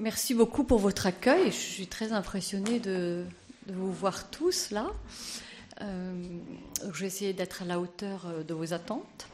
merci 0.00 0.34
beaucoup 0.34 0.64
pour 0.64 0.78
votre 0.78 1.06
accueil. 1.06 1.46
Je 1.46 1.56
suis 1.56 1.86
très 1.86 2.12
impressionnée 2.12 2.80
de, 2.80 3.24
vous 3.68 3.92
voir 3.92 4.30
tous 4.30 4.70
là. 4.70 4.86
Euh, 5.80 6.12
je 6.92 7.00
vais 7.00 7.06
essayer 7.06 7.32
d'être 7.32 7.62
à 7.62 7.64
la 7.64 7.78
hauteur 7.78 8.26
euh, 8.26 8.42
de 8.42 8.52
vos 8.52 8.74
attentes. 8.74 9.28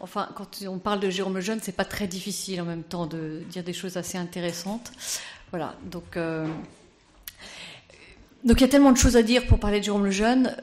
Enfin, 0.00 0.28
quand 0.34 0.62
on 0.66 0.78
parle 0.78 1.00
de 1.00 1.08
Jérôme 1.08 1.36
Lejeune, 1.36 1.60
c'est 1.62 1.72
pas 1.72 1.84
très 1.84 2.06
difficile 2.06 2.60
en 2.60 2.64
même 2.64 2.82
temps 2.82 3.06
de 3.06 3.42
dire 3.48 3.64
des 3.64 3.72
choses 3.72 3.96
assez 3.96 4.18
intéressantes. 4.18 4.92
Voilà, 5.50 5.76
donc. 5.84 6.16
Euh, 6.16 6.46
donc 8.44 8.60
il 8.60 8.60
y 8.60 8.64
a 8.64 8.68
tellement 8.68 8.92
de 8.92 8.98
choses 8.98 9.16
à 9.16 9.22
dire 9.22 9.46
pour 9.46 9.58
parler 9.58 9.80
de 9.80 9.84
Jérôme 9.84 10.04
Lejeune. 10.04 10.54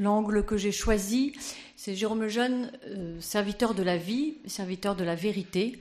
L'angle 0.00 0.44
que 0.44 0.56
j'ai 0.56 0.72
choisi, 0.72 1.34
c'est 1.76 1.94
Jérôme 1.94 2.22
Lejeune, 2.22 2.72
serviteur 3.20 3.74
de 3.74 3.84
la 3.84 3.96
vie, 3.96 4.38
serviteur 4.46 4.96
de 4.96 5.04
la 5.04 5.14
vérité 5.14 5.78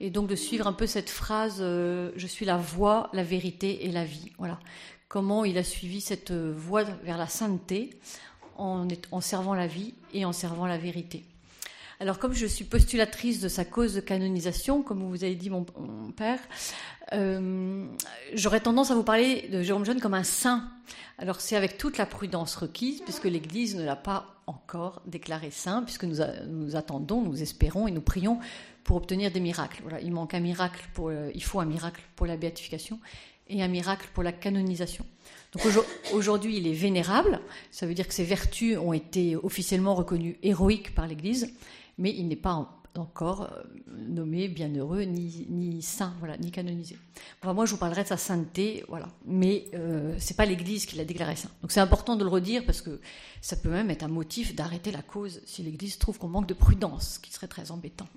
et 0.00 0.10
donc 0.10 0.28
de 0.28 0.34
suivre 0.34 0.66
un 0.66 0.72
peu 0.72 0.86
cette 0.86 1.10
phrase 1.10 1.58
euh, 1.60 2.10
je 2.16 2.26
suis 2.26 2.46
la 2.46 2.56
voie, 2.56 3.10
la 3.12 3.22
vérité 3.22 3.84
et 3.84 3.92
la 3.92 4.04
vie. 4.04 4.32
Voilà. 4.38 4.58
Comment 5.08 5.44
il 5.44 5.58
a 5.58 5.64
suivi 5.64 6.00
cette 6.00 6.30
euh, 6.30 6.52
voie 6.56 6.84
vers 6.84 7.18
la 7.18 7.26
sainteté 7.26 7.90
en, 8.56 8.88
en 9.12 9.20
servant 9.20 9.54
la 9.54 9.66
vie 9.66 9.94
et 10.14 10.24
en 10.24 10.32
servant 10.32 10.66
la 10.66 10.78
vérité. 10.78 11.24
Alors 12.00 12.18
comme 12.18 12.32
je 12.32 12.46
suis 12.46 12.64
postulatrice 12.64 13.40
de 13.40 13.48
sa 13.48 13.66
cause 13.66 13.92
de 13.92 14.00
canonisation, 14.00 14.82
comme 14.82 15.02
vous 15.02 15.22
avez 15.22 15.34
dit 15.34 15.50
mon, 15.50 15.66
père, 16.16 16.38
euh, 17.12 17.84
j'aurais 18.32 18.60
tendance 18.60 18.90
à 18.90 18.94
vous 18.94 19.02
parler 19.02 19.48
de 19.52 19.62
Jérôme 19.62 19.84
Jeune 19.84 20.00
comme 20.00 20.14
un 20.14 20.24
saint. 20.24 20.64
Alors 21.18 21.42
c'est 21.42 21.56
avec 21.56 21.76
toute 21.76 21.98
la 21.98 22.06
prudence 22.06 22.56
requise, 22.56 23.02
puisque 23.02 23.26
l'Église 23.26 23.76
ne 23.76 23.84
l'a 23.84 23.96
pas 23.96 24.40
encore 24.46 25.02
déclaré 25.04 25.50
saint, 25.50 25.82
puisque 25.82 26.04
nous, 26.04 26.16
nous 26.48 26.74
attendons, 26.74 27.20
nous 27.20 27.42
espérons 27.42 27.86
et 27.86 27.90
nous 27.90 28.00
prions 28.00 28.38
pour 28.82 28.96
obtenir 28.96 29.30
des 29.30 29.40
miracles. 29.40 29.80
Voilà, 29.82 30.00
il 30.00 30.10
manque 30.10 30.32
un 30.32 30.40
miracle 30.40 30.82
pour, 30.94 31.08
euh, 31.08 31.30
il 31.34 31.44
faut 31.44 31.60
un 31.60 31.66
miracle 31.66 32.00
pour 32.16 32.24
la 32.24 32.38
béatification 32.38 32.98
et 33.50 33.62
un 33.62 33.68
miracle 33.68 34.08
pour 34.14 34.22
la 34.22 34.32
canonisation. 34.32 35.04
Donc 35.52 35.64
aujourd'hui, 36.14 36.56
il 36.56 36.66
est 36.66 36.72
vénérable. 36.72 37.40
Ça 37.70 37.84
veut 37.84 37.94
dire 37.94 38.08
que 38.08 38.14
ses 38.14 38.24
vertus 38.24 38.78
ont 38.78 38.92
été 38.92 39.36
officiellement 39.36 39.94
reconnues 39.94 40.38
héroïques 40.42 40.94
par 40.94 41.06
l'Église, 41.06 41.52
mais 41.98 42.14
il 42.16 42.28
n'est 42.28 42.36
pas 42.36 42.80
encore 42.96 43.42
euh, 43.42 43.62
nommé 44.08 44.48
bienheureux 44.48 45.02
ni, 45.02 45.46
ni 45.48 45.82
saint, 45.82 46.14
voilà, 46.18 46.36
ni 46.38 46.50
canonisé. 46.50 46.98
Enfin, 47.40 47.52
moi, 47.52 47.66
je 47.66 47.72
vous 47.72 47.76
parlerai 47.76 48.02
de 48.02 48.08
sa 48.08 48.16
sainteté, 48.16 48.84
voilà, 48.88 49.08
mais 49.26 49.66
euh, 49.74 50.14
c'est 50.18 50.36
pas 50.36 50.46
l'Église 50.46 50.86
qui 50.86 50.96
l'a 50.96 51.04
déclaré 51.04 51.36
saint. 51.36 51.50
Donc 51.62 51.72
c'est 51.72 51.80
important 51.80 52.16
de 52.16 52.24
le 52.24 52.30
redire 52.30 52.64
parce 52.64 52.82
que 52.82 53.00
ça 53.40 53.56
peut 53.56 53.70
même 53.70 53.90
être 53.90 54.02
un 54.02 54.08
motif 54.08 54.54
d'arrêter 54.54 54.90
la 54.90 55.02
cause 55.02 55.40
si 55.46 55.62
l'Église 55.62 55.98
trouve 55.98 56.18
qu'on 56.18 56.28
manque 56.28 56.48
de 56.48 56.54
prudence, 56.54 57.14
ce 57.14 57.18
qui 57.18 57.32
serait 57.32 57.48
très 57.48 57.70
embêtant. 57.70 58.08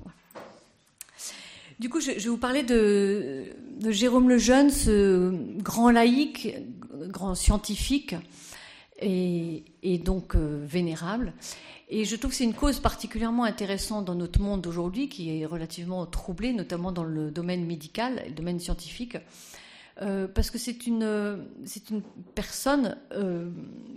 Du 1.79 1.89
coup, 1.89 1.99
je, 1.99 2.11
vais 2.11 2.29
vous 2.29 2.38
parler 2.38 2.63
de, 2.63 3.45
Jérôme 3.89 4.29
le 4.29 4.38
Jeune, 4.38 4.69
ce 4.69 5.33
grand 5.61 5.91
laïc, 5.91 6.55
grand 7.07 7.35
scientifique 7.35 8.16
et, 9.03 9.97
donc 9.99 10.35
euh, 10.35 10.63
vénérable. 10.65 11.33
Et 11.89 12.05
je 12.05 12.15
trouve 12.15 12.31
que 12.31 12.37
c'est 12.37 12.43
une 12.43 12.53
cause 12.53 12.79
particulièrement 12.79 13.43
intéressante 13.43 14.05
dans 14.05 14.15
notre 14.15 14.39
monde 14.39 14.61
d'aujourd'hui, 14.61 15.09
qui 15.09 15.41
est 15.41 15.45
relativement 15.45 16.05
troublé, 16.05 16.53
notamment 16.53 16.91
dans 16.91 17.03
le 17.03 17.29
domaine 17.29 17.65
médical, 17.65 18.23
le 18.25 18.33
domaine 18.33 18.59
scientifique. 18.59 19.17
Euh, 20.01 20.27
parce 20.27 20.49
que 20.49 20.57
c'est 20.57 20.87
une, 20.87 21.45
c'est 21.65 21.91
une 21.91 22.01
personne 22.33 22.97
euh, 23.11 23.51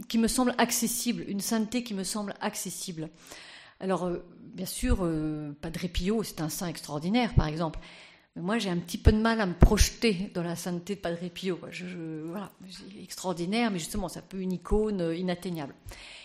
qui 0.08 0.18
me 0.18 0.28
semble 0.28 0.54
accessible, 0.58 1.24
une 1.26 1.41
sainteté 1.41 1.82
qui 1.82 1.94
me 1.94 2.04
semble 2.04 2.34
accessible. 2.41 3.08
Alors, 3.80 4.10
bien 4.54 4.66
sûr, 4.66 4.98
euh, 5.02 5.52
Padre 5.60 5.86
Pio, 5.86 6.22
c'est 6.22 6.41
un 6.41 6.48
saint 6.48 6.66
extraordinaire, 6.66 7.34
par 7.34 7.46
exemple. 7.46 7.78
Moi, 8.36 8.58
j'ai 8.58 8.68
un 8.68 8.76
petit 8.76 8.98
peu 8.98 9.12
de 9.12 9.18
mal 9.18 9.40
à 9.40 9.46
me 9.46 9.54
projeter 9.54 10.30
dans 10.34 10.42
la 10.42 10.56
sainteté 10.56 10.96
de 10.96 11.00
Padre 11.00 11.28
Pio. 11.32 11.58
Je, 11.70 11.86
voilà, 12.26 12.50
extraordinaire, 13.02 13.70
mais 13.70 13.78
justement, 13.78 14.08
ça 14.08 14.20
peut 14.20 14.40
une 14.40 14.52
icône 14.52 15.14
inatteignable. 15.16 15.74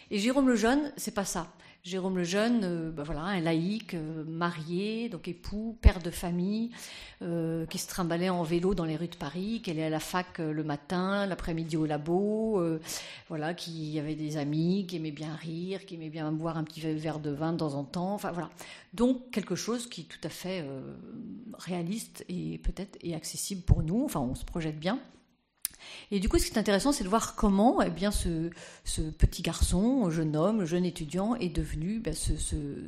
Et 0.10 0.20
Jérôme 0.20 0.50
le 0.50 0.58
Jeune, 0.58 0.92
c'est 0.98 1.14
pas 1.14 1.24
ça. 1.24 1.48
Jérôme 1.84 2.18
le 2.18 2.24
Jeune, 2.24 2.62
euh, 2.64 2.92
ben 2.92 3.02
voilà, 3.02 3.22
un 3.22 3.40
laïc, 3.40 3.96
euh, 3.96 4.24
marié, 4.28 5.10
donc 5.10 5.28
époux, 5.28 5.76
père 5.82 6.00
de 6.00 6.12
famille, 6.12 6.70
euh, 7.24 7.66
qui 7.66 7.80
se 7.80 7.88
trimbalait 7.88 8.30
en 8.30 8.44
vélo 8.44 8.76
dans 8.76 8.86
les 8.86 8.96
rues 8.96 9.08
de 9.08 9.16
Paris, 9.16 9.62
qui 9.64 9.72
allait 9.72 9.86
à 9.86 9.90
la 9.90 10.00
fac 10.00 10.38
le 10.38 10.64
matin, 10.64 11.26
l'après-midi 11.26 11.78
au 11.78 11.88
labo, 11.88 12.64
voilà, 13.30 13.56
qui 13.56 13.98
avait 13.98 14.14
des 14.14 14.38
amis, 14.38 14.86
qui 14.88 14.98
aimait 14.98 15.12
bien 15.12 15.34
rire, 15.34 15.86
qui 15.88 15.96
aimait 15.96 16.10
bien 16.10 16.32
boire 16.32 16.58
un 16.58 16.64
petit 16.64 16.82
verre 16.82 17.20
de 17.20 17.32
vin 17.32 17.54
de 17.54 17.58
temps 17.58 17.74
en 17.74 17.84
temps, 17.84 18.18
voilà. 18.18 18.52
Donc 18.94 19.32
quelque 19.32 19.56
chose 19.56 19.88
qui 19.88 20.02
est 20.02 20.04
tout 20.04 20.20
à 20.24 20.30
fait 20.30 20.64
réaliste 21.58 22.26
et 22.30 22.60
peut-être 22.60 23.00
accessible 23.14 23.62
pour 23.64 23.82
nous, 23.82 24.04
enfin 24.06 24.20
on 24.20 24.36
se 24.36 24.46
projette 24.46 24.80
bien. 24.80 25.00
Et 26.14 26.20
du 26.20 26.28
coup, 26.28 26.38
ce 26.38 26.46
qui 26.46 26.54
est 26.54 26.58
intéressant, 26.60 26.92
c'est 26.92 27.06
de 27.06 27.10
voir 27.10 27.36
comment 27.36 27.82
eh 27.82 27.90
bien, 27.90 28.12
ce, 28.12 28.50
petit 29.18 29.42
garçon, 29.42 30.10
jeune 30.10 30.36
homme, 30.36 30.66
jeune 30.66 30.84
étudiant, 30.84 31.36
est 31.36 31.50
devenu 31.50 32.00
ben, 32.00 32.14
ce, 32.14 32.34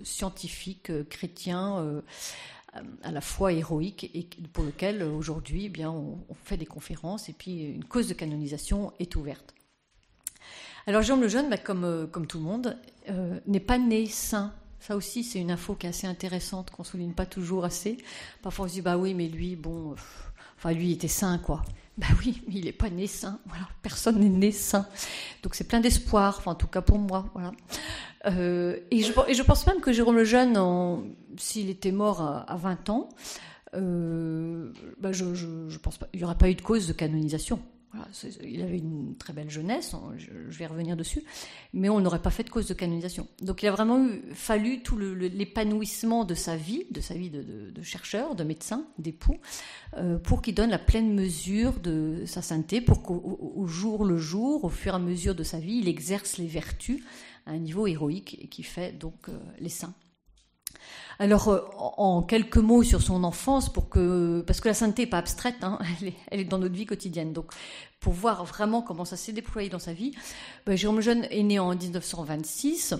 scientifique 0.04 0.90
euh, 0.90 1.06
chrétien 1.06 1.78
euh, 1.78 2.02
à 3.02 3.12
la 3.12 3.22
fois 3.22 3.54
héroïque 3.54 4.12
et 4.14 4.28
pour 4.52 4.66
lequel 4.66 5.04
aujourd'hui 5.04 5.66
eh 5.66 5.70
bien, 5.70 5.90
on, 5.90 6.18
fait 6.44 6.58
des 6.58 6.66
conférences 6.66 7.30
et 7.30 7.34
puis 7.34 7.64
une 7.64 7.86
cause 7.86 8.10
de 8.10 8.14
canonisation 8.14 8.92
est 9.00 9.16
ouverte. 9.16 9.54
Alors 10.86 11.02
Jean 11.02 11.16
le 11.16 11.30
Jeune, 11.30 11.50
ben, 11.50 11.60
comme, 11.60 11.86
euh, 11.86 12.08
comme 12.08 12.28
tout 12.28 12.40
le 12.40 12.44
monde, 12.44 12.78
n'est 13.48 13.62
pas 13.62 13.78
né 13.78 14.06
saint. 14.08 14.54
Ça 14.82 14.98
aussi, 14.98 15.24
c'est 15.24 15.40
une 15.40 15.52
info 15.52 15.76
qui 15.76 15.86
est 15.86 15.90
assez 15.90 16.08
intéressante, 16.08 16.72
qu'on 16.72 16.84
souligne 16.84 17.14
pas 17.14 17.26
toujours 17.26 17.64
assez. 17.64 17.98
Parfois, 18.42 18.66
on 18.66 18.68
se 18.68 18.74
dit, 18.74 18.82
bah 18.82 18.98
oui, 18.98 19.14
mais 19.14 19.30
lui, 19.30 19.56
bon, 19.56 19.96
enfin, 20.58 20.74
lui, 20.74 20.88
il 20.88 20.92
était 20.92 21.08
saint, 21.08 21.38
quoi. 21.38 21.64
Ben 21.98 22.08
oui, 22.20 22.42
mais 22.48 22.56
il 22.56 22.66
n'est 22.66 22.72
pas 22.72 22.90
né 22.90 23.06
saint. 23.06 23.40
Voilà, 23.46 23.68
personne 23.82 24.20
n'est 24.20 24.30
né 24.30 24.52
saint. 24.52 24.88
Donc 25.44 25.56
c'est 25.56 25.68
plein 25.68 25.80
d'espoir, 25.80 26.42
en 26.46 26.56
tout 26.56 26.68
cas 26.68 26.82
pour 26.82 26.98
moi. 26.98 27.26
Euh, 28.26 28.80
et, 28.90 29.04
je, 29.04 29.44
pense 29.44 29.68
même 29.68 29.80
que 29.80 29.92
Jérôme 29.92 30.16
le 30.16 30.24
Jeune, 30.24 30.58
s'il 31.38 31.70
était 31.70 31.92
mort 31.92 32.22
à, 32.22 32.56
20 32.56 32.90
ans, 32.90 33.10
euh, 33.76 34.72
pas, 35.02 35.12
il 36.14 36.20
n'y 36.20 36.24
aurait 36.24 36.38
pas 36.38 36.50
eu 36.50 36.56
de 36.56 36.62
cause 36.62 36.88
de 36.88 36.94
canonisation 36.94 37.60
il 38.44 38.62
avait 38.62 38.78
une 38.78 39.16
très 39.18 39.34
belle 39.34 39.50
jeunesse, 39.50 39.96
je, 40.18 40.58
vais 40.58 40.66
revenir 40.66 40.98
dessus, 40.98 41.24
mais 41.74 41.90
on 41.90 42.00
n'aurait 42.00 42.22
pas 42.22 42.32
fait 42.32 42.44
de 42.44 42.50
cause 42.50 42.68
de 42.68 42.74
canonisation. 42.74 43.28
Donc 43.42 43.64
il 43.64 43.68
a 43.68 43.72
vraiment 43.72 44.04
eu, 44.04 44.22
fallu 44.34 44.82
tout 44.82 44.98
l'épanouissement 44.98 46.26
de 46.26 46.34
sa 46.34 46.56
vie, 46.56 46.86
de 46.92 47.02
sa 47.02 47.14
vie 47.14 47.30
de, 47.30 47.82
chercheur, 47.82 48.36
de 48.36 48.44
médecin, 48.44 48.86
d'époux, 48.98 49.38
euh, 49.98 50.18
pour 50.18 50.42
qu'il 50.42 50.56
donne 50.56 50.72
la 50.72 50.80
pleine 50.80 51.14
mesure 51.14 51.80
de 51.80 52.24
sa 52.26 52.42
sainteté, 52.42 52.82
pour 52.82 53.04
qu'au 53.04 53.66
jour 53.68 54.06
le 54.06 54.18
jour, 54.18 54.64
au 54.64 54.70
fur 54.70 54.94
et 54.94 54.96
à 54.96 55.00
mesure 55.00 55.36
de 55.36 55.44
sa 55.44 55.60
vie, 55.60 55.78
il 55.78 55.88
exerce 55.88 56.38
les 56.38 56.48
vertus 56.48 57.04
à 57.46 57.52
un 57.52 57.60
niveau 57.60 57.88
héroïque 57.88 58.38
et 58.42 58.48
qui 58.48 58.64
fait 58.64 58.98
donc 58.98 59.30
euh, 59.30 59.38
les 59.60 59.70
saints. 59.70 59.94
Alors, 61.20 61.48
euh, 61.50 61.62
en 61.78 62.22
quelques 62.24 62.58
mots 62.58 62.84
sur 62.84 63.02
son 63.02 63.24
enfance, 63.24 63.72
pour 63.72 63.90
que, 63.90 64.42
parce 64.42 64.62
que 64.62 64.68
la 64.68 64.74
sainteté 64.74 65.04
n'est 65.04 65.10
pas 65.10 65.20
abstraite, 65.20 65.58
hein, 65.62 65.80
elle, 66.32 66.40
est, 66.40 66.46
dans 66.46 66.58
notre 66.58 66.76
vie 66.76 66.86
quotidienne. 66.86 67.34
Donc, 67.34 67.52
pour 68.00 68.14
voir 68.14 68.44
vraiment 68.46 68.82
comment 68.82 69.06
ça 69.06 69.18
s'est 69.18 69.32
déployé 69.32 69.70
dans 69.70 69.80
sa 69.80 69.94
vie, 69.94 70.14
ben, 70.66 70.76
Jérôme 70.76 71.02
Jeune 71.02 71.26
est 71.30 71.44
né 71.44 71.60
en 71.60 71.76
1926, 71.76 72.96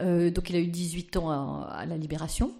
euh, 0.00 0.30
donc 0.30 0.50
il 0.50 0.56
a 0.56 0.60
eu 0.60 0.68
18 0.68 1.16
ans 1.16 1.30
à, 1.30 1.84
la 1.86 1.96
Libération. 1.96 2.52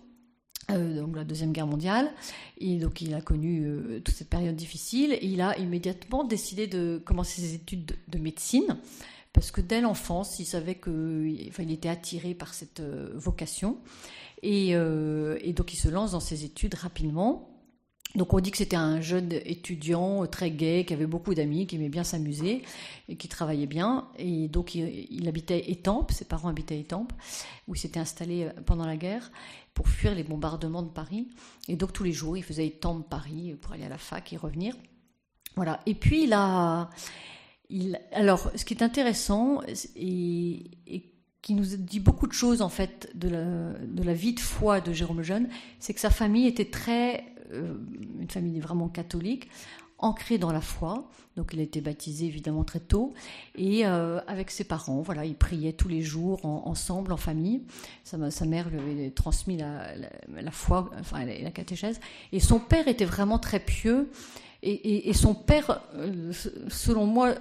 Euh, 0.70 1.00
donc 1.00 1.16
la 1.16 1.24
deuxième 1.24 1.52
guerre 1.52 1.66
mondiale, 1.66 2.12
et 2.58 2.76
donc 2.76 3.00
il 3.00 3.14
a 3.14 3.22
connu 3.22 4.02
toute 4.04 4.14
cette 4.14 4.28
période 4.28 4.54
difficile, 4.54 5.16
il 5.22 5.40
a 5.40 5.56
immédiatement 5.56 6.24
décidé 6.24 6.66
de 6.66 7.00
commencer 7.06 7.40
ses 7.40 7.54
études 7.54 7.96
de, 8.06 8.18
médecine, 8.18 8.76
parce 9.32 9.50
que 9.50 9.62
dès 9.62 9.80
l'enfance, 9.80 10.38
il 10.40 10.44
savait 10.44 10.74
qu'il 10.74 11.50
il 11.58 11.72
était 11.72 11.88
attiré 11.88 12.34
par 12.34 12.52
cette 12.52 12.82
vocation. 13.14 13.78
Euh, 14.44 15.38
et, 15.40 15.52
donc 15.52 15.72
il 15.72 15.76
se 15.76 15.88
lance 15.88 16.12
dans 16.12 16.20
ses 16.20 16.44
études 16.44 16.74
rapidement. 16.74 17.54
Donc 18.14 18.32
on 18.32 18.40
dit 18.40 18.50
que 18.50 18.56
c'était 18.56 18.76
un 18.76 19.02
jeune 19.02 19.32
étudiant 19.32 20.26
très 20.26 20.50
gai, 20.50 20.84
qui 20.86 20.94
avait 20.94 21.06
beaucoup 21.06 21.34
d'amis, 21.34 21.66
qui 21.66 21.76
aimait 21.76 21.90
bien 21.90 22.04
s'amuser 22.04 22.62
et 23.08 23.16
qui 23.16 23.28
travaillait 23.28 23.66
bien. 23.66 24.08
Et 24.16 24.48
donc 24.48 24.74
il, 24.74 25.28
habitait 25.28 25.70
Étampes, 25.70 26.10
ses 26.12 26.24
parents 26.24 26.48
habitaient 26.48 26.80
Étampes, 26.80 27.12
où 27.66 27.74
il 27.74 27.78
s'était 27.78 28.00
installé 28.00 28.44
euh, 28.44 28.60
pendant 28.64 28.86
la 28.86 28.96
guerre 28.96 29.30
pour 29.74 29.88
fuir 29.88 30.14
les 30.14 30.24
bombardements 30.24 30.82
de 30.82 30.90
Paris. 30.90 31.28
Et 31.68 31.76
donc 31.76 31.92
tous 31.92 32.04
les 32.04 32.12
jours, 32.12 32.36
il 32.36 32.42
faisait 32.42 32.66
Étampes-Paris 32.66 33.56
pour 33.60 33.72
aller 33.72 33.84
à 33.84 33.90
la 33.90 33.98
fac 33.98 34.32
et 34.32 34.36
revenir. 34.36 34.74
Voilà. 35.56 35.80
Et 35.86 35.94
puis. 35.94 36.24
Il, 37.70 38.00
alors, 38.12 38.50
ce 38.56 38.64
qui 38.64 38.72
est 38.72 38.82
intéressant, 38.82 39.60
et, 39.94 40.70
et 40.86 41.17
qui 41.42 41.54
nous 41.54 41.64
dit 41.64 42.00
beaucoup 42.00 42.26
de 42.26 42.32
choses 42.32 42.62
en 42.62 42.68
fait 42.68 43.10
de 43.14 43.28
la, 43.28 44.12
vie 44.12 44.34
de 44.34 44.40
foi 44.40 44.80
de 44.80 44.92
Jérôme 44.92 45.22
Jeune, 45.22 45.48
c'est 45.78 45.94
que 45.94 46.00
sa 46.00 46.10
famille 46.10 46.46
était 46.46 46.64
très, 46.64 47.24
euh, 47.52 47.74
une 48.20 48.28
famille 48.28 48.60
vraiment 48.60 48.88
catholique, 48.88 49.48
ancrée 49.98 50.38
dans 50.38 50.52
la 50.52 50.60
foi. 50.60 51.08
Donc 51.36 51.50
il 51.52 51.60
a 51.60 51.62
été 51.62 51.80
baptisé 51.80 52.26
évidemment 52.26 52.64
très 52.64 52.80
tôt 52.80 53.14
et 53.54 53.86
euh, 53.86 54.20
avec 54.26 54.50
ses 54.50 54.64
parents, 54.64 55.02
voilà, 55.02 55.24
il 55.24 55.36
priait 55.36 55.72
tous 55.72 55.86
les 55.86 56.02
jours 56.02 56.44
ensemble 56.44 57.12
en 57.12 57.16
famille. 57.16 57.62
Sa, 58.02 58.44
mère 58.44 58.68
lui 58.70 58.78
avait 58.80 59.10
transmis 59.10 59.56
la, 59.56 60.50
foi, 60.50 60.90
enfin 60.98 61.24
la, 61.24 61.50
catéchèse. 61.52 62.00
Et 62.32 62.40
son 62.40 62.58
père 62.58 62.88
était 62.88 63.04
vraiment 63.04 63.38
très 63.38 63.60
pieux 63.60 64.10
Et, 64.64 65.12
son 65.14 65.34
père, 65.34 65.82
euh, 65.94 66.32
selon 66.68 67.06
moi, 67.06 67.34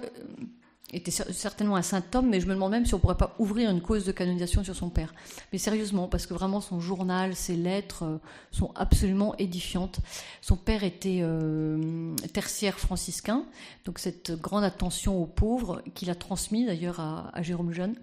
était 0.92 1.10
certainement 1.10 1.76
un 1.76 1.82
homme, 2.14 2.30
mais 2.30 2.40
je 2.40 2.46
me 2.46 2.54
demande 2.54 2.70
même 2.70 2.86
si 2.86 2.94
on 2.94 2.98
pourrait 2.98 3.16
pas 3.16 3.34
ouvrir 3.38 3.70
une 3.70 3.82
cause 3.82 4.06
de 4.06 4.12
canonisation 4.12 4.64
sur 4.64 4.74
son 4.74 4.88
père. 4.88 5.12
Mais 5.52 5.58
sérieusement, 5.58 6.08
parce 6.08 6.26
que 6.26 6.32
vraiment 6.32 6.60
son 6.60 6.80
journal, 6.80 7.36
ses 7.36 7.56
lettres 7.56 8.04
euh, 8.04 8.18
sont 8.50 8.72
absolument 8.74 9.36
édifiantes. 9.36 10.00
Son 10.40 10.56
père 10.56 10.84
était 10.84 11.20
euh, 11.20 12.14
tertiaire 12.32 12.78
franciscain, 12.78 13.44
donc 13.84 13.98
cette 13.98 14.32
grande 14.32 14.64
attention 14.64 15.20
aux 15.20 15.26
pauvres 15.26 15.82
qu'il 15.94 16.08
a 16.10 16.14
transmis 16.14 16.64
d'ailleurs 16.64 17.00
à, 17.00 17.42
Jérôme 17.42 17.72
Jeune, 17.72 17.94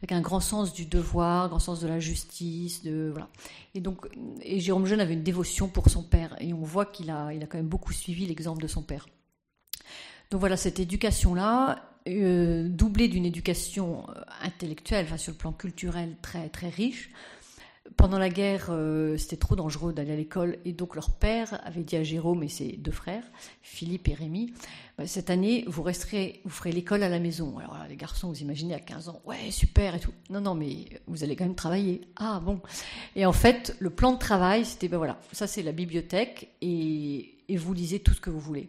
avec 0.00 0.12
un 0.12 0.20
grand 0.20 0.40
sens 0.40 0.72
du 0.72 0.86
devoir, 0.86 1.48
grand 1.48 1.60
sens 1.60 1.80
de 1.80 1.86
la 1.86 2.00
justice, 2.00 2.82
de 2.82 3.10
voilà. 3.12 3.28
Et 3.74 3.80
donc, 3.80 4.08
et 4.42 4.58
Jérôme 4.58 4.86
Jeune 4.86 5.00
avait 5.00 5.14
une 5.14 5.22
dévotion 5.22 5.68
pour 5.68 5.88
son 5.88 6.02
père, 6.02 6.34
et 6.40 6.52
on 6.52 6.62
voit 6.62 6.86
qu'il 6.86 7.10
a, 7.10 7.32
il 7.32 7.42
a 7.42 7.46
quand 7.46 7.58
même 7.58 7.68
beaucoup 7.68 7.92
suivi 7.92 8.26
l'exemple 8.26 8.60
de 8.60 8.68
son 8.68 8.82
père. 8.82 9.06
Donc 10.30 10.40
voilà, 10.40 10.56
cette 10.56 10.80
éducation-là, 10.80 11.91
euh, 12.08 12.68
doublée 12.68 13.08
d'une 13.08 13.24
éducation 13.24 14.04
euh, 14.08 14.20
intellectuelle, 14.42 15.06
sur 15.18 15.32
le 15.32 15.38
plan 15.38 15.52
culturel 15.52 16.16
très, 16.20 16.48
très 16.48 16.68
riche. 16.68 17.10
Pendant 17.96 18.18
la 18.18 18.28
guerre, 18.28 18.68
euh, 18.70 19.16
c'était 19.16 19.36
trop 19.36 19.54
dangereux 19.54 19.92
d'aller 19.92 20.12
à 20.12 20.16
l'école, 20.16 20.58
et 20.64 20.72
donc 20.72 20.94
leur 20.94 21.10
père 21.10 21.60
avait 21.64 21.82
dit 21.82 21.96
à 21.96 22.02
Jérôme 22.02 22.42
et 22.42 22.48
ses 22.48 22.72
deux 22.72 22.92
frères, 22.92 23.24
Philippe 23.60 24.08
et 24.08 24.14
Rémi, 24.14 24.52
bah, 24.96 25.06
cette 25.06 25.30
année, 25.30 25.64
vous 25.66 25.82
resterez, 25.82 26.40
vous 26.44 26.50
ferez 26.50 26.72
l'école 26.72 27.02
à 27.02 27.08
la 27.08 27.18
maison. 27.18 27.58
Alors 27.58 27.76
les 27.88 27.96
garçons, 27.96 28.28
vous 28.28 28.40
imaginez 28.40 28.74
à 28.74 28.80
15 28.80 29.08
ans, 29.08 29.20
ouais, 29.26 29.50
super 29.50 29.94
et 29.94 30.00
tout. 30.00 30.12
Non, 30.30 30.40
non, 30.40 30.54
mais 30.54 30.86
vous 31.06 31.22
allez 31.22 31.36
quand 31.36 31.44
même 31.44 31.54
travailler. 31.54 32.02
Ah 32.16 32.40
bon. 32.40 32.60
Et 33.14 33.26
en 33.26 33.32
fait, 33.32 33.76
le 33.78 33.90
plan 33.90 34.12
de 34.12 34.18
travail, 34.18 34.64
c'était, 34.64 34.88
ben 34.88 34.98
voilà, 34.98 35.18
ça 35.32 35.46
c'est 35.46 35.62
la 35.62 35.72
bibliothèque, 35.72 36.48
et 36.62 37.36
vous 37.56 37.74
lisez 37.74 38.00
tout 38.00 38.14
ce 38.14 38.20
que 38.20 38.30
vous 38.30 38.40
voulez 38.40 38.68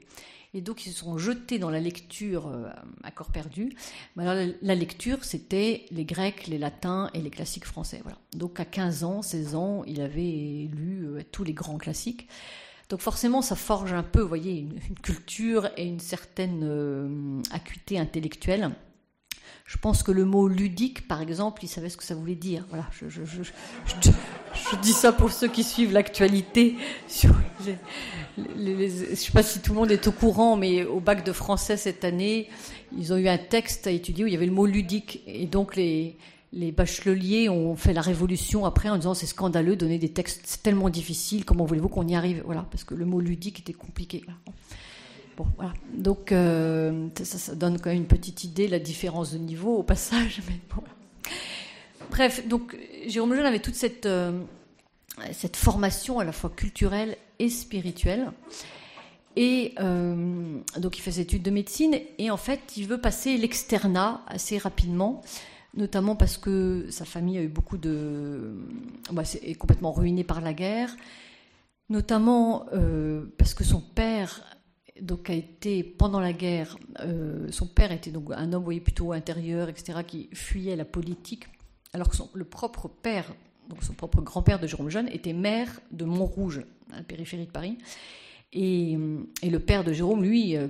et 0.54 0.62
donc 0.62 0.86
ils 0.86 0.92
se 0.92 1.00
sont 1.00 1.18
jetés 1.18 1.58
dans 1.58 1.70
la 1.70 1.80
lecture 1.80 2.48
euh, 2.48 2.70
à 3.04 3.12
corps 3.12 3.32
perdu. 3.32 3.76
Alors, 4.18 4.36
la 4.62 4.76
lecture, 4.76 5.24
c'était 5.24 5.86
les 5.92 6.06
Grecs, 6.06 6.48
les 6.48 6.58
Latins 6.58 7.10
et 7.14 7.22
les 7.22 7.30
classiques 7.30 7.66
français. 7.66 8.02
Voilà. 8.04 8.18
Donc 8.36 8.60
à 8.60 8.66
15 8.66 9.04
ans, 9.04 9.22
16 9.22 9.56
ans, 9.56 9.84
il 9.88 10.02
avait 10.02 10.70
lu 10.72 11.06
euh, 11.06 11.22
tous 11.32 11.44
les 11.44 11.54
grands 11.54 11.78
classiques. 11.78 12.28
Donc 12.90 13.00
forcément, 13.00 13.42
ça 13.42 13.56
forge 13.56 13.94
un 13.94 14.04
peu, 14.04 14.22
vous 14.22 14.28
voyez, 14.28 14.60
une, 14.60 14.80
culture 15.02 15.70
et 15.78 15.86
une 15.88 16.00
certaine 16.00 16.62
euh, 16.64 17.42
acuité 17.52 17.98
intellectuelle. 17.98 18.72
Je 19.66 19.78
pense 19.78 20.04
que 20.04 20.12
le 20.12 20.26
mot 20.26 20.50
ludique, 20.50 21.08
par 21.08 21.22
exemple, 21.22 21.64
il 21.64 21.68
savait 21.70 21.88
ce 21.88 21.96
que 21.96 22.04
ça 22.04 22.16
voulait 22.16 22.36
dire. 22.36 22.66
Voilà, 22.70 22.86
je, 23.08 24.78
dis 24.82 24.92
ça 24.92 25.14
pour 25.14 25.32
ceux 25.32 25.48
qui 25.48 25.64
suivent 25.64 25.94
l'actualité. 25.94 26.76
Je 27.10 27.28
ne 28.38 29.16
sais 29.16 29.32
pas 29.32 29.42
si 29.42 29.62
tout 29.62 29.72
le 29.72 29.80
monde 29.80 29.92
est 29.92 30.06
au 30.08 30.12
courant, 30.12 30.58
mais 30.58 30.84
au 30.84 31.00
bac 31.00 31.26
de 31.26 31.32
français 31.32 31.78
cette 31.78 32.04
année, 32.04 32.50
ils 32.98 33.14
ont 33.14 33.18
eu 33.18 33.30
un 33.30 33.38
texte 33.38 33.88
à 33.88 33.92
étudier 33.92 34.26
où 34.26 34.28
il 34.28 34.34
y 34.34 34.36
avait 34.36 34.46
le 34.46 34.52
mot 34.52 34.66
ludique. 34.66 35.22
Et 35.28 35.46
donc 35.48 35.78
les, 35.78 36.18
bacheliers 36.52 37.48
ont 37.48 37.78
fait 37.78 37.94
la 37.94 38.02
révolution 38.02 38.66
après 38.66 38.90
en 38.90 38.98
disant 38.98 39.14
c'est 39.14 39.28
scandaleux 39.28 39.78
donner 39.78 39.98
des 39.98 40.10
textes 40.10 40.60
tellement 40.62 40.90
difficiles, 40.90 41.46
comment 41.46 41.64
voulez-vous 41.64 41.90
qu'on 41.90 42.08
y 42.08 42.16
arrive? 42.16 42.44
Voilà, 42.46 42.66
parce 42.70 42.84
que 42.84 42.96
le 42.96 43.06
mot 43.06 43.22
ludique 43.22 43.60
était 43.60 43.74
compliqué. 43.74 44.26
Donc, 45.94 46.32
euh, 46.32 47.10
ça, 47.24 47.56
donne 47.56 47.80
quand 47.80 47.90
même 47.90 48.00
une 48.00 48.08
petite 48.08 48.44
idée, 48.44 48.68
la 48.68 48.80
différence 48.80 49.34
de 49.34 49.38
niveau 49.38 49.78
au 49.78 49.84
passage. 49.84 50.42
Bref, 52.12 52.48
donc 52.48 52.78
Jérôme 53.08 53.32
Lejeune 53.32 53.46
avait 53.46 53.60
toute 53.60 53.76
cette, 53.76 54.06
euh, 54.06 54.40
cette 55.32 55.56
formation 55.56 56.20
à 56.20 56.24
la 56.24 56.32
fois 56.32 56.50
culturelle 56.50 57.18
et 57.40 57.50
spirituelle. 57.50 58.32
Et 59.36 59.74
euh, 59.80 60.60
donc 60.78 61.00
il 61.00 61.02
fait 61.02 61.12
ses 61.12 61.22
études 61.22 61.42
de 61.42 61.50
médecine 61.50 61.98
et 62.20 62.30
en 62.30 62.38
fait 62.38 62.78
il 62.78 62.88
veut 62.88 63.02
passer 63.02 63.36
l'externat 63.36 64.22
assez 64.28 64.60
rapidement, 64.60 65.22
notamment 65.76 66.16
parce 66.16 66.38
que 66.38 66.86
sa 66.92 67.04
famille 67.04 67.40
a 67.40 67.42
eu 67.42 67.48
beaucoup 67.48 67.78
de... 67.78 68.54
Bah, 69.12 69.24
est 69.42 69.56
complètement 69.56 69.92
ruinée 69.92 70.24
par 70.24 70.40
la 70.40 70.54
guerre, 70.54 70.96
notamment 71.90 72.68
parce 73.40 73.56
que 73.56 73.64
son 73.64 73.82
père 73.82 74.44
donc 75.02 75.30
a 75.30 75.34
été 75.34 75.84
pendant 75.84 76.20
la 76.20 76.34
guerre, 76.34 76.78
euh, 77.00 77.48
son 77.52 77.68
père 77.68 77.92
était 77.92 78.12
donc 78.12 78.32
un 78.32 78.54
homme 78.54 78.64
voyez, 78.64 78.80
plutôt 78.80 79.12
intérieur, 79.12 79.70
etc., 79.70 80.00
qui 80.06 80.30
fuyait 80.34 80.76
la 80.76 80.86
politique, 80.86 81.46
alors 81.94 82.10
que 82.10 82.16
son, 82.16 82.30
le 82.34 82.46
propre 82.46 82.88
père, 82.88 83.34
donc 83.70 83.84
son 83.84 83.94
propre 83.94 84.22
grand-père 84.22 84.60
de 84.60 84.68
Jérôme 84.68 84.90
Jeune, 84.90 85.08
était 85.10 85.34
maire 85.34 85.80
de 85.92 86.06
Montrouge, 86.06 86.62
à 86.92 86.98
la 86.98 87.04
périphérie 87.04 87.46
de 87.46 87.52
Paris. 87.52 87.78
Et, 88.56 88.98
et 89.42 89.50
le 89.50 89.60
père 89.60 89.84
de 89.84 89.94
Jérôme, 89.94 90.24
lui, 90.24 90.56
euh, 90.56 90.68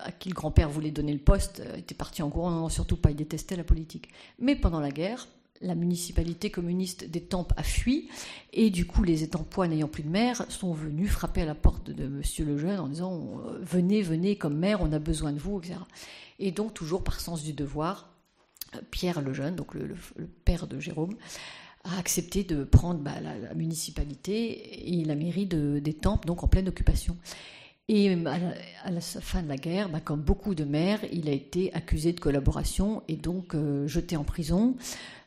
à 0.00 0.10
qui 0.10 0.28
le 0.30 0.34
grand-père 0.34 0.68
voulait 0.68 0.90
donner 0.90 1.12
le 1.12 1.20
poste, 1.20 1.62
euh, 1.64 1.76
était 1.76 1.94
parti 1.94 2.22
en 2.22 2.30
courant, 2.30 2.50
non, 2.50 2.68
surtout 2.68 2.96
pas, 2.96 3.10
il 3.10 3.16
détestait 3.16 3.54
la 3.54 3.62
politique. 3.62 4.08
Mais 4.40 4.56
pendant 4.56 4.80
la 4.80 4.90
guerre, 4.90 5.28
la 5.60 5.74
municipalité 5.74 6.50
communiste 6.50 7.08
d'Étampes 7.10 7.52
a 7.56 7.62
fui, 7.62 8.08
et 8.52 8.70
du 8.70 8.86
coup, 8.86 9.02
les 9.02 9.22
Étampois 9.22 9.68
n'ayant 9.68 9.88
plus 9.88 10.02
de 10.02 10.08
maire 10.08 10.44
sont 10.48 10.72
venus 10.72 11.10
frapper 11.10 11.42
à 11.42 11.46
la 11.46 11.54
porte 11.54 11.90
de 11.90 12.06
Monsieur 12.08 12.44
Lejeune 12.44 12.80
en 12.80 12.88
disant 12.88 13.40
euh, 13.46 13.58
Venez, 13.62 14.02
venez 14.02 14.36
comme 14.36 14.56
maire, 14.56 14.80
on 14.80 14.92
a 14.92 14.98
besoin 14.98 15.32
de 15.32 15.38
vous, 15.38 15.58
etc. 15.58 15.78
Et 16.38 16.50
donc, 16.50 16.72
toujours 16.72 17.04
par 17.04 17.20
sens 17.20 17.42
du 17.42 17.52
devoir, 17.52 18.10
Pierre 18.90 19.20
Lejeune, 19.20 19.56
donc 19.56 19.74
le, 19.74 19.94
père 20.44 20.66
de 20.66 20.78
Jérôme, 20.78 21.16
a 21.84 21.98
accepté 21.98 22.44
de 22.44 22.64
prendre 22.64 23.00
bah, 23.00 23.20
la, 23.20 23.54
municipalité 23.54 24.90
et 24.92 25.04
la 25.04 25.14
mairie 25.14 25.46
d'Étampes, 25.46 26.26
donc 26.26 26.42
en 26.42 26.48
pleine 26.48 26.68
occupation. 26.68 27.16
Et 27.88 28.12
à 28.84 28.90
la, 28.90 29.00
fin 29.00 29.42
de 29.42 29.48
la 29.48 29.56
guerre, 29.56 29.88
bah, 29.88 30.00
comme 30.00 30.20
beaucoup 30.20 30.54
de 30.54 30.64
maires, 30.64 31.00
il 31.12 31.28
a 31.28 31.32
été 31.32 31.74
accusé 31.74 32.12
de 32.12 32.20
collaboration 32.20 33.02
et 33.08 33.16
donc 33.16 33.54
euh, 33.54 33.88
jeté 33.88 34.16
en 34.16 34.22
prison. 34.22 34.76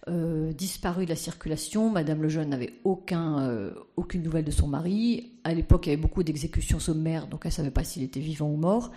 Euh, 0.10 0.52
disparu 0.52 1.06
de 1.06 1.10
la 1.10 1.16
circulation. 1.16 1.90
Madame 1.90 2.24
Lejeune 2.24 2.50
n'avait 2.50 2.74
aucun, 2.84 3.40
euh, 3.40 3.72
aucune 3.96 4.22
nouvelle 4.22 4.44
de 4.44 4.52
son 4.52 4.68
mari. 4.68 5.32
À 5.46 5.54
l'époque, 5.54 5.88
il 5.88 5.92
y 5.92 5.94
avait 5.94 6.02
beaucoup 6.02 6.24
d'exécutions 6.24 6.80
sommaires, 6.80 7.28
donc 7.28 7.42
elle 7.46 7.52
ne 7.52 7.54
savait 7.54 7.72
pas 7.72 7.86
s'il 7.86 8.04
était 8.04 8.20
vivant 8.20 8.50
ou 8.50 8.58
mort. 8.58 8.92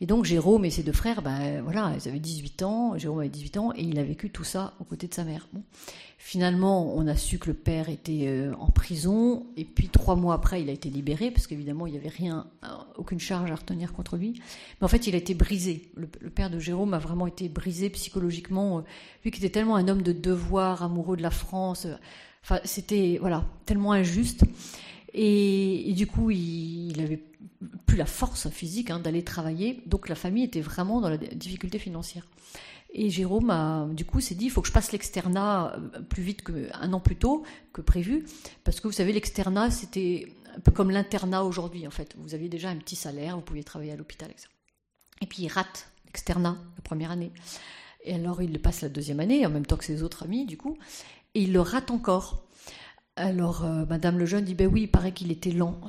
Et 0.00 0.06
donc 0.06 0.24
Jérôme 0.24 0.64
et 0.64 0.70
ses 0.70 0.84
deux 0.84 0.92
frères, 0.92 1.22
ben 1.22 1.60
voilà, 1.62 1.92
ils 1.98 2.08
avaient 2.08 2.20
18 2.20 2.62
ans, 2.62 2.96
Jérôme 2.96 3.18
avait 3.20 3.28
18 3.28 3.56
ans, 3.56 3.72
et 3.74 3.82
il 3.82 3.98
a 3.98 4.04
vécu 4.04 4.30
tout 4.30 4.44
ça 4.44 4.74
aux 4.78 4.84
côtés 4.84 5.08
de 5.08 5.14
sa 5.14 5.24
mère. 5.24 5.48
Finalement, 6.26 6.96
on 6.96 7.06
a 7.06 7.16
su 7.16 7.38
que 7.38 7.48
le 7.48 7.54
père 7.54 7.90
était 7.90 8.28
euh, 8.28 8.54
en 8.58 8.70
prison, 8.70 9.44
et 9.58 9.66
puis 9.66 9.90
trois 9.90 10.16
mois 10.16 10.32
après, 10.32 10.62
il 10.62 10.70
a 10.70 10.72
été 10.72 10.88
libéré, 10.88 11.30
parce 11.30 11.46
qu'évidemment, 11.46 11.86
il 11.86 11.92
n'y 11.92 11.98
avait 11.98 12.08
rien, 12.08 12.46
euh, 12.64 12.68
aucune 12.96 13.20
charge 13.20 13.50
à 13.50 13.54
retenir 13.54 13.92
contre 13.92 14.16
lui. 14.16 14.40
Mais 14.80 14.86
en 14.86 14.88
fait, 14.88 15.06
il 15.06 15.14
a 15.14 15.18
été 15.18 15.34
brisé. 15.34 15.90
Le, 15.96 16.06
père 16.06 16.48
de 16.48 16.58
Jérôme 16.58 16.94
a 16.94 16.98
vraiment 16.98 17.26
été 17.26 17.50
brisé 17.50 17.90
psychologiquement. 17.90 18.78
Euh, 18.78 18.82
lui 19.22 19.32
qui 19.32 19.38
était 19.38 19.50
tellement 19.50 19.76
un 19.76 19.86
homme 19.86 20.00
de 20.00 20.12
devoir, 20.12 20.82
amoureux 20.82 21.18
de 21.18 21.22
la 21.22 21.30
France, 21.30 21.86
c'était 22.64 23.18
voilà, 23.20 23.44
tellement 23.66 23.92
injuste. 23.92 24.44
Et, 25.12 25.92
du 25.94 26.06
coup, 26.06 26.30
il, 26.30 26.94
n'avait 26.96 27.22
plus 27.84 27.98
la 27.98 28.06
force 28.06 28.48
physique 28.48 28.90
hein, 28.90 28.98
d'aller 28.98 29.24
travailler. 29.24 29.82
Donc 29.84 30.08
la 30.08 30.14
famille 30.14 30.44
était 30.44 30.62
vraiment 30.62 31.02
dans 31.02 31.10
la 31.10 31.18
difficulté 31.18 31.78
financière. 31.78 32.26
Et 32.94 33.10
Jérôme 33.10 33.50
a, 33.50 33.86
du 33.92 34.04
coup, 34.04 34.20
s'est 34.20 34.36
dit, 34.36 34.46
il 34.46 34.50
faut 34.50 34.62
que 34.62 34.68
je 34.68 34.72
passe 34.72 34.92
l'externat 34.92 35.74
euh, 35.74 36.00
plus 36.00 36.22
vite 36.22 36.42
qu'un 36.44 36.92
an 36.92 37.00
plus 37.00 37.16
tôt 37.16 37.44
que 37.72 37.80
prévu, 37.80 38.24
parce 38.62 38.80
que 38.80 38.86
vous 38.86 38.92
savez, 38.92 39.12
l'externat, 39.12 39.70
c'était 39.72 40.32
un 40.56 40.60
peu 40.60 40.70
comme 40.70 40.92
l'internat 40.92 41.42
aujourd'hui, 41.42 41.86
en 41.86 41.90
fait. 41.90 42.14
Vous 42.16 42.34
aviez 42.34 42.48
déjà 42.48 42.68
un 42.68 42.76
petit 42.76 42.96
salaire, 42.96 43.34
vous 43.34 43.42
pouviez 43.42 43.64
travailler 43.64 43.92
à 43.92 43.96
l'hôpital, 43.96 44.30
etc. 44.30 44.48
Et 45.20 45.26
puis 45.26 45.42
il 45.42 45.48
rate 45.48 45.90
l'externat 46.06 46.56
la 46.76 46.82
première 46.82 47.10
année. 47.10 47.32
Et 48.04 48.14
alors 48.14 48.42
il 48.42 48.52
le 48.52 48.58
passe 48.58 48.82
la 48.82 48.88
deuxième 48.88 49.20
année, 49.20 49.44
en 49.44 49.50
même 49.50 49.66
temps 49.66 49.76
que 49.76 49.84
ses 49.84 50.02
autres 50.02 50.22
amis, 50.22 50.46
du 50.46 50.56
coup, 50.56 50.76
et 51.34 51.42
il 51.42 51.52
le 51.52 51.60
rate 51.60 51.90
encore. 51.90 52.44
Alors 53.16 53.64
euh, 53.64 53.86
Madame 53.86 54.18
Lejeune 54.18 54.44
dit, 54.44 54.54
ben 54.54 54.68
oui, 54.68 54.82
il 54.82 54.90
paraît 54.90 55.12
qu'il 55.12 55.32
était 55.32 55.50
lent. 55.50 55.80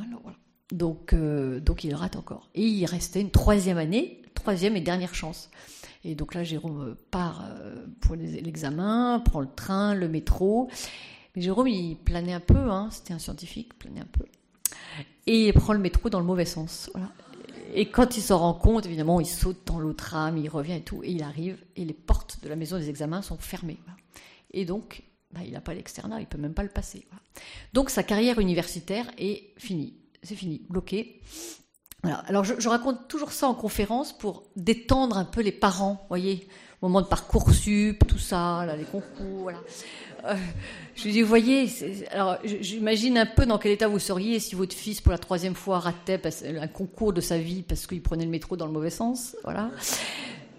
Donc, 0.72 1.14
euh, 1.14 1.60
donc 1.60 1.84
il 1.84 1.94
rate 1.94 2.16
encore. 2.16 2.50
Et 2.56 2.66
il 2.66 2.86
restait 2.86 3.22
une 3.22 3.30
troisième 3.30 3.78
année, 3.78 4.24
troisième 4.34 4.76
et 4.76 4.82
dernière 4.82 5.14
chance. 5.14 5.52
Et 6.06 6.14
donc 6.14 6.36
là, 6.36 6.44
Jérôme 6.44 6.96
part 7.10 7.44
euh, 7.44 7.88
pour 8.00 8.16
l'examen, 8.16 9.20
prend 9.26 9.40
le 9.40 9.50
train, 9.54 9.96
le 9.96 10.08
métro. 10.08 10.70
Mais 11.36 11.42
Jérôme, 11.42 11.68
il 11.68 11.98
planait 11.98 12.34
un 12.34 12.40
peu, 12.40 12.70
hein, 12.72 12.90
c'était 12.92 13.14
un 13.14 13.20
scientifique, 13.20 13.78
planait 13.80 14.02
un 14.02 14.08
peu. 14.12 14.26
Et 15.26 15.48
il 15.48 15.54
prend 15.54 15.74
le 15.74 15.80
métro 15.80 16.12
dans 16.12 16.20
le 16.20 16.26
mauvais 16.26 16.46
sens. 16.46 16.92
Et 17.74 17.90
quand 17.90 18.18
il 18.18 18.22
s'en 18.22 18.38
rend 18.38 18.54
compte, 18.54 18.86
évidemment, 18.86 19.20
il 19.20 19.26
saute 19.26 19.66
dans 19.66 19.80
l'autre 19.80 20.06
tram, 20.06 20.38
il 20.38 20.48
revient 20.48 20.74
et 20.74 20.82
tout, 20.82 21.04
et 21.04 21.12
il 21.12 21.24
arrive, 21.24 21.58
et 21.76 21.84
les 21.84 21.94
portes 21.94 22.38
de 22.44 22.50
la 22.50 22.56
maison 22.56 22.78
des 22.78 22.90
examens 22.90 23.24
sont 23.24 23.38
fermées. 23.38 23.80
Et 24.52 24.64
donc, 24.64 25.04
bah, 25.34 25.42
il 25.44 25.54
n'a 25.54 25.62
pas 25.62 25.74
l'externat, 25.74 26.22
il 26.22 26.28
peut 26.28 26.38
même 26.38 26.54
pas 26.54 26.64
le 26.64 26.70
passer. 26.70 27.08
Donc 27.74 27.90
sa 27.90 28.04
carrière 28.04 28.40
universitaire 28.40 29.06
est 29.18 29.54
finie, 29.58 29.96
c'est 30.22 30.36
fini, 30.36 30.62
bloqué. 30.70 31.20
Alors 32.28 32.44
je, 32.44 32.70
raconte 32.70 33.08
toujours 33.08 33.32
ça 33.32 33.48
en 33.48 33.54
conférence 33.54 34.14
pour 34.14 34.44
détendre 34.56 35.18
un 35.18 35.26
peu 35.26 35.42
les 35.42 35.52
parents, 35.52 36.06
voyez, 36.10 36.48
au 36.82 36.88
moment 36.88 37.02
de 37.02 37.08
parcoursup, 37.08 38.06
tout 38.08 38.20
ça, 38.20 38.66
là, 38.66 38.76
les 38.76 38.84
concours, 38.84 39.42
voilà. 39.42 39.60
Euh, 40.26 40.36
je 40.96 41.10
dis, 41.10 41.22
vous 41.22 41.28
voyez, 41.28 41.70
alors 42.12 42.38
j'imagine 42.44 43.18
un 43.18 43.26
peu 43.26 43.46
dans 43.46 43.58
quel 43.58 43.74
état 43.74 43.88
vous 43.88 44.00
seriez 44.00 44.40
si 44.40 44.56
votre 44.56 44.76
fils, 44.76 45.02
pour 45.02 45.12
la 45.12 45.18
troisième 45.18 45.56
fois, 45.56 45.80
ratait 45.80 46.22
un 46.60 46.68
concours 46.68 47.14
de 47.14 47.22
sa 47.22 47.38
vie 47.38 47.62
parce 47.62 47.86
qu'il 47.86 48.02
prenait 48.02 48.26
le 48.26 48.32
métro 48.32 48.58
dans 48.58 48.66
le 48.66 48.72
mauvais 48.72 48.90
sens, 48.90 49.36
voilà. 49.44 49.70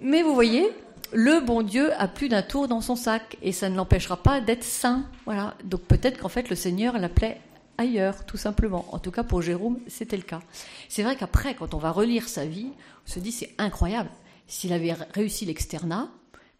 Mais 0.00 0.23
vous 0.23 0.35
voyez, 0.35 0.71
le 1.12 1.41
bon 1.41 1.62
Dieu 1.62 1.91
a 1.99 2.09
plus 2.09 2.29
d'un 2.29 2.43
tour 2.43 2.69
dans 2.69 2.81
son 2.81 2.97
sac 2.97 3.37
et 3.43 3.53
ça 3.53 3.69
ne 3.69 3.76
l'empêchera 3.76 4.17
pas 4.17 4.41
d'être 4.41 4.65
saint, 4.65 5.05
voilà. 5.25 5.55
Donc 5.65 5.83
peut-être 5.83 6.19
qu'en 6.19 6.29
fait 6.29 6.49
le 6.49 6.57
Seigneur 6.57 6.99
l'appelait 6.99 7.41
ailleurs, 7.78 8.25
tout 8.26 8.37
simplement. 8.37 8.87
En 8.92 8.99
tout 8.99 9.11
cas, 9.11 9.23
pour 9.23 9.42
Jérôme, 9.42 9.78
c'était 9.88 10.16
le 10.16 10.23
cas. 10.23 10.40
C'est 10.88 11.02
vrai 11.02 11.16
qu'après, 11.16 11.54
quand 11.54 11.75
on 11.75 11.78
va 11.78 11.90
relire 11.90 12.28
sa 12.28 12.47
vie, 12.47 12.73
on 13.06 13.11
se 13.11 13.18
dit 13.18 13.33
c'est 13.33 13.54
incroyable. 13.59 14.11
S'il 14.47 14.73
avait 14.73 14.95
réussi 15.14 15.45
l'externat, 15.45 16.11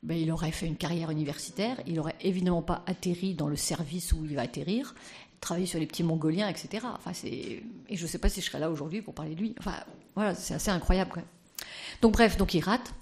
ben, 0.02 0.16
il 0.16 0.30
aurait 0.30 0.52
fait 0.52 0.66
une 0.66 0.76
carrière 0.76 1.11
universitaire, 1.11 1.80
il 1.87 1.94
n'aurait 1.94 2.16
évidemment 2.20 2.62
pas 2.62 2.82
atterri 2.87 3.35
dans 3.35 3.49
le 3.49 3.56
service 3.56 4.12
où 4.12 4.25
il 4.25 4.37
va 4.37 4.42
atterrir, 4.42 4.94
travailler 5.40 5.66
sur 5.66 5.78
les 5.78 5.87
petits 5.87 6.02
mongoliens, 6.02 6.49
etc. 6.49 6.87
Enfin, 6.94 7.12
et 7.25 7.62
je 7.90 8.02
ne 8.02 8.08
sais 8.08 8.18
pas 8.18 8.28
si 8.28 8.40
je 8.40 8.46
serais 8.46 8.58
là 8.58 8.70
aujourd'hui 8.70 9.02
pour 9.02 9.14
parler 9.14 9.35
de 9.35 9.40
lui. 9.40 9.54
Enfin, 9.58 9.75
voilà, 10.14 10.35
c'est 10.35 10.54
assez 10.54 10.70
incroyable. 10.70 11.25
Donc 12.02 12.12
bref, 12.12 12.37
donc 12.37 12.54
il 12.54 12.61
rate. 12.61 12.94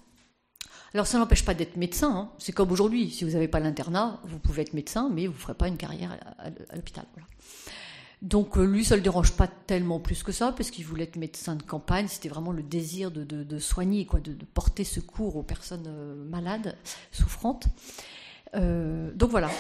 Alors 0.95 1.09
ça 1.09 1.19
n'empêche 1.19 1.45
pas 1.45 1.55
d'être 1.55 1.77
médecin. 1.77 2.17
Hein. 2.17 2.31
C'est 2.39 2.53
comme 2.53 2.71
aujourd'hui. 2.71 3.11
Si 3.11 3.25
vous 3.25 3.33
n'avez 3.33 3.49
pas 3.49 3.59
l'internat, 3.59 4.21
vous 4.25 4.39
pouvez 4.39 4.63
être 4.63 4.75
médecin, 4.75 5.11
mais 5.13 5.27
vous 5.27 5.33
ne 5.33 5.39
ferez 5.39 5.55
pas 5.55 5.67
une 5.67 5.77
carrière 5.77 6.17
à, 6.39 6.77
l'hôpital. 6.77 7.05
Donc 8.25 8.57
euh, 8.57 8.65
lui, 8.65 8.87
ça 8.87 8.95
ne 8.95 9.01
le 9.01 9.03
dérange 9.03 9.33
pas 9.33 9.47
tellement 9.47 10.01
plus 10.01 10.23
que 10.23 10.33
ça, 10.33 10.53
parce 10.57 10.71
qu'il 10.71 10.87
voulait 10.87 11.05
être 11.05 11.17
médecin 11.17 11.57
de 11.57 11.63
campagne. 11.63 12.09
C'était 12.09 12.31
vraiment 12.31 12.53
le 12.53 12.63
désir 12.63 13.11
de, 13.11 13.59
soigner, 13.59 14.07
quoi, 14.07 14.19
de, 14.19 14.33
porter 14.47 14.83
secours 14.83 15.37
aux 15.37 15.43
personnes 15.43 15.87
euh, 15.87 16.25
malades, 16.25 16.79
souffrantes. 17.13 17.67
Euh, 18.55 19.13
donc 19.15 19.31
voilà. 19.31 19.51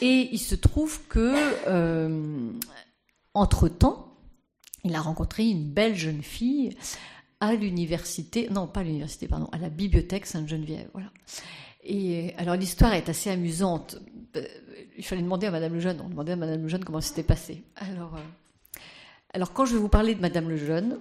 Et 0.00 0.28
il 0.32 0.40
se 0.40 0.56
trouve 0.56 1.00
que, 1.08 1.34
entre-temps, 3.34 4.16
il 4.82 4.94
a 4.96 5.00
rencontré 5.00 5.46
une 5.46 5.70
belle 5.70 5.94
jeune 5.94 6.22
fille 6.22 6.76
à 7.38 7.54
l'université, 7.54 8.48
non 8.50 8.66
pas 8.66 8.82
l'université, 8.82 9.28
pardon, 9.28 9.48
à 9.52 9.58
la 9.58 9.68
bibliothèque 9.68 10.26
Sainte-Geneviève. 10.26 10.90
Et 11.82 12.34
alors 12.36 12.56
l'histoire 12.56 12.92
est 12.92 13.08
assez 13.08 13.30
amusante 13.30 13.98
il 15.00 15.04
fallait 15.04 15.22
demander 15.22 15.46
à 15.46 15.50
Madame 15.50 15.74
Lejeune. 15.74 16.00
On 16.04 16.08
demandait 16.08 16.32
à 16.32 16.36
Madame 16.36 16.62
Lejeune 16.62 16.84
comment 16.84 17.00
c'était 17.00 17.22
passé. 17.22 17.62
Alors, 17.76 18.14
euh, 18.16 18.80
alors, 19.32 19.52
quand 19.52 19.64
je 19.64 19.72
vais 19.72 19.80
vous 19.80 19.88
parler 19.88 20.14
de 20.14 20.20
Madame 20.20 20.50
Lejeune, 20.50 20.98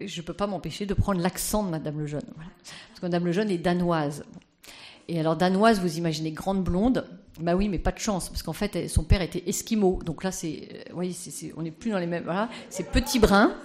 je 0.00 0.20
ne 0.20 0.26
peux 0.26 0.32
pas 0.32 0.46
m'empêcher 0.46 0.86
de 0.86 0.94
prendre 0.94 1.20
l'accent 1.20 1.64
de 1.64 1.70
Madame 1.70 1.98
Lejeune. 1.98 2.22
Parce 2.22 3.00
que 3.00 3.06
Madame 3.06 3.26
Lejeune 3.26 3.50
est 3.50 3.58
danoise. 3.58 4.24
Et 5.08 5.18
alors, 5.18 5.36
danoise, 5.36 5.80
vous 5.80 5.98
imaginez 5.98 6.30
grande 6.30 6.62
blonde. 6.62 7.04
Bah 7.40 7.56
oui, 7.56 7.68
mais 7.68 7.78
pas 7.78 7.90
de 7.90 7.98
chance, 7.98 8.28
parce 8.28 8.44
qu'en 8.44 8.52
fait, 8.52 8.88
son 8.88 9.02
père 9.02 9.22
était 9.22 9.42
esquimau. 9.48 10.00
Donc 10.04 10.22
là, 10.22 10.30
c'est, 10.30 10.68
euh, 10.72 10.92
voyez, 10.92 11.14
on 11.56 11.62
n'est 11.62 11.72
plus 11.72 11.90
dans 11.90 11.98
les 11.98 12.06
mêmes. 12.06 12.24
Voilà, 12.24 12.48
c'est 12.70 12.90
petit 12.90 13.18
brun 13.18 13.56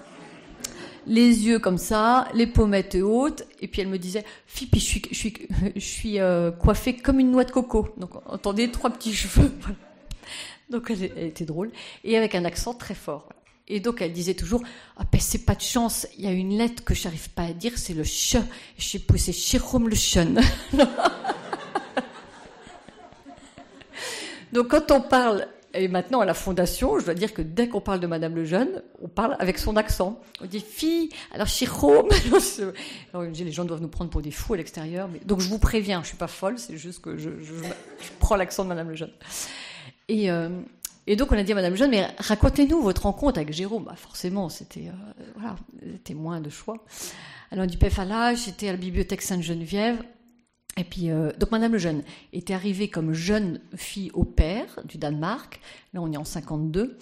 les 1.07 1.45
yeux 1.45 1.59
comme 1.59 1.77
ça, 1.77 2.27
les 2.33 2.47
pommettes 2.47 2.95
hautes, 2.95 3.43
et 3.61 3.67
puis 3.67 3.81
elle 3.81 3.87
me 3.87 3.97
disait, 3.97 4.25
Fipi, 4.45 4.79
je 4.79 4.85
suis, 4.85 5.01
je 5.09 5.15
suis, 5.15 5.33
je 5.75 5.79
suis 5.79 6.19
euh, 6.19 6.51
coiffée 6.51 6.95
comme 6.95 7.19
une 7.19 7.31
noix 7.31 7.45
de 7.45 7.51
coco. 7.51 7.87
Donc, 7.97 8.11
entendez, 8.25 8.69
trois 8.69 8.89
petits 8.89 9.13
cheveux. 9.13 9.51
Donc, 10.69 10.91
elle, 10.91 11.03
était 11.25 11.45
drôle, 11.45 11.71
et 12.03 12.17
avec 12.17 12.35
un 12.35 12.43
accent 12.43 12.73
très 12.73 12.93
fort. 12.93 13.29
Et 13.69 13.79
donc, 13.81 14.01
elle 14.01 14.13
disait 14.13 14.33
toujours, 14.33 14.61
ah 14.97 15.03
ben, 15.11 15.19
c'est 15.19 15.45
pas 15.45 15.55
de 15.55 15.61
chance, 15.61 16.07
il 16.17 16.23
y 16.23 16.27
a 16.27 16.31
une 16.31 16.57
lettre 16.57 16.83
que 16.85 16.93
j'arrive 16.93 17.29
pas 17.31 17.43
à 17.43 17.53
dire, 17.53 17.73
c'est 17.75 17.93
le 17.93 18.05
ch. 18.05 18.41
Pas, 19.07 19.17
c'est 19.17 19.33
Jérôme 19.33 19.89
le 19.89 19.95
chun. 19.95 20.35
donc, 24.53 24.69
quand 24.69 24.91
on 24.91 25.01
parle 25.01 25.47
et 25.73 25.87
maintenant, 25.87 26.21
à 26.21 26.25
la 26.25 26.33
fondation, 26.33 26.97
je 26.99 27.05
dois 27.05 27.13
dire 27.13 27.33
que 27.33 27.41
dès 27.41 27.67
qu'on 27.67 27.81
parle 27.81 27.99
de 27.99 28.07
Madame 28.07 28.35
le 28.35 28.45
Jeune, 28.45 28.81
on 29.01 29.07
parle 29.07 29.35
avec 29.39 29.59
son 29.59 29.75
accent. 29.75 30.19
On 30.41 30.45
dit 30.45 30.61
fille, 30.61 31.09
alors 31.33 31.47
Chirome. 31.47 32.09
les 33.13 33.51
gens 33.51 33.65
doivent 33.65 33.81
nous 33.81 33.87
prendre 33.87 34.09
pour 34.09 34.21
des 34.21 34.31
fous 34.31 34.53
à 34.53 34.57
l'extérieur. 34.57 35.09
Donc 35.25 35.41
je 35.41 35.49
vous 35.49 35.59
préviens, 35.59 36.01
je 36.01 36.07
suis 36.07 36.17
pas 36.17 36.27
folle, 36.27 36.57
c'est 36.57 36.77
juste 36.77 37.01
que 37.01 37.17
je, 37.17 37.29
prends 38.19 38.35
l'accent 38.35 38.63
de 38.63 38.69
Madame 38.69 38.89
le 38.89 38.95
Jeune. 38.95 39.11
Et, 40.07 40.31
euh, 40.31 40.49
et, 41.05 41.15
donc 41.15 41.31
on 41.31 41.37
a 41.37 41.43
dit 41.43 41.51
à 41.51 41.55
Madame 41.55 41.71
le 41.71 41.77
Jeune, 41.77 41.91
mais 41.91 42.07
racontez-nous 42.17 42.81
votre 42.81 43.03
rencontre 43.03 43.37
avec 43.37 43.53
Jérôme. 43.53 43.83
Bah, 43.83 43.95
forcément, 43.97 44.49
c'était 44.49 44.87
euh, 44.87 45.23
voilà, 45.35 45.57
témoin 46.05 46.39
de 46.39 46.49
choix. 46.49 46.77
Alors 47.51 47.65
on 47.65 47.67
dit 47.67 47.77
j'étais 48.43 48.69
à 48.69 48.71
la 48.71 48.77
bibliothèque 48.77 49.21
Sainte-Geneviève. 49.21 50.01
Et 50.77 50.83
puis, 50.83 51.09
euh, 51.09 51.31
donc 51.39 51.51
Madame 51.51 51.73
le 51.73 51.79
Jeune 51.79 52.03
était 52.33 52.53
arrivée 52.53 52.87
comme 52.87 53.11
jeune 53.13 53.59
fille 53.75 54.11
au 54.13 54.23
père 54.23 54.79
du 54.85 54.97
Danemark, 54.97 55.59
là 55.93 56.01
on 56.01 56.11
est 56.11 56.17
en 56.17 56.23
52, 56.23 56.97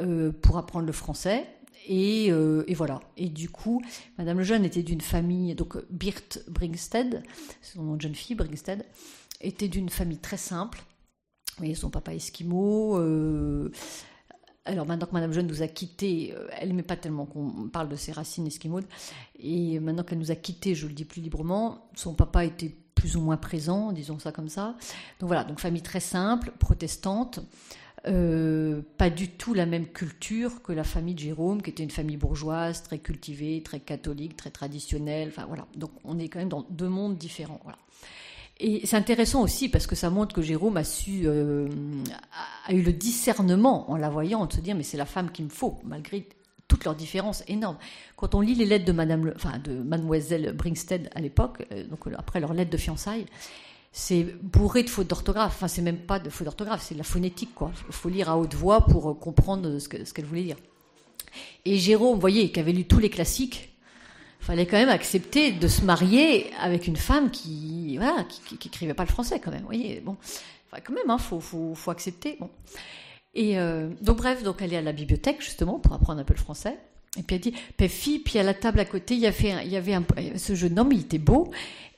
euh, 0.00 0.32
pour 0.32 0.56
apprendre 0.56 0.86
le 0.86 0.92
français. 0.92 1.46
Euh, 1.90 2.64
et, 2.66 2.74
voilà. 2.74 3.00
Et 3.16 3.28
du 3.28 3.48
coup, 3.48 3.82
Madame 4.16 4.38
le 4.38 4.44
Jeune 4.44 4.64
était 4.64 4.82
d'une 4.82 5.00
famille, 5.00 5.54
donc 5.54 5.76
Birte 5.90 6.44
Bringsted, 6.48 7.22
son 7.62 7.82
nom 7.82 7.96
de 7.96 8.00
jeune 8.00 8.14
fille, 8.14 8.36
Bringsted, 8.36 8.84
était 9.40 9.68
d'une 9.68 9.88
famille 9.88 10.18
très 10.18 10.36
simple. 10.36 10.82
Et 11.62 11.74
son 11.74 11.90
papa 11.90 12.14
esquimau. 12.14 12.96
alors 14.64 14.86
maintenant 14.86 15.06
que 15.06 15.12
Madame 15.12 15.32
Jeune 15.32 15.46
nous 15.46 15.62
a 15.62 15.68
quittés, 15.68 16.32
elle 16.52 16.68
n'aimait 16.68 16.82
pas 16.82 16.96
tellement 16.96 17.26
qu'on 17.26 17.68
parle 17.68 17.90
de 17.90 17.96
ses 17.96 18.12
racines 18.12 18.46
esquimaudes. 18.46 18.86
Et 19.38 19.78
maintenant 19.78 20.04
qu'elle 20.04 20.18
nous 20.18 20.30
a 20.30 20.36
quittés, 20.36 20.74
je 20.74 20.86
le 20.86 20.94
dis 20.94 21.04
plus 21.04 21.20
librement, 21.20 21.90
son 21.96 22.14
papa 22.14 22.46
était 22.46 22.74
plus 23.00 23.16
ou 23.16 23.22
moins 23.22 23.38
présent, 23.38 23.92
disons 23.92 24.18
ça 24.18 24.30
comme 24.30 24.50
ça. 24.50 24.76
Donc 25.20 25.28
voilà, 25.28 25.42
donc 25.44 25.58
famille 25.58 25.80
très 25.80 26.00
simple, 26.00 26.52
protestante, 26.58 27.40
euh, 28.06 28.82
pas 28.98 29.08
du 29.08 29.28
tout 29.28 29.54
la 29.54 29.64
même 29.64 29.86
culture 29.86 30.62
que 30.62 30.72
la 30.72 30.84
famille 30.84 31.14
de 31.14 31.20
Jérôme, 31.20 31.62
qui 31.62 31.70
était 31.70 31.82
une 31.82 31.90
famille 31.90 32.18
bourgeoise, 32.18 32.82
très 32.82 32.98
cultivée, 32.98 33.62
très 33.62 33.80
catholique, 33.80 34.36
très 34.36 34.50
traditionnelle. 34.50 35.28
Enfin 35.28 35.46
voilà, 35.46 35.66
donc 35.76 35.92
on 36.04 36.18
est 36.18 36.28
quand 36.28 36.40
même 36.40 36.50
dans 36.50 36.66
deux 36.68 36.90
mondes 36.90 37.16
différents. 37.16 37.60
Voilà. 37.64 37.78
Et 38.58 38.86
c'est 38.86 38.96
intéressant 38.96 39.40
aussi 39.40 39.70
parce 39.70 39.86
que 39.86 39.96
ça 39.96 40.10
montre 40.10 40.34
que 40.34 40.42
Jérôme 40.42 40.76
a 40.76 40.84
su, 40.84 41.22
euh, 41.24 41.70
a 42.66 42.74
eu 42.74 42.82
le 42.82 42.92
discernement 42.92 43.90
en 43.90 43.96
la 43.96 44.10
voyant, 44.10 44.44
de 44.44 44.52
se 44.52 44.60
dire 44.60 44.76
mais 44.76 44.82
c'est 44.82 44.98
la 44.98 45.06
femme 45.06 45.30
qu'il 45.30 45.46
me 45.46 45.50
faut, 45.50 45.78
malgré 45.84 46.28
toutes 46.70 46.84
leurs 46.84 46.94
différences 46.94 47.42
énormes. 47.48 47.76
Quand 48.16 48.34
on 48.34 48.40
lit 48.40 48.54
les 48.54 48.64
lettres 48.64 48.84
de 48.84 48.92
Mademoiselle 49.82 50.52
Bringsted 50.52 51.10
à 51.14 51.20
l'époque, 51.20 51.66
euh, 51.72 51.84
donc 51.86 52.06
euh, 52.06 52.12
après 52.16 52.38
leurs 52.38 52.54
lettres 52.54 52.70
de 52.70 52.76
fiançailles, 52.76 53.26
c'est 53.92 54.24
bourré 54.40 54.84
de 54.84 54.88
fautes 54.88 55.08
d'orthographe. 55.08 55.54
Enfin, 55.56 55.66
c'est 55.66 55.82
même 55.82 55.98
pas 55.98 56.20
de 56.20 56.30
fautes 56.30 56.44
d'orthographe, 56.44 56.82
c'est 56.82 56.94
de 56.94 57.00
la 57.00 57.04
phonétique. 57.04 57.50
Il 57.88 57.92
faut 57.92 58.08
lire 58.08 58.30
à 58.30 58.38
haute 58.38 58.54
voix 58.54 58.86
pour 58.86 59.10
euh, 59.10 59.14
comprendre 59.14 59.80
ce 59.80 59.88
qu'elle 59.88 60.24
voulait 60.24 60.44
dire. 60.44 60.56
Et 61.64 61.76
Jérôme, 61.76 62.14
vous 62.14 62.20
voyez, 62.20 62.52
qui 62.52 62.60
avait 62.60 62.72
lu 62.72 62.84
tous 62.84 63.00
les 63.00 63.10
classiques, 63.10 63.70
fallait 64.38 64.66
quand 64.66 64.78
même 64.78 64.88
accepter 64.88 65.50
de 65.50 65.68
se 65.68 65.84
marier 65.84 66.52
avec 66.60 66.86
une 66.86 66.96
femme 66.96 67.30
qui, 67.30 67.96
voilà, 67.98 68.24
qui, 68.24 68.56
qui, 68.56 68.86
pas 68.94 69.04
le 69.04 69.08
français, 69.08 69.40
quand 69.40 69.50
même. 69.50 69.60
Vous 69.60 69.66
voyez, 69.66 70.00
bon, 70.00 70.16
enfin, 70.70 70.80
quand 70.84 70.94
même, 70.94 71.10
hein, 71.10 71.18
faut, 71.18 71.40
faut, 71.40 71.74
faut 71.74 71.90
accepter. 71.90 72.36
Bon. 72.38 72.48
Et 73.34 73.58
euh, 73.58 73.88
donc 74.02 74.18
bref, 74.18 74.42
donc 74.42 74.56
elle 74.60 74.72
est 74.72 74.78
à 74.78 74.82
la 74.82 74.92
bibliothèque 74.92 75.40
justement 75.40 75.78
pour 75.78 75.92
apprendre 75.92 76.20
un 76.20 76.24
peu 76.24 76.34
le 76.34 76.40
français. 76.40 76.76
Et 77.18 77.22
puis 77.22 77.36
elle 77.36 77.42
dit, 77.42 77.54
fille, 77.88 78.20
puis 78.20 78.38
à 78.38 78.42
la 78.42 78.54
table 78.54 78.78
à 78.78 78.84
côté, 78.84 79.14
il 79.14 79.20
y 79.20 79.26
avait, 79.26 79.52
un, 79.52 79.62
il 79.62 79.70
y 79.70 79.76
avait 79.76 79.94
un, 79.94 80.04
ce 80.36 80.54
jeune 80.54 80.78
homme, 80.78 80.92
il 80.92 81.00
était 81.00 81.18
beau. 81.18 81.50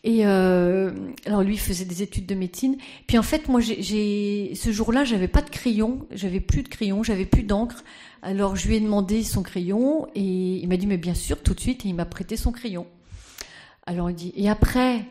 Et 0.05 0.27
euh, 0.27 0.91
alors 1.27 1.43
lui 1.43 1.55
il 1.55 1.61
faisait 1.61 1.85
des 1.85 2.03
études 2.03 2.27
de 2.27 2.35
médecine. 2.35 2.77
Puis 3.07 3.19
en 3.19 3.23
fait, 3.23 3.49
moi, 3.49 3.61
j'ai, 3.61 4.55
ce 4.55 4.73
jour-là, 4.73 5.05
j'avais 5.05 5.29
pas 5.29 5.43
de 5.43 5.51
crayon, 5.51 6.07
j'avais 6.11 6.41
plus 6.41 6.63
de 6.63 6.69
crayon, 6.69 7.03
j'avais 7.03 7.27
plus 7.27 7.43
d'encre. 7.43 7.85
Alors 8.23 8.57
je 8.57 8.69
lui 8.69 8.77
ai 8.77 8.81
demandé 8.81 9.23
son 9.23 9.43
crayon 9.43 10.07
et 10.15 10.23
il 10.63 10.69
m'a 10.69 10.77
dit, 10.77 10.87
mais 10.87 10.97
bien 10.97 11.15
sûr, 11.15 11.43
tout 11.43 11.55
de 11.55 11.61
suite, 11.61 11.85
et 11.85 11.89
il 11.89 11.95
m'a 11.95 12.07
prêté 12.07 12.37
son 12.37 12.53
crayon. 12.53 12.87
Alors 13.87 14.11
il 14.11 14.17
dit, 14.17 14.33
et 14.37 14.49
après, 14.49 15.05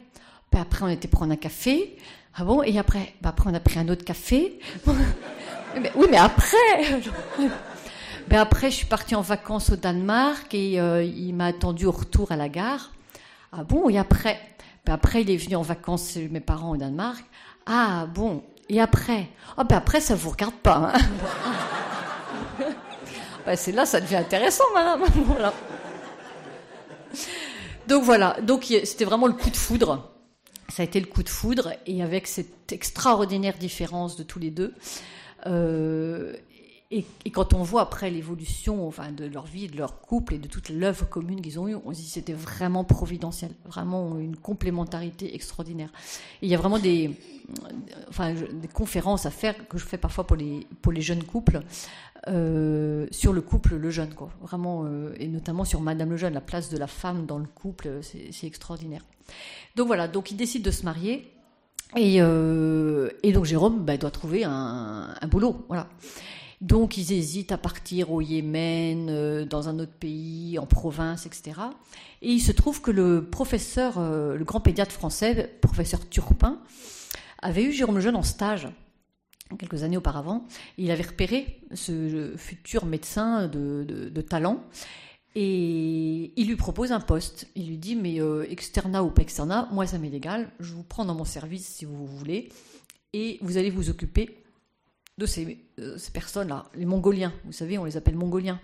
ben 0.52 0.62
après 0.62 0.84
on 0.84 0.90
était 0.90 1.08
prendre 1.08 1.32
un 1.32 1.38
café. 1.38 1.96
Ah 2.34 2.44
bon? 2.44 2.64
Et 2.64 2.78
après, 2.80 3.14
ben 3.22 3.30
après 3.30 3.50
on 3.50 3.54
a 3.54 3.60
pris 3.60 3.80
un 3.80 3.88
autre 3.90 4.04
café. 4.04 4.60
Oui, 5.96 6.08
mais 6.10 6.18
après. 6.18 6.58
ben 8.28 8.40
après, 8.40 8.72
je 8.72 8.76
suis 8.78 8.86
partie 8.86 9.16
en 9.16 9.22
vacances 9.22 9.70
au 9.72 9.76
Danemark 9.76 10.54
et 10.54 10.80
euh, 10.80 11.04
il 11.04 11.34
m'a 11.34 11.48
attendu 11.48 11.86
au 11.86 11.92
retour 11.92 12.32
à 12.32 12.36
la 12.36 12.50
gare. 12.50 12.92
Ah 13.52 13.64
bon 13.64 13.90
Et 13.90 13.98
après? 13.98 14.40
Ben 14.86 14.94
Après, 14.94 15.22
il 15.22 15.30
est 15.30 15.38
venu 15.38 15.56
en 15.56 15.62
vacances 15.62 16.12
chez 16.14 16.28
mes 16.30 16.40
parents 16.40 16.72
au 16.72 16.78
Danemark. 16.78 17.24
Ah 17.66 18.08
bon 18.08 18.44
Et 18.70 18.80
après? 18.82 19.28
Ah 19.58 19.64
ben 19.64 19.78
après, 19.78 20.02
ça 20.02 20.16
vous 20.16 20.30
regarde 20.30 20.56
pas. 20.56 20.94
Hein 20.96 22.64
ben 23.46 23.56
c'est 23.56 23.72
là, 23.72 23.86
ça 23.86 24.00
devient 24.02 24.18
intéressant, 24.18 24.64
madame. 24.74 25.04
voilà. 25.26 25.54
Donc 27.88 28.04
voilà. 28.04 28.38
Donc 28.42 28.66
c'était 28.86 29.06
vraiment 29.06 29.28
le 29.28 29.34
coup 29.34 29.50
de 29.50 29.58
foudre. 29.58 30.08
Ça 30.70 30.84
a 30.84 30.86
été 30.86 31.00
le 31.02 31.06
coup 31.08 31.24
de 31.24 31.30
foudre 31.30 31.74
et 31.86 32.02
avec 32.02 32.28
cette 32.28 32.72
extraordinaire 32.72 33.58
différence 33.58 34.16
de 34.16 34.24
tous 34.24 34.40
les 34.40 34.52
deux. 34.52 34.74
Euh, 35.48 36.34
Et, 36.94 37.06
quand 37.32 37.54
on 37.54 37.64
voit 37.64 37.84
après 37.84 38.12
l'évolution 38.12 38.86
enfin, 38.86 39.14
de 39.14 39.24
leur 39.24 39.46
vie, 39.46 39.70
de 39.70 39.78
leur 39.78 40.02
couple 40.02 40.34
et 40.34 40.40
de 40.40 40.50
toute 40.50 40.68
l'œuvre 40.70 41.08
commune 41.08 41.42
qu'ils 41.42 41.58
ont 41.58 41.70
eue, 41.70 41.78
on 41.86 41.94
se 41.94 42.00
dit 42.00 42.06
que 42.06 42.12
c'était 42.12 42.34
vraiment 42.34 42.84
providentiel, 42.84 43.52
vraiment 43.66 44.20
une 44.20 44.36
complémentarité 44.36 45.34
extraordinaire. 45.34 45.90
il 46.42 46.50
y 46.50 46.54
a 46.54 46.58
vraiment 46.58 46.80
des, 46.80 47.12
enfin, 48.10 48.34
des 48.34 48.68
conférences 48.68 49.26
à 49.26 49.32
faire 49.32 49.56
que 49.70 49.78
je 49.78 49.86
fais 49.86 49.98
parfois 49.98 50.28
pour 50.28 50.36
les, 50.36 50.68
pour 50.82 50.92
les 50.92 51.02
jeunes 51.02 51.24
couples. 51.24 51.62
Euh, 52.28 53.08
sur 53.10 53.34
le 53.34 53.42
couple 53.42 53.76
le 53.78 53.90
jeune, 53.90 54.14
quoi. 54.14 54.30
Vraiment, 54.42 54.84
euh, 54.86 55.16
et 55.18 55.28
notamment 55.28 55.66
sur 55.66 55.82
Madame 55.82 56.12
le 56.12 56.18
jeune, 56.18 56.34
la 56.34 56.42
place 56.42 56.70
de 56.70 56.78
la 56.78 56.86
femme 56.86 57.26
dans 57.26 57.40
le 57.40 57.48
couple, 57.48 58.02
c'est 58.02 58.46
extraordinaire. 58.46 59.02
Donc 59.76 59.88
voilà, 59.88 60.08
donc 60.08 60.30
il 60.30 60.38
décide 60.38 60.64
de 60.64 60.72
se 60.72 60.84
marier. 60.84 61.32
Et, 61.96 62.22
euh, 62.22 63.10
et 63.24 63.32
donc 63.34 63.46
Jérôme 63.46 63.84
bah, 63.84 63.98
doit 63.98 64.12
trouver 64.12 64.44
un, 64.44 65.14
un 65.20 65.28
boulot. 65.28 65.66
Voilà. 65.68 65.88
Donc 66.62 66.96
ils 66.96 67.12
hésitent 67.12 67.52
à 67.52 67.58
partir 67.58 68.12
au 68.12 68.22
Yémen, 68.22 69.08
euh, 69.10 69.46
dans 69.46 69.68
un 69.68 69.80
autre 69.80 69.94
pays, 70.00 70.60
en 70.60 70.68
province, 70.68 71.26
etc. 71.26 71.54
Et 72.22 72.30
il 72.30 72.40
se 72.40 72.52
trouve 72.52 72.82
que 72.82 72.92
le 72.92 73.26
professeur, 73.26 73.96
euh, 73.98 74.36
le 74.38 74.46
grand 74.46 74.62
pédiatre 74.62 74.92
français, 74.92 75.58
professeur 75.60 76.08
Turpin, 76.08 76.60
avait 77.42 77.64
eu 77.64 77.72
Jérôme 77.72 77.96
Lejeune 77.96 78.16
en 78.16 78.22
stage 78.22 78.70
quelques 79.58 79.84
années 79.84 79.98
auparavant. 79.98 80.46
Il 80.78 80.92
avait 80.92 81.04
repéré 81.04 81.60
ce 81.74 82.34
futur 82.38 82.86
médecin 82.86 83.48
de, 83.48 84.22
talent 84.22 84.64
et 85.36 86.34
il 86.36 86.48
lui 86.48 86.56
propose 86.56 86.92
un 86.92 87.00
poste. 87.00 87.48
Il 87.56 87.68
lui 87.68 87.78
dit 87.78 87.96
mais 87.96 88.22
euh, 88.22 88.46
externa 88.50 89.04
ou 89.04 89.10
pas 89.10 89.22
externa, 89.22 89.70
moi 89.72 89.88
ça 89.88 89.98
m'est 89.98 90.12
égal, 90.12 90.52
je 90.60 90.74
vous 90.74 90.84
prends 90.84 91.06
dans 91.06 91.16
mon 91.16 91.26
service 91.26 91.66
si 91.66 91.86
vous 91.86 92.06
voulez 92.06 92.50
et 93.14 93.38
vous 93.42 93.58
allez 93.58 93.70
vous 93.70 93.90
occuper 93.90 94.42
de 95.18 95.26
euh, 95.80 95.98
ces, 95.98 96.12
personnes-là, 96.12 96.66
les 96.76 96.86
Mongoliens, 96.86 97.34
vous 97.46 97.52
savez, 97.52 97.78
on 97.78 97.86
les 97.86 97.98
appelle 97.98 98.16
Mongoliens. 98.16 98.60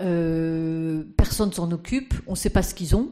Euh, 0.00 1.02
personne 1.16 1.52
s'en 1.52 1.70
occupe, 1.72 2.14
on 2.26 2.32
ne 2.32 2.36
sait 2.36 2.50
pas 2.50 2.62
ce 2.62 2.74
qu'ils 2.74 2.94
ont. 2.94 3.10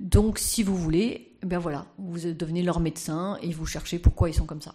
Donc, 0.00 0.38
si 0.38 0.62
vous 0.62 0.76
voulez, 0.76 1.36
bien 1.42 1.58
voilà, 1.58 1.86
vous 1.98 2.18
devenez 2.18 2.62
leur 2.62 2.80
médecin 2.80 3.38
et 3.42 3.52
vous 3.52 3.66
cherchez 3.66 3.98
pourquoi 3.98 4.30
ils 4.30 4.34
sont 4.34 4.46
comme 4.46 4.62
ça. 4.62 4.74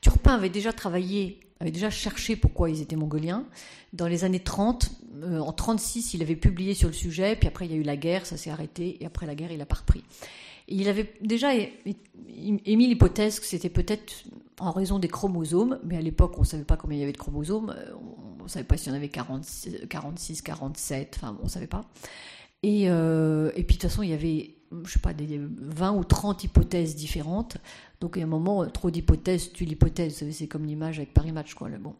Turpin 0.00 0.34
avait 0.34 0.50
déjà 0.50 0.72
travaillé, 0.72 1.40
avait 1.60 1.70
déjà 1.70 1.90
cherché 1.90 2.36
pourquoi 2.36 2.70
ils 2.70 2.82
étaient 2.82 2.96
mongoliens. 2.96 3.46
Dans 3.92 4.06
les 4.06 4.24
années 4.24 4.40
30, 4.40 4.90
euh, 5.22 5.38
en 5.38 5.52
36, 5.52 6.14
il 6.14 6.22
avait 6.22 6.36
publié 6.36 6.74
sur 6.74 6.88
le 6.88 6.94
sujet, 6.94 7.36
puis 7.36 7.48
après 7.48 7.66
il 7.66 7.72
y 7.72 7.74
a 7.74 7.78
eu 7.78 7.82
la 7.82 7.96
guerre, 7.96 8.26
ça 8.26 8.36
s'est 8.36 8.50
arrêté, 8.50 8.98
et 9.00 9.06
après 9.06 9.26
la 9.26 9.34
guerre, 9.34 9.52
il 9.52 9.58
n'a 9.58 9.66
pas 9.66 9.76
repris. 9.76 10.04
il 10.68 10.88
avait 10.88 11.12
déjà 11.22 11.54
émis 11.54 12.86
l'hypothèse 12.88 13.40
que 13.40 13.46
c'était 13.46 13.70
peut-être 13.70 14.24
en 14.58 14.72
raison 14.72 14.98
des 14.98 15.08
chromosomes, 15.08 15.78
mais 15.84 15.96
à 15.96 16.00
l'époque 16.00 16.34
on 16.36 16.42
ne 16.42 16.46
savait 16.46 16.64
pas 16.64 16.76
combien 16.76 16.96
il 16.96 17.00
y 17.00 17.04
avait 17.04 17.12
de 17.12 17.18
chromosomes, 17.18 17.74
euh, 17.76 17.92
on 18.40 18.44
ne 18.44 18.48
savait 18.48 18.64
pas 18.64 18.76
s'il 18.76 18.88
y 18.88 18.92
en 18.92 18.96
avait 18.96 19.08
46, 19.08 20.42
47, 20.42 21.16
enfin 21.16 21.36
on 21.40 21.44
ne 21.44 21.48
savait 21.48 21.66
pas. 21.66 21.84
Et, 22.62 22.88
euh, 22.88 23.50
et, 23.54 23.62
puis 23.64 23.76
de 23.76 23.82
toute 23.82 23.90
façon 23.90 24.02
il 24.02 24.10
y 24.10 24.14
avait, 24.14 24.54
je 24.84 24.92
sais 24.92 24.98
pas, 24.98 25.12
des 25.12 25.38
20 25.38 25.92
ou 25.92 26.04
30 26.04 26.44
hypothèses 26.44 26.96
différentes. 26.96 27.58
Donc 28.00 28.18
à 28.18 28.22
un 28.22 28.26
moment, 28.26 28.66
trop 28.66 28.90
d'hypothèses 28.90 29.52
tue 29.52 29.64
l'hypothèse. 29.64 30.24
C'est 30.30 30.48
comme 30.48 30.66
l'image 30.66 30.98
avec 30.98 31.14
Paris 31.14 31.32
Match, 31.32 31.54
quoi. 31.54 31.68
Bon, 31.68 31.94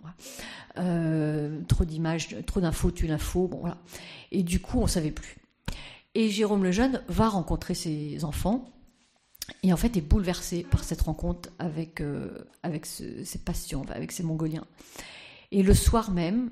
euh, 0.79 1.61
trop 1.69 1.85
d'images, 1.85 2.37
trop 2.47 2.61
d'infos 2.61 2.91
tue 2.91 3.07
l'info. 3.07 3.49
Bon, 3.49 3.61
voilà. 3.61 3.79
Et 4.33 4.43
du 4.43 4.61
coup, 4.61 4.81
on 4.81 4.87
savait 4.87 5.11
plus. 5.11 5.37
Et 6.15 6.31
Jérôme 6.31 6.65
Lejeune 6.65 7.03
va 7.09 7.29
rencontrer 7.29 7.75
ses 7.75 8.25
enfants 8.25 8.73
et 9.63 9.73
en 9.73 9.77
fait 9.77 9.97
est 9.97 10.03
bouleversé 10.03 10.63
par 10.63 10.83
cette 10.83 11.03
rencontre 11.03 11.51
avec, 11.59 12.01
euh, 12.01 12.47
avec 12.63 12.87
ces 12.87 13.39
passions, 13.45 13.85
avec 13.91 14.13
ces 14.13 14.23
Mongoliens. 14.23 14.67
Et 15.53 15.63
le 15.63 15.75
soir 15.75 16.11
même, 16.11 16.51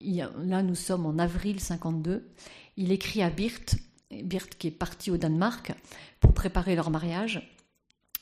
là 0.00 0.62
nous 0.62 0.74
sommes 0.74 1.06
en 1.06 1.18
avril 1.18 1.60
52, 1.60 2.30
il 2.76 2.92
écrit 2.92 3.22
à 3.22 3.30
Birth, 3.30 3.76
Birth 4.10 4.54
qui 4.56 4.68
est 4.68 4.72
parti 4.72 5.10
au 5.10 5.16
Danemark 5.16 5.72
pour 6.20 6.32
préparer 6.32 6.74
leur 6.74 6.90
mariage, 6.90 7.59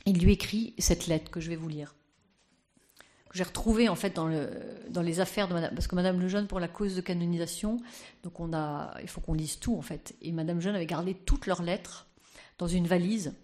il 0.09 0.23
lui 0.23 0.33
écrit 0.33 0.75
cette 0.79 1.07
lettre 1.07 1.31
que 1.31 1.41
je 1.41 1.49
vais 1.49 1.57
vous 1.57 1.69
lire. 1.69 1.95
J'ai 3.35 3.43
retrouvé 3.45 3.89
en 3.89 3.95
fait 3.95 4.17
dans, 4.17 4.27
le, 4.27 4.51
dans 4.89 5.03
les 5.03 5.21
affaires 5.21 5.49
de 5.49 5.55
Madame, 5.55 5.75
parce 5.75 5.87
que 5.87 5.95
Madame 5.95 6.21
Lejeune 6.21 6.47
pour 6.47 6.61
la 6.61 6.69
cause 6.69 6.97
de 6.97 7.01
canonisation, 7.01 7.79
donc 8.23 8.41
on 8.41 8.53
a, 8.55 8.95
il 9.03 9.09
faut 9.09 9.21
qu'on 9.21 9.35
lise 9.35 9.59
tout 9.59 9.77
en 9.77 9.83
fait. 9.83 10.15
Et 10.23 10.33
Madame 10.33 10.57
Lejeune 10.57 10.75
avait 10.75 10.87
gardé 10.87 11.15
toutes 11.15 11.47
leurs 11.47 11.63
lettres 11.63 12.07
dans 12.59 12.67
une 12.67 12.87
valise 12.87 13.35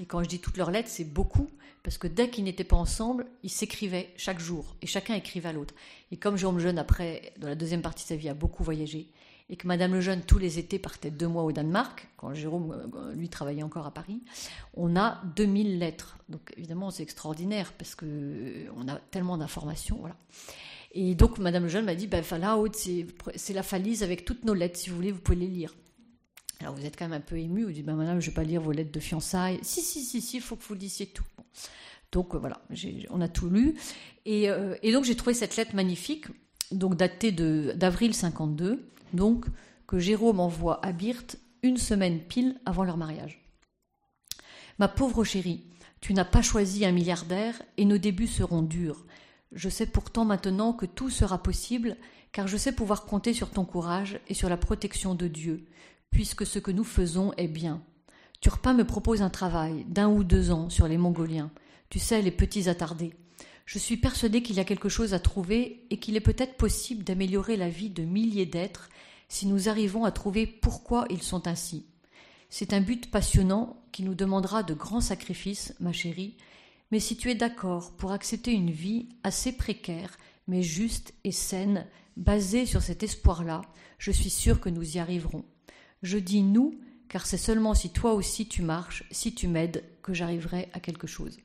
et 0.00 0.06
quand 0.06 0.22
je 0.22 0.28
dis 0.28 0.40
toutes 0.40 0.56
leurs 0.56 0.70
lettres, 0.70 0.88
c'est 0.88 1.04
beaucoup, 1.04 1.50
parce 1.82 1.98
que 1.98 2.06
dès 2.06 2.30
qu'ils 2.30 2.44
n'étaient 2.44 2.64
pas 2.64 2.76
ensemble, 2.76 3.26
ils 3.42 3.50
s'écrivaient 3.50 4.12
chaque 4.16 4.40
jour, 4.40 4.74
et 4.80 4.86
chacun 4.86 5.14
écrivait 5.14 5.50
à 5.50 5.52
l'autre. 5.52 5.74
Et 6.10 6.16
comme 6.16 6.38
Jérôme 6.38 6.58
Jeune, 6.58 6.78
après, 6.78 7.34
dans 7.36 7.48
la 7.48 7.54
deuxième 7.54 7.82
partie 7.82 8.04
de 8.04 8.08
sa 8.08 8.16
vie, 8.16 8.30
a 8.30 8.34
beaucoup 8.34 8.64
voyagé, 8.64 9.08
et 9.50 9.56
que 9.56 9.66
Madame 9.66 9.92
le 9.92 10.00
Jeune, 10.00 10.22
tous 10.22 10.38
les 10.38 10.60
étés, 10.60 10.78
partait 10.78 11.10
deux 11.10 11.26
mois 11.26 11.42
au 11.42 11.50
Danemark, 11.50 12.08
quand 12.16 12.32
Jérôme, 12.32 12.72
euh, 12.94 13.12
lui, 13.14 13.28
travaillait 13.28 13.64
encore 13.64 13.84
à 13.84 13.90
Paris, 13.90 14.22
on 14.74 14.94
a 14.96 15.20
2000 15.34 15.80
lettres. 15.80 16.16
Donc 16.28 16.54
évidemment, 16.56 16.92
c'est 16.92 17.02
extraordinaire, 17.02 17.72
parce 17.72 17.96
qu'on 17.96 18.06
euh, 18.06 18.68
a 18.88 19.00
tellement 19.10 19.36
d'informations, 19.36 19.96
voilà. 19.98 20.16
Et 20.92 21.16
donc 21.16 21.38
Madame 21.38 21.64
le 21.64 21.68
Jeune 21.68 21.84
m'a 21.84 21.96
dit, 21.96 22.06
ben, 22.06 22.24
là, 22.38 22.56
c'est 23.34 23.52
la 23.52 23.62
falise 23.64 24.04
avec 24.04 24.24
toutes 24.24 24.44
nos 24.44 24.54
lettres, 24.54 24.78
si 24.78 24.88
vous 24.88 24.96
voulez, 24.96 25.10
vous 25.10 25.20
pouvez 25.20 25.38
les 25.38 25.48
lire. 25.48 25.74
Alors 26.60 26.74
vous 26.74 26.86
êtes 26.86 26.96
quand 26.96 27.06
même 27.06 27.18
un 27.18 27.20
peu 27.20 27.36
ému, 27.36 27.64
vous 27.64 27.72
dites, 27.72 27.86
ben 27.86 27.96
madame, 27.96 28.20
je 28.20 28.26
ne 28.26 28.30
vais 28.30 28.34
pas 28.34 28.44
lire 28.44 28.60
vos 28.60 28.72
lettres 28.72 28.92
de 28.92 29.00
fiançailles. 29.00 29.58
Si, 29.62 29.80
si, 29.80 30.04
si, 30.04 30.20
si, 30.20 30.36
il 30.36 30.42
faut 30.42 30.56
que 30.56 30.64
vous 30.64 30.74
lisiez 30.74 31.06
tout. 31.06 31.24
Donc 32.12 32.34
euh, 32.34 32.38
voilà, 32.38 32.60
on 33.08 33.20
a 33.20 33.28
tout 33.28 33.48
lu. 33.48 33.76
Et, 34.26 34.48
donc 34.92 35.04
j'ai 35.04 35.16
trouvé 35.16 35.34
cette 35.34 35.56
lettre 35.56 35.74
magnifique, 35.74 36.26
donc 36.70 36.96
datée 36.96 37.32
d'avril 37.32 38.14
52, 38.14 38.88
donc 39.12 39.46
que 39.86 39.98
Jérôme 39.98 40.40
envoie 40.40 40.84
à 40.84 40.92
Birth 40.92 41.38
une 41.62 41.76
semaine 41.76 42.20
pile 42.20 42.56
avant 42.64 42.84
leur 42.84 42.96
mariage. 42.96 43.42
Ma 44.78 44.88
pauvre 44.88 45.24
chérie, 45.24 45.62
tu 46.00 46.14
n'as 46.14 46.24
pas 46.24 46.42
choisi 46.42 46.84
un 46.86 46.92
milliardaire 46.92 47.60
et 47.76 47.84
nos 47.84 47.98
débuts 47.98 48.26
seront 48.26 48.62
durs. 48.62 49.04
Je 49.52 49.68
sais 49.68 49.86
pourtant 49.86 50.24
maintenant 50.24 50.72
que 50.72 50.86
tout 50.86 51.10
sera 51.10 51.42
possible, 51.42 51.96
car 52.32 52.46
je 52.46 52.56
sais 52.56 52.72
pouvoir 52.72 53.04
compter 53.04 53.34
sur 53.34 53.50
ton 53.50 53.64
courage 53.64 54.20
et 54.28 54.34
sur 54.34 54.48
la 54.48 54.56
protection 54.56 55.14
de 55.14 55.26
Dieu, 55.26 55.66
puisque 56.10 56.46
ce 56.46 56.58
que 56.58 56.70
nous 56.70 56.84
faisons 56.84 57.32
est 57.36 57.48
bien. 57.48 57.82
Turpin 58.40 58.72
me 58.72 58.84
propose 58.84 59.20
un 59.20 59.28
travail 59.28 59.84
d'un 59.88 60.08
ou 60.08 60.24
deux 60.24 60.50
ans 60.50 60.70
sur 60.70 60.88
les 60.88 60.96
Mongoliens. 60.96 61.50
Tu 61.90 61.98
sais, 61.98 62.22
les 62.22 62.30
petits 62.30 62.68
attardés. 62.68 63.12
Je 63.70 63.78
suis 63.78 63.96
persuadé 63.96 64.42
qu'il 64.42 64.56
y 64.56 64.60
a 64.60 64.64
quelque 64.64 64.88
chose 64.88 65.14
à 65.14 65.20
trouver 65.20 65.86
et 65.90 65.98
qu'il 65.98 66.16
est 66.16 66.20
peut-être 66.20 66.56
possible 66.56 67.04
d'améliorer 67.04 67.56
la 67.56 67.68
vie 67.68 67.88
de 67.88 68.02
milliers 68.02 68.44
d'êtres 68.44 68.88
si 69.28 69.46
nous 69.46 69.68
arrivons 69.68 70.04
à 70.04 70.10
trouver 70.10 70.44
pourquoi 70.44 71.06
ils 71.08 71.22
sont 71.22 71.46
ainsi. 71.46 71.86
C'est 72.48 72.72
un 72.72 72.80
but 72.80 73.12
passionnant 73.12 73.80
qui 73.92 74.02
nous 74.02 74.16
demandera 74.16 74.64
de 74.64 74.74
grands 74.74 75.00
sacrifices, 75.00 75.72
ma 75.78 75.92
chérie, 75.92 76.36
mais 76.90 76.98
si 76.98 77.16
tu 77.16 77.30
es 77.30 77.36
d'accord 77.36 77.92
pour 77.92 78.10
accepter 78.10 78.50
une 78.50 78.72
vie 78.72 79.10
assez 79.22 79.52
précaire, 79.52 80.18
mais 80.48 80.64
juste 80.64 81.14
et 81.22 81.30
saine, 81.30 81.86
basée 82.16 82.66
sur 82.66 82.82
cet 82.82 83.04
espoir-là, 83.04 83.62
je 83.98 84.10
suis 84.10 84.30
sûre 84.30 84.58
que 84.58 84.68
nous 84.68 84.96
y 84.96 84.98
arriverons. 84.98 85.44
Je 86.02 86.18
dis 86.18 86.42
nous, 86.42 86.74
car 87.08 87.24
c'est 87.24 87.38
seulement 87.38 87.74
si 87.74 87.90
toi 87.90 88.14
aussi 88.14 88.48
tu 88.48 88.62
marches, 88.62 89.04
si 89.12 89.32
tu 89.32 89.46
m'aides, 89.46 89.84
que 90.02 90.12
j'arriverai 90.12 90.70
à 90.72 90.80
quelque 90.80 91.06
chose. 91.06 91.38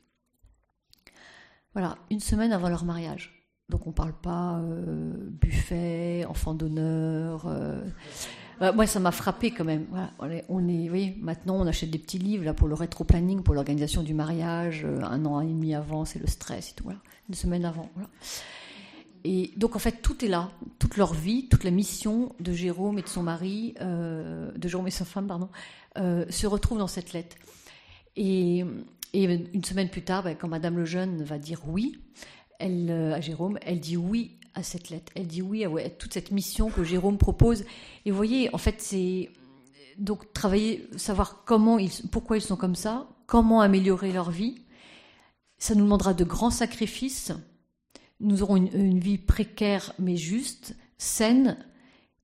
Voilà, 1.76 1.98
une 2.10 2.22
semaine 2.22 2.54
avant 2.54 2.70
leur 2.70 2.86
mariage. 2.86 3.36
Donc 3.68 3.86
on 3.86 3.92
parle 3.92 4.14
pas 4.14 4.60
euh, 4.60 5.14
buffet, 5.18 6.24
enfant 6.26 6.54
d'honneur. 6.54 7.46
Euh. 7.48 7.84
Bah, 8.62 8.72
moi, 8.72 8.88
ça 8.88 9.02
m'a 9.02 9.12
frappé 9.12 9.52
quand 9.52 9.66
même. 9.66 9.86
on 10.48 10.68
est, 10.70 10.90
oui, 10.90 11.18
maintenant, 11.20 11.58
on 11.58 11.68
achète 11.68 11.92
des 11.92 12.00
petits 12.00 12.18
livres 12.18 12.46
là 12.46 12.54
pour 12.54 12.70
le 12.70 12.76
rétro-planning, 12.76 13.44
pour 13.44 13.54
l'organisation 13.54 14.04
du 14.04 14.14
mariage. 14.14 14.86
Euh, 14.86 15.02
un 15.04 15.26
an 15.26 15.42
et 15.42 15.48
demi 15.48 15.76
avant, 15.76 16.06
c'est 16.06 16.20
le 16.20 16.28
stress 16.28 16.72
et 16.72 16.76
tout. 16.76 16.86
Voilà. 16.86 17.00
Une 17.28 17.36
semaine 17.36 17.66
avant. 17.66 17.90
Voilà. 17.96 18.10
Et 19.26 19.52
donc 19.58 19.76
en 19.76 19.80
fait 19.80 20.04
tout 20.04 20.24
est 20.24 20.28
là, 20.30 20.52
toute 20.78 20.96
leur 20.96 21.14
vie, 21.14 21.50
toute 21.50 21.64
la 21.64 21.72
mission 21.72 22.34
de 22.40 22.54
Jérôme 22.54 23.00
et 23.00 23.02
de 23.02 23.08
son 23.08 23.24
mari, 23.24 23.74
de 23.82 24.68
Jérôme 24.68 24.86
et 24.86 24.92
sa 24.92 25.04
femme, 25.04 25.26
pardon, 25.26 25.50
se 25.96 26.46
retrouve 26.46 26.78
dans 26.78 26.86
cette 26.86 27.12
lettre. 27.12 27.36
Et, 28.16 28.64
une 29.24 29.64
semaine 29.64 29.90
plus 29.90 30.04
tard, 30.04 30.24
ben, 30.24 30.36
quand 30.36 30.48
Madame 30.48 30.78
Lejeune 30.78 31.24
va 31.24 31.38
dire 31.38 31.62
oui, 31.68 32.00
elle, 32.60 32.90
euh, 32.90 33.14
à 33.14 33.22
Jérôme, 33.22 33.58
elle 33.62 33.80
dit 33.80 33.98
oui 33.98 34.40
à 34.54 34.64
cette 34.64 34.90
lettre. 34.90 35.12
Elle 35.16 35.28
dit 35.28 35.42
oui 35.42 35.66
à, 35.66 35.90
toute 35.90 36.14
cette 36.14 36.32
mission 36.32 36.70
que 36.70 36.84
Jérôme 36.84 37.18
propose. 37.18 37.66
Et 38.06 38.12
vous 38.12 38.18
voyez, 38.18 38.54
en 38.54 38.58
fait, 38.58 38.82
c'est 38.82 39.30
donc 39.98 40.34
travailler, 40.34 40.88
savoir 40.98 41.44
comment 41.46 41.78
pourquoi 42.12 42.38
ils 42.38 42.42
sont 42.42 42.58
comme 42.58 42.76
ça, 42.76 43.08
comment 43.28 43.62
améliorer 43.62 44.12
leur 44.12 44.32
vie. 44.32 44.62
Ça 45.58 45.76
nous 45.76 45.84
demandera 45.84 46.14
de 46.14 46.24
grands 46.24 46.52
sacrifices 46.52 47.32
nous 48.20 48.44
aurons 48.44 48.56
une, 48.56 49.00
vie 49.00 49.18
précaire 49.18 49.94
mais 50.00 50.16
juste, 50.16 50.76
saine, 50.98 51.58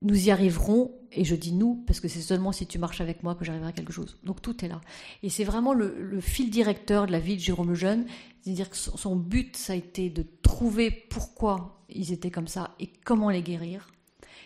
nous 0.02 0.26
y 0.26 0.30
arriverons, 0.30 0.90
et 1.12 1.24
je 1.24 1.34
dis 1.34 1.52
nous, 1.52 1.76
parce 1.86 2.00
que 2.00 2.08
c'est 2.08 2.20
seulement 2.20 2.52
si 2.52 2.66
tu 2.66 2.78
marches 2.78 3.00
avec 3.00 3.22
moi 3.22 3.34
que 3.34 3.44
j'arriverai 3.44 3.68
à 3.68 3.72
quelque 3.72 3.92
chose. 3.92 4.18
Donc 4.24 4.42
tout 4.42 4.64
est 4.64 4.68
là. 4.68 4.80
Et 5.22 5.30
c'est 5.30 5.44
vraiment 5.44 5.74
le, 5.74 6.20
fil 6.20 6.50
directeur 6.50 7.06
de 7.06 7.12
la 7.12 7.20
vie 7.20 7.36
de 7.36 7.40
Jérôme 7.40 7.70
Lejeune, 7.70 8.06
c'est-à-dire 8.40 8.68
que 8.68 8.76
son 8.76 9.16
but, 9.16 9.56
ça 9.56 9.74
a 9.74 9.76
été 9.76 10.10
de 10.10 10.24
trouver 10.42 10.90
pourquoi 10.90 11.84
ils 11.88 12.12
étaient 12.12 12.30
comme 12.30 12.48
ça 12.48 12.74
et 12.80 12.90
comment 13.04 13.30
les 13.30 13.42
guérir. 13.42 13.88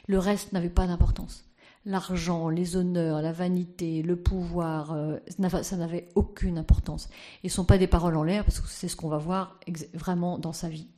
Le 0.07 0.19
reste 0.19 0.53
n'avait 0.53 0.71
pas 0.71 0.87
d'importance. 0.87 1.45
L'argent, 1.85 2.49
les 2.49 2.77
honneurs, 2.77 3.23
la 3.23 3.33
vanité, 3.33 4.03
le 4.03 4.17
pouvoir, 4.17 4.93
euh, 4.93 5.19
ça 5.63 5.77
n'avait 5.77 6.09
aucune 6.17 6.59
importance. 6.59 7.09
Et 7.45 7.49
ce 7.49 7.55
ne 7.55 7.57
sont 7.57 7.65
pas 7.65 7.79
des 7.79 7.87
paroles 7.87 8.17
en 8.17 8.25
l'air, 8.25 8.45
parce 8.45 8.61
que 8.61 8.69
c'est 8.69 8.89
ce 8.89 8.97
qu'on 8.97 9.09
va 9.09 9.19
voir 9.19 9.59
vraiment 9.95 10.39
dans 10.39 10.53
sa 10.53 10.69
vie. 10.69 10.89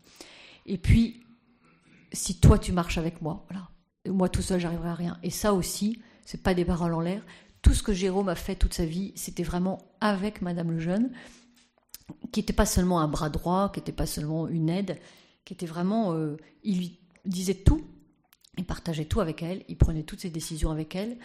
Et 0.67 0.79
puis, 0.79 1.23
si 2.13 2.41
toi 2.41 2.59
tu 2.59 2.73
marches 2.73 2.99
avec 2.99 3.21
moi, 3.21 3.45
voilà, 3.51 3.69
moi 4.09 4.29
tout 4.29 4.43
seul 4.43 4.61
j'arriverai 4.61 4.89
à 4.89 4.95
rien. 4.95 5.19
Et 5.23 5.31
ça 5.31 5.55
aussi, 5.55 6.01
c'est 6.25 6.43
pas 6.43 6.55
des 6.55 6.65
paroles 6.65 6.95
en 6.95 7.01
l'air. 7.01 7.23
Tout 7.63 7.75
ce 7.75 7.83
que 7.83 7.93
Jérôme 7.93 8.29
a 8.29 8.35
fait 8.35 8.55
toute 8.55 8.75
sa 8.75 8.85
vie, 8.85 9.13
c'était 9.17 9.43
vraiment 9.43 9.79
avec 10.01 10.43
Madame 10.43 10.71
le 10.71 10.79
Jeune, 10.79 11.11
qui 12.33 12.41
n'était 12.41 12.53
pas 12.53 12.67
seulement 12.67 13.01
un 13.01 13.09
bras 13.09 13.31
droit, 13.31 13.71
qui 13.73 13.81
n'était 13.81 13.93
pas 13.93 14.07
seulement 14.07 14.49
une 14.49 14.69
aide, 14.69 14.99
qui 15.45 15.55
était 15.55 15.67
vraiment, 15.67 16.13
euh, 16.15 16.37
il 16.63 16.79
lui 16.79 17.01
disait 17.25 17.55
tout, 17.55 17.85
il 18.57 18.65
partageait 18.65 19.05
tout 19.05 19.21
avec 19.21 19.43
elle, 19.43 19.65
il 19.69 19.77
prenait 19.77 20.03
toutes 20.03 20.21
ses 20.21 20.31
décisions 20.31 20.71
avec 20.71 20.95
elle, 20.95 21.19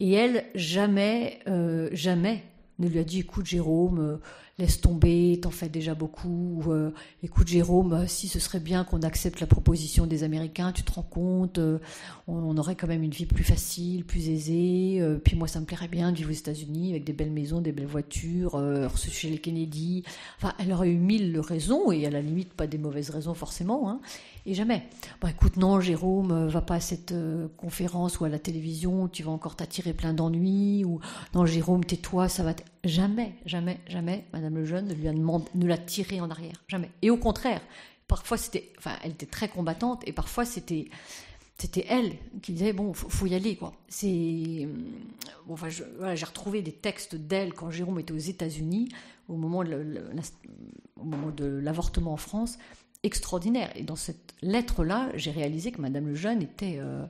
et 0.00 0.12
elle 0.12 0.44
jamais, 0.54 1.40
euh, 1.46 1.88
jamais 1.92 2.44
ne 2.78 2.88
lui 2.88 2.98
a 2.98 3.04
dit 3.04 3.20
écoute 3.20 3.46
Jérôme, 3.46 3.98
euh, 3.98 4.16
laisse 4.58 4.80
tomber, 4.80 5.38
t'en 5.42 5.50
fais 5.50 5.68
déjà 5.68 5.94
beaucoup. 5.94 6.64
Euh, 6.68 6.90
écoute 7.22 7.46
Jérôme, 7.46 7.92
euh, 7.92 8.06
si 8.06 8.26
ce 8.26 8.40
serait 8.40 8.60
bien 8.60 8.84
qu'on 8.84 9.02
accepte 9.02 9.40
la 9.40 9.46
proposition 9.46 10.06
des 10.06 10.22
Américains, 10.22 10.72
tu 10.72 10.82
te 10.82 10.92
rends 10.92 11.02
compte, 11.02 11.58
euh, 11.58 11.78
on, 12.26 12.56
aurait 12.56 12.74
quand 12.74 12.86
même 12.86 13.02
une 13.02 13.10
vie 13.10 13.26
plus 13.26 13.44
facile, 13.44 14.06
plus 14.06 14.30
aisée. 14.30 15.02
puis 15.24 15.36
moi, 15.36 15.46
ça 15.46 15.60
me 15.60 15.66
plairait 15.66 15.88
bien 15.88 16.10
vivre 16.10 16.30
aux 16.30 16.34
États-Unis 16.34 16.92
avec 16.92 17.04
des 17.04 17.12
belles 17.12 17.30
maisons, 17.30 17.60
des 17.60 17.72
belles 17.72 17.86
voitures, 17.86 18.58
chez 18.96 19.28
les 19.28 19.38
Kennedy. 19.38 20.04
Enfin, 20.38 20.54
elle 20.58 20.72
aurait 20.72 20.88
eu 20.88 20.96
mille 20.96 21.38
raisons 21.38 21.92
et 21.92 22.06
à 22.06 22.10
la 22.10 22.22
limite 22.22 22.54
pas 22.54 22.66
des 22.66 22.78
mauvaises 22.78 23.10
raisons 23.10 23.34
forcément. 23.34 23.90
Hein, 23.90 24.00
et 24.46 24.54
jamais. 24.54 24.84
Bon, 25.20 25.28
écoute, 25.28 25.58
non, 25.58 25.80
Jérôme, 25.80 26.46
va 26.46 26.62
pas 26.62 26.76
à 26.76 26.80
cette 26.80 27.14
conférence 27.58 28.20
ou 28.20 28.24
à 28.24 28.28
la 28.28 28.38
télévision, 28.38 29.08
tu 29.08 29.22
vas 29.22 29.32
encore 29.32 29.56
t'attirer 29.56 29.92
plein 29.92 30.14
d'ennuis. 30.14 30.84
Ou 30.84 31.00
non, 31.34 31.44
Jérôme, 31.44 31.84
tais-toi, 31.84 32.28
ça 32.28 32.42
va. 32.42 32.54
Jamais, 32.86 33.34
jamais, 33.44 33.80
jamais. 33.88 34.24
Madame 34.32 34.56
Lejeune 34.56 34.88
ne 34.88 34.94
lui 34.94 35.08
a 35.08 35.12
demandé, 35.12 35.46
ne 35.54 35.66
l'a 35.66 35.78
tiré 35.78 36.20
en 36.20 36.30
arrière, 36.30 36.62
jamais. 36.68 36.90
Et 37.02 37.10
au 37.10 37.16
contraire, 37.16 37.60
parfois 38.08 38.36
c'était, 38.36 38.72
enfin, 38.78 38.92
elle 39.02 39.12
était 39.12 39.26
très 39.26 39.48
combattante 39.48 40.02
et 40.06 40.12
parfois 40.12 40.44
c'était, 40.44 40.88
c'était 41.58 41.86
elle 41.88 42.12
qui 42.42 42.52
disait 42.52 42.72
bon, 42.72 42.92
faut, 42.92 43.08
faut 43.08 43.26
y 43.26 43.34
aller 43.34 43.56
quoi. 43.56 43.72
C'est, 43.88 44.68
bon, 45.46 45.54
enfin, 45.54 45.68
j'ai 45.68 46.24
retrouvé 46.24 46.62
des 46.62 46.72
textes 46.72 47.16
d'elle 47.16 47.52
quand 47.52 47.70
Jérôme 47.70 47.98
était 48.00 48.12
aux 48.12 48.18
États-Unis 48.18 48.88
au 49.28 49.36
moment 49.36 49.64
de, 49.64 50.02
au 50.96 51.04
moment 51.04 51.30
de 51.30 51.46
l'avortement 51.46 52.12
en 52.12 52.16
France, 52.16 52.58
extraordinaire. 53.02 53.70
Et 53.76 53.82
dans 53.82 53.96
cette 53.96 54.34
lettre-là, 54.42 55.10
j'ai 55.14 55.30
réalisé 55.30 55.72
que 55.72 55.80
Madame 55.80 56.08
Lejeune 56.08 56.42
était 56.42 56.76
euh, 56.78 57.04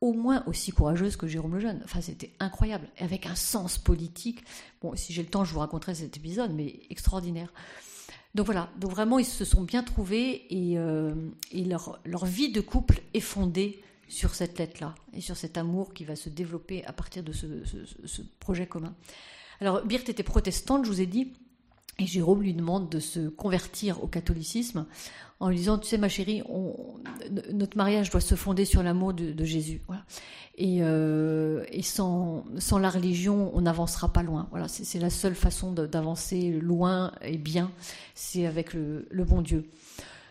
au 0.00 0.12
moins 0.12 0.42
aussi 0.46 0.72
courageuse 0.72 1.16
que 1.16 1.26
Jérôme 1.26 1.54
Lejeune. 1.54 1.80
Enfin, 1.84 2.00
c'était 2.00 2.32
incroyable, 2.40 2.88
avec 2.98 3.26
un 3.26 3.34
sens 3.34 3.78
politique. 3.78 4.44
Bon, 4.80 4.96
si 4.96 5.12
j'ai 5.12 5.22
le 5.22 5.28
temps, 5.28 5.44
je 5.44 5.52
vous 5.52 5.60
raconterai 5.60 5.94
cet 5.94 6.16
épisode, 6.16 6.52
mais 6.54 6.80
extraordinaire. 6.88 7.52
Donc 8.34 8.46
voilà, 8.46 8.70
donc 8.78 8.92
vraiment, 8.92 9.18
ils 9.18 9.26
se 9.26 9.44
sont 9.44 9.62
bien 9.62 9.82
trouvés 9.82 10.46
et, 10.50 10.78
euh, 10.78 11.14
leur, 11.52 11.98
leur, 12.04 12.24
vie 12.24 12.52
de 12.52 12.60
couple 12.60 13.02
est 13.12 13.20
fondée 13.20 13.82
sur 14.08 14.34
cette 14.34 14.58
lettre-là 14.58 14.94
et 15.12 15.20
sur 15.20 15.36
cet 15.36 15.58
amour 15.58 15.92
qui 15.92 16.04
va 16.04 16.16
se 16.16 16.28
développer 16.28 16.84
à 16.84 16.92
partir 16.92 17.24
de 17.24 17.32
ce, 17.32 17.46
ce 18.04 18.22
projet 18.38 18.66
commun. 18.66 18.94
Alors, 19.60 19.84
Birte 19.84 20.08
était 20.08 20.22
protestante, 20.22 20.84
je 20.84 20.90
vous 20.90 21.00
ai 21.00 21.06
dit, 21.06 21.32
et 22.00 22.06
Jérôme 22.06 22.42
lui 22.42 22.54
demande 22.54 22.88
de 22.88 22.98
se 22.98 23.28
convertir 23.28 24.02
au 24.02 24.06
catholicisme 24.06 24.86
en 25.38 25.48
lui 25.48 25.56
disant, 25.56 25.78
tu 25.78 25.86
sais 25.86 25.98
ma 25.98 26.08
chérie, 26.08 26.42
notre 27.52 27.76
mariage 27.76 28.10
doit 28.10 28.20
se 28.20 28.34
fonder 28.34 28.64
sur 28.64 28.82
l'amour 28.82 29.14
de, 29.14 29.44
Jésus. 29.44 29.82
Et, 30.56 30.82
euh, 30.82 31.64
sans, 31.82 32.44
la 32.78 32.90
religion, 32.90 33.50
on 33.54 33.60
n'avancera 33.62 34.12
pas 34.12 34.22
loin. 34.22 34.48
C'est 34.68 34.98
la 34.98 35.10
seule 35.10 35.34
façon 35.34 35.72
d'avancer 35.72 36.50
loin 36.50 37.12
et 37.22 37.38
bien, 37.38 37.70
c'est 38.14 38.46
avec 38.46 38.74
le, 38.74 39.06
le, 39.10 39.24
bon 39.24 39.40
Dieu. 39.40 39.68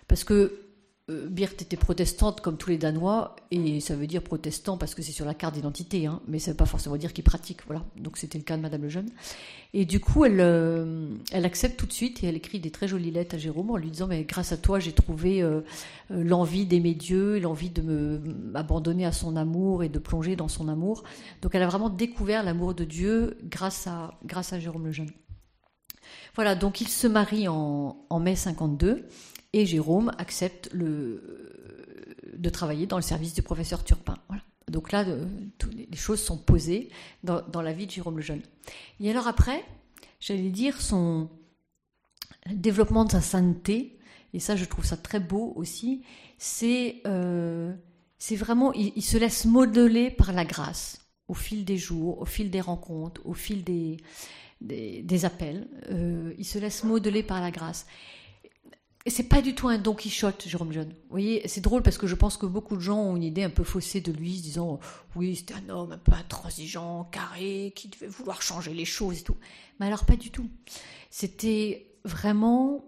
Parce 0.08 0.24
que 0.24 0.69
euh, 1.10 1.28
Birte 1.28 1.62
était 1.62 1.78
protestante 1.78 2.42
comme 2.42 2.58
tous 2.58 2.70
les 2.70 2.78
Danois, 2.78 3.36
et 3.52 3.80
ça 3.80 3.96
veut 3.96 4.08
dire 4.08 4.22
protestant 4.22 4.78
parce 4.78 4.94
que 4.94 5.02
c'est 5.02 5.12
sur 5.12 5.26
la 5.26 5.34
carte 5.34 5.56
d'identité, 5.56 6.06
hein, 6.06 6.22
mais 6.28 6.40
ça 6.40 6.52
ne 6.52 6.54
veut 6.54 6.58
pas 6.58 6.66
forcément 6.66 6.98
dire 6.98 7.14
qu'il 7.14 7.24
pratique. 7.24 7.60
Voilà. 7.66 7.84
Donc 7.98 8.18
c'était 8.18 8.38
le 8.38 8.44
cas 8.44 8.58
de 8.58 8.62
Madame 8.62 8.84
Lejeune. 8.84 9.10
Et 9.74 9.86
du 9.86 10.00
coup, 10.00 10.26
elle, 10.26 10.40
euh, 10.40 11.10
elle 11.32 11.46
accepte 11.46 11.80
tout 11.80 11.86
de 11.86 11.94
suite 11.94 12.24
et 12.24 12.28
elle 12.28 12.36
écrit 12.36 12.60
des 12.60 12.72
très 12.72 12.88
jolies 12.88 13.12
lettres 13.12 13.36
à 13.36 13.38
Jérôme 13.38 13.72
en 13.72 13.78
lui 13.78 13.90
disant 13.90 14.08
Mais 14.08 14.24
grâce 14.24 14.52
à 14.52 14.58
toi, 14.58 14.80
j'ai 14.80 14.94
trouvé 14.94 15.42
euh, 15.42 15.62
l'envie 16.10 16.66
d'aimer 16.66 16.94
Dieu, 16.94 17.40
l'envie 17.40 17.70
de 17.70 17.82
m'abandonner 17.82 19.06
à 19.06 19.12
son 19.12 19.36
amour 19.36 19.84
et 19.84 19.90
de 19.90 20.00
plonger 20.00 20.36
dans 20.36 20.48
son 20.48 20.68
amour. 20.68 21.04
Donc 21.42 21.56
elle 21.56 21.64
a 21.64 21.68
vraiment 21.68 21.90
découvert 21.90 22.44
l'amour 22.44 22.74
de 22.74 22.84
Dieu 22.84 23.38
grâce 23.46 23.88
à, 23.88 24.14
grâce 24.26 24.54
à 24.54 24.60
Jérôme 24.60 24.86
Lejeune. 24.86 25.12
Voilà, 26.36 26.56
donc 26.56 26.82
il 26.82 26.88
se 26.88 27.08
marie 27.08 27.48
en, 27.48 28.06
en 28.10 28.20
mai 28.20 28.36
52 28.36 29.08
et 29.54 29.66
Jérôme 29.66 30.12
accepte 30.18 30.76
de 30.76 32.50
travailler 32.52 32.86
dans 32.86 32.98
le 32.98 33.04
service 33.04 33.34
du 33.34 33.42
professeur 33.42 33.84
Turpin. 33.84 34.18
Donc 34.70 34.92
là, 34.92 35.04
les 35.04 35.98
choses 35.98 36.22
sont 36.22 36.38
posées 36.38 36.90
dans, 37.24 37.62
la 37.62 37.74
vie 37.74 37.88
de 37.88 37.92
Jérôme 37.92 38.18
le 38.18 38.22
Jeune. 38.22 38.42
Et 39.00 39.10
alors 39.10 39.28
après, 39.28 39.64
j'allais 40.20 40.50
dire 40.50 40.80
son 40.80 41.30
développement 42.52 43.06
de 43.06 43.12
sa 43.12 43.22
sainteté, 43.22 43.98
et 44.34 44.40
ça 44.40 44.56
je 44.56 44.66
trouve 44.66 44.86
ça 44.86 44.98
très 44.98 45.20
beau 45.20 45.54
aussi, 45.56 46.04
c'est 46.38 47.02
euh, 47.08 47.74
vraiment, 48.32 48.72
il, 48.74 49.02
se 49.02 49.18
laisse 49.18 49.46
modeler 49.46 50.12
par 50.12 50.34
la 50.34 50.46
grâce 50.46 51.02
au 51.28 51.34
fil 51.34 51.66
des 51.66 51.78
jours, 51.78 52.22
au 52.22 52.26
fil 52.26 52.50
des 52.50 52.62
rencontres, 52.62 53.22
au 53.26 53.34
fil 53.34 53.64
des, 53.64 53.98
des, 54.62 55.26
appels. 55.26 55.68
Euh, 55.90 56.34
il 56.38 56.46
se 56.46 56.58
laisse 56.60 56.84
modeler 56.84 57.24
par 57.24 57.42
la 57.42 57.52
grâce. 57.52 57.86
Et 59.06 59.10
c'est 59.10 59.24
pas 59.24 59.42
du 59.42 59.56
tout 59.56 59.70
un 59.70 59.78
Don 59.78 59.96
Quichotte, 59.96 60.46
Jérôme 60.48 60.74
Jeune. 60.74 60.90
Vous 60.90 61.12
voyez, 61.12 61.48
c'est 61.48 61.62
drôle 61.62 61.82
parce 61.82 61.98
que 61.98 62.06
je 62.06 62.16
pense 62.16 62.36
que 62.36 62.46
beaucoup 62.46 62.76
de 62.76 62.82
gens 62.82 63.00
ont 63.00 63.16
une 63.16 63.24
idée 63.24 63.44
un 63.44 63.50
peu 63.50 63.64
faussée 63.64 64.02
de 64.02 64.12
lui, 64.12 64.32
disant 64.42 64.80
oui, 65.16 65.38
c'était 65.38 65.54
un 65.54 65.70
homme 65.70 65.94
un 65.94 65.98
peu 65.98 66.12
intransigeant, 66.12 67.06
carré, 67.06 67.72
qui 67.76 67.88
devait 67.88 68.08
vouloir 68.08 68.42
changer 68.42 68.74
les 68.74 68.86
choses 68.86 69.20
et 69.20 69.24
tout. 69.24 69.38
Mais 69.80 69.86
alors 69.86 70.04
pas 70.04 70.18
du 70.18 70.32
tout. 70.32 70.50
C'était 71.10 71.88
vraiment, 72.04 72.84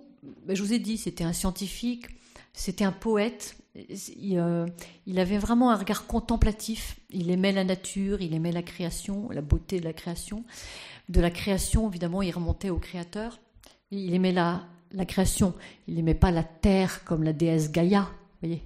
ben, 0.45 0.56
je 0.56 0.62
vous 0.62 0.74
ai 0.74 0.80
dit, 0.80 0.97
c'était 0.97 1.24
un 1.24 1.34
scientifique, 1.34 2.08
c'était 2.54 2.84
un 2.84 2.91
poète. 2.91 3.56
Euh, 3.78 4.67
il, 5.06 5.19
avait 5.19 5.38
vraiment 5.38 5.71
un 5.71 5.78
regard 5.78 6.08
contemplatif. 6.08 7.00
Il 7.10 7.32
aimait 7.32 7.54
la 7.54 7.63
nature, 7.63 8.21
il 8.21 8.34
aimait 8.34 8.52
la 8.52 8.63
création, 8.63 9.30
la 9.30 9.41
beauté 9.41 9.80
de 9.80 9.86
la 9.86 9.93
création. 9.93 10.43
De 11.08 11.21
la 11.21 11.32
création, 11.32 11.89
évidemment, 11.89 12.21
il 12.21 12.32
remontait 12.32 12.69
au 12.69 12.80
créateur. 12.80 13.39
Il 13.91 14.13
aimait 14.13 14.34
la, 14.34 14.67
la 14.93 15.06
création. 15.06 15.54
Il 15.88 15.95
n'aimait 15.95 16.13
pas 16.13 16.32
la 16.32 16.43
terre 16.43 17.04
comme 17.04 17.23
la 17.23 17.34
déesse 17.34 17.71
Gaïa. 17.71 18.01
Vous 18.41 18.47
voyez, 18.47 18.63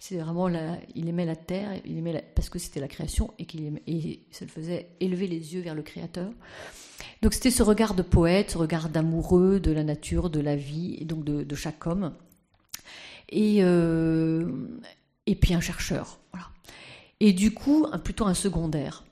c'est 0.00 0.16
vraiment 0.18 0.48
la, 0.48 0.78
il 0.94 1.08
aimait 1.08 1.26
la 1.26 1.36
terre, 1.36 1.70
il 1.84 1.98
aimait 1.98 2.24
parce 2.34 2.48
que 2.48 2.58
c'était 2.58 2.80
la 2.80 2.88
création 2.88 3.32
et 3.38 3.46
qu'il 3.46 3.80
ça 4.30 4.44
le 4.44 4.50
faisait 4.50 4.90
élever 5.00 5.26
les 5.26 5.54
yeux 5.54 5.60
vers 5.60 5.74
le 5.74 5.82
Créateur. 5.82 6.30
Donc 7.22 7.34
c'était 7.34 7.50
ce 7.50 7.62
regard 7.62 7.94
de 7.94 8.02
poète, 8.02 8.52
ce 8.52 8.58
regard 8.58 8.88
d'amoureux 8.88 9.60
de 9.60 9.72
la 9.72 9.84
nature, 9.84 10.30
de 10.30 10.40
la 10.40 10.56
vie 10.56 10.96
et 11.00 11.04
donc 11.04 11.24
de, 11.24 11.54
chaque 11.54 11.86
homme. 11.86 12.14
Et, 13.28 13.58
euh, 13.60 14.48
et 15.26 15.34
puis 15.34 15.54
un 15.54 15.60
chercheur. 15.60 16.20
Voilà. 16.32 16.48
Et 17.20 17.32
du 17.32 17.52
coup, 17.52 17.86
plutôt 18.04 18.26
un 18.26 18.34
secondaire. 18.34 19.05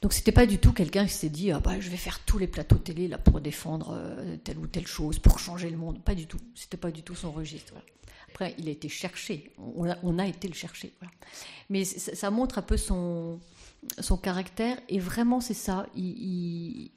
Donc 0.00 0.12
c'était 0.12 0.32
pas 0.32 0.46
du 0.46 0.58
tout 0.58 0.72
quelqu'un 0.72 1.06
qui 1.06 1.12
s'est 1.12 1.28
dit 1.28 1.50
ah 1.50 1.60
bah, 1.60 1.80
je 1.80 1.90
vais 1.90 1.96
faire 1.96 2.20
tous 2.24 2.38
les 2.38 2.46
plateaux 2.46 2.76
télé 2.76 3.08
là 3.08 3.18
pour 3.18 3.40
défendre 3.40 3.90
euh, 3.92 4.36
telle 4.44 4.58
ou 4.58 4.66
telle 4.66 4.86
chose, 4.86 5.18
pour 5.18 5.38
changer 5.38 5.70
le 5.70 5.76
monde. 5.76 6.02
Pas 6.02 6.14
du 6.14 6.26
tout. 6.26 6.38
C'était 6.54 6.76
pas 6.76 6.90
du 6.90 7.02
tout 7.02 7.14
son 7.14 7.32
registre. 7.32 7.74
Après, 8.28 8.54
il 8.58 8.68
a 8.68 8.70
été 8.70 8.88
cherché. 8.88 9.52
On 9.58 10.18
a, 10.18 10.26
été 10.26 10.48
le 10.48 10.54
chercher. 10.54 10.92
Mais 11.70 11.84
ça, 11.84 12.30
montre 12.30 12.58
un 12.58 12.62
peu 12.62 12.76
son, 12.76 13.40
son 13.98 14.16
caractère. 14.16 14.78
Et 14.88 14.98
vraiment, 14.98 15.40
c'est 15.40 15.54
ça. 15.54 15.86
Il, 15.96 16.90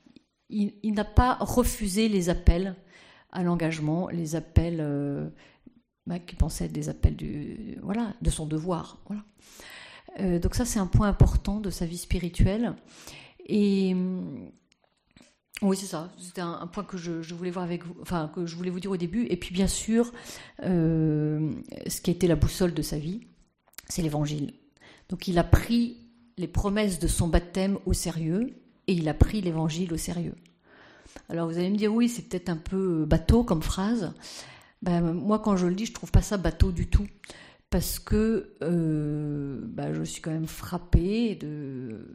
il, 0.50 0.94
n'a 0.94 1.06
pas 1.06 1.36
refusé 1.40 2.10
les 2.10 2.30
appels 2.30 2.76
à 3.32 3.44
l'engagement, 3.44 4.10
les 4.10 4.36
appels 4.36 4.80
euh, 4.82 5.30
bah, 6.06 6.20
qui 6.20 6.36
pensaient 6.36 6.66
être 6.66 6.74
des 6.74 6.90
appels 6.90 7.16
du, 7.16 7.78
voilà, 7.82 8.14
de 8.22 8.30
son 8.30 8.46
devoir. 8.46 9.00
Voilà. 9.08 9.24
Euh, 10.20 10.40
donc 10.40 10.56
ça, 10.56 10.66
c'est 10.66 10.80
un 10.80 10.88
point 10.88 11.08
important 11.08 11.60
de 11.60 11.70
sa 11.70 11.86
vie 11.86 11.98
spirituelle. 11.98 12.76
Et 13.48 13.96
oui, 15.62 15.78
c'est 15.78 15.86
ça. 15.86 16.12
C'était 16.18 16.42
un, 16.42 16.66
point 16.68 16.84
que 16.84 16.98
je, 16.98 17.34
voulais 17.34 17.52
voir 17.52 17.66
avec 17.66 17.86
vous, 17.86 17.96
enfin 18.02 18.32
que 18.34 18.46
je 18.46 18.56
voulais 18.56 18.72
vous 18.72 18.80
dire 18.80 18.92
au 18.92 18.98
début. 18.98 19.26
Et 19.30 19.38
puis 19.38 19.54
bien 19.54 19.68
sûr, 19.68 20.12
euh, 20.64 21.52
ce 21.88 22.02
qui 22.02 22.10
a 22.10 22.14
été 22.14 22.28
la 22.28 22.36
boussole 22.36 22.74
de 22.74 22.82
sa 22.82 22.98
vie, 22.98 23.22
c'est 23.88 24.02
l'Évangile. 24.02 24.54
Donc 25.10 25.28
il 25.28 25.38
a 25.38 25.44
pris 25.44 25.98
les 26.38 26.48
promesses 26.48 26.98
de 26.98 27.08
son 27.08 27.28
baptême 27.28 27.78
au 27.86 27.94
sérieux 27.94 28.56
et 28.88 28.94
il 28.94 29.08
a 29.08 29.14
pris 29.14 29.42
l'évangile 29.42 29.94
au 29.94 29.98
sérieux. 29.98 30.36
Alors 31.30 31.48
vous 31.48 31.58
allez 31.58 31.70
me 31.70 31.78
dire, 31.78 31.94
oui, 31.94 32.10
c'est 32.10 32.24
peut-être 32.24 32.50
un 32.50 32.58
peu 32.58 33.06
bateau 33.06 33.44
comme 33.44 33.62
phrase. 33.62 34.14
Ben, 34.82 35.14
moi, 35.14 35.38
quand 35.38 35.58
je 35.58 35.68
le 35.68 35.76
dis, 35.76 35.86
je 35.86 35.94
trouve 35.94 36.12
pas 36.12 36.24
ça 36.24 36.38
bateau 36.38 36.72
du 36.72 36.88
tout. 36.88 37.06
Parce 37.72 37.98
que 37.98 38.54
euh, 38.62 39.62
ben, 39.64 39.94
je 39.94 40.04
suis 40.04 40.22
quand 40.22 40.32
même 40.32 40.46
frappée 40.46 41.36
de. 41.36 42.06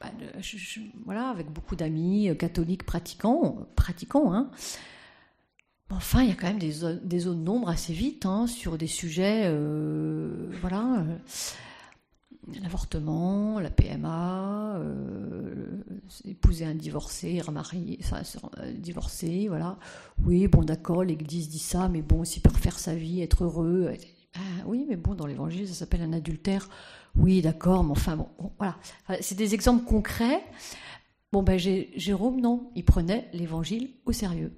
Ben, 0.00 0.10
voilà, 1.04 1.28
avec 1.28 1.50
beaucoup 1.50 1.76
d'amis 1.76 2.34
catholiques 2.38 2.84
pratiquants, 2.84 3.66
pratiquants, 3.76 4.32
hein. 4.32 4.50
Enfin, 5.90 6.22
il 6.22 6.30
y 6.30 6.32
a 6.32 6.34
quand 6.34 6.46
même 6.46 6.58
des, 6.58 7.18
zones 7.18 7.44
d'ombre 7.44 7.68
assez 7.68 7.92
vite 7.92 8.24
hein, 8.24 8.46
sur 8.46 8.78
des 8.78 8.86
sujets, 8.86 9.42
euh, 9.44 10.50
voilà, 10.62 11.04
l'avortement, 12.62 13.60
la 13.60 13.70
PMA, 13.70 14.76
euh, 14.78 15.82
épouser 16.24 16.64
un 16.64 16.74
divorcé, 16.74 17.40
remarier, 17.40 17.98
enfin, 18.02 18.22
euh, 18.58 18.72
divorcé, 18.72 19.48
voilà. 19.48 19.78
Oui, 20.24 20.48
bon, 20.48 20.62
d'accord, 20.62 21.04
l'Église 21.04 21.48
dit 21.48 21.58
ça, 21.58 21.88
mais 21.88 22.02
bon, 22.02 22.24
s'il 22.24 22.42
peut 22.42 22.50
refaire 22.52 22.78
sa 22.78 22.94
vie, 22.94 23.20
être 23.20 23.44
heureux, 23.44 23.92
ah, 24.34 24.64
oui, 24.66 24.86
mais 24.88 24.96
bon, 24.96 25.14
dans 25.14 25.26
l'Évangile, 25.26 25.68
ça 25.68 25.74
s'appelle 25.74 26.02
un 26.02 26.12
adultère. 26.12 26.68
Oui, 27.16 27.42
d'accord, 27.42 27.84
mais 27.84 27.90
enfin, 27.90 28.16
bon, 28.16 28.28
voilà. 28.58 28.78
c'est 29.20 29.34
des 29.34 29.54
exemples 29.54 29.84
concrets. 29.84 30.42
Bon, 31.32 31.42
ben, 31.42 31.58
Jérôme, 31.58 32.40
non, 32.40 32.70
il 32.74 32.84
prenait 32.84 33.28
l'Évangile 33.32 33.90
au 34.06 34.12
sérieux. 34.12 34.52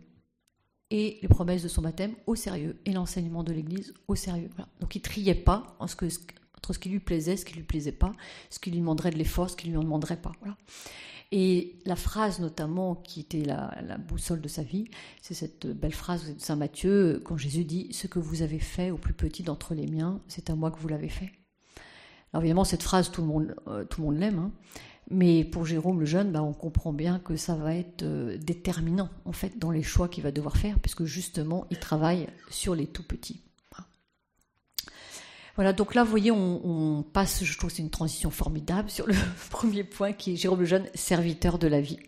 Et 0.90 1.18
les 1.22 1.28
promesses 1.28 1.62
de 1.62 1.68
son 1.68 1.82
baptême 1.82 2.14
au 2.26 2.36
sérieux. 2.36 2.80
Et 2.84 2.92
l'enseignement 2.92 3.42
de 3.42 3.52
l'Église 3.52 3.94
au 4.06 4.14
sérieux. 4.14 4.50
Donc, 4.80 4.94
il 4.94 5.00
triait 5.00 5.34
pas 5.34 5.76
en 5.80 5.86
ce 5.86 5.96
que 5.96 6.08
ce 6.08 6.78
qui 6.78 6.88
lui 6.88 7.00
plaisait, 7.00 7.36
ce 7.36 7.44
qui 7.44 7.54
lui 7.54 7.62
plaisait 7.62 7.92
pas, 7.92 8.12
ce 8.50 8.58
qui 8.58 8.70
lui 8.70 8.78
demanderait 8.78 9.10
de 9.10 9.18
l'effort, 9.18 9.50
ce 9.50 9.56
qui 9.56 9.68
lui 9.68 9.76
en 9.76 9.82
demanderait 9.82 10.20
pas. 10.20 10.32
Et 11.32 11.78
la 11.84 11.96
phrase 11.96 12.40
notamment 12.40 12.94
qui 12.94 13.20
était 13.20 13.44
la, 13.44 13.98
boussole 13.98 14.40
de 14.40 14.48
sa 14.48 14.62
vie, 14.62 14.88
c'est 15.20 15.34
cette 15.34 15.66
belle 15.66 15.94
phrase 15.94 16.34
de 16.34 16.40
Saint 16.40 16.56
Matthieu 16.56 17.20
quand 17.24 17.36
Jésus 17.36 17.64
dit 17.64 17.88
Ce 17.92 18.06
que 18.06 18.18
vous 18.18 18.42
avez 18.42 18.58
fait 18.58 18.90
au 18.90 18.98
plus 18.98 19.14
petit 19.14 19.42
d'entre 19.42 19.74
les 19.74 19.86
miens, 19.86 20.20
c'est 20.28 20.50
à 20.50 20.54
moi 20.54 20.70
que 20.70 20.78
vous 20.78 20.88
l'avez 20.88 21.08
fait. 21.08 21.32
Alors 22.32 22.42
évidemment, 22.42 22.64
cette 22.64 22.82
phrase, 22.82 23.10
tout 23.10 23.20
le 23.20 23.28
monde, 23.28 23.54
euh, 23.68 23.84
l'aime, 24.10 24.38
hein. 24.38 24.52
mais 25.08 25.44
pour 25.44 25.64
Jérôme 25.66 26.00
le 26.00 26.06
jeune, 26.06 26.32
bah, 26.32 26.42
on 26.42 26.52
comprend 26.52 26.92
bien 26.92 27.20
que 27.20 27.36
ça 27.36 27.54
va 27.54 27.74
être 27.74 28.02
euh, 28.02 28.36
déterminant 28.38 29.08
en 29.24 29.32
fait 29.32 29.56
dans 29.58 29.70
les 29.70 29.84
choix 29.84 30.08
qu'il 30.08 30.24
va 30.24 30.32
devoir 30.32 30.56
faire, 30.56 30.80
puisque 30.80 31.04
justement, 31.04 31.66
il 31.70 31.78
travaille 31.78 32.26
sur 32.50 32.74
les 32.74 32.88
tout 32.88 33.04
petits. 33.04 33.43
Voilà, 35.56 35.72
donc 35.72 35.94
là, 35.94 36.02
vous 36.02 36.10
voyez, 36.10 36.32
on, 36.32 37.04
passe, 37.12 37.44
je 37.44 37.56
trouve 37.56 37.70
que 37.70 37.76
c'est 37.76 37.82
une 37.82 37.90
transition 37.90 38.30
formidable 38.30 38.90
sur 38.90 39.06
le 39.06 39.14
premier 39.50 39.84
point 39.84 40.12
qui 40.12 40.32
est 40.32 40.36
Jérôme 40.36 40.60
le 40.60 40.66
Jeune, 40.66 40.86
serviteur 40.94 41.58
de 41.58 41.68
la 41.68 41.80
vie. 41.80 41.98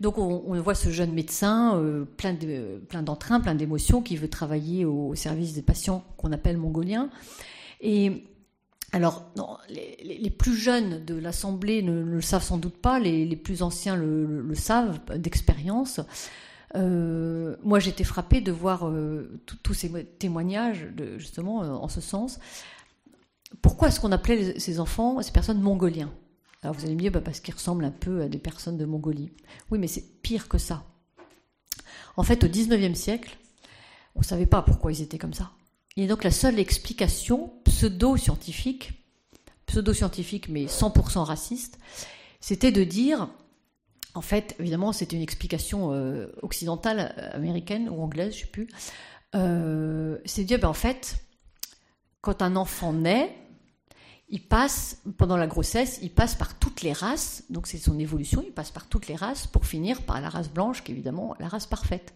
Donc 0.00 0.18
on, 0.18 0.60
voit 0.60 0.74
ce 0.74 0.90
jeune 0.90 1.12
médecin 1.12 1.76
euh, 1.76 2.04
plein 2.04 3.02
d'entrain, 3.02 3.40
plein 3.40 3.54
d'émotions, 3.54 4.02
qui 4.02 4.16
veut 4.16 4.28
travailler 4.28 4.84
au, 4.84 5.14
service 5.14 5.52
des 5.52 5.62
patients 5.62 6.02
qu'on 6.16 6.32
appelle 6.32 6.56
mongoliens. 6.56 7.08
Et 7.80 8.24
alors, 8.90 9.30
les, 9.68 10.30
plus 10.30 10.56
jeunes 10.56 11.04
de 11.04 11.14
l'Assemblée 11.14 11.82
ne, 11.82 12.02
le 12.02 12.20
savent 12.20 12.42
sans 12.42 12.58
doute 12.58 12.78
pas, 12.78 12.98
les, 12.98 13.36
plus 13.36 13.62
anciens 13.62 13.94
le 13.94 14.54
savent 14.54 14.98
d'expérience. 15.16 16.00
Euh, 16.74 17.56
moi, 17.62 17.78
j'étais 17.78 18.04
frappée 18.04 18.40
de 18.40 18.52
voir 18.52 18.88
euh, 18.88 19.40
tous 19.62 19.74
ces 19.74 19.90
témoignages, 20.18 20.88
justement, 21.16 21.62
euh, 21.62 21.68
en 21.70 21.88
ce 21.88 22.00
sens. 22.00 22.38
Pourquoi 23.60 23.88
est-ce 23.88 24.00
qu'on 24.00 24.12
appelait 24.12 24.58
ces 24.58 24.80
enfants, 24.80 25.20
ces 25.22 25.32
personnes 25.32 25.60
mongoliens? 25.60 26.10
Alors 26.62 26.74
vous 26.74 26.84
allez 26.84 26.94
me 26.94 27.00
dire, 27.00 27.12
bah, 27.12 27.20
parce 27.20 27.40
qu'ils 27.40 27.54
ressemblent 27.54 27.84
un 27.84 27.90
peu 27.90 28.22
à 28.22 28.28
des 28.28 28.38
personnes 28.38 28.78
de 28.78 28.84
Mongolie. 28.84 29.30
Oui, 29.70 29.78
mais 29.78 29.88
c'est 29.88 30.22
pire 30.22 30.48
que 30.48 30.58
ça. 30.58 30.84
En 32.16 32.22
fait, 32.22 32.44
au 32.44 32.46
19e 32.46 32.94
siècle, 32.94 33.36
on 34.14 34.20
ne 34.20 34.24
savait 34.24 34.46
pas 34.46 34.62
pourquoi 34.62 34.92
ils 34.92 35.02
étaient 35.02 35.18
comme 35.18 35.34
ça. 35.34 35.50
Et 35.96 36.06
donc 36.06 36.24
la 36.24 36.30
seule 36.30 36.58
explication 36.58 37.52
pseudo-scientifique, 37.64 38.92
pseudo-scientifique 39.66 40.48
mais 40.48 40.66
100% 40.66 41.24
raciste, 41.24 41.78
c'était 42.40 42.72
de 42.72 42.84
dire 42.84 43.28
en 44.14 44.20
fait, 44.20 44.54
évidemment, 44.58 44.92
c'était 44.92 45.16
une 45.16 45.22
explication 45.22 45.92
euh, 45.92 46.26
occidentale, 46.42 47.14
euh, 47.16 47.36
américaine 47.36 47.88
ou 47.88 48.02
anglaise, 48.02 48.34
je 48.34 48.40
ne 48.40 48.44
sais 48.44 48.50
plus. 48.50 48.68
Euh, 49.34 50.18
c'est 50.24 50.44
dire, 50.44 50.58
ben, 50.58 50.68
en 50.68 50.74
fait, 50.74 51.16
quand 52.20 52.42
un 52.42 52.56
enfant 52.56 52.92
naît, 52.92 53.34
il 54.28 54.46
passe, 54.46 55.02
pendant 55.18 55.36
la 55.36 55.46
grossesse, 55.46 55.98
il 56.02 56.10
passe 56.10 56.34
par 56.34 56.58
toutes 56.58 56.82
les 56.82 56.92
races, 56.92 57.44
donc 57.50 57.66
c'est 57.66 57.78
son 57.78 57.98
évolution, 57.98 58.42
il 58.46 58.52
passe 58.52 58.70
par 58.70 58.86
toutes 58.86 59.06
les 59.06 59.16
races 59.16 59.46
pour 59.46 59.66
finir 59.66 60.02
par 60.02 60.20
la 60.20 60.28
race 60.28 60.48
blanche, 60.50 60.82
qui 60.82 60.92
est 60.92 60.94
évidemment 60.94 61.34
la 61.38 61.48
race 61.48 61.66
parfaite. 61.66 62.14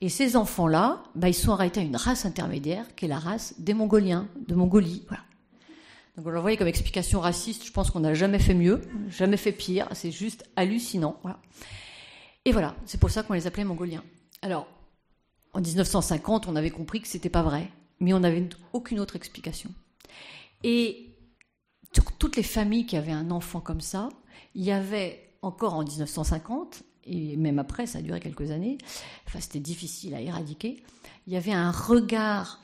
Et 0.00 0.08
ces 0.08 0.36
enfants-là, 0.36 1.02
ben, 1.14 1.28
ils 1.28 1.34
sont 1.34 1.52
arrêtés 1.52 1.80
à 1.80 1.82
une 1.84 1.96
race 1.96 2.24
intermédiaire, 2.24 2.94
qui 2.96 3.04
est 3.04 3.08
la 3.08 3.18
race 3.18 3.54
des 3.58 3.74
Mongoliens, 3.74 4.28
de 4.46 4.54
Mongolie. 4.54 5.04
Donc 6.18 6.24
vous 6.24 6.32
le 6.32 6.40
voyez 6.40 6.56
comme 6.56 6.66
explication 6.66 7.20
raciste, 7.20 7.64
je 7.64 7.70
pense 7.70 7.92
qu'on 7.92 8.00
n'a 8.00 8.12
jamais 8.12 8.40
fait 8.40 8.52
mieux, 8.52 8.82
jamais 9.08 9.36
fait 9.36 9.52
pire, 9.52 9.86
c'est 9.92 10.10
juste 10.10 10.42
hallucinant. 10.56 11.20
Et 12.44 12.50
voilà, 12.50 12.74
c'est 12.86 12.98
pour 12.98 13.08
ça 13.08 13.22
qu'on 13.22 13.34
les 13.34 13.46
appelait 13.46 13.62
mongoliens. 13.62 14.02
Alors, 14.42 14.66
en 15.52 15.60
1950, 15.60 16.48
on 16.48 16.56
avait 16.56 16.70
compris 16.70 17.00
que 17.00 17.06
c'était 17.06 17.28
pas 17.28 17.44
vrai, 17.44 17.70
mais 18.00 18.12
on 18.14 18.18
n'avait 18.18 18.48
aucune 18.72 18.98
autre 18.98 19.14
explication. 19.14 19.70
Et 20.64 21.14
toutes 22.18 22.34
les 22.34 22.42
familles 22.42 22.86
qui 22.86 22.96
avaient 22.96 23.12
un 23.12 23.30
enfant 23.30 23.60
comme 23.60 23.80
ça, 23.80 24.08
il 24.56 24.64
y 24.64 24.72
avait 24.72 25.36
encore 25.40 25.74
en 25.74 25.84
1950, 25.84 26.82
et 27.04 27.36
même 27.36 27.60
après, 27.60 27.86
ça 27.86 28.00
a 28.00 28.02
duré 28.02 28.18
quelques 28.18 28.50
années, 28.50 28.78
enfin 29.28 29.38
c'était 29.38 29.60
difficile 29.60 30.16
à 30.16 30.20
éradiquer, 30.20 30.82
il 31.28 31.32
y 31.32 31.36
avait 31.36 31.52
un 31.52 31.70
regard 31.70 32.60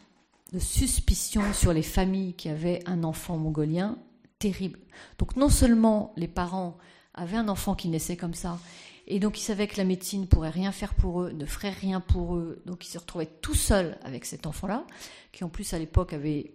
de 0.52 0.59
suspicion 0.59 1.52
sur 1.52 1.72
les 1.72 1.83
familles 1.83 2.35
qui 2.35 2.48
avaient 2.48 2.83
un 2.87 3.04
enfant 3.04 3.37
mongolien 3.37 3.98
terrible. 4.38 4.78
Donc 5.18 5.37
non 5.37 5.48
seulement 5.48 6.12
les 6.16 6.28
parents 6.28 6.78
avaient 7.14 7.37
un 7.37 7.48
enfant 7.48 7.74
qui 7.74 7.88
naissait 7.88 8.16
comme 8.16 8.35
ça, 8.35 8.59
et 9.06 9.18
donc 9.18 9.38
ils 9.38 9.42
savaient 9.42 9.66
que 9.66 9.76
la 9.76 9.84
médecine 9.84 10.26
pourrait 10.26 10.50
rien 10.50 10.72
faire 10.72 10.94
pour 10.94 11.22
eux, 11.22 11.32
ne 11.32 11.44
ferait 11.44 11.70
rien 11.70 12.00
pour 12.00 12.36
eux, 12.36 12.62
donc 12.66 12.86
ils 12.86 12.90
se 12.90 12.98
retrouvaient 12.98 13.30
tout 13.42 13.54
seuls 13.54 13.98
avec 14.02 14.24
cet 14.24 14.46
enfant-là, 14.46 14.86
qui 15.32 15.44
en 15.44 15.48
plus 15.48 15.74
à 15.74 15.78
l'époque 15.78 16.12
avait, 16.12 16.52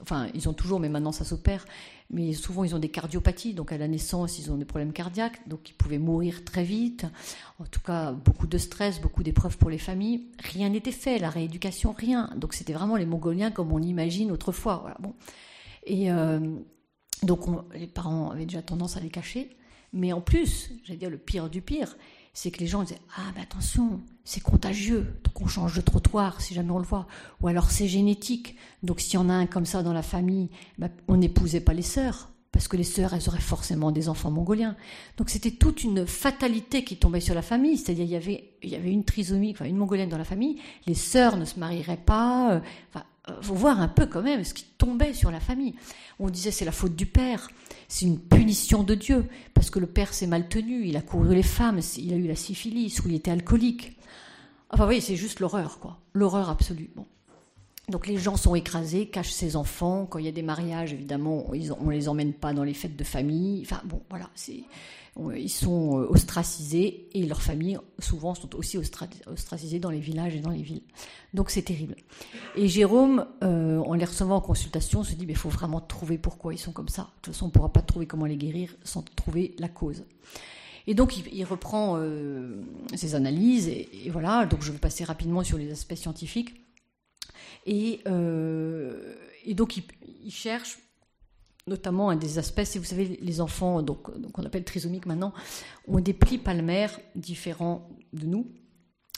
enfin 0.00 0.28
ils 0.34 0.48
ont 0.48 0.52
toujours, 0.52 0.80
mais 0.80 0.88
maintenant 0.88 1.12
ça 1.12 1.24
s'opère, 1.24 1.64
mais 2.10 2.32
souvent 2.34 2.64
ils 2.64 2.74
ont 2.74 2.78
des 2.78 2.90
cardiopathies, 2.90 3.54
donc 3.54 3.72
à 3.72 3.78
la 3.78 3.88
naissance 3.88 4.38
ils 4.38 4.52
ont 4.52 4.56
des 4.56 4.64
problèmes 4.64 4.92
cardiaques, 4.92 5.46
donc 5.48 5.70
ils 5.70 5.74
pouvaient 5.74 5.98
mourir 5.98 6.44
très 6.44 6.64
vite. 6.64 7.06
En 7.58 7.64
tout 7.64 7.80
cas, 7.80 8.12
beaucoup 8.12 8.46
de 8.46 8.58
stress, 8.58 9.00
beaucoup 9.00 9.22
d'épreuves 9.22 9.58
pour 9.58 9.70
les 9.70 9.78
familles. 9.78 10.28
Rien 10.38 10.68
n'était 10.68 10.92
fait, 10.92 11.18
la 11.18 11.30
rééducation, 11.30 11.92
rien. 11.92 12.30
Donc 12.36 12.54
c'était 12.54 12.72
vraiment 12.72 12.96
les 12.96 13.06
Mongoliens 13.06 13.50
comme 13.50 13.72
on 13.72 13.78
l'imagine 13.78 14.30
autrefois. 14.30 14.94
Bon. 15.00 15.14
Et 15.84 16.12
euh, 16.12 16.56
donc 17.22 17.40
les 17.74 17.86
parents 17.86 18.30
avaient 18.30 18.46
déjà 18.46 18.62
tendance 18.62 18.96
à 18.96 19.00
les 19.00 19.10
cacher. 19.10 19.57
Mais 19.92 20.12
en 20.12 20.20
plus, 20.20 20.70
j'allais 20.84 20.98
dire 20.98 21.10
le 21.10 21.18
pire 21.18 21.48
du 21.48 21.62
pire, 21.62 21.96
c'est 22.32 22.50
que 22.50 22.60
les 22.60 22.66
gens 22.66 22.82
disaient 22.82 23.00
Ah, 23.16 23.32
mais 23.34 23.42
attention, 23.42 24.00
c'est 24.24 24.42
contagieux, 24.42 25.06
donc 25.24 25.40
on 25.40 25.46
change 25.46 25.74
de 25.74 25.80
trottoir 25.80 26.40
si 26.40 26.54
jamais 26.54 26.70
on 26.70 26.78
le 26.78 26.84
voit. 26.84 27.06
Ou 27.40 27.48
alors 27.48 27.70
c'est 27.70 27.88
génétique, 27.88 28.56
donc 28.82 29.00
s'il 29.00 29.14
y 29.14 29.16
en 29.16 29.28
a 29.28 29.34
un 29.34 29.46
comme 29.46 29.66
ça 29.66 29.82
dans 29.82 29.92
la 29.92 30.02
famille, 30.02 30.50
bah, 30.78 30.88
on 31.08 31.16
n'épousait 31.16 31.60
pas 31.60 31.74
les 31.74 31.82
sœurs, 31.82 32.30
parce 32.52 32.68
que 32.68 32.76
les 32.76 32.84
sœurs, 32.84 33.14
elles 33.14 33.28
auraient 33.28 33.40
forcément 33.40 33.90
des 33.90 34.08
enfants 34.08 34.30
mongoliens. 34.30 34.76
Donc 35.16 35.30
c'était 35.30 35.50
toute 35.50 35.82
une 35.82 36.06
fatalité 36.06 36.84
qui 36.84 36.96
tombait 36.96 37.20
sur 37.20 37.34
la 37.34 37.42
famille, 37.42 37.76
c'est-à-dire 37.76 38.04
il 38.04 38.10
y 38.10 38.16
avait, 38.16 38.52
il 38.62 38.68
y 38.70 38.76
avait 38.76 38.92
une 38.92 39.04
trisomie, 39.04 39.52
enfin 39.52 39.64
une 39.64 39.76
mongolienne 39.76 40.08
dans 40.08 40.18
la 40.18 40.24
famille, 40.24 40.60
les 40.86 40.94
sœurs 40.94 41.36
ne 41.36 41.44
se 41.44 41.58
marieraient 41.58 41.96
pas, 41.96 42.52
euh, 42.54 42.60
faut 43.40 43.54
voir 43.54 43.80
un 43.80 43.88
peu 43.88 44.06
quand 44.06 44.22
même 44.22 44.44
ce 44.44 44.54
qui 44.54 44.64
tombait 44.76 45.14
sur 45.14 45.30
la 45.30 45.40
famille. 45.40 45.74
On 46.18 46.30
disait 46.30 46.50
c'est 46.50 46.64
la 46.64 46.72
faute 46.72 46.96
du 46.96 47.06
père, 47.06 47.48
c'est 47.88 48.06
une 48.06 48.18
punition 48.18 48.82
de 48.82 48.94
Dieu, 48.94 49.26
parce 49.54 49.70
que 49.70 49.78
le 49.78 49.86
père 49.86 50.12
s'est 50.12 50.26
mal 50.26 50.48
tenu, 50.48 50.86
il 50.86 50.96
a 50.96 51.02
couru 51.02 51.34
les 51.34 51.42
femmes, 51.42 51.80
il 51.96 52.12
a 52.12 52.16
eu 52.16 52.26
la 52.26 52.36
syphilis, 52.36 53.00
ou 53.04 53.08
il 53.08 53.14
était 53.14 53.30
alcoolique. 53.30 53.96
Enfin 54.70 54.86
oui, 54.86 55.00
c'est 55.00 55.16
juste 55.16 55.40
l'horreur, 55.40 55.78
quoi. 55.78 55.98
L'horreur 56.12 56.50
absolue. 56.50 56.90
Donc 57.88 58.06
les 58.06 58.18
gens 58.18 58.36
sont 58.36 58.54
écrasés, 58.54 59.06
cachent 59.06 59.32
ses 59.32 59.56
enfants. 59.56 60.06
Quand 60.06 60.18
il 60.18 60.26
y 60.26 60.28
a 60.28 60.32
des 60.32 60.42
mariages, 60.42 60.92
évidemment, 60.92 61.46
on 61.48 61.54
ne 61.54 61.92
les 61.92 62.08
emmène 62.08 62.34
pas 62.34 62.52
dans 62.52 62.64
les 62.64 62.74
fêtes 62.74 62.96
de 62.96 63.04
famille. 63.04 63.62
Enfin 63.62 63.80
bon, 63.84 64.02
voilà, 64.10 64.28
c'est 64.34 64.64
ils 65.36 65.50
sont 65.50 66.00
euh, 66.00 66.06
ostracisés 66.08 67.08
et 67.12 67.26
leurs 67.26 67.42
familles 67.42 67.78
souvent 67.98 68.34
sont 68.34 68.54
aussi 68.54 68.78
ostracisées 68.78 69.80
dans 69.80 69.90
les 69.90 70.00
villages 70.00 70.34
et 70.34 70.40
dans 70.40 70.50
les 70.50 70.62
villes. 70.62 70.82
Donc 71.34 71.50
c'est 71.50 71.62
terrible. 71.62 71.96
Et 72.56 72.68
Jérôme, 72.68 73.26
euh, 73.42 73.78
en 73.78 73.94
les 73.94 74.04
recevant 74.04 74.36
en 74.36 74.40
consultation, 74.40 75.02
se 75.02 75.14
dit 75.14 75.26
il 75.28 75.36
faut 75.36 75.48
vraiment 75.48 75.80
trouver 75.80 76.18
pourquoi 76.18 76.54
ils 76.54 76.58
sont 76.58 76.72
comme 76.72 76.88
ça. 76.88 77.02
De 77.02 77.08
toute 77.22 77.34
façon, 77.34 77.46
on 77.46 77.48
ne 77.48 77.52
pourra 77.52 77.72
pas 77.72 77.82
trouver 77.82 78.06
comment 78.06 78.26
les 78.26 78.36
guérir 78.36 78.74
sans 78.84 79.02
trouver 79.02 79.54
la 79.58 79.68
cause. 79.68 80.04
Et 80.86 80.94
donc 80.94 81.18
il, 81.18 81.44
reprend 81.44 81.96
euh, 81.98 82.62
ses 82.94 83.14
analyses 83.14 83.68
et, 83.68 84.08
voilà. 84.10 84.46
Donc 84.46 84.62
je 84.62 84.72
vais 84.72 84.78
passer 84.78 85.04
rapidement 85.04 85.42
sur 85.44 85.58
les 85.58 85.70
aspects 85.70 85.96
scientifiques. 85.96 86.54
Et, 87.66 88.00
donc 89.54 89.76
il 89.76 90.30
cherche 90.30 90.78
notamment 91.68 92.10
un 92.10 92.16
des 92.16 92.38
aspects, 92.38 92.64
si 92.64 92.78
vous 92.78 92.84
savez, 92.84 93.18
les 93.20 93.40
enfants, 93.40 93.82
donc, 93.82 94.02
qu'on 94.32 94.44
appelle 94.44 94.64
trisomiques 94.64 95.06
maintenant, 95.06 95.32
ont 95.86 96.00
des 96.00 96.12
plis 96.12 96.38
palmaires 96.38 96.98
différents 97.14 97.88
de 98.12 98.26
nous, 98.26 98.46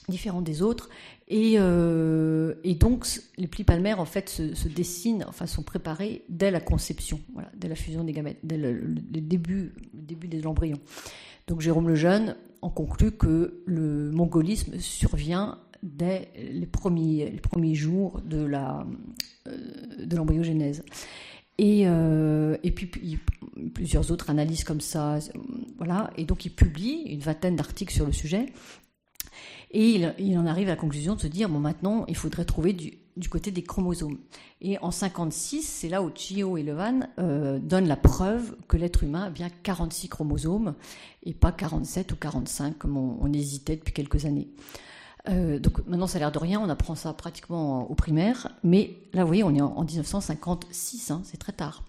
différents 0.09 0.43
des 0.43 0.63
autres, 0.63 0.91
et, 1.29 1.55
euh, 1.57 2.55
donc 2.79 3.07
les 3.39 3.47
plis 3.47 3.65
palmaires 3.65 4.01
en 4.01 4.05
fait 4.05 4.29
se, 4.29 4.69
dessinent, 4.69 5.25
enfin 5.29 5.47
sont 5.47 5.63
préparés 5.63 6.25
dès 6.29 6.51
la 6.51 6.61
conception, 6.61 7.21
voilà, 7.33 7.51
dès 7.57 7.69
la 7.69 7.77
fusion 7.77 8.05
des 8.05 8.13
gamètes, 8.13 8.39
dès 8.43 8.57
le, 8.57 8.81
début, 9.21 9.73
début 9.95 10.29
des 10.29 10.47
embryons. 10.47 10.81
Donc 11.47 11.61
Jérôme 11.61 11.89
Lejeune 11.89 12.37
en 12.63 12.71
conclut 12.71 13.13
que 13.13 13.63
le 13.67 14.11
mongolisme 14.11 14.79
survient 14.79 15.59
dès 15.83 16.29
les 16.37 16.67
premiers, 16.67 17.75
jours 17.75 18.21
de 18.25 18.51
euh, 18.53 18.85
de 20.05 20.17
l'embryogenèse. 20.17 20.85
Et, 21.61 21.83
euh, 21.85 22.57
et 22.63 22.71
puis 22.71 22.87
plusieurs 23.75 24.11
autres 24.11 24.31
analyses 24.31 24.65
comme 24.65 24.81
ça, 24.81 25.19
voilà. 25.77 26.11
Et 26.17 26.25
donc 26.25 26.47
il 26.47 26.51
publie 26.51 27.03
une 27.03 27.21
vingtaine 27.21 27.55
d'articles 27.55 27.93
sur 27.93 28.07
le 28.07 28.13
sujet. 28.13 28.47
Et 29.73 30.03
il, 30.19 30.39
en 30.39 30.47
arrive 30.47 30.69
à 30.69 30.73
la 30.73 30.77
conclusion 30.77 31.17
de 31.17 31.21
se 31.21 31.27
dire 31.27 31.51
bon 31.51 31.61
maintenant 31.61 32.07
il 32.09 32.17
faudrait 32.17 32.47
trouver 32.47 32.73
du, 32.73 32.95
du 33.19 33.29
côté 33.29 33.51
des 33.51 33.63
chromosomes. 33.63 34.17
Et 34.63 34.79
en 34.79 34.91
56, 34.91 35.61
c'est 35.61 35.91
là 35.91 36.03
où 36.03 36.11
Chio 36.15 36.57
et 36.57 36.63
Levan 36.63 37.07
euh, 37.19 37.59
donnent 37.59 37.89
la 37.89 37.97
preuve 37.97 38.57
que 38.67 38.79
l'être 38.79 39.05
humain 39.05 39.25
a 39.25 39.31
bien 39.31 39.51
46 39.63 40.09
chromosomes 40.09 40.75
et 41.25 41.35
pas 41.35 41.53
47 41.53 42.13
ou 42.13 42.17
45 42.17 42.79
comme 42.79 42.97
on 42.97 43.33
hésitait 43.35 43.77
depuis 43.77 43.93
quelques 43.93 44.25
années. 44.25 44.49
Euh, 45.29 45.59
donc 45.59 45.87
maintenant, 45.87 46.07
ça 46.07 46.17
a 46.17 46.21
l'air 46.21 46.33
de 46.33 46.39
rien, 46.39 46.61
on 46.61 46.69
apprend 46.69 46.95
ça 46.95 47.13
pratiquement 47.13 47.91
au 47.91 47.95
primaire, 47.95 48.49
mais 48.63 48.97
là, 49.13 49.23
vous 49.23 49.29
voyez, 49.29 49.45
on 49.45 49.55
est 49.55 49.61
en, 49.61 49.85
1956, 49.85 51.11
hein, 51.11 51.23
c'est 51.25 51.37
très 51.37 51.53
tard. 51.53 51.85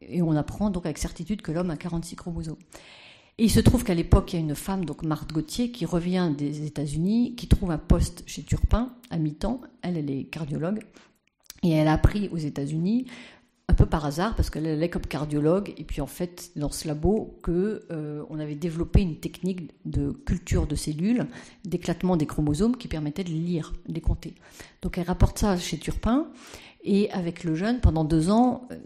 Et 0.00 0.22
on 0.22 0.32
apprend 0.36 0.70
donc 0.70 0.84
avec 0.84 0.98
certitude 0.98 1.40
que 1.40 1.52
l'homme 1.52 1.70
a 1.70 1.76
46 1.76 2.16
chromosomes. 2.16 2.56
Et 3.38 3.44
il 3.44 3.50
se 3.50 3.60
trouve 3.60 3.84
qu'à 3.84 3.94
l'époque, 3.94 4.32
il 4.32 4.36
y 4.36 4.38
a 4.38 4.42
une 4.42 4.54
femme, 4.54 4.84
donc 4.84 5.02
Marthe 5.02 5.32
Gauthier, 5.32 5.70
qui 5.70 5.86
revient 5.86 6.32
des 6.36 6.66
États-Unis, 6.66 7.34
qui 7.36 7.48
trouve 7.48 7.70
un 7.70 7.78
poste 7.78 8.22
chez 8.26 8.42
Turpin 8.42 8.92
à 9.10 9.18
mi-temps. 9.18 9.60
Elle, 9.82 9.96
elle 9.96 10.10
est 10.10 10.24
cardiologue. 10.24 10.80
Et 11.64 11.70
elle 11.70 11.88
a 11.88 11.94
appris 11.94 12.28
aux 12.28 12.36
États-Unis 12.36 13.06
un 13.68 13.74
peu 13.74 13.86
par 13.86 14.04
hasard, 14.04 14.36
parce 14.36 14.50
qu'elle 14.50 14.82
est 14.82 14.88
comme 14.90 15.06
cardiologue, 15.06 15.72
et 15.78 15.84
puis 15.84 16.00
en 16.00 16.06
fait, 16.06 16.52
dans 16.54 16.70
ce 16.70 16.86
labo, 16.86 17.38
que 17.42 17.86
euh, 17.90 18.22
on 18.28 18.38
avait 18.38 18.54
développé 18.54 19.00
une 19.00 19.16
technique 19.16 19.70
de 19.86 20.10
culture 20.10 20.66
de 20.66 20.74
cellules, 20.74 21.26
d'éclatement 21.64 22.16
des 22.16 22.26
chromosomes, 22.26 22.76
qui 22.76 22.88
permettait 22.88 23.24
de 23.24 23.30
lire, 23.30 23.72
de 23.88 23.94
les 23.94 24.02
compter. 24.02 24.34
Donc 24.82 24.98
elle 24.98 25.06
rapporte 25.06 25.38
ça 25.38 25.56
chez 25.56 25.78
Turpin, 25.78 26.28
et 26.82 27.10
avec 27.12 27.44
le 27.44 27.54
jeune, 27.54 27.80
pendant 27.80 28.04
deux 28.04 28.28
ans, 28.28 28.68
euh, 28.70 28.76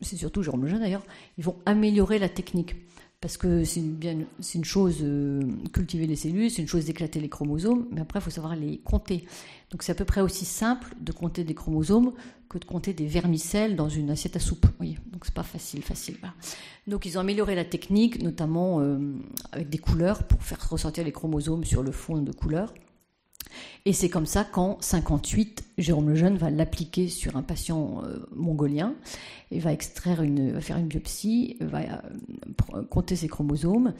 c'est 0.00 0.16
surtout 0.16 0.42
Jérôme 0.42 0.62
le 0.62 0.68
jeune 0.68 0.80
d'ailleurs, 0.80 1.04
ils 1.38 1.44
vont 1.44 1.56
améliorer 1.64 2.18
la 2.18 2.28
technique 2.28 2.74
parce 3.20 3.36
que 3.36 3.64
c'est 3.64 3.80
une, 3.80 4.26
une 4.54 4.64
chose 4.64 4.98
euh, 5.02 5.40
cultiver 5.72 6.06
les 6.06 6.16
cellules, 6.16 6.50
c'est 6.50 6.62
une 6.62 6.68
chose 6.68 6.84
d'éclater 6.84 7.18
les 7.18 7.28
chromosomes, 7.28 7.86
mais 7.90 8.00
après 8.00 8.18
il 8.18 8.22
faut 8.22 8.30
savoir 8.30 8.56
les 8.56 8.78
compter. 8.78 9.24
Donc 9.70 9.82
c'est 9.82 9.92
à 9.92 9.94
peu 9.94 10.04
près 10.04 10.20
aussi 10.20 10.44
simple 10.44 10.94
de 11.00 11.12
compter 11.12 11.42
des 11.42 11.54
chromosomes 11.54 12.12
que 12.48 12.58
de 12.58 12.64
compter 12.64 12.92
des 12.92 13.06
vermicelles 13.06 13.74
dans 13.74 13.88
une 13.88 14.10
assiette 14.10 14.36
à 14.36 14.40
soupe. 14.40 14.66
Oui, 14.80 14.98
donc 15.12 15.24
c'est 15.24 15.34
pas 15.34 15.42
facile, 15.42 15.82
facile. 15.82 16.16
Donc 16.86 17.06
ils 17.06 17.16
ont 17.18 17.20
amélioré 17.20 17.54
la 17.54 17.64
technique, 17.64 18.22
notamment 18.22 18.80
euh, 18.80 18.98
avec 19.50 19.70
des 19.70 19.78
couleurs 19.78 20.22
pour 20.24 20.42
faire 20.42 20.68
ressortir 20.68 21.02
les 21.02 21.12
chromosomes 21.12 21.64
sur 21.64 21.82
le 21.82 21.92
fond 21.92 22.18
de 22.18 22.32
couleurs. 22.32 22.72
Et 23.84 23.92
c'est 23.92 24.08
comme 24.08 24.26
ça 24.26 24.44
qu'en 24.44 24.78
58, 24.80 25.64
Jérôme 25.78 26.10
Lejeune 26.10 26.36
va 26.36 26.50
l'appliquer 26.50 27.08
sur 27.08 27.36
un 27.36 27.42
patient 27.42 28.02
euh, 28.04 28.18
mongolien 28.34 28.94
et 29.50 29.60
va 29.60 29.76
faire 29.76 30.22
une 30.22 30.88
biopsie, 30.88 31.56
va 31.60 31.80
euh, 32.74 32.82
compter 32.90 33.16
ses 33.16 33.28
chromosomes. 33.28 33.94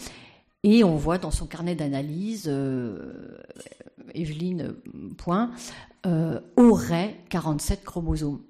Et 0.65 0.83
on 0.83 0.97
voit 0.97 1.19
dans 1.19 1.31
son 1.31 1.47
carnet 1.47 1.77
d'analyse, 1.77 2.47
euh, 2.49 3.39
Evelyne 4.15 4.75
Point 5.17 5.51
aurait 6.57 7.17
47 7.31 7.85
chromosomes. 7.85 8.41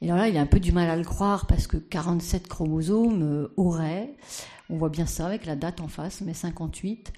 Et 0.00 0.10
alors 0.10 0.18
là, 0.18 0.28
il 0.28 0.36
a 0.36 0.40
un 0.40 0.46
peu 0.46 0.60
du 0.60 0.70
mal 0.70 0.88
à 0.88 0.96
le 0.96 1.04
croire 1.04 1.46
parce 1.46 1.66
que 1.66 1.76
47 1.76 2.46
chromosomes 2.46 3.48
aurait, 3.56 4.14
on 4.70 4.76
voit 4.76 4.90
bien 4.90 5.06
ça 5.06 5.26
avec 5.26 5.46
la 5.46 5.56
date 5.56 5.80
en 5.80 5.88
face, 5.88 6.20
mais 6.20 6.34
58. 6.34 7.12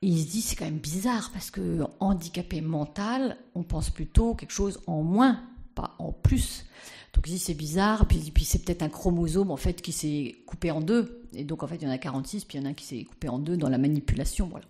Et 0.00 0.06
il 0.06 0.22
se 0.22 0.30
dit, 0.30 0.42
c'est 0.42 0.54
quand 0.54 0.64
même 0.64 0.78
bizarre 0.78 1.30
parce 1.32 1.50
que 1.50 1.82
handicapé 1.98 2.60
mental, 2.60 3.36
on 3.54 3.64
pense 3.64 3.90
plutôt 3.90 4.34
quelque 4.34 4.52
chose 4.52 4.80
en 4.86 5.02
moins, 5.02 5.42
pas 5.74 5.96
en 5.98 6.12
plus. 6.12 6.66
Donc 7.14 7.26
il 7.26 7.32
dit, 7.32 7.38
c'est 7.38 7.54
bizarre, 7.54 8.06
puis, 8.06 8.30
puis 8.32 8.44
c'est 8.44 8.64
peut-être 8.64 8.82
un 8.82 8.88
chromosome 8.88 9.50
en 9.50 9.56
fait 9.56 9.82
qui 9.82 9.90
s'est 9.90 10.36
coupé 10.46 10.70
en 10.70 10.80
deux. 10.80 11.26
Et 11.34 11.42
donc 11.42 11.64
en 11.64 11.66
fait, 11.66 11.76
il 11.76 11.82
y 11.82 11.86
en 11.88 11.90
a 11.90 11.98
46, 11.98 12.44
puis 12.44 12.58
il 12.58 12.60
y 12.60 12.64
en 12.64 12.66
a 12.66 12.70
un 12.70 12.74
qui 12.74 12.84
s'est 12.84 13.04
coupé 13.04 13.28
en 13.28 13.40
deux 13.40 13.56
dans 13.56 13.68
la 13.68 13.78
manipulation. 13.78 14.46
Voilà. 14.48 14.66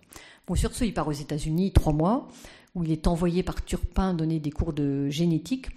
Bon, 0.47 0.55
sur 0.55 0.73
ce, 0.73 0.83
il 0.83 0.95
part 0.95 1.07
aux 1.07 1.11
États-Unis 1.11 1.73
trois 1.73 1.93
mois, 1.93 2.27
où 2.73 2.83
il 2.83 2.91
est 2.91 3.05
envoyé 3.05 3.43
par 3.43 3.63
Turpin 3.63 4.15
donner 4.15 4.39
des 4.39 4.51
cours 4.51 4.73
de 4.73 5.09
génétique 5.09 5.67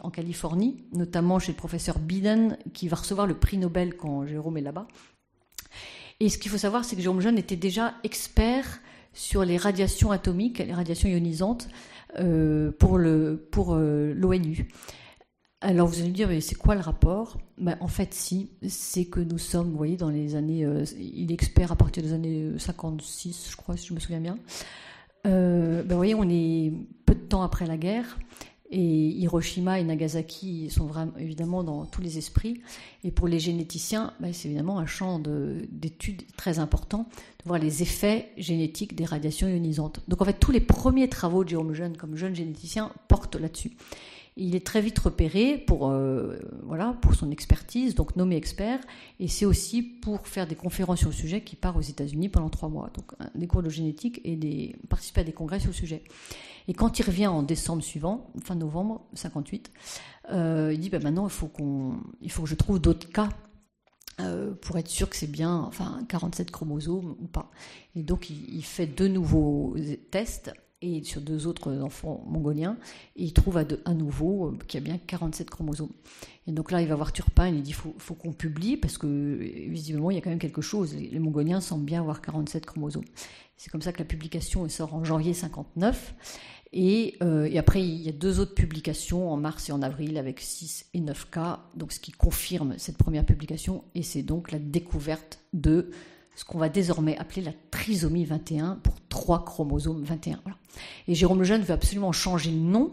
en 0.00 0.10
Californie, 0.10 0.84
notamment 0.92 1.40
chez 1.40 1.50
le 1.50 1.56
professeur 1.56 1.98
Biden, 1.98 2.56
qui 2.72 2.86
va 2.86 2.96
recevoir 2.96 3.26
le 3.26 3.34
prix 3.34 3.58
Nobel 3.58 3.96
quand 3.96 4.26
Jérôme 4.26 4.58
est 4.58 4.62
là-bas. 4.62 4.86
Et 6.20 6.28
ce 6.28 6.38
qu'il 6.38 6.52
faut 6.52 6.58
savoir, 6.58 6.84
c'est 6.84 6.94
que 6.94 7.02
Jérôme 7.02 7.20
Jeune 7.20 7.38
était 7.38 7.56
déjà 7.56 7.94
expert 8.04 8.80
sur 9.12 9.44
les 9.44 9.56
radiations 9.56 10.10
atomiques, 10.10 10.58
les 10.58 10.72
radiations 10.72 11.08
ionisantes 11.08 11.68
euh, 12.18 12.72
pour 12.72 12.98
le 12.98 13.46
pour 13.50 13.74
euh, 13.74 14.12
l'ONU. 14.14 14.68
Alors 15.60 15.86
vous 15.86 16.00
allez 16.00 16.08
me 16.08 16.14
dire, 16.14 16.28
mais 16.28 16.40
c'est 16.40 16.56
quoi 16.56 16.74
le 16.74 16.80
rapport? 16.80 17.38
Ben, 17.56 17.76
En 17.80 17.88
fait, 17.88 18.12
si, 18.12 18.50
c'est 18.68 19.04
que 19.04 19.20
nous 19.20 19.38
sommes, 19.38 19.70
vous 19.70 19.76
voyez, 19.76 19.96
dans 19.96 20.10
les 20.10 20.34
années, 20.34 20.64
euh, 20.64 20.84
il 20.98 21.30
est 21.30 21.34
expert 21.34 21.70
à 21.70 21.76
partir 21.76 22.02
des 22.02 22.12
années 22.12 22.50
56, 22.58 23.48
je 23.52 23.56
crois, 23.56 23.76
si 23.76 23.86
je 23.86 23.94
me 23.94 24.00
souviens 24.00 24.20
bien. 24.20 24.38
ben, 25.24 25.84
vous 25.88 25.96
voyez, 25.96 26.14
on 26.16 26.28
est 26.28 26.72
peu 27.06 27.14
de 27.14 27.20
temps 27.20 27.42
après 27.42 27.66
la 27.66 27.76
guerre, 27.76 28.18
et 28.72 28.78
Hiroshima 28.78 29.78
et 29.78 29.84
Nagasaki 29.84 30.70
sont 30.70 30.86
vraiment 30.86 31.12
évidemment 31.18 31.62
dans 31.62 31.84
tous 31.84 32.00
les 32.00 32.16
esprits. 32.16 32.62
Et 33.04 33.10
pour 33.10 33.28
les 33.28 33.38
généticiens, 33.38 34.14
bah, 34.18 34.28
c'est 34.32 34.48
évidemment 34.48 34.78
un 34.78 34.86
champ 34.86 35.20
d'études 35.20 36.22
très 36.36 36.58
important 36.58 37.06
de 37.40 37.44
voir 37.44 37.58
les 37.58 37.82
effets 37.82 38.30
génétiques 38.38 38.96
des 38.96 39.04
radiations 39.04 39.46
ionisantes. 39.46 40.00
Donc 40.08 40.22
en 40.22 40.24
fait, 40.24 40.40
tous 40.40 40.52
les 40.52 40.60
premiers 40.60 41.08
travaux 41.08 41.44
de 41.44 41.50
Jérôme 41.50 41.74
Jeune 41.74 41.98
comme 41.98 42.16
jeune 42.16 42.34
généticien 42.34 42.90
portent 43.08 43.36
là-dessus. 43.36 43.72
Il 44.38 44.56
est 44.56 44.66
très 44.66 44.80
vite 44.80 44.98
repéré 44.98 45.58
pour, 45.58 45.90
euh, 45.90 46.38
voilà, 46.62 46.96
pour 47.02 47.14
son 47.14 47.30
expertise, 47.30 47.94
donc 47.94 48.16
nommé 48.16 48.36
expert, 48.36 48.80
et 49.20 49.28
c'est 49.28 49.44
aussi 49.44 49.82
pour 49.82 50.26
faire 50.26 50.46
des 50.46 50.54
conférences 50.54 51.00
sur 51.00 51.10
le 51.10 51.14
sujet 51.14 51.42
qui 51.42 51.54
part 51.54 51.76
aux 51.76 51.82
États-Unis 51.82 52.30
pendant 52.30 52.48
trois 52.48 52.70
mois. 52.70 52.88
Donc 52.94 53.12
des 53.34 53.46
cours 53.46 53.62
de 53.62 53.68
génétique 53.68 54.22
et 54.24 54.36
des, 54.36 54.74
participer 54.88 55.20
à 55.20 55.24
des 55.24 55.32
congrès 55.32 55.60
sur 55.60 55.68
le 55.68 55.74
sujet. 55.74 56.02
Et 56.68 56.74
quand 56.74 56.98
il 56.98 57.04
revient 57.04 57.26
en 57.26 57.42
décembre 57.42 57.82
suivant, 57.82 58.30
fin 58.42 58.54
novembre 58.54 59.06
58, 59.14 59.70
euh, 60.30 60.70
il 60.72 60.80
dit 60.80 60.90
bah, 60.90 60.98
maintenant 61.00 61.26
il 61.26 61.32
faut, 61.32 61.48
qu'on, 61.48 61.98
il 62.20 62.30
faut 62.30 62.42
que 62.42 62.48
je 62.48 62.54
trouve 62.54 62.80
d'autres 62.80 63.08
cas 63.08 63.28
euh, 64.20 64.52
pour 64.54 64.76
être 64.78 64.88
sûr 64.88 65.08
que 65.08 65.16
c'est 65.16 65.30
bien, 65.30 65.56
enfin 65.56 66.04
47 66.08 66.50
chromosomes 66.50 67.16
ou 67.20 67.26
pas. 67.26 67.50
Et 67.96 68.02
donc 68.02 68.30
il, 68.30 68.62
fait 68.62 68.86
deux 68.86 69.08
nouveaux 69.08 69.74
tests 70.10 70.52
et 70.82 71.02
sur 71.02 71.20
deux 71.20 71.46
autres 71.46 71.80
enfants 71.80 72.22
mongoliens, 72.26 72.76
et 73.16 73.24
il 73.24 73.32
trouve 73.32 73.56
à, 73.56 73.94
nouveau 73.94 74.48
euh, 74.48 74.58
qu'il 74.66 74.80
y 74.80 74.82
a 74.82 74.84
bien 74.84 74.98
47 74.98 75.48
chromosomes. 75.48 75.92
Et 76.46 76.52
donc 76.52 76.72
là, 76.72 76.82
il 76.82 76.88
va 76.88 76.96
voir 76.96 77.12
Turpin, 77.12 77.48
il 77.48 77.54
lui 77.54 77.62
dit 77.62 77.72
faut, 77.72 77.94
faut 77.98 78.14
qu'on 78.14 78.32
publie 78.32 78.76
parce 78.76 78.98
que 78.98 79.06
visiblement 79.06 80.10
il 80.10 80.14
y 80.14 80.18
a 80.18 80.20
quand 80.20 80.30
même 80.30 80.38
quelque 80.38 80.62
chose. 80.62 80.94
Les, 80.94 81.18
Mongoliens 81.18 81.60
semblent 81.60 81.84
bien 81.84 82.00
avoir 82.00 82.20
47 82.20 82.66
chromosomes. 82.66 83.04
C'est 83.56 83.70
comme 83.70 83.82
ça 83.82 83.92
que 83.92 84.00
la 84.00 84.04
publication 84.04 84.68
sort 84.68 84.94
en 84.94 85.04
janvier 85.04 85.34
59. 85.34 86.14
Euh, 86.74 87.44
et, 87.44 87.58
après, 87.58 87.82
il 87.82 88.00
y 88.02 88.08
a 88.08 88.12
deux 88.12 88.40
autres 88.40 88.54
publications 88.54 89.30
en 89.30 89.36
mars 89.36 89.68
et 89.68 89.72
en 89.72 89.82
avril 89.82 90.16
avec 90.18 90.40
6 90.40 90.86
et 90.94 91.00
9 91.00 91.30
cas, 91.30 91.60
donc 91.76 91.92
ce 91.92 92.00
qui 92.00 92.12
confirme 92.12 92.74
cette 92.78 92.96
première 92.96 93.26
publication, 93.26 93.84
et 93.94 94.02
c'est 94.02 94.22
donc 94.22 94.50
la 94.52 94.58
découverte 94.58 95.40
de 95.52 95.90
ce 96.34 96.44
qu'on 96.44 96.58
va 96.58 96.70
désormais 96.70 97.18
appeler 97.18 97.42
la 97.42 97.52
trisomie 97.70 98.24
21 98.24 98.76
pour 98.76 98.94
trois 99.08 99.44
chromosomes 99.44 100.02
21. 100.02 100.40
Et 101.08 101.14
Jérôme 101.14 101.40
Lejeune 101.40 101.62
veut 101.62 101.74
absolument 101.74 102.12
changer 102.12 102.50
le 102.50 102.56
nom 102.56 102.90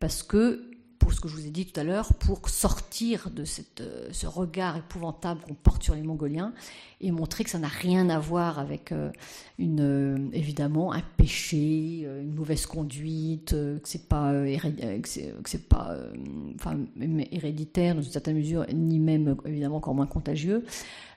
parce 0.00 0.22
que 0.22 0.70
pour 1.04 1.12
ce 1.12 1.20
que 1.20 1.28
je 1.28 1.34
vous 1.34 1.46
ai 1.46 1.50
dit 1.50 1.66
tout 1.66 1.78
à 1.78 1.84
l'heure, 1.84 2.14
pour 2.14 2.48
sortir 2.48 3.28
de 3.28 3.44
cette, 3.44 3.82
euh, 3.82 4.08
ce 4.10 4.26
regard 4.26 4.78
épouvantable 4.78 5.42
qu'on 5.42 5.52
porte 5.52 5.82
sur 5.82 5.94
les 5.94 6.00
Mongoliens 6.00 6.54
et 7.02 7.10
montrer 7.10 7.44
que 7.44 7.50
ça 7.50 7.58
n'a 7.58 7.68
rien 7.68 8.08
à 8.08 8.18
voir 8.18 8.58
avec 8.58 8.90
euh, 8.90 9.10
une, 9.58 9.82
euh, 9.82 10.30
évidemment 10.32 10.94
un 10.94 11.02
péché, 11.18 12.08
une 12.22 12.32
mauvaise 12.32 12.64
conduite, 12.64 13.50
que 13.50 13.80
c'est 13.84 14.08
pas, 14.08 14.32
pas 16.58 16.74
héréditaire 17.30 17.96
dans 17.96 18.00
une 18.00 18.10
certaine 18.10 18.36
mesure, 18.36 18.64
ni 18.72 18.98
même 18.98 19.36
évidemment 19.44 19.76
encore 19.76 19.94
moins 19.94 20.06
contagieux. 20.06 20.64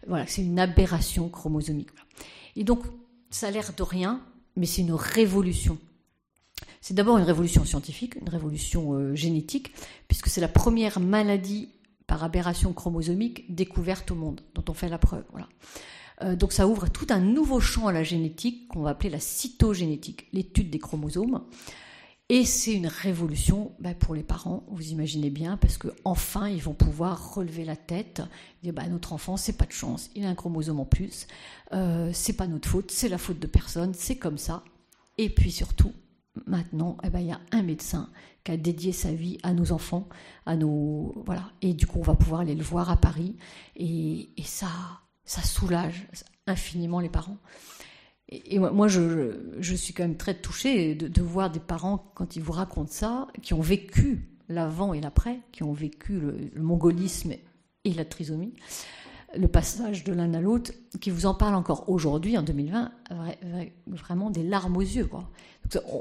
Voilà, 0.05 0.27
c'est 0.27 0.43
une 0.43 0.59
aberration 0.59 1.29
chromosomique. 1.29 1.91
Et 2.57 2.65
donc, 2.65 2.83
ça 3.29 3.47
a 3.47 3.51
l'air 3.51 3.71
de 3.73 3.83
rien, 3.83 4.19
mais 4.57 4.65
c'est 4.65 4.81
une 4.81 4.91
révolution 4.91 5.77
c'est 6.81 6.93
d'abord 6.93 7.17
une 7.17 7.23
révolution 7.23 7.65
scientifique, 7.65 8.15
une 8.15 8.29
révolution 8.29 8.93
euh, 8.93 9.15
génétique, 9.15 9.73
puisque 10.07 10.27
c'est 10.27 10.41
la 10.41 10.47
première 10.47 10.99
maladie 10.99 11.69
par 12.07 12.23
aberration 12.23 12.73
chromosomique 12.73 13.53
découverte 13.53 14.09
au 14.11 14.15
monde, 14.15 14.41
dont 14.55 14.63
on 14.69 14.73
fait 14.73 14.89
la 14.89 14.97
preuve. 14.97 15.25
Euh, 16.21 16.35
donc 16.35 16.53
ça 16.53 16.67
ouvre 16.67 16.89
tout 16.89 17.07
un 17.09 17.19
nouveau 17.19 17.59
champ 17.59 17.87
à 17.87 17.91
la 17.91 18.03
génétique 18.03 18.67
qu'on 18.69 18.81
va 18.81 18.91
appeler 18.91 19.09
la 19.09 19.19
cytogénétique, 19.19 20.27
l'étude 20.33 20.69
des 20.69 20.79
chromosomes. 20.79 21.43
Et 22.29 22.43
c'est 22.43 22.73
une 22.73 22.87
révolution 22.87 23.71
ben, 23.79 23.95
pour 23.95 24.13
les 24.13 24.23
parents, 24.23 24.65
vous 24.69 24.91
imaginez 24.91 25.29
bien, 25.29 25.55
parce 25.55 25.77
que 25.77 25.87
enfin 26.03 26.49
ils 26.49 26.61
vont 26.61 26.73
pouvoir 26.73 27.35
relever 27.35 27.63
la 27.63 27.77
tête, 27.77 28.21
dire 28.63 28.73
bah, 28.73 28.85
notre 28.87 29.13
enfant 29.13 29.37
c'est 29.37 29.53
pas 29.53 29.65
de 29.65 29.71
chance, 29.71 30.09
il 30.13 30.25
a 30.25 30.29
un 30.29 30.35
chromosome 30.35 30.81
en 30.81 30.85
plus, 30.85 31.27
euh, 31.71 32.09
c'est 32.13 32.33
pas 32.33 32.47
notre 32.47 32.67
faute, 32.67 32.91
c'est 32.91 33.07
la 33.07 33.17
faute 33.17 33.39
de 33.39 33.47
personne, 33.47 33.93
c'est 33.93 34.17
comme 34.17 34.37
ça. 34.37 34.63
Et 35.17 35.29
puis 35.29 35.51
surtout, 35.51 35.93
maintenant, 36.45 36.97
eh 37.03 37.09
ben, 37.09 37.19
il 37.19 37.27
y 37.27 37.31
a 37.31 37.41
un 37.51 37.63
médecin 37.63 38.09
qui 38.43 38.51
a 38.51 38.57
dédié 38.57 38.91
sa 38.91 39.11
vie 39.11 39.37
à 39.43 39.53
nos 39.53 39.71
enfants, 39.71 40.07
à 40.45 40.55
nos 40.55 41.13
voilà, 41.25 41.51
et 41.61 41.73
du 41.73 41.87
coup 41.87 41.99
on 41.99 42.03
va 42.03 42.15
pouvoir 42.15 42.41
aller 42.41 42.55
le 42.55 42.63
voir 42.63 42.89
à 42.89 42.97
Paris, 42.97 43.35
et, 43.75 44.29
et 44.37 44.43
ça, 44.43 44.69
ça 45.25 45.41
soulage 45.41 46.07
infiniment 46.47 46.99
les 46.99 47.09
parents. 47.09 47.37
Et, 48.29 48.59
moi, 48.59 48.87
je, 48.87 49.75
suis 49.75 49.93
quand 49.93 50.03
même 50.03 50.17
très 50.17 50.33
touchée 50.33 50.95
de, 50.95 51.21
voir 51.21 51.49
des 51.49 51.61
parents, 51.61 52.11
quand 52.13 52.35
ils 52.35 52.43
vous 52.43 52.51
racontent 52.51 52.91
ça, 52.91 53.27
qui 53.41 53.53
ont 53.53 53.61
vécu 53.61 54.27
l'avant 54.49 54.93
et 54.93 54.99
l'après, 54.99 55.39
qui 55.51 55.63
ont 55.63 55.73
vécu 55.73 56.19
le, 56.19 56.51
mongolisme 56.61 57.33
et 57.85 57.93
la 57.93 58.03
trisomie, 58.03 58.53
le 59.35 59.47
passage 59.47 60.03
de 60.03 60.13
l'un 60.13 60.33
à 60.33 60.41
l'autre, 60.41 60.71
qui 61.01 61.09
vous 61.09 61.25
en 61.25 61.33
parlent 61.33 61.55
encore 61.55 61.89
aujourd'hui, 61.89 62.37
en 62.37 62.43
2020, 62.43 62.91
vraiment 63.87 64.29
des 64.29 64.43
larmes 64.43 64.77
aux 64.77 64.81
yeux. 64.81 65.09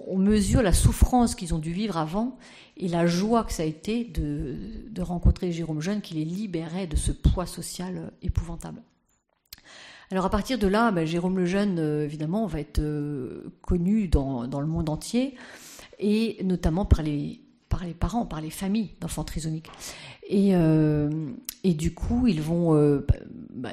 On, 0.09 0.17
mesure 0.17 0.63
la 0.63 0.73
souffrance 0.73 1.35
qu'ils 1.35 1.53
ont 1.55 1.59
dû 1.59 1.73
vivre 1.73 1.97
avant 1.97 2.39
et 2.77 2.89
la 2.89 3.07
joie 3.07 3.43
que 3.45 3.53
ça 3.53 3.65
a 3.65 3.67
été 3.67 4.05
de, 4.05 5.03
rencontrer 5.03 5.51
Jérôme 5.51 5.81
Jeune 5.81 6.01
qui 6.01 6.15
les 6.15 6.25
libérait 6.25 6.87
de 6.87 6.97
ce 6.97 7.11
poids 7.13 7.47
social 7.47 8.13
épouvantable. 8.23 8.81
Alors 10.11 10.25
à 10.25 10.31
partir 10.31 10.59
de 10.59 10.69
là, 10.69 10.93
bah, 10.93 11.05
Jérôme 11.05 11.37
Lejeune, 11.37 11.79
euh, 11.81 12.05
évidemment, 12.05 12.47
va 12.47 12.61
être 12.61 12.79
euh, 12.79 13.53
connu 13.61 14.07
dans, 14.07 14.47
le 14.47 14.67
monde 14.67 14.89
entier, 14.89 15.35
et 15.99 16.39
notamment 16.45 16.85
par 16.85 17.03
les, 17.03 17.41
par 17.69 17.85
les 17.85 17.95
parents, 17.95 18.25
par 18.25 18.41
les 18.41 18.51
familles 18.51 18.91
d'enfants 19.01 19.25
trisomiques. 19.25 19.71
Et, 20.29 20.57
euh, 20.57 21.09
et, 21.65 21.75
du 21.75 21.95
coup, 21.95 22.27
ils 22.27 22.41
vont 22.41 22.75
bah, 22.75 23.15
bah, 23.51 23.73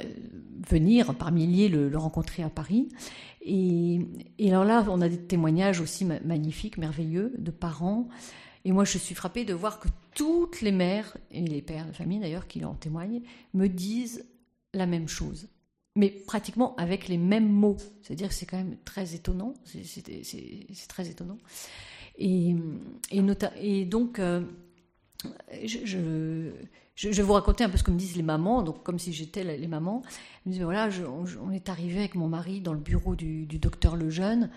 venir 0.70 1.16
par 1.16 1.32
milliers 1.32 1.70
le, 1.70 1.96
rencontrer 1.98 2.44
à 2.44 2.50
Paris. 2.50 2.90
Et, 3.42 4.00
alors 4.46 4.64
là, 4.64 4.86
on 4.90 5.02
a 5.02 5.10
des 5.10 5.18
témoignages 5.18 5.82
aussi 5.82 6.06
magnifiques, 6.06 6.78
merveilleux, 6.78 7.34
de 7.38 7.52
parents. 7.52 8.08
Et 8.66 8.72
moi, 8.72 8.86
je 8.86 8.98
suis 8.98 9.16
frappée 9.16 9.46
de 9.46 9.54
voir 9.54 9.80
que 9.80 9.90
toutes 10.16 10.62
les 10.62 10.72
mères, 10.72 11.18
et 11.32 11.42
les 11.42 11.62
pères 11.62 11.88
de 11.88 11.92
famille 11.92 12.20
d'ailleurs 12.20 12.48
qui 12.48 12.64
en 12.64 12.76
témoignent, 12.76 13.22
me 13.54 13.68
disent 13.68 14.26
la 14.74 14.86
même 14.86 15.08
chose 15.08 15.48
mais 15.96 16.10
pratiquement 16.10 16.76
avec 16.76 17.08
les 17.08 17.18
mêmes 17.18 17.50
mots. 17.50 17.78
C'est-à-dire 18.02 18.30
que 18.30 18.34
c'est 18.34 18.46
quand 18.46 18.58
même 18.58 18.78
très 18.84 19.16
étonnant. 19.16 19.54
C'est 19.66 20.88
très 20.88 21.08
étonnant. 21.10 21.38
Et 22.18 22.56
donc, 23.86 24.20
euh, 24.20 24.42
je, 25.66 26.50
vais 27.08 27.22
vous 27.24 27.34
raconter 27.34 27.64
un 27.64 27.70
peu 27.70 27.78
ce 27.78 27.84
que 27.84 27.92
me 27.92 27.98
disent 27.98 28.16
les 28.16 28.24
mamans, 28.24 28.62
donc 28.62 28.84
comme 28.84 29.00
si 29.00 29.14
j'étais 29.14 29.44
les 29.44 29.68
mamans. 29.68 30.04
voilà, 30.46 30.90
on, 31.42 31.52
est 31.52 31.70
arrivé 31.70 32.00
avec 32.00 32.16
mon 32.16 32.28
mari 32.28 32.62
dans 32.62 32.74
le 32.74 32.80
bureau 32.80 33.16
du, 33.16 33.46
docteur 33.46 33.96
Lejeune 33.96 34.50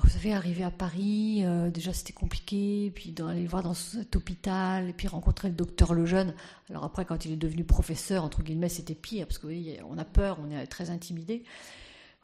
vous 0.00 0.10
savez, 0.10 0.34
arriver 0.34 0.62
à 0.62 0.70
Paris, 0.70 1.42
euh, 1.44 1.70
déjà 1.70 1.92
c'était 1.92 2.12
compliqué, 2.12 2.92
puis 2.94 3.12
d'aller 3.12 3.42
le 3.42 3.48
voir 3.48 3.62
dans 3.62 3.72
cet 3.72 4.14
hôpital, 4.14 4.90
et 4.90 4.92
puis 4.92 5.08
rencontrer 5.08 5.48
le 5.48 5.54
docteur 5.54 5.94
Lejeune. 5.94 6.34
Alors 6.68 6.84
après, 6.84 7.06
quand 7.06 7.24
il 7.24 7.32
est 7.32 7.36
devenu 7.36 7.64
professeur, 7.64 8.22
entre 8.22 8.42
guillemets, 8.42 8.68
c'était 8.68 8.94
pire, 8.94 9.26
parce 9.26 9.38
qu'on 9.38 9.48
on 9.88 9.96
a 9.96 10.04
peur, 10.04 10.38
on 10.46 10.50
est 10.50 10.66
très 10.66 10.90
intimidé. 10.90 11.44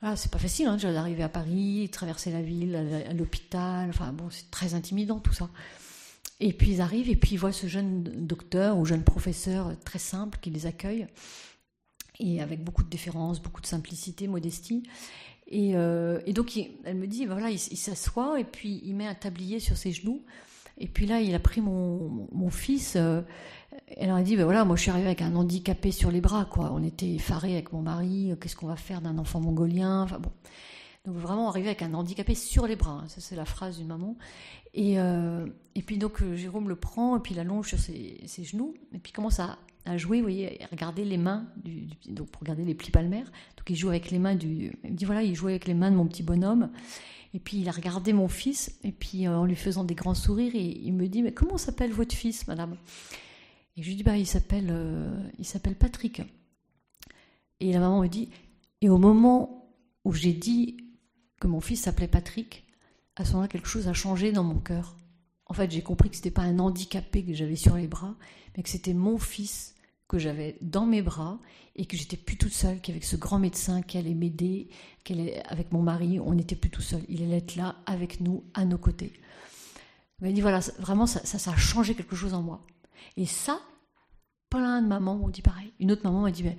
Voilà, 0.02 0.16
c'est 0.16 0.30
pas 0.30 0.38
facile 0.38 0.66
hein, 0.66 0.74
déjà 0.74 0.92
d'arriver 0.92 1.22
à 1.22 1.28
Paris, 1.28 1.88
traverser 1.90 2.30
la 2.30 2.42
ville, 2.42 2.76
à 3.08 3.12
l'hôpital, 3.14 3.88
enfin 3.88 4.12
bon, 4.12 4.28
c'est 4.30 4.50
très 4.50 4.74
intimidant 4.74 5.20
tout 5.20 5.32
ça. 5.32 5.48
Et 6.44 6.52
puis 6.52 6.72
ils 6.72 6.80
arrivent, 6.80 7.08
et 7.08 7.14
puis 7.14 7.34
ils 7.34 7.38
voient 7.38 7.52
ce 7.52 7.68
jeune 7.68 8.02
docteur 8.02 8.76
ou 8.76 8.84
jeune 8.84 9.04
professeur 9.04 9.78
très 9.84 10.00
simple 10.00 10.38
qui 10.42 10.50
les 10.50 10.66
accueille, 10.66 11.06
et 12.18 12.42
avec 12.42 12.64
beaucoup 12.64 12.82
de 12.82 12.90
déférence, 12.90 13.40
beaucoup 13.40 13.60
de 13.60 13.66
simplicité, 13.66 14.26
modestie. 14.26 14.82
Euh, 15.52 16.20
et, 16.26 16.32
donc, 16.32 16.58
elle 16.84 16.96
me 16.96 17.06
dit, 17.06 17.26
voilà, 17.26 17.48
il, 17.48 17.58
s'assoit 17.58 18.40
et 18.40 18.44
puis 18.44 18.80
il 18.84 18.96
met 18.96 19.06
un 19.06 19.14
tablier 19.14 19.60
sur 19.60 19.76
ses 19.76 19.92
genoux. 19.92 20.24
Et 20.78 20.88
puis 20.88 21.06
là, 21.06 21.20
il 21.20 21.32
a 21.36 21.38
pris 21.38 21.60
mon, 21.60 22.50
fils. 22.50 22.94
Euh, 22.96 23.20
elle 23.96 24.10
a 24.10 24.20
dit, 24.22 24.36
ben 24.36 24.44
voilà, 24.44 24.64
moi 24.64 24.74
je 24.74 24.82
suis 24.82 24.90
arrivée 24.90 25.06
avec 25.06 25.22
un 25.22 25.36
handicapé 25.36 25.92
sur 25.92 26.10
les 26.10 26.20
bras, 26.20 26.44
quoi. 26.44 26.72
On 26.72 26.82
était 26.82 27.14
effarés 27.14 27.52
avec 27.52 27.72
mon 27.72 27.82
mari. 27.82 28.34
Qu'est-ce 28.40 28.56
qu'on 28.56 28.66
va 28.66 28.76
faire 28.76 29.00
d'un 29.00 29.16
enfant 29.18 29.40
mongolien 29.40 30.02
Enfin 30.02 30.18
bon. 30.18 30.32
Donc 31.04 31.16
vraiment 31.16 31.48
arrivé 31.48 31.68
avec 31.68 31.82
un 31.82 31.94
handicapé 31.94 32.34
sur 32.34 32.66
les 32.66 32.76
bras. 32.76 33.02
Hein. 33.02 33.08
Ça, 33.08 33.20
c'est 33.20 33.36
la 33.36 33.44
phrase 33.44 33.78
d'une 33.78 33.88
maman. 33.88 34.16
Et, 34.74 34.98
euh, 34.98 35.46
et 35.74 35.82
puis 35.82 35.98
donc 35.98 36.24
Jérôme 36.34 36.68
le 36.68 36.76
prend 36.76 37.16
et 37.16 37.20
puis 37.20 37.34
il 37.34 37.40
allonge 37.40 37.68
sur 37.68 37.78
ses, 37.78 38.26
genoux 38.42 38.74
et 38.94 38.98
puis 38.98 39.12
commence 39.12 39.38
à, 39.38 39.58
à 39.84 39.98
jouer, 39.98 40.18
vous 40.18 40.24
voyez, 40.24 40.58
regarder 40.70 41.04
les 41.04 41.18
mains, 41.18 41.46
du, 41.56 41.88
donc 42.08 42.28
pour 42.30 42.40
regarder 42.40 42.64
les 42.64 42.74
plis 42.74 42.90
palmaires. 42.90 43.30
Donc 43.56 43.68
il 43.68 43.76
joue 43.76 43.88
avec 43.88 44.10
les 44.10 44.18
mains 44.18 44.34
du. 44.34 44.72
Il 44.84 44.94
dit 44.94 45.04
voilà, 45.04 45.22
il 45.22 45.34
joue 45.34 45.48
avec 45.48 45.66
les 45.66 45.74
mains 45.74 45.90
de 45.90 45.96
mon 45.96 46.06
petit 46.06 46.22
bonhomme. 46.22 46.70
Et 47.34 47.38
puis 47.38 47.58
il 47.58 47.68
a 47.68 47.72
regardé 47.72 48.12
mon 48.12 48.28
fils, 48.28 48.78
et 48.84 48.92
puis 48.92 49.26
euh, 49.26 49.36
en 49.36 49.46
lui 49.46 49.56
faisant 49.56 49.84
des 49.84 49.94
grands 49.94 50.14
sourires, 50.14 50.54
et 50.54 50.80
il 50.82 50.92
me 50.92 51.08
dit 51.08 51.22
mais 51.22 51.32
comment 51.32 51.56
s'appelle 51.56 51.90
votre 51.90 52.14
fils, 52.14 52.46
madame? 52.46 52.76
Et 53.76 53.82
je 53.82 53.88
lui 53.88 53.96
dis 53.96 54.02
bah 54.02 54.18
il 54.18 54.26
s'appelle 54.26 54.68
euh, 54.70 55.28
il 55.38 55.46
s'appelle 55.46 55.74
Patrick. 55.74 56.22
Et 57.60 57.72
la 57.72 57.80
maman 57.80 58.02
me 58.02 58.08
dit 58.08 58.28
et 58.82 58.88
au 58.88 58.98
moment 58.98 59.70
où 60.04 60.12
j'ai 60.12 60.32
dit 60.32 60.76
que 61.40 61.46
mon 61.46 61.60
fils 61.60 61.82
s'appelait 61.82 62.08
Patrick, 62.08 62.64
à 63.16 63.24
ce 63.24 63.32
moment-là 63.32 63.48
quelque 63.48 63.68
chose 63.68 63.88
a 63.88 63.92
changé 63.92 64.32
dans 64.32 64.44
mon 64.44 64.58
cœur. 64.58 64.96
En 65.46 65.54
fait, 65.54 65.70
j'ai 65.70 65.82
compris 65.82 66.08
que 66.08 66.16
c'était 66.16 66.30
pas 66.30 66.42
un 66.42 66.58
handicapé 66.58 67.24
que 67.24 67.34
j'avais 67.34 67.56
sur 67.56 67.76
les 67.76 67.86
bras, 67.86 68.14
mais 68.56 68.62
que 68.62 68.68
c'était 68.68 68.94
mon 68.94 69.18
fils 69.18 69.74
que 70.08 70.18
j'avais 70.18 70.56
dans 70.60 70.86
mes 70.86 71.02
bras 71.02 71.38
et 71.74 71.86
que 71.86 71.96
j'étais 71.96 72.16
plus 72.16 72.36
toute 72.36 72.52
seule, 72.52 72.80
qu'avec 72.80 73.04
ce 73.04 73.16
grand 73.16 73.38
médecin 73.38 73.82
qui 73.82 73.98
allait 73.98 74.14
m'aider, 74.14 74.68
avec 75.48 75.72
mon 75.72 75.82
mari, 75.82 76.20
on 76.20 76.34
n'était 76.34 76.56
plus 76.56 76.70
tout 76.70 76.82
seul. 76.82 77.02
Il 77.08 77.22
allait 77.22 77.38
être 77.38 77.56
là 77.56 77.76
avec 77.86 78.20
nous, 78.20 78.44
à 78.54 78.64
nos 78.64 78.78
côtés. 78.78 79.12
Il 80.20 80.26
m'a 80.26 80.32
dit 80.32 80.40
voilà, 80.40 80.60
vraiment, 80.78 81.06
ça, 81.06 81.24
ça, 81.24 81.50
a 81.50 81.56
changé 81.56 81.94
quelque 81.94 82.14
chose 82.14 82.34
en 82.34 82.42
moi. 82.42 82.64
Et 83.16 83.26
ça, 83.26 83.60
plein 84.50 84.82
de 84.82 84.86
mamans 84.86 85.16
m'ont 85.16 85.28
dit 85.28 85.42
pareil. 85.42 85.72
Une 85.80 85.90
autre 85.90 86.04
maman 86.04 86.22
m'a 86.22 86.30
dit, 86.30 86.42
ben, 86.42 86.56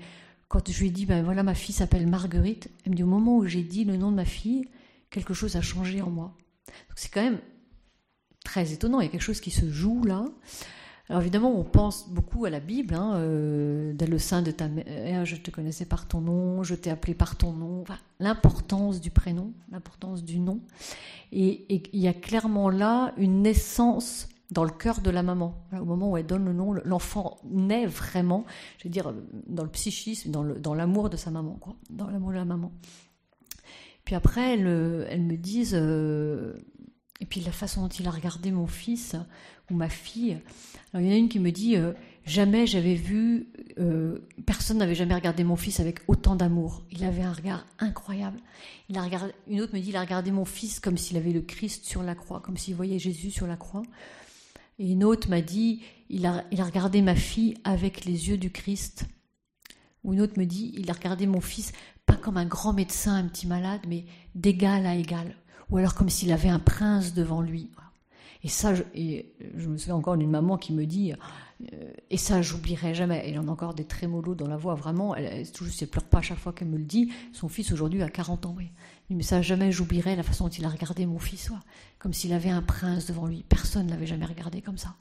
quand 0.50 0.70
je 0.70 0.80
lui 0.80 0.88
ai 0.88 0.92
dit, 0.92 1.06
ben 1.06 1.24
voilà, 1.24 1.44
ma 1.44 1.56
fille 1.56 1.74
s'appelle 1.74 2.08
Marguerite, 2.08 2.70
elle 2.86 2.92
me 2.92 2.96
dit, 2.98 3.04
au 3.04 3.08
moment 3.08 3.38
où 3.38 3.46
j'ai 3.46 3.64
dit 3.64 3.86
le 3.86 3.98
nom 3.98 4.12
de 4.12 4.16
ma 4.18 4.26
fille, 4.26 4.68
quelque 5.10 5.34
chose 5.34 5.56
a 5.56 5.62
changé 5.62 6.02
en 6.02 6.10
moi. 6.10 6.36
C'est 6.96 7.12
quand 7.12 7.24
même 7.24 7.40
très 8.44 8.74
étonnant, 8.74 9.00
il 9.00 9.06
y 9.06 9.08
a 9.08 9.12
quelque 9.12 9.22
chose 9.22 9.42
qui 9.42 9.52
se 9.52 9.70
joue 9.70 10.04
là. 10.04 10.26
Alors 11.10 11.22
évidemment, 11.22 11.54
on 11.54 11.64
pense 11.64 12.10
beaucoup 12.10 12.46
à 12.46 12.50
la 12.50 12.62
Bible, 12.62 12.96
hein, 12.96 13.16
euh, 13.16 13.94
le 13.94 14.18
sein 14.18 14.42
de 14.42 14.52
ta 14.52 14.70
mère, 14.70 15.26
je 15.26 15.36
te 15.36 15.52
connaissais 15.52 15.86
par 15.86 16.08
ton 16.08 16.22
nom, 16.22 16.64
je 16.64 16.76
t'ai 16.76 16.90
appelé 16.90 17.14
par 17.14 17.36
ton 17.36 17.52
nom, 17.52 17.84
l'importance 18.20 19.02
du 19.02 19.12
prénom, 19.12 19.52
l'importance 19.70 20.24
du 20.24 20.40
nom. 20.40 20.62
Et, 21.34 21.66
il 21.94 22.00
y 22.00 22.08
a 22.08 22.14
clairement 22.14 22.70
là 22.70 23.14
une 23.18 23.42
naissance 23.42 24.30
dans 24.52 24.64
le 24.64 24.70
cœur 24.70 25.02
de 25.02 25.10
la 25.10 25.24
maman. 25.24 25.56
au 25.74 25.84
moment 25.84 26.12
où 26.12 26.18
elle 26.18 26.26
donne 26.26 26.46
le 26.46 26.54
nom, 26.54 26.74
l'enfant 26.86 27.38
naît 27.44 27.86
vraiment, 27.86 28.46
je 28.78 28.86
veux 28.86 28.92
dire, 28.92 29.14
dans 29.48 29.64
le 29.64 29.70
psychisme, 29.70 30.32
dans 30.32 30.74
l'amour 30.74 31.10
de 31.10 31.18
sa 31.18 31.32
maman, 31.32 31.60
dans 31.90 32.10
l'amour 32.10 32.30
de 32.30 32.36
la 32.36 32.46
maman. 32.46 32.72
Puis 34.06 34.16
après, 34.16 34.54
elles, 34.54 35.08
elles 35.10 35.22
me 35.22 35.38
disent, 35.38 35.76
euh, 35.80 36.54
et 37.24 37.26
puis 37.26 37.40
la 37.40 37.54
façon 37.54 37.84
dont 37.84 37.88
il 37.88 38.06
a 38.08 38.12
regardé 38.12 38.52
mon 38.52 38.68
fils 38.68 39.16
ou 39.72 39.76
ma 39.76 39.88
fille. 39.88 40.38
Alors 40.94 41.06
il 41.06 41.08
y 41.08 41.10
en 41.10 41.14
a 41.14 41.18
une 41.18 41.30
qui 41.30 41.40
me 41.40 41.52
dit 41.52 41.78
euh, 41.78 41.94
jamais 42.26 42.68
j'avais 42.68 42.96
vu, 42.96 43.48
euh, 43.80 44.28
personne 44.46 44.78
n'avait 44.78 44.94
jamais 44.94 45.16
regardé 45.16 45.46
mon 45.46 45.56
fils 45.56 45.80
avec 45.80 46.00
autant 46.08 46.36
d'amour. 46.36 46.84
Il 46.92 47.04
avait 47.06 47.22
un 47.22 47.32
regard 47.32 47.66
incroyable. 47.80 48.40
Une 48.90 49.62
autre 49.62 49.74
me 49.74 49.80
dit 49.80 49.90
il 49.90 49.96
a 49.96 50.02
regardé 50.02 50.32
mon 50.32 50.44
fils 50.44 50.82
comme 50.82 50.98
s'il 50.98 51.16
avait 51.16 51.32
le 51.32 51.42
Christ 51.42 51.86
sur 51.86 52.04
la 52.04 52.14
croix, 52.14 52.42
comme 52.42 52.58
s'il 52.58 52.76
voyait 52.76 53.00
Jésus 53.00 53.32
sur 53.32 53.48
la 53.48 53.56
croix. 53.56 53.84
Et 54.80 54.92
une 54.92 55.06
autre 55.06 55.30
m'a 55.30 55.42
dit 55.42 55.82
il 56.10 56.26
a, 56.26 56.44
il 56.52 56.60
a 56.60 56.66
regardé 56.66 57.02
ma 57.02 57.16
fille 57.16 57.56
avec 57.64 58.04
les 58.04 58.28
yeux 58.30 58.38
du 58.38 58.52
Christ. 58.52 59.06
Ou 60.04 60.14
une 60.14 60.20
autre 60.20 60.38
me 60.38 60.46
dit 60.46 60.74
il 60.78 60.90
a 60.92 60.94
regardé 60.94 61.26
mon 61.26 61.40
fils 61.40 61.72
pas 62.06 62.16
comme 62.16 62.38
un 62.38 62.46
grand 62.46 62.74
médecin, 62.74 63.16
un 63.16 63.28
petit 63.28 63.48
malade, 63.48 63.82
mais 63.88 64.06
d'égal 64.36 64.86
à 64.86 64.96
égal 64.96 65.36
ou 65.74 65.78
alors 65.78 65.96
comme 65.96 66.10
s'il 66.10 66.32
avait 66.32 66.50
un 66.50 66.60
prince 66.60 67.14
devant 67.14 67.42
lui. 67.42 67.72
Et 68.44 68.48
ça, 68.50 68.76
je, 68.76 68.84
me 69.68 69.78
souviens 69.78 69.96
encore 69.96 70.18
d'une 70.18 70.30
maman 70.30 70.58
qui 70.58 70.74
me 70.74 70.86
dit, 70.86 71.14
euh, 71.14 71.94
et 72.10 72.18
ça, 72.18 72.42
j'oublierai 72.42 72.94
jamais. 72.94 73.24
Elle 73.26 73.40
en 73.40 73.48
a 73.48 73.52
encore 73.52 73.74
des 73.74 73.86
trémolos 73.86 74.36
dans 74.36 74.48
la 74.48 74.58
voix, 74.58 74.76
vraiment. 74.76 75.16
Elle, 75.16 75.26
elle, 75.26 75.48
elle 75.82 75.88
pleure 75.88 76.04
pas 76.04 76.18
à 76.18 76.22
chaque 76.22 76.38
fois 76.38 76.52
qu'elle 76.52 76.68
me 76.68 76.78
le 76.78 76.84
dit. 76.84 77.12
Son 77.32 77.48
fils 77.48 77.72
aujourd'hui 77.72 78.04
a 78.04 78.10
40 78.10 78.46
ans, 78.46 78.54
oui. 78.58 78.70
Mais 79.10 79.24
ça, 79.24 79.42
jamais 79.42 79.72
j'oublierai 79.72 80.16
la 80.16 80.24
façon 80.24 80.44
dont 80.44 80.50
il 80.50 80.66
a 80.66 80.70
regardé 80.70 81.06
mon 81.06 81.20
fils, 81.20 81.52
comme 82.00 82.14
s'il 82.14 82.34
avait 82.34 82.50
un 82.50 82.62
prince 82.62 83.08
devant 83.08 83.26
lui. 83.26 83.46
Personne 83.48 83.86
ne 83.86 83.92
l'avait 83.92 84.08
jamais 84.08 84.26
regardé 84.26 84.62
comme 84.62 84.78
ça. 84.78 84.96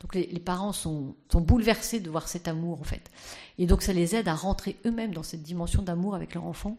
Donc 0.00 0.14
les, 0.14 0.26
parents 0.38 0.72
sont, 0.72 1.16
bouleversés 1.34 1.98
de 1.98 2.08
voir 2.08 2.28
cet 2.28 2.46
amour 2.46 2.80
en 2.80 2.84
fait. 2.84 3.10
Et 3.58 3.66
donc 3.66 3.82
ça 3.82 3.92
les 3.92 4.14
aide 4.14 4.28
à 4.28 4.34
rentrer 4.34 4.76
eux-mêmes 4.86 5.12
dans 5.12 5.24
cette 5.24 5.42
dimension 5.42 5.82
d'amour 5.82 6.14
avec 6.14 6.34
leur 6.34 6.44
enfant. 6.44 6.78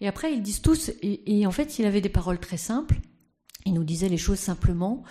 Et 0.00 0.06
après 0.06 0.32
ils 0.32 0.42
disent 0.42 0.62
tous, 0.62 0.92
et, 1.02 1.46
en 1.46 1.50
fait 1.50 1.78
il 1.78 1.86
avait 1.86 2.00
des 2.00 2.08
paroles 2.08 2.38
très 2.38 2.56
simples, 2.56 3.00
il 3.66 3.74
nous 3.74 3.84
disait 3.84 4.08
les 4.08 4.16
choses 4.16 4.38
simplement, 4.38 5.02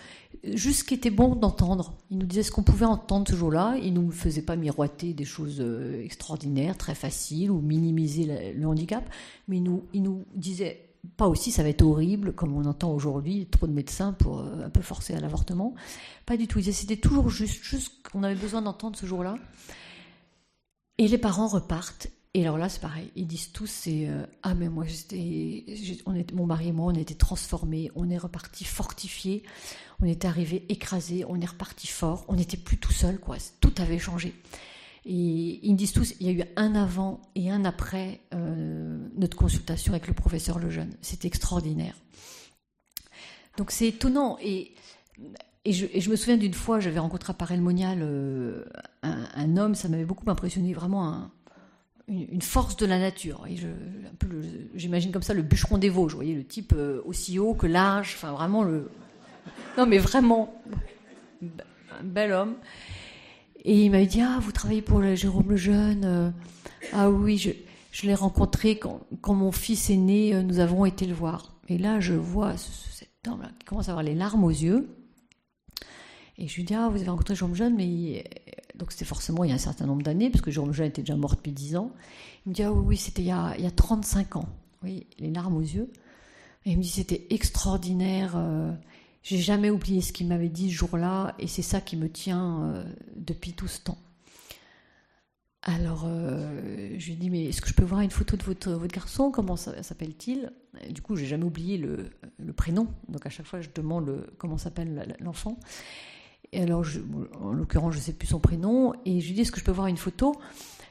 juste 0.43 0.79
ce 0.79 0.83
qui 0.85 0.93
était 0.93 1.11
bon 1.11 1.35
d'entendre. 1.35 1.93
Il 2.09 2.17
nous 2.17 2.25
disait 2.25 2.41
ce 2.41 2.51
qu'on 2.51 2.63
pouvait 2.63 2.85
entendre 2.85 3.27
ce 3.29 3.35
jour-là. 3.35 3.77
Il 3.79 3.93
ne 3.93 3.99
nous 3.99 4.11
faisait 4.11 4.41
pas 4.41 4.55
miroiter 4.55 5.13
des 5.13 5.25
choses 5.25 5.57
euh, 5.59 6.03
extraordinaires, 6.03 6.75
très 6.75 6.95
faciles 6.95 7.51
ou 7.51 7.61
minimiser 7.61 8.53
le 8.55 8.67
handicap, 8.67 9.07
mais 9.47 9.57
il 9.57 9.63
nous, 9.63 9.83
il 9.93 10.01
nous 10.01 10.25
disait 10.33 10.88
pas 11.17 11.27
aussi 11.27 11.51
ça 11.51 11.63
va 11.63 11.69
être 11.69 11.81
horrible 11.81 12.33
comme 12.33 12.55
on 12.55 12.65
entend 12.65 12.91
aujourd'hui, 12.91 13.47
trop 13.47 13.67
de 13.67 13.73
médecins 13.73 14.13
pour 14.13 14.39
euh, 14.39 14.65
un 14.65 14.69
peu 14.69 14.81
forcer 14.81 15.13
à 15.13 15.19
l'avortement. 15.19 15.73
Pas 16.25 16.37
du 16.37 16.47
tout. 16.47 16.61
C'était 16.61 16.97
toujours 16.97 17.29
juste, 17.29 17.63
juste 17.63 18.07
qu'on 18.07 18.23
avait 18.23 18.35
besoin 18.35 18.61
d'entendre 18.61 18.97
ce 18.97 19.05
jour-là. 19.05 19.35
Et 20.97 21.07
les 21.07 21.17
parents 21.17 21.47
repartent. 21.47 22.07
Et 22.35 22.43
alors 22.43 22.57
là, 22.57 22.69
c'est 22.69 22.81
pareil. 22.81 23.11
Ils 23.15 23.25
disent 23.25 23.51
tous, 23.51 23.67
c'est 23.67 24.07
euh, 24.07 24.25
ah 24.43 24.53
mais 24.53 24.69
moi 24.69 24.85
on 26.05 26.23
mon 26.33 26.45
mari 26.45 26.67
et 26.67 26.71
moi, 26.71 26.91
on 26.93 26.95
était 26.95 27.15
transformés, 27.15 27.89
on 27.95 28.09
est 28.09 28.17
reparti 28.17 28.65
fortifiés, 28.65 29.43
on 29.99 30.05
était 30.05 30.27
arrivé 30.27 30.65
écrasés, 30.69 31.25
on 31.27 31.41
est 31.41 31.45
reparti 31.45 31.87
fort, 31.87 32.25
on 32.27 32.35
n'était 32.35 32.57
plus 32.57 32.77
tout 32.77 32.91
seul 32.91 33.19
quoi. 33.19 33.37
Tout 33.61 33.73
avait 33.79 33.97
changé. 33.97 34.35
Et 35.11 35.59
ils 35.63 35.71
me 35.71 35.75
disent 35.75 35.91
tous, 35.91 36.13
il 36.19 36.27
y 36.27 36.29
a 36.29 36.33
eu 36.33 36.47
un 36.55 36.75
avant 36.75 37.19
et 37.33 37.49
un 37.49 37.65
après 37.65 38.21
euh, 38.35 38.99
notre 39.15 39.35
consultation 39.35 39.93
avec 39.93 40.07
le 40.07 40.13
professeur 40.13 40.59
Lejeune. 40.59 40.93
C'est 41.01 41.25
extraordinaire. 41.25 41.95
Donc 43.57 43.71
c'est 43.71 43.87
étonnant. 43.87 44.37
Et, 44.39 44.75
je, 45.65 46.09
me 46.11 46.15
souviens 46.15 46.37
d'une 46.37 46.53
fois, 46.53 46.79
j'avais 46.79 46.99
rencontré 46.99 47.31
à 47.31 47.33
Paris 47.33 47.57
Monial 47.57 47.99
euh, 48.03 48.65
un, 49.01 49.57
homme, 49.57 49.73
ça 49.73 49.89
m'avait 49.89 50.05
beaucoup 50.05 50.29
impressionné, 50.29 50.73
vraiment 50.73 51.31
une, 52.07 52.43
force 52.43 52.77
de 52.77 52.85
la 52.85 52.99
nature. 52.99 53.47
J'imagine 54.75 55.11
comme 55.11 55.23
ça 55.23 55.33
le 55.33 55.41
bûcheron 55.41 55.79
des 55.79 55.89
Vosges, 55.89 56.11
vous 56.11 56.17
voyez, 56.17 56.35
le 56.35 56.45
type 56.45 56.73
euh, 56.75 57.01
aussi 57.05 57.39
haut 57.39 57.55
que 57.55 57.65
large, 57.65 58.13
enfin 58.15 58.31
vraiment 58.31 58.63
le... 58.63 58.91
Non 59.75 59.87
mais 59.87 59.97
vraiment, 59.97 60.61
un 61.41 62.03
bel 62.03 62.31
homme. 62.31 62.55
Et 63.65 63.85
il 63.85 63.91
m'a 63.91 64.05
dit 64.05 64.21
Ah, 64.21 64.39
vous 64.41 64.51
travaillez 64.51 64.81
pour 64.81 65.03
Jérôme 65.15 65.51
Lejeune 65.51 66.05
euh, 66.05 66.31
Ah 66.93 67.09
oui, 67.09 67.37
je, 67.37 68.05
l'ai 68.05 68.15
rencontré 68.15 68.79
quand, 68.79 69.01
mon 69.27 69.51
fils 69.51 69.89
est 69.89 69.97
né, 69.97 70.33
euh, 70.33 70.43
nous 70.43 70.59
avons 70.59 70.85
été 70.85 71.05
le 71.05 71.13
voir. 71.13 71.53
Et 71.67 71.77
là, 71.77 71.99
je 71.99 72.13
vois 72.13 72.55
cet 72.57 73.09
homme-là 73.27 73.51
qui 73.59 73.65
commence 73.65 73.89
à 73.89 73.91
avoir 73.91 74.03
les 74.03 74.15
larmes 74.15 74.43
aux 74.43 74.49
yeux. 74.49 74.89
Et 76.37 76.47
je 76.47 76.55
lui 76.55 76.63
dis 76.63 76.73
Ah, 76.73 76.87
vous 76.89 76.97
avez 76.97 77.09
rencontré 77.09 77.35
Jérôme 77.35 77.51
Lejeune, 77.51 77.75
mais. 77.75 78.23
Donc 78.75 78.93
c'était 78.93 79.03
forcément 79.03 79.43
il 79.43 79.49
y 79.49 79.51
a 79.51 79.55
un 79.55 79.57
certain 79.57 79.85
nombre 79.85 80.03
d'années, 80.03 80.29
parce 80.29 80.41
que 80.41 80.51
Jérôme 80.51 80.69
Lejeune 80.69 80.87
était 80.87 81.01
déjà 81.01 81.17
mort 81.17 81.35
depuis 81.35 81.51
10 81.51 81.75
ans. 81.75 81.91
Il 82.45 82.49
me 82.49 82.55
dit 82.55 82.63
Ah 82.63 82.71
oui, 82.71 82.83
oui 82.87 82.97
c'était 82.97 83.21
il, 83.21 83.27
y 83.27 83.31
a, 83.31 83.53
il 83.57 83.63
y 83.63 83.67
a 83.67 83.71
35 83.71 84.37
ans. 84.37 84.47
Oui, 84.83 85.05
les 85.19 85.31
larmes 85.31 85.57
aux 85.57 85.61
yeux. 85.61 85.91
Et 86.65 86.71
il 86.71 86.77
me 86.77 86.81
dit 86.81 86.89
C'était 86.89 87.27
extraordinaire. 87.29 88.35
Euh, 88.37 88.71
j'ai 89.23 89.37
jamais 89.37 89.69
oublié 89.69 90.01
ce 90.01 90.13
qu'il 90.13 90.27
m'avait 90.27 90.49
dit 90.49 90.69
ce 90.69 90.75
jour-là, 90.75 91.35
et 91.39 91.47
c'est 91.47 91.61
ça 91.61 91.81
qui 91.81 91.97
me 91.97 92.09
tient 92.09 92.63
euh, 92.63 92.83
depuis 93.15 93.53
tout 93.53 93.67
ce 93.67 93.81
temps. 93.81 93.97
Alors, 95.61 96.05
euh, 96.05 96.95
je 96.97 97.07
lui 97.07 97.15
dis, 97.15 97.29
mais 97.29 97.45
est-ce 97.45 97.61
que 97.61 97.67
je 97.67 97.73
peux 97.73 97.83
voir 97.83 97.99
une 98.01 98.11
photo 98.11 98.37
de 98.37 98.43
votre, 98.43 98.71
votre 98.71 98.93
garçon? 98.93 99.29
Comment 99.29 99.57
s'appelle-t-il? 99.57 100.53
Du 100.91 101.01
coup, 101.01 101.17
j'ai 101.17 101.25
jamais 101.25 101.43
oublié 101.43 101.77
le, 101.77 102.11
prénom, 102.55 102.87
donc 103.09 103.25
à 103.25 103.29
chaque 103.29 103.45
fois, 103.45 103.59
je 103.59 103.69
demande 103.75 104.25
comment 104.37 104.57
s'appelle 104.57 105.15
l'enfant. 105.19 105.59
Et 106.53 106.61
alors, 106.61 106.85
en 107.41 107.51
l'occurrence, 107.51 107.93
je 107.93 107.99
sais 107.99 108.13
plus 108.13 108.27
son 108.27 108.39
prénom, 108.39 108.93
et 109.05 109.19
je 109.19 109.27
lui 109.27 109.35
dis, 109.35 109.41
est-ce 109.41 109.51
que 109.51 109.59
je 109.59 109.65
peux 109.65 109.71
voir 109.71 109.87
une 109.87 109.97
photo? 109.97 110.33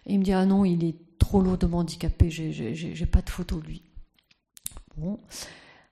Et 0.05 0.13
il 0.13 0.19
me 0.19 0.25
dit, 0.25 0.33
ah 0.33 0.45
non, 0.45 0.65
il 0.65 0.85
est 0.85 0.97
trop 1.19 1.41
lourdement 1.41 1.79
handicapé, 1.79 2.31
j'ai 2.31 3.07
pas 3.07 3.23
de 3.23 3.31
photo 3.31 3.59
de 3.61 3.67
lui. 3.67 3.83
Bon, 4.97 5.19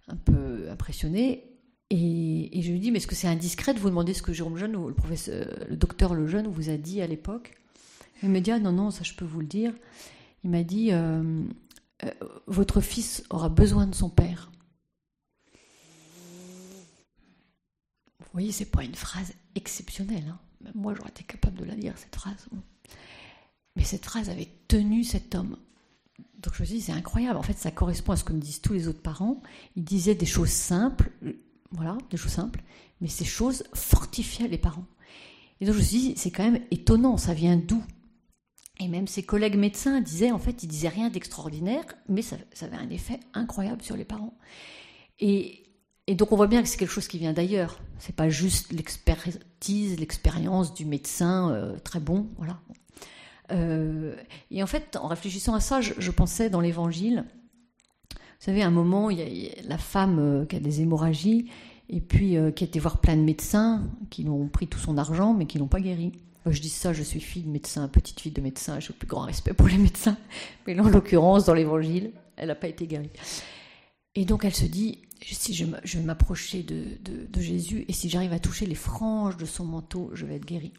un 0.09 0.16
peu 0.16 0.68
impressionné. 0.70 1.45
Et, 1.91 2.62
je 2.62 2.72
lui 2.72 2.80
dis, 2.80 2.91
mais 2.91 2.99
est-ce 2.99 3.07
que 3.07 3.14
c'est 3.14 3.28
indiscret 3.28 3.72
de 3.72 3.78
vous 3.78 3.89
demander 3.89 4.12
ce 4.12 4.22
que 4.22 4.32
Jérôme 4.32 4.57
Jeune, 4.57 4.72
le, 4.72 4.95
professeur, 4.95 5.47
le 5.68 5.76
docteur 5.76 6.14
Lejeune, 6.14 6.49
vous 6.49 6.70
a 6.70 6.76
dit 6.76 7.01
à 7.01 7.07
l'époque? 7.07 7.55
Il 8.22 8.30
me 8.30 8.41
dit, 8.41 8.51
ah 8.51 8.59
non, 8.59 8.72
non, 8.72 8.91
ça 8.91 9.05
je 9.05 9.14
peux 9.14 9.24
vous 9.24 9.41
le 9.41 9.47
dire. 9.47 9.72
Il 10.43 10.51
m'a 10.51 10.62
dit, 10.62 10.93
euh, 10.93 11.43
euh, 12.05 12.11
votre 12.47 12.80
fils 12.80 13.24
aura 13.30 13.49
besoin 13.49 13.87
de 13.87 13.95
son 13.95 14.09
père. 14.09 14.51
Vous 18.18 18.26
voyez, 18.32 18.53
c'est 18.53 18.70
pas 18.70 18.82
une 18.82 18.95
phrase 18.95 19.32
exceptionnelle. 19.55 20.24
Hein. 20.28 20.70
Moi, 20.74 20.95
j'aurais 20.95 21.11
été 21.11 21.22
capable 21.22 21.59
de 21.59 21.64
la 21.64 21.74
dire, 21.74 21.95
cette 21.97 22.16
phrase. 22.16 22.49
Mais 23.76 23.84
cette 23.84 24.05
phrase 24.05 24.28
avait 24.28 24.49
tenu 24.68 25.05
cet 25.05 25.34
homme. 25.34 25.57
Donc 26.39 26.55
je 26.55 26.62
me 26.62 26.66
suis 26.66 26.76
dit, 26.76 26.82
c'est 26.82 26.93
incroyable. 26.93 27.39
En 27.39 27.43
fait, 27.43 27.59
ça 27.59 27.70
correspond 27.70 28.12
à 28.12 28.16
ce 28.16 28.24
que 28.24 28.32
me 28.32 28.41
disent 28.41 28.61
tous 28.61 28.72
les 28.72 28.89
autres 28.89 29.03
parents. 29.03 29.41
Ils 29.76 29.84
disaient 29.84 30.14
des 30.14 30.26
choses 30.26 30.51
simples. 30.51 31.11
Voilà, 31.73 31.99
des 32.11 32.17
choses 32.17 32.33
simples. 32.33 32.62
Mais 33.01 33.09
ces 33.09 33.25
choses 33.25 33.64
fortifiaient 33.75 34.49
les 34.49 34.59
parents. 34.59 34.87
Et 35.61 35.67
donc 35.67 35.75
je 35.75 35.81
me 35.81 35.85
suis 35.85 35.99
dit, 35.99 36.14
c'est 36.17 36.31
quand 36.31 36.45
même 36.45 36.62
étonnant, 36.71 37.17
ça 37.17 37.35
vient 37.35 37.57
d'où? 37.57 37.83
Et 38.79 38.89
même 38.89 39.07
ses 39.07 39.23
collègues 39.23 39.57
médecins 39.57 40.01
disaient, 40.01 40.33
en 40.33 40.39
fait, 40.39 40.62
ils 40.62 40.69
disaient 40.69 40.89
rien 40.89 41.09
d'extraordinaire, 41.09 41.85
mais 42.09 42.21
ça, 42.21 42.37
avait 42.61 42.77
un 42.77 42.91
effet 42.91 43.21
incroyable 43.33 43.83
sur 43.83 43.97
les 43.97 44.05
parents. 44.05 44.37
Et, 45.19 45.62
donc 46.09 46.31
on 46.31 46.37
voit 46.37 46.47
bien 46.47 46.62
que 46.62 46.69
c'est 46.69 46.77
quelque 46.77 46.93
chose 46.93 47.09
qui 47.09 47.19
vient 47.19 47.33
d'ailleurs. 47.33 47.81
C'est 47.99 48.14
pas 48.14 48.29
juste 48.29 48.73
l'expertise, 48.73 49.99
l'expérience 49.99 50.75
du 50.75 50.85
médecin 50.85 51.51
euh, 51.51 51.79
très 51.79 52.01
bon, 52.01 52.29
voilà. 52.37 52.61
Euh, 53.51 54.14
et 54.51 54.62
en 54.62 54.67
fait, 54.67 54.97
en 54.97 55.09
réfléchissant 55.09 55.55
à 55.55 55.61
ça, 55.61 55.81
je 55.81 56.11
pensais 56.11 56.51
dans 56.51 56.61
l'Évangile 56.61 57.25
savez, 58.39 58.62
à 58.62 58.66
un 58.66 58.70
moment, 58.70 59.11
il 59.11 59.18
y 59.18 59.49
a 59.49 59.62
la 59.68 59.78
femme 59.78 60.18
euh, 60.18 60.45
qui 60.45 60.57
a 60.57 60.61
des 60.61 60.80
hémorragies 60.80 61.51
et 61.89 62.01
puis 62.01 62.37
euh, 62.37 62.51
qui 62.51 62.64
a 62.64 62.66
été 62.66 62.78
voir 62.78 62.99
plein 62.99 63.16
de 63.16 63.22
médecins 63.22 63.84
qui 64.11 64.22
lui 64.22 64.30
ont 64.30 64.49
pris 64.49 64.66
tout 64.66 64.78
son 64.78 64.99
argent 64.99 65.34
mais 65.34 65.47
qui 65.47 65.59
l'ont 65.59 65.68
pas 65.68 65.80
guéri. 65.80 66.12
je 66.47 66.61
dis 66.61 66.68
ça, 66.68 66.93
je 66.93 67.03
suis 67.03 67.20
fille 67.20 67.43
de 67.43 67.51
médecin, 67.51 67.89
petite 67.89 68.20
fille 68.20 68.32
de 68.32 68.41
médecin, 68.41 68.80
j'ai 68.80 68.89
le 68.89 68.99
plus 68.99 69.09
grand 69.09 69.22
respect 69.22 69.53
pour 69.53 69.68
les 69.68 69.78
médecins. 69.78 70.16
Mais 70.66 70.74
là, 70.74 70.82
en 70.82 70.89
l'occurrence, 70.89 71.45
dans 71.45 71.55
l'évangile, 71.55 72.12
elle 72.37 72.49
n'a 72.49 72.55
pas 72.55 72.68
été 72.68 72.87
guérie. 72.87 73.11
Et 74.14 74.24
donc 74.24 74.45
elle 74.45 74.55
se 74.55 74.64
dit, 74.64 75.01
si 75.22 75.55
je, 75.55 75.64
vais 75.64 76.05
m'approcher 76.05 76.62
de, 76.62 76.84
de, 77.05 77.41
Jésus 77.41 77.84
et 77.89 77.93
si 77.93 78.09
j'arrive 78.09 78.32
à 78.32 78.39
toucher 78.39 78.66
les 78.66 78.74
franges 78.74 79.37
de 79.37 79.45
son 79.45 79.64
manteau, 79.64 80.11
je 80.14 80.24
vais 80.26 80.37
être 80.37 80.47
guérie. 80.47 80.72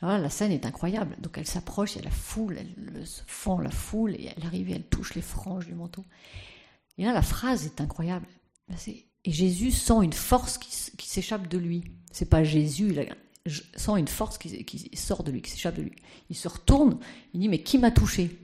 Alors 0.00 0.16
là, 0.16 0.20
la 0.20 0.30
scène 0.30 0.52
est 0.52 0.66
incroyable. 0.66 1.16
Donc 1.20 1.38
elle 1.38 1.46
s'approche, 1.46 1.94
il 1.94 1.98
y 1.98 2.02
a 2.02 2.04
la 2.04 2.10
foule, 2.10 2.58
elle 2.58 3.06
se 3.06 3.22
fend 3.26 3.58
la 3.58 3.70
foule 3.70 4.14
et 4.14 4.30
elle 4.36 4.46
arrive 4.46 4.70
et 4.70 4.72
elle 4.72 4.84
touche 4.84 5.14
les 5.14 5.22
franges 5.22 5.66
du 5.66 5.74
manteau. 5.74 6.04
Et 6.98 7.04
là, 7.04 7.12
la 7.12 7.22
phrase 7.22 7.66
est 7.66 7.80
incroyable. 7.80 8.26
Et 8.86 9.32
Jésus 9.32 9.70
sent 9.70 10.02
une 10.02 10.12
force 10.12 10.58
qui, 10.58 11.06
s'échappe 11.06 11.48
de 11.48 11.58
lui. 11.58 11.84
C'est 12.12 12.28
pas 12.28 12.44
Jésus, 12.44 12.94
il 13.46 13.52
sent 13.76 13.92
une 13.98 14.08
force 14.08 14.38
qui, 14.38 14.90
sort 14.94 15.22
de 15.22 15.30
lui, 15.30 15.42
qui 15.42 15.50
s'échappe 15.50 15.76
de 15.76 15.82
lui. 15.82 15.92
Il 16.30 16.36
se 16.36 16.48
retourne, 16.48 16.98
il 17.32 17.40
dit 17.40 17.48
Mais 17.48 17.62
qui 17.62 17.78
m'a 17.78 17.90
touché? 17.90 18.38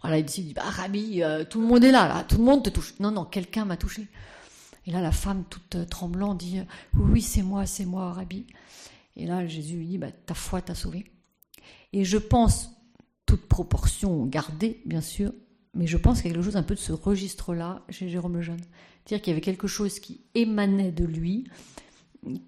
Voilà, 0.00 0.18
il 0.18 0.24
dit 0.24 0.52
bah, 0.54 0.62
Rabbi, 0.64 1.22
euh, 1.22 1.44
tout 1.44 1.60
le 1.60 1.66
monde 1.66 1.82
est 1.82 1.90
là, 1.90 2.24
tout 2.28 2.38
le 2.38 2.44
monde 2.44 2.62
te 2.62 2.70
touche. 2.70 2.94
Non, 3.00 3.10
non, 3.10 3.24
quelqu'un 3.24 3.64
m'a 3.64 3.76
touché. 3.76 4.06
Et 4.86 4.90
là, 4.90 5.00
la 5.00 5.12
femme, 5.12 5.44
toute 5.48 5.76
euh, 5.76 5.86
tremblante, 5.86 6.38
dit 6.38 6.60
Oui, 6.94 7.10
oui, 7.12 7.22
c'est 7.22 7.42
moi, 7.42 7.64
c'est 7.66 7.86
moi, 7.86 8.12
Rabbi. 8.12 8.46
Et 9.16 9.26
là, 9.26 9.46
Jésus 9.46 9.76
lui 9.76 9.86
dit 9.86 9.98
bah, 9.98 10.10
Ta 10.26 10.34
foi 10.34 10.60
t'a 10.60 10.74
sauvé. 10.74 11.10
Et 11.92 12.04
je 12.04 12.18
pense, 12.18 12.70
toute 13.24 13.46
proportion 13.46 14.26
gardée, 14.26 14.82
bien 14.84 15.00
sûr, 15.00 15.32
mais 15.74 15.86
je 15.86 15.96
pense 15.96 16.20
qu'il 16.20 16.30
y 16.30 16.30
a 16.30 16.34
quelque 16.34 16.44
chose 16.44 16.56
un 16.56 16.62
peu 16.62 16.74
de 16.74 16.80
ce 16.80 16.92
registre-là 16.92 17.82
chez 17.88 18.08
Jérôme 18.08 18.36
Lejeune. 18.36 18.60
C'est-à-dire 19.04 19.22
qu'il 19.22 19.30
y 19.32 19.34
avait 19.34 19.40
quelque 19.40 19.66
chose 19.66 19.98
qui 19.98 20.20
émanait 20.34 20.92
de 20.92 21.04
lui, 21.04 21.48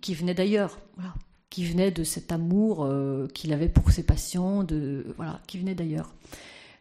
qui 0.00 0.14
venait 0.14 0.34
d'ailleurs, 0.34 0.78
voilà, 0.96 1.14
qui 1.50 1.64
venait 1.64 1.90
de 1.90 2.04
cet 2.04 2.32
amour 2.32 2.84
euh, 2.84 3.26
qu'il 3.28 3.52
avait 3.52 3.68
pour 3.68 3.90
ses 3.90 4.02
patients, 4.02 4.64
de, 4.64 5.14
voilà, 5.16 5.40
qui 5.46 5.58
venait 5.58 5.74
d'ailleurs. 5.74 6.14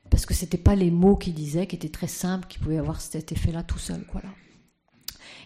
Parce 0.10 0.26
que 0.26 0.34
ce 0.34 0.43
n'étaient 0.43 0.58
pas 0.58 0.76
les 0.76 0.91
mots 0.91 1.16
qu'il 1.16 1.34
disait, 1.34 1.68
qui 1.68 1.76
étaient 1.76 1.89
très 1.89 2.08
simples, 2.08 2.48
qui 2.48 2.60
pouvaient 2.60 2.78
avoir 2.78 3.02
cet 3.02 3.32
effet-là 3.32 3.64
tout 3.64 3.80
seul. 3.80 4.06
Voilà. 4.12 4.30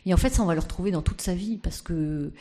Et 0.05 0.13
en 0.13 0.17
fait, 0.17 0.29
ça, 0.29 0.43
on 0.43 0.45
va 0.45 0.53
le 0.53 0.59
retrouver 0.59 0.91
dans 0.91 1.01
toute 1.01 1.21
sa 1.21 1.33
vie, 1.33 1.57
parce 1.57 1.81
que 1.81 2.31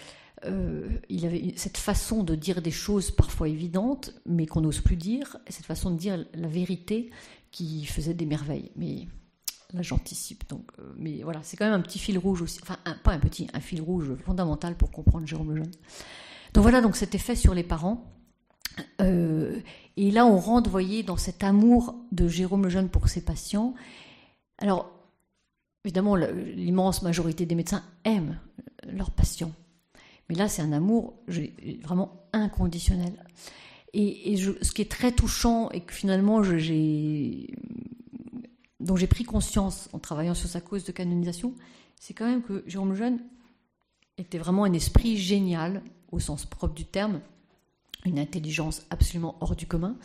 euh, 0.44 0.88
il 1.08 1.26
avait 1.26 1.52
cette 1.56 1.76
façon 1.78 2.22
de 2.22 2.34
dire 2.34 2.62
des 2.62 2.70
choses 2.70 3.10
parfois 3.10 3.48
évidentes, 3.48 4.12
mais 4.26 4.46
qu'on 4.46 4.60
n'ose 4.60 4.80
plus 4.80 4.96
dire, 4.96 5.36
cette 5.48 5.66
façon 5.66 5.90
de 5.90 5.96
dire 5.96 6.24
la 6.34 6.48
vérité 6.48 7.10
qui 7.50 7.84
faisait 7.86 8.14
des 8.14 8.26
merveilles. 8.26 8.70
Mais 8.76 9.08
là, 9.72 9.82
j'anticipe. 9.82 10.48
Donc, 10.48 10.70
euh, 10.78 10.92
mais 10.96 11.22
voilà, 11.22 11.40
c'est 11.42 11.56
quand 11.56 11.64
même 11.64 11.74
un 11.74 11.82
petit 11.82 11.98
fil 11.98 12.18
rouge 12.18 12.42
aussi. 12.42 12.60
Enfin, 12.62 12.76
pas 13.02 13.12
un 13.12 13.18
petit, 13.18 13.48
un 13.52 13.60
fil 13.60 13.82
rouge 13.82 14.14
fondamental 14.24 14.76
pour 14.76 14.90
comprendre 14.90 15.26
Jérôme 15.26 15.50
Lejeune. 15.50 15.72
Donc 16.54 16.62
voilà, 16.62 16.80
donc 16.80 16.96
cet 16.96 17.14
effet 17.14 17.36
sur 17.36 17.54
les 17.54 17.64
parents. 17.64 18.04
Euh, 19.00 19.60
et 19.96 20.10
là, 20.10 20.26
on 20.26 20.38
rentre, 20.38 20.70
voyez, 20.70 21.02
dans 21.02 21.16
cet 21.16 21.42
amour 21.42 21.96
de 22.12 22.28
Jérôme 22.28 22.64
Lejeune 22.64 22.88
pour 22.88 23.08
ses 23.08 23.24
patients. 23.24 23.74
Alors, 24.58 24.90
évidemment, 25.84 26.16
l'immense 26.16 27.02
majorité 27.02 27.46
des 27.46 27.54
médecins 27.54 27.82
aiment 28.04 28.38
leurs 28.86 29.10
patients. 29.10 29.52
Mais 30.28 30.34
là, 30.34 30.48
c'est 30.48 30.62
un 30.62 30.72
amour 30.72 31.14
vraiment 31.82 32.28
inconditionnel. 32.32 33.12
Et, 33.94 34.36
ce 34.36 34.72
qui 34.72 34.82
est 34.82 34.90
très 34.90 35.12
touchant 35.12 35.70
et 35.70 35.80
que 35.80 35.92
finalement 35.94 36.42
j'ai 36.42 37.54
dont 38.80 38.96
j'ai 38.96 39.06
pris 39.06 39.24
conscience 39.24 39.88
en 39.92 39.98
travaillant 39.98 40.34
sur 40.34 40.48
sa 40.48 40.60
cause 40.60 40.84
de 40.84 40.92
canonisation, 40.92 41.54
c'est 41.98 42.14
quand 42.14 42.26
même 42.26 42.42
que 42.42 42.62
Jérôme 42.66 42.90
Lejeune 42.90 43.18
était 44.18 44.38
vraiment 44.38 44.64
un 44.64 44.72
esprit 44.72 45.16
génial 45.16 45.82
au 46.12 46.20
sens 46.20 46.46
propre 46.46 46.74
du 46.74 46.84
terme, 46.84 47.20
une 48.04 48.18
intelligence 48.18 48.86
absolument 48.90 49.36
hors 49.40 49.56
du 49.56 49.66
commun. 49.66 49.96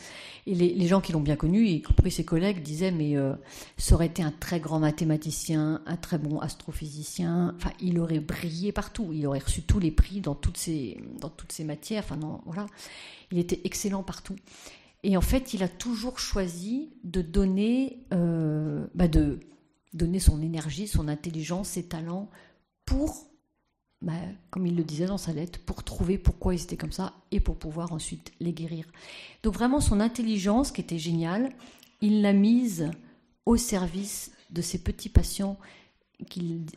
Et 0.46 0.56
les, 0.56 0.88
gens 0.88 1.00
qui 1.00 1.12
l'ont 1.12 1.22
bien 1.22 1.36
connu, 1.36 1.68
y 1.68 1.82
compris 1.82 2.12
ses 2.12 2.26
collègues, 2.26 2.62
disaient 2.62 2.91
mais 2.91 3.16
euh, 3.16 3.34
ça 3.78 3.96
aurait 3.96 4.08
été 4.08 4.24
un 4.24 4.32
très 4.32 4.60
grand 4.60 4.80
mathématicien, 4.80 5.82
un 5.86 5.96
très 5.96 6.18
bon 6.18 6.39
astrophysicien. 6.39 7.54
Enfin, 7.56 7.72
il 7.80 8.00
aurait 8.00 8.20
brillé 8.20 8.72
partout. 8.72 9.10
Il 9.14 9.26
aurait 9.28 9.39
reçu 9.39 9.62
tous 9.62 9.80
les 9.80 9.91
prix 9.91 10.22
dans 10.22 10.36
toutes 10.36 10.58
ces 10.58 10.98
dans 11.20 11.30
toutes 11.30 11.52
ces 11.52 11.64
matières. 11.64 12.04
Enfin, 12.04 12.20
voilà, 12.46 12.66
il 13.32 13.38
était 13.38 13.62
excellent 13.64 14.04
partout. 14.04 14.36
Et 15.04 15.18
en 15.18 15.22
fait, 15.22 15.54
il 15.54 15.64
a 15.64 15.68
toujours 15.68 16.18
choisi 16.20 16.94
de 17.04 17.22
donner, 17.22 18.00
euh, 18.14 18.88
bah 18.96 19.08
de 19.08 19.39
donner 19.94 20.20
son 20.20 20.41
énergie, 20.41 20.88
son 20.88 21.08
intelligence, 21.08 21.70
ses 21.70 21.84
talents 21.84 22.30
pour 22.86 23.28
bah, 24.04 24.14
comme 24.51 24.68
il 24.68 24.76
le 24.76 24.84
disait 24.84 25.06
dans 25.06 25.18
sa 25.18 25.32
lettre, 25.32 25.60
pour 25.60 25.84
trouver 25.84 26.18
pourquoi 26.18 26.54
ils 26.54 26.62
étaient 26.62 26.78
comme 26.78 26.91
ça 26.91 27.14
et 27.32 27.39
pour 27.39 27.56
pouvoir 27.58 27.93
ensuite 27.93 28.34
les 28.41 28.51
guérir. 28.51 28.86
Donc 29.43 29.54
vraiment 29.54 29.80
son 29.80 30.01
intelligence, 30.01 30.72
qui 30.72 30.82
était 30.82 30.99
géniale, 30.99 31.54
il 32.01 32.22
l'a 32.22 32.34
mise 32.34 32.91
au 33.45 33.56
service 33.56 34.32
de 34.49 34.62
ces 34.62 34.84
petits 34.84 35.10
patients 35.10 35.58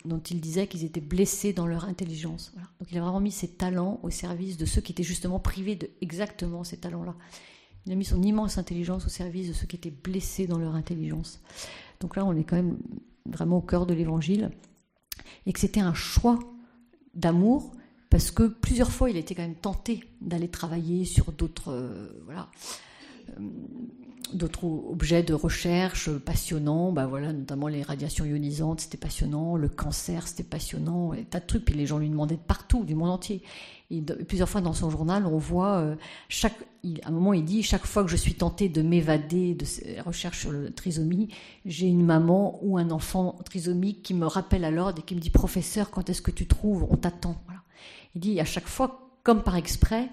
dont 0.05 0.21
il 0.21 0.41
disait 0.41 0.69
qu'ils 0.69 0.85
étaient 0.85 1.01
blessés 1.01 1.53
dans 1.53 1.67
leur 1.67 1.85
intelligence. 1.85 2.53
Donc 2.81 2.91
il 2.91 2.99
a 2.99 3.01
vraiment 3.01 3.21
mis 3.21 3.33
ses 3.33 3.49
talents 3.49 4.01
au 4.03 4.11
service 4.11 4.57
de 4.57 4.65
ceux 4.65 4.81
qui 4.81 4.93
étaient 4.93 5.03
justement 5.03 5.41
privés 5.41 5.75
de 5.75 5.91
exactement 6.01 6.63
ces 6.63 6.79
talents-là. 6.79 7.15
Il 7.87 7.93
a 7.93 7.97
mis 7.97 8.05
son 8.05 8.23
immense 8.23 8.57
intelligence 8.57 9.05
au 9.07 9.09
service 9.09 9.49
de 9.49 9.53
ceux 9.53 9.67
qui 9.67 9.77
étaient 9.77 9.91
blessés 9.91 10.47
dans 10.47 10.59
leur 10.59 10.75
intelligence. 10.75 11.41
Donc 12.01 12.17
là, 12.17 12.25
on 12.25 12.37
est 12.37 12.45
quand 12.45 12.57
même 12.57 12.79
vraiment 13.25 13.59
au 13.59 13.63
cœur 13.63 13.87
de 13.87 13.95
l'évangile. 13.95 14.51
Et 15.45 15.53
que 15.53 15.61
c'était 15.61 15.81
un 15.81 15.95
choix 15.95 16.39
d'amour, 17.17 17.73
parce 18.11 18.31
que 18.31 18.45
plusieurs 18.45 18.93
fois 18.93 19.11
il 19.11 19.17
était 19.17 19.35
quand 19.35 19.43
même 19.43 19.57
tenté 19.57 20.05
d'aller 20.21 20.49
travailler 20.49 21.05
sur 21.05 21.33
d'autres 21.33 21.73
euh, 21.73 22.23
voilà, 22.25 22.51
euh, 23.31 23.49
d'autres 24.33 24.65
objets 24.65 25.23
de 25.23 25.35
recherche 25.35 26.11
passionnants, 26.11 26.93
bah 26.93 27.07
voilà, 27.07 27.33
notamment 27.33 27.69
les 27.69 27.83
radiations 27.83 28.25
ionisantes, 28.25 28.81
c'était 28.81 28.97
passionnant, 28.97 29.57
le 29.57 29.69
cancer, 29.69 30.27
c'était 30.27 30.43
passionnant, 30.43 31.13
et 31.13 31.25
tas 31.25 31.41
de 31.41 31.47
trucs, 31.47 31.71
et 31.71 31.75
les 31.75 31.87
gens 31.87 31.99
lui 31.99 32.09
demandaient 32.09 32.37
de 32.37 32.41
partout, 32.41 32.85
du 32.85 32.95
monde 32.95 33.11
entier. 33.11 33.43
Et 33.91 34.03
plusieurs 34.03 34.49
fois 34.49 34.61
dans 34.61 34.73
son 34.73 34.91
journal, 34.91 35.27
on 35.27 35.39
voit, 35.39 35.77
euh, 35.77 35.95
chaque, 36.29 36.57
à 37.05 37.09
un 37.09 37.13
moment 37.13 37.33
il 37.33 37.45
dit, 37.45 37.63
chaque 37.63 37.87
fois 37.87 38.03
que 38.03 38.11
je 38.11 38.17
suis 38.17 38.35
tenté 38.35 38.69
de 38.69 38.83
m'évader 38.83 39.55
de 39.55 39.65
ces 39.65 40.01
recherches 40.01 40.41
sur 40.41 40.51
le 40.51 40.73
trisomie, 40.73 41.29
j'ai 41.65 41.87
une 41.87 42.05
maman 42.05 42.59
ou 42.63 42.79
un 42.79 42.91
enfant 42.91 43.37
trisomique 43.45 44.03
qui 44.03 44.15
me 44.15 44.27
rappelle 44.27 44.65
à 44.65 44.71
l'ordre 44.71 44.99
et 45.01 45.03
qui 45.03 45.15
me 45.15 45.21
dit, 45.21 45.31
professeur, 45.31 45.91
quand 45.91 46.11
est-ce 46.11 46.23
que 46.23 46.33
tu 46.33 46.47
trouves? 46.47 46.87
On 46.91 46.97
t'attend. 46.97 47.37
Il 48.15 48.21
dit, 48.21 48.41
à 48.41 48.45
chaque 48.45 48.67
fois, 48.67 49.07
comme 49.23 49.43
par 49.43 49.57
exprès, 49.57 50.09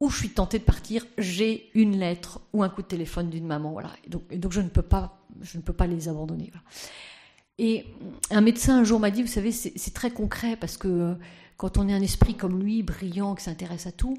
où 0.00 0.10
je 0.10 0.16
suis 0.16 0.30
tentée 0.30 0.58
de 0.58 0.64
partir, 0.64 1.04
j'ai 1.18 1.70
une 1.74 1.98
lettre 1.98 2.40
ou 2.52 2.62
un 2.62 2.68
coup 2.68 2.82
de 2.82 2.86
téléphone 2.86 3.30
d'une 3.30 3.46
maman. 3.46 3.72
Voilà. 3.72 3.90
Et 4.30 4.38
donc, 4.38 4.52
je, 4.52 4.60
ne 4.60 4.68
peux 4.68 4.82
pas, 4.82 5.18
je 5.40 5.56
ne 5.56 5.62
peux 5.62 5.72
pas 5.72 5.86
les 5.86 6.08
abandonner. 6.08 6.52
Et 7.58 7.84
un 8.30 8.40
médecin 8.40 8.78
un 8.78 8.84
jour 8.84 9.00
m'a 9.00 9.10
dit, 9.10 9.22
vous 9.22 9.28
savez, 9.28 9.50
c'est 9.50 9.94
très 9.94 10.10
concret 10.10 10.56
parce 10.56 10.76
que 10.76 11.16
quand 11.56 11.76
on 11.76 11.88
est 11.88 11.92
un 11.92 12.00
esprit 12.00 12.36
comme 12.36 12.62
lui, 12.62 12.84
brillant, 12.84 13.34
qui 13.34 13.42
s'intéresse 13.42 13.88
à 13.88 13.92
tout, 13.92 14.16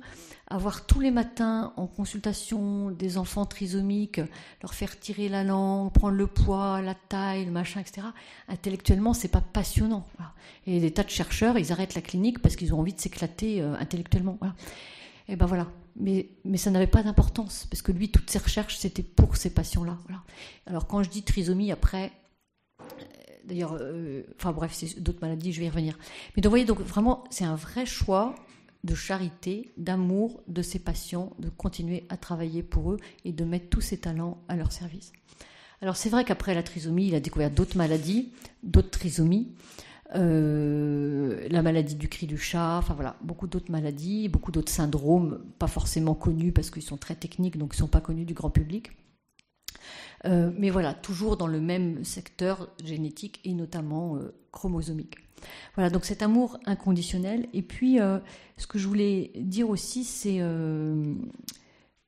avoir 0.48 0.86
tous 0.86 1.00
les 1.00 1.10
matins 1.10 1.72
en 1.78 1.88
consultation 1.88 2.92
des 2.92 3.18
enfants 3.18 3.46
trisomiques, 3.46 4.20
leur 4.62 4.74
faire 4.74 5.00
tirer 5.00 5.30
la 5.30 5.46
langue, 5.46 5.94
prendre 5.94 6.16
le 6.16 6.28
poids, 6.28 6.82
la 6.82 6.96
taille, 6.96 7.46
le 7.46 7.52
machin, 7.52 7.80
etc. 7.80 8.08
Intellectuellement, 8.50 9.14
c'est 9.14 9.30
pas 9.30 9.40
passionnant. 9.40 10.06
Et 10.68 10.82
des 10.82 10.92
tas 10.92 11.04
de 11.04 11.10
chercheurs, 11.10 11.58
ils 11.58 11.72
arrêtent 11.72 11.96
la 11.96 12.02
clinique 12.02 12.40
parce 12.40 12.58
qu'ils 12.58 12.74
ont 12.74 12.80
envie 12.80 12.94
de 12.94 13.00
s'éclater 13.00 13.62
euh, 13.62 13.74
intellectuellement. 13.80 14.38
Et 15.30 15.36
ben 15.36 15.46
voilà. 15.46 15.72
Mais, 15.96 16.30
mais 16.44 16.58
ça 16.58 16.72
n'avait 16.72 16.88
pas 16.88 17.04
d'importance, 17.04 17.68
parce 17.70 17.82
que 17.82 17.92
lui, 17.92 18.10
toutes 18.10 18.30
ses 18.30 18.40
recherches, 18.40 18.78
c'était 18.78 19.04
pour 19.04 19.38
ces 19.38 19.50
patients-là. 19.50 19.98
Alors 20.66 20.88
quand 20.88 21.04
je 21.04 21.10
dis 21.10 21.24
trisomie, 21.24 21.72
après, 21.72 22.12
euh, 22.82 22.86
d'ailleurs, 23.46 23.78
euh, 23.80 24.24
enfin 24.38 24.52
bref, 24.52 24.72
c'est 24.74 25.00
d'autres 25.00 25.20
maladies, 25.22 25.54
je 25.54 25.60
vais 25.60 25.68
y 25.68 25.70
revenir. 25.70 25.98
Mais 26.36 26.42
donc, 26.42 26.50
vous 26.50 26.52
voyez, 26.52 26.66
donc 26.66 26.80
vraiment, 26.82 27.24
c'est 27.30 27.46
un 27.46 27.56
vrai 27.56 27.86
choix 27.86 28.36
de 28.84 28.96
charité, 28.96 29.72
d'amour 29.78 30.42
de 30.48 30.62
ces 30.62 30.80
patients, 30.80 31.34
de 31.38 31.50
continuer 31.50 32.06
à 32.10 32.18
travailler 32.18 32.64
pour 32.64 32.94
eux 32.94 32.98
et 33.26 33.34
de 33.34 33.44
mettre 33.44 33.70
tous 33.70 33.82
ses 33.82 33.98
talents 33.98 34.42
à 34.48 34.56
leur 34.56 34.72
service. 34.72 35.12
Alors 35.82 35.96
c'est 35.96 36.10
vrai 36.10 36.24
qu'après 36.26 36.54
la 36.54 36.64
trisomie, 36.64 37.08
il 37.08 37.16
a 37.16 37.20
découvert 37.20 37.52
d'autres 37.52 37.78
maladies, 37.78 38.32
d'autres 38.64 38.90
trisomies. 38.90 39.50
Euh, 40.16 41.48
la 41.52 41.62
maladie 41.62 41.96
du 41.96 42.10
cri 42.10 42.26
du 42.26 42.38
chat, 42.38 42.78
enfin 42.78 42.96
voilà, 42.96 43.16
beaucoup 43.22 43.48
d'autres 43.48 43.72
maladies, 43.72 44.28
beaucoup 44.28 44.52
d'autres 44.52 44.72
syndromes, 44.72 45.40
pas 45.60 45.68
forcément 45.68 46.16
connus 46.16 46.52
parce 46.52 46.72
qu'ils 46.72 46.84
sont 46.84 46.98
très 46.98 47.16
techniques, 47.16 47.58
donc 47.58 47.74
ils 47.74 47.78
ne 47.78 47.82
sont 47.82 47.88
pas 47.88 48.02
connus 48.02 48.26
du 48.26 48.34
grand 48.34 48.50
public. 48.50 48.92
Euh, 50.26 50.52
mais 50.58 50.72
voilà, 50.72 50.94
toujours 50.94 51.38
dans 51.38 51.48
le 51.48 51.62
même 51.62 52.04
secteur 52.04 52.70
génétique 52.84 53.40
et 53.46 53.54
notamment 53.54 54.16
euh, 54.16 54.34
chromosomique. 54.52 55.18
Voilà, 55.76 55.90
donc 55.92 56.06
cet 56.06 56.24
amour 56.24 56.60
inconditionnel. 56.66 57.48
Et 57.54 57.62
puis, 57.62 57.98
ce 58.58 58.68
que 58.68 58.78
je 58.78 58.88
voulais 58.90 59.32
dire 59.36 59.70
aussi, 59.70 60.04
c'est 60.04 60.42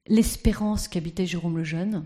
l'espérance 0.07 0.89
qu'habitait 0.89 1.25
Jérôme 1.25 1.55
le 1.55 1.63
Jeune 1.63 2.03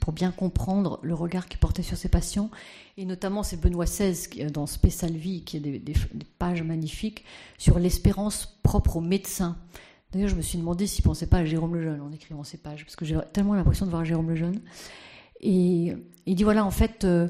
pour 0.00 0.12
bien 0.12 0.30
comprendre 0.30 0.98
le 1.02 1.14
regard 1.14 1.48
qu'il 1.48 1.58
portait 1.58 1.82
sur 1.82 1.96
ses 1.96 2.08
patients. 2.08 2.50
Et 2.96 3.04
notamment, 3.04 3.42
c'est 3.42 3.60
Benoît 3.60 3.84
XVI, 3.84 4.50
dans 4.50 4.66
Spécial 4.66 5.12
Vie, 5.12 5.42
qui 5.42 5.56
a 5.56 5.60
des, 5.60 5.80
pages 6.38 6.62
magnifiques 6.62 7.24
sur 7.58 7.78
l'espérance 7.78 8.58
propre 8.62 8.96
aux 8.96 9.00
médecins. 9.00 9.56
D'ailleurs, 10.12 10.28
je 10.28 10.36
me 10.36 10.42
suis 10.42 10.58
demandé 10.58 10.86
s'il 10.86 11.02
ne 11.02 11.08
pensait 11.08 11.26
pas 11.26 11.38
à 11.38 11.44
Jérôme 11.44 11.74
Lejeune 11.74 12.00
en 12.00 12.12
écrivant 12.12 12.44
ces 12.44 12.58
pages, 12.58 12.84
parce 12.84 12.96
que 12.96 13.04
j'ai 13.04 13.18
tellement 13.32 13.54
l'impression 13.54 13.86
de 13.86 13.90
voir 13.90 14.04
Jérôme 14.04 14.30
Lejeune. 14.30 14.60
Et 15.44 15.94
il 16.26 16.34
dit 16.34 16.42
voilà, 16.42 16.64
en 16.64 16.70
fait, 16.70 17.04
euh, 17.04 17.28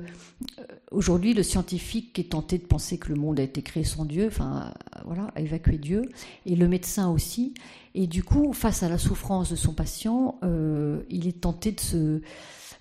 aujourd'hui, 0.92 1.34
le 1.34 1.42
scientifique 1.42 2.18
est 2.18 2.30
tenté 2.30 2.58
de 2.58 2.64
penser 2.64 2.96
que 2.96 3.08
le 3.08 3.16
monde 3.16 3.40
a 3.40 3.42
été 3.42 3.60
créé 3.60 3.82
sans 3.82 4.04
Dieu, 4.04 4.28
enfin, 4.28 4.72
voilà, 5.04 5.32
a 5.34 5.40
évacué 5.40 5.78
Dieu, 5.78 6.08
et 6.46 6.54
le 6.54 6.68
médecin 6.68 7.10
aussi. 7.10 7.54
Et 7.94 8.06
du 8.06 8.22
coup, 8.22 8.52
face 8.52 8.84
à 8.84 8.88
la 8.88 8.98
souffrance 8.98 9.50
de 9.50 9.56
son 9.56 9.74
patient, 9.74 10.38
euh, 10.44 11.02
il 11.10 11.26
est 11.26 11.40
tenté 11.40 11.72
de 11.72 11.80
se 11.80 12.20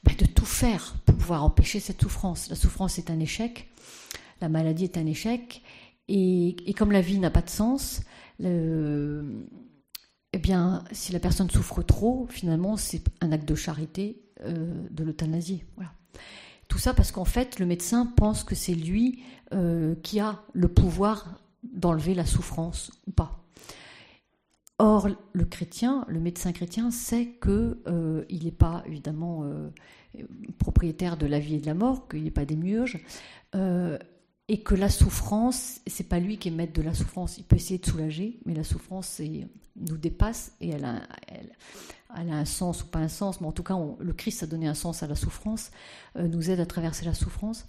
bah, 0.03 0.11
de 0.17 0.25
tout 0.25 0.45
faire 0.45 0.95
pour 1.05 1.15
pouvoir 1.15 1.43
empêcher 1.43 1.79
cette 1.79 2.01
souffrance. 2.01 2.49
La 2.49 2.55
souffrance 2.55 2.99
est 2.99 3.09
un 3.09 3.19
échec, 3.19 3.69
la 4.39 4.49
maladie 4.49 4.83
est 4.83 4.97
un 4.97 5.07
échec, 5.07 5.63
et, 6.09 6.55
comme 6.77 6.91
la 6.91 7.01
vie 7.01 7.17
n'a 7.17 7.31
pas 7.31 7.41
de 7.41 7.49
sens, 7.49 8.01
eh 8.39 10.37
bien, 10.37 10.83
si 10.91 11.11
la 11.11 11.19
personne 11.19 11.49
souffre 11.49 11.81
trop, 11.81 12.27
finalement, 12.29 12.77
c'est 12.77 13.03
un 13.21 13.31
acte 13.31 13.47
de 13.47 13.55
charité 13.55 14.23
euh, 14.41 14.87
de 14.89 15.03
l'euthanasie. 15.03 15.63
Voilà. 15.75 15.91
Tout 16.67 16.77
ça 16.77 16.93
parce 16.93 17.11
qu'en 17.11 17.25
fait, 17.25 17.59
le 17.59 17.65
médecin 17.65 18.05
pense 18.05 18.43
que 18.43 18.55
c'est 18.55 18.73
lui 18.73 19.23
euh, 19.53 19.95
qui 20.03 20.19
a 20.19 20.41
le 20.53 20.67
pouvoir 20.67 21.39
d'enlever 21.63 22.13
la 22.13 22.25
souffrance 22.25 22.91
ou 23.07 23.11
pas. 23.11 23.39
Or, 24.79 25.07
le 25.31 25.45
chrétien, 25.45 26.03
le 26.07 26.19
médecin 26.19 26.51
chrétien, 26.51 26.91
sait 26.91 27.37
qu'il 27.41 27.77
euh, 27.87 28.25
n'est 28.29 28.51
pas 28.51 28.83
évidemment 28.87 29.45
propriétaire 30.57 31.17
de 31.17 31.25
la 31.25 31.39
vie 31.39 31.55
et 31.55 31.59
de 31.59 31.65
la 31.65 31.73
mort, 31.73 32.07
qu'il 32.07 32.23
n'est 32.23 32.31
pas 32.31 32.45
démiurge, 32.45 32.99
euh, 33.55 33.97
et 34.47 34.61
que 34.61 34.75
la 34.75 34.89
souffrance, 34.89 35.79
c'est 35.87 36.07
pas 36.07 36.19
lui 36.19 36.37
qui 36.37 36.49
est 36.49 36.51
maître 36.51 36.73
de 36.73 36.81
la 36.81 36.93
souffrance. 36.93 37.37
Il 37.37 37.45
peut 37.45 37.55
essayer 37.55 37.79
de 37.79 37.85
soulager, 37.85 38.39
mais 38.45 38.53
la 38.53 38.63
souffrance 38.63 39.21
nous 39.75 39.97
dépasse 39.97 40.53
et 40.61 40.69
elle 40.69 40.85
a, 40.85 41.01
un 42.15 42.45
sens 42.45 42.83
ou 42.83 42.87
pas 42.87 42.99
un 42.99 43.07
sens, 43.07 43.41
mais 43.41 43.47
en 43.47 43.51
tout 43.51 43.63
cas, 43.63 43.75
le 43.99 44.13
Christ 44.13 44.43
a 44.43 44.45
donné 44.45 44.67
un 44.67 44.75
sens 44.75 45.01
à 45.03 45.07
la 45.07 45.15
souffrance, 45.15 45.71
nous 46.15 46.51
aide 46.51 46.59
à 46.59 46.65
traverser 46.65 47.05
la 47.05 47.13
souffrance. 47.13 47.65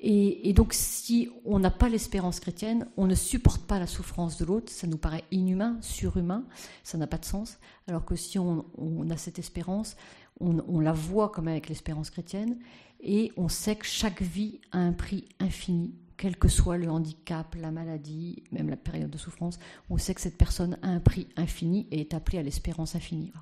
Et, 0.00 0.52
donc, 0.52 0.74
si 0.74 1.28
on 1.44 1.58
n'a 1.58 1.72
pas 1.72 1.88
l'espérance 1.88 2.38
chrétienne, 2.38 2.86
on 2.96 3.06
ne 3.06 3.16
supporte 3.16 3.62
pas 3.62 3.80
la 3.80 3.88
souffrance 3.88 4.36
de 4.38 4.44
l'autre, 4.44 4.70
ça 4.70 4.86
nous 4.86 4.96
paraît 4.96 5.24
inhumain, 5.32 5.76
surhumain, 5.80 6.44
ça 6.84 6.98
n'a 6.98 7.08
pas 7.08 7.18
de 7.18 7.24
sens. 7.24 7.58
Alors 7.88 8.04
que 8.04 8.14
si 8.14 8.38
on, 8.38 8.64
a 9.10 9.16
cette 9.16 9.40
espérance, 9.40 9.96
on, 10.38 10.78
la 10.78 10.92
voit 10.92 11.30
comme 11.30 11.48
avec 11.48 11.68
l'espérance 11.68 12.10
chrétienne, 12.10 12.58
et 13.00 13.32
on 13.36 13.48
sait 13.48 13.74
que 13.74 13.86
chaque 13.86 14.22
vie 14.22 14.60
a 14.70 14.78
un 14.78 14.92
prix 14.92 15.24
infini, 15.40 15.92
quel 16.18 16.36
que 16.36 16.48
soit 16.48 16.76
le 16.76 16.90
handicap, 16.90 17.54
la 17.54 17.70
maladie, 17.70 18.42
même 18.50 18.68
la 18.68 18.76
période 18.76 19.08
de 19.08 19.16
souffrance, 19.16 19.58
on 19.88 19.96
sait 19.96 20.14
que 20.14 20.20
cette 20.20 20.36
personne 20.36 20.76
a 20.82 20.88
un 20.88 21.00
prix 21.00 21.28
infini 21.36 21.86
et 21.92 22.00
est 22.00 22.12
appelée 22.12 22.38
à 22.38 22.42
l'espérance 22.42 22.96
infinie. 22.96 23.32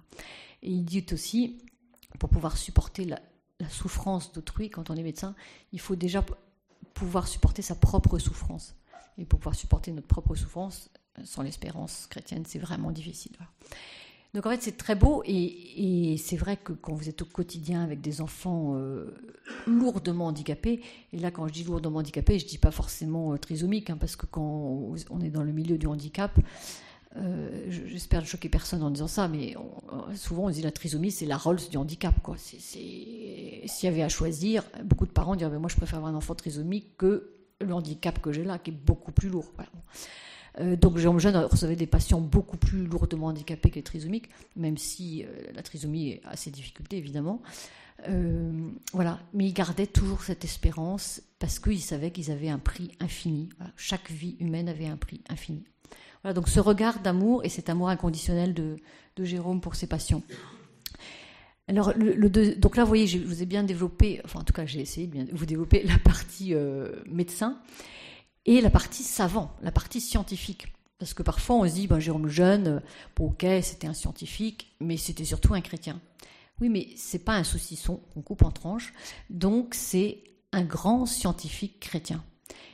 Et 0.62 0.70
il 0.70 0.84
dit 0.84 1.04
aussi, 1.10 1.58
pour 2.20 2.28
pouvoir 2.28 2.56
supporter 2.56 3.06
la, 3.06 3.18
souffrance 3.70 4.32
d'autrui, 4.32 4.68
quand 4.68 4.90
on 4.90 4.96
est 4.96 5.02
médecin, 5.02 5.34
il 5.72 5.80
faut 5.80 5.96
déjà 5.96 6.22
pouvoir 6.92 7.26
supporter 7.26 7.62
sa 7.62 7.74
propre 7.74 8.18
souffrance. 8.18 8.76
Et 9.16 9.24
pour 9.24 9.38
pouvoir 9.38 9.54
supporter 9.54 9.90
notre 9.90 10.06
propre 10.06 10.34
souffrance, 10.36 10.90
Sans 11.24 11.42
l'espérance 11.42 12.06
chrétienne, 12.08 12.44
c'est 12.46 12.58
vraiment 12.58 12.90
difficile. 12.90 13.38
Donc 14.36 14.44
en 14.44 14.50
fait, 14.50 14.60
c'est 14.60 14.76
très 14.76 14.94
beau 14.94 15.22
et, 15.24 16.16
c'est 16.18 16.36
vrai 16.36 16.58
que 16.58 16.74
quand 16.74 16.92
vous 16.92 17.08
êtes 17.08 17.22
au 17.22 17.24
quotidien 17.24 17.82
avec 17.82 18.02
des 18.02 18.20
enfants 18.20 18.74
euh, 18.74 19.14
lourdement 19.66 20.26
handicapés, 20.26 20.82
et 21.14 21.18
là 21.18 21.30
quand 21.30 21.48
je 21.48 21.54
dis 21.54 21.64
lourdement 21.64 22.00
handicapés, 22.00 22.38
je 22.38 22.44
ne 22.44 22.50
dis 22.50 22.58
pas 22.58 22.70
forcément 22.70 23.32
euh, 23.32 23.38
trisomique, 23.38 23.88
hein, 23.88 23.96
parce 23.98 24.14
que 24.14 24.26
quand 24.26 24.92
on 25.08 25.20
est 25.22 25.30
dans 25.30 25.42
le 25.42 25.52
milieu 25.52 25.78
du 25.78 25.86
handicap, 25.86 26.38
euh, 27.16 27.66
j'espère 27.70 28.20
ne 28.20 28.26
choquer 28.26 28.50
personne 28.50 28.82
en 28.82 28.90
disant 28.90 29.08
ça, 29.08 29.26
mais 29.26 29.54
souvent 30.14 30.44
on 30.44 30.50
dit 30.50 30.60
la 30.60 30.70
trisomie, 30.70 31.10
c'est 31.10 31.24
la 31.24 31.38
Rolls 31.38 31.70
du 31.70 31.78
handicap. 31.78 32.14
S'il 32.36 33.64
y 33.64 33.86
avait 33.86 34.02
à 34.02 34.10
choisir, 34.10 34.64
beaucoup 34.84 35.06
de 35.06 35.12
parents 35.12 35.34
diraient 35.34 35.58
Moi, 35.58 35.70
je 35.70 35.76
préfère 35.76 35.96
avoir 35.96 36.12
un 36.12 36.16
enfant 36.16 36.34
trisomique 36.34 36.98
que 36.98 37.30
le 37.62 37.72
handicap 37.72 38.20
que 38.20 38.32
j'ai 38.32 38.44
là, 38.44 38.58
qui 38.58 38.70
est 38.70 38.74
beaucoup 38.74 39.12
plus 39.12 39.30
lourd. 39.30 39.50
Euh, 40.58 40.76
donc 40.76 40.98
Jérôme 40.98 41.20
Jeune 41.20 41.36
recevait 41.36 41.76
des 41.76 41.86
patients 41.86 42.20
beaucoup 42.20 42.56
plus 42.56 42.86
lourdement 42.86 43.26
handicapés 43.26 43.70
que 43.70 43.76
les 43.76 43.82
trisomiques, 43.82 44.30
même 44.56 44.78
si 44.78 45.24
euh, 45.24 45.28
la 45.54 45.62
trisomie 45.62 46.20
a 46.24 46.36
ses 46.36 46.50
difficultés 46.50 46.96
évidemment. 46.96 47.42
voilà, 48.92 49.18
mais 49.32 49.46
il 49.46 49.52
gardait 49.52 49.86
toujours 49.86 50.22
cette 50.22 50.44
espérance 50.44 51.22
parce 51.38 51.58
qu'il 51.58 51.80
savait 51.80 52.10
qu'ils 52.10 52.30
avaient 52.30 52.50
un 52.50 52.58
prix 52.58 52.90
infini. 53.00 53.48
Chaque 53.76 54.10
vie 54.10 54.36
humaine 54.38 54.68
avait 54.68 54.86
un 54.86 54.96
prix 54.96 55.22
infini 55.28 55.64
donc 56.32 56.48
ce 56.48 56.60
regard 56.60 57.00
d'amour 57.00 57.44
et 57.44 57.48
cet 57.48 57.68
amour 57.68 57.88
inconditionnel 57.88 58.54
de, 58.54 58.76
Jérôme 59.18 59.62
pour 59.62 59.76
ses 59.76 59.86
patients. 59.86 60.22
Alors, 61.68 61.94
donc 61.94 62.76
là, 62.76 62.84
vous 62.84 62.88
voyez, 62.88 63.06
je 63.06 63.18
vous 63.18 63.42
ai 63.42 63.46
bien 63.46 63.62
développé, 63.62 64.20
enfin 64.24 64.40
en 64.40 64.44
tout 64.44 64.52
cas 64.52 64.66
j'ai 64.66 64.80
essayé 64.80 65.06
de 65.06 65.34
vous 65.34 65.46
développer 65.46 65.82
la 65.84 65.98
partie 65.98 66.54
euh, 66.54 67.02
médecin 67.06 67.58
et 68.46 68.60
la 68.60 68.70
partie 68.70 69.02
savant, 69.02 69.50
la 69.62 69.72
partie 69.72 70.00
scientifique. 70.00 70.72
Parce 70.98 71.12
que 71.12 71.22
parfois 71.22 71.56
on 71.56 71.68
se 71.68 71.74
dit, 71.74 71.86
ben, 71.86 71.98
Jérôme 71.98 72.28
Jeune, 72.28 72.80
bon, 73.16 73.26
ok, 73.26 73.46
c'était 73.62 73.86
un 73.86 73.94
scientifique, 73.94 74.74
mais 74.80 74.96
c'était 74.96 75.24
surtout 75.24 75.52
un 75.52 75.60
chrétien. 75.60 76.00
Oui, 76.60 76.70
mais 76.70 76.88
c'est 76.96 77.24
pas 77.24 77.34
un 77.34 77.44
saucisson 77.44 78.00
qu'on 78.14 78.22
coupe 78.22 78.42
en 78.42 78.50
tranches, 78.50 78.94
donc 79.28 79.74
c'est 79.74 80.24
un 80.52 80.62
grand 80.62 81.04
scientifique 81.04 81.80
chrétien. 81.80 82.24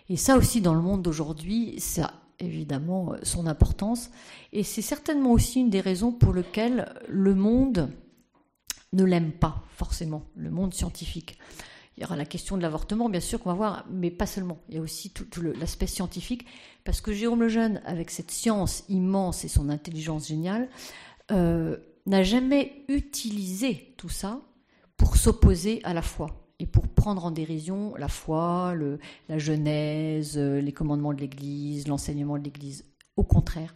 Et 0.08 0.16
ça 0.16 0.36
aussi, 0.36 0.60
dans 0.60 0.74
le 0.74 0.80
monde 0.80 1.02
d'aujourd'hui, 1.02 1.80
ça 1.80 2.12
évidemment 2.42 3.12
euh, 3.12 3.18
son 3.22 3.46
importance. 3.46 4.10
Et 4.52 4.62
c'est 4.62 4.82
certainement 4.82 5.32
aussi 5.32 5.60
une 5.60 5.70
des 5.70 5.80
raisons 5.80 6.12
pour 6.12 6.32
lesquelles 6.32 6.92
le 7.08 7.34
monde 7.34 7.90
ne 8.92 9.04
l'aime 9.04 9.32
pas 9.32 9.62
forcément, 9.76 10.22
le 10.36 10.50
monde 10.50 10.74
scientifique. 10.74 11.38
Il 11.96 12.02
y 12.02 12.04
aura 12.04 12.16
la 12.16 12.24
question 12.24 12.56
de 12.56 12.62
l'avortement, 12.62 13.08
bien 13.08 13.20
sûr, 13.20 13.38
qu'on 13.40 13.50
va 13.50 13.54
voir, 13.54 13.86
mais 13.90 14.10
pas 14.10 14.26
seulement. 14.26 14.58
Il 14.68 14.76
y 14.76 14.78
a 14.78 14.80
aussi 14.80 15.10
tout, 15.10 15.26
l'aspect 15.60 15.86
scientifique, 15.86 16.46
parce 16.84 17.00
que 17.00 17.12
Jérôme 17.12 17.42
Lejeune, 17.42 17.82
avec 17.84 18.10
cette 18.10 18.30
science 18.30 18.84
immense 18.88 19.44
et 19.44 19.48
son 19.48 19.68
intelligence 19.68 20.28
géniale, 20.28 20.68
euh, 21.30 21.76
n'a 22.06 22.22
jamais 22.22 22.84
utilisé 22.88 23.94
tout 23.98 24.08
ça 24.08 24.40
pour 24.96 25.16
s'opposer 25.16 25.80
à 25.84 25.92
la 25.92 26.02
foi 26.02 26.48
et 26.58 26.66
pour 26.66 26.88
prendre 26.88 27.24
en 27.24 27.30
dérision 27.30 27.94
la 27.96 28.08
foi, 28.08 28.74
la 29.28 29.38
Genèse, 29.38 30.38
euh, 30.38 30.60
les 30.60 30.72
commandements 30.72 31.12
de 31.12 31.20
l'Église, 31.20 31.88
l'enseignement 31.88 32.38
de 32.38 32.44
l'Église. 32.44 32.84
Au 33.16 33.22
contraire. 33.22 33.74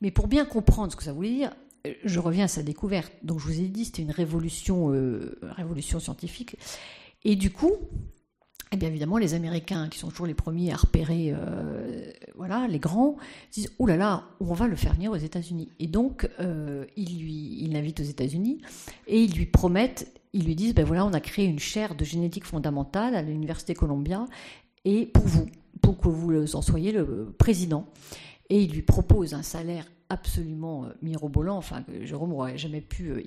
Mais 0.00 0.10
pour 0.10 0.28
bien 0.28 0.46
comprendre 0.46 0.90
ce 0.90 0.96
que 0.96 1.04
ça 1.04 1.12
voulait 1.12 1.34
dire, 1.34 1.52
euh, 1.86 1.92
je 2.04 2.18
reviens 2.20 2.46
à 2.46 2.48
sa 2.48 2.62
découverte. 2.62 3.12
Donc 3.22 3.38
je 3.38 3.44
vous 3.44 3.60
ai 3.60 3.68
dit, 3.68 3.84
c'était 3.84 4.02
une 4.02 4.10
révolution, 4.10 4.86
révolution 5.42 6.00
scientifique. 6.00 6.56
Et 7.24 7.36
du 7.36 7.50
coup, 7.50 7.72
eh 8.72 8.76
bien 8.76 8.88
évidemment, 8.88 9.18
les 9.18 9.34
Américains, 9.34 9.88
qui 9.88 9.98
sont 9.98 10.08
toujours 10.08 10.26
les 10.26 10.34
premiers 10.34 10.72
à 10.72 10.76
repérer, 10.76 11.34
voilà, 12.36 12.66
les 12.68 12.78
grands, 12.78 13.16
disent 13.52 13.72
oh 13.78 13.86
là 13.86 13.96
là, 13.96 14.24
on 14.40 14.52
va 14.52 14.66
le 14.66 14.76
faire 14.76 14.94
venir 14.94 15.12
aux 15.12 15.16
États-Unis. 15.16 15.68
Et 15.78 15.86
donc, 15.86 16.28
ils 16.96 17.18
lui, 17.20 17.68
l'invitent 17.70 18.00
aux 18.00 18.04
États-Unis 18.04 18.60
et 19.06 19.22
ils 19.22 19.32
lui 19.32 19.46
promettent 19.46 20.12
ils 20.34 20.44
lui 20.44 20.56
disent, 20.56 20.74
ben 20.74 20.84
voilà, 20.84 21.06
on 21.06 21.12
a 21.12 21.20
créé 21.20 21.46
une 21.46 21.60
chaire 21.60 21.94
de 21.94 22.04
génétique 22.04 22.44
fondamentale 22.44 23.14
à 23.14 23.22
l'Université 23.22 23.72
Columbia, 23.72 24.26
et 24.84 25.06
pour 25.06 25.24
vous, 25.24 25.46
pour 25.80 25.96
que 25.98 26.08
vous 26.08 26.56
en 26.56 26.60
soyez 26.60 26.92
le 26.92 27.32
président. 27.38 27.86
Et 28.50 28.60
il 28.60 28.72
lui 28.72 28.82
propose 28.82 29.32
un 29.32 29.42
salaire 29.42 29.86
absolument 30.08 30.84
euh, 30.84 30.88
mirobolant, 31.02 31.56
enfin 31.56 31.82
que 31.82 32.04
Jérôme 32.04 32.30
n'aurait 32.30 32.58
jamais 32.58 32.82
pu 32.82 33.10
euh, 33.10 33.26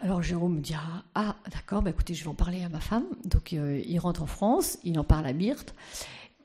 Alors 0.00 0.22
Jérôme 0.22 0.56
me 0.56 0.60
dit 0.60 0.74
ah, 0.74 1.04
ah 1.14 1.36
d'accord, 1.52 1.82
bah 1.82 1.90
écoutez, 1.90 2.14
je 2.14 2.24
vais 2.24 2.30
en 2.30 2.34
parler 2.34 2.62
à 2.62 2.68
ma 2.68 2.80
femme. 2.80 3.06
Donc 3.24 3.52
euh, 3.52 3.82
il 3.86 3.98
rentre 3.98 4.22
en 4.22 4.26
France, 4.26 4.78
il 4.84 4.98
en 4.98 5.04
parle 5.04 5.26
à 5.26 5.32
Birth. 5.32 5.74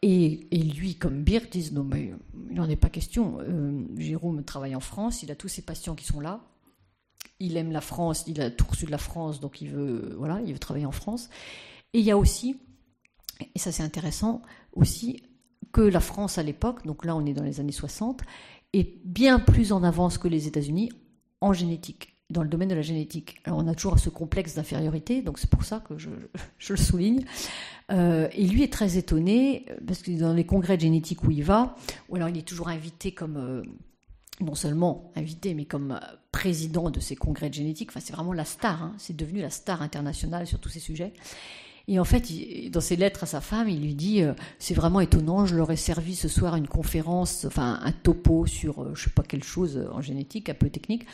Et, 0.03 0.47
lui, 0.51 0.95
comme 0.95 1.23
Birth, 1.23 1.51
disent 1.51 1.73
non 1.73 1.83
mais 1.83 2.11
il 2.49 2.55
n'en 2.55 2.67
est 2.67 2.75
pas 2.75 2.89
question. 2.89 3.37
Jérôme 3.97 4.43
travaille 4.43 4.75
en 4.75 4.79
France, 4.79 5.21
il 5.21 5.31
a 5.31 5.35
tous 5.35 5.47
ses 5.47 5.61
patients 5.61 5.95
qui 5.95 6.05
sont 6.05 6.19
là 6.19 6.41
il 7.41 7.57
aime 7.57 7.71
la 7.71 7.81
France, 7.81 8.23
il 8.27 8.39
a 8.41 8.51
tout 8.51 8.65
reçu 8.69 8.85
de 8.85 8.91
la 8.91 8.97
France, 8.97 9.39
donc 9.39 9.61
il 9.61 9.69
veut, 9.69 10.15
voilà, 10.17 10.39
il 10.45 10.53
veut 10.53 10.59
travailler 10.59 10.85
en 10.85 10.91
France. 10.91 11.29
Et 11.93 11.99
il 11.99 12.05
y 12.05 12.11
a 12.11 12.17
aussi, 12.17 12.57
et 13.55 13.59
ça 13.59 13.71
c'est 13.71 13.83
intéressant 13.83 14.41
aussi, 14.73 15.23
que 15.71 15.81
la 15.81 15.99
France 15.99 16.37
à 16.37 16.43
l'époque, 16.43 16.85
donc 16.85 17.05
là 17.05 17.15
on 17.15 17.25
est 17.25 17.33
dans 17.33 17.43
les 17.43 17.59
années 17.59 17.71
60, 17.71 18.21
est 18.73 19.05
bien 19.05 19.39
plus 19.39 19.71
en 19.71 19.83
avance 19.83 20.17
que 20.17 20.27
les 20.27 20.47
États-Unis 20.47 20.91
en 21.41 21.53
génétique, 21.53 22.15
dans 22.31 22.43
le 22.43 22.49
domaine 22.49 22.69
de 22.69 22.75
la 22.75 22.81
génétique. 22.81 23.41
Alors 23.45 23.59
on 23.59 23.67
a 23.67 23.75
toujours 23.75 23.99
ce 23.99 24.09
complexe 24.09 24.55
d'infériorité, 24.55 25.21
donc 25.21 25.39
c'est 25.39 25.49
pour 25.49 25.63
ça 25.63 25.83
que 25.87 25.97
je, 25.97 26.09
le 26.69 26.77
souligne. 26.77 27.23
Euh, 27.91 28.27
et 28.33 28.47
lui 28.47 28.63
est 28.63 28.71
très 28.71 28.97
étonné, 28.97 29.65
parce 29.85 30.01
que 30.01 30.11
dans 30.11 30.33
les 30.33 30.45
congrès 30.45 30.77
de 30.77 30.81
génétique 30.81 31.23
où 31.23 31.31
il 31.31 31.43
va, 31.43 31.75
ou 32.09 32.15
alors 32.15 32.29
il 32.29 32.37
est 32.37 32.47
toujours 32.47 32.69
invité 32.69 33.11
comme... 33.11 33.37
Euh, 33.37 33.63
non 34.41 34.55
seulement 34.55 35.11
invité, 35.15 35.53
mais 35.53 35.65
comme 35.65 35.91
euh, 35.91 36.15
président 36.31 36.89
de 36.89 36.99
ces 36.99 37.15
congrès 37.15 37.49
de 37.49 37.53
génétique. 37.53 37.89
Enfin, 37.91 37.99
c'est 38.03 38.13
vraiment 38.13 38.33
la 38.33 38.45
star. 38.45 38.83
Hein. 38.83 38.93
C'est 38.97 39.15
devenu 39.15 39.41
la 39.41 39.49
star 39.49 39.81
internationale 39.81 40.47
sur 40.47 40.59
tous 40.59 40.69
ces 40.69 40.79
sujets. 40.79 41.13
Et 41.87 41.99
en 41.99 42.03
fait, 42.03 42.23
dans 42.69 42.81
ses 42.81 42.95
lettres 42.95 43.23
à 43.23 43.25
sa 43.25 43.41
femme, 43.41 43.67
il 43.67 43.81
lui 43.81 43.95
dit 43.95 44.21
euh, 44.21 44.33
C'est 44.59 44.73
vraiment 44.73 45.01
étonnant, 45.01 45.45
je 45.45 45.55
leur 45.55 45.71
ai 45.71 45.75
servi 45.75 46.15
ce 46.15 46.27
soir 46.27 46.55
une 46.55 46.67
conférence, 46.67 47.45
enfin 47.45 47.79
un 47.81 47.91
topo 47.91 48.45
sur 48.45 48.83
euh, 48.83 48.91
je 48.93 49.05
sais 49.05 49.09
pas 49.09 49.23
quelle 49.23 49.43
chose 49.43 49.83
en 49.91 50.01
génétique, 50.01 50.49
un 50.49 50.53
peu 50.53 50.69
technique. 50.69 51.05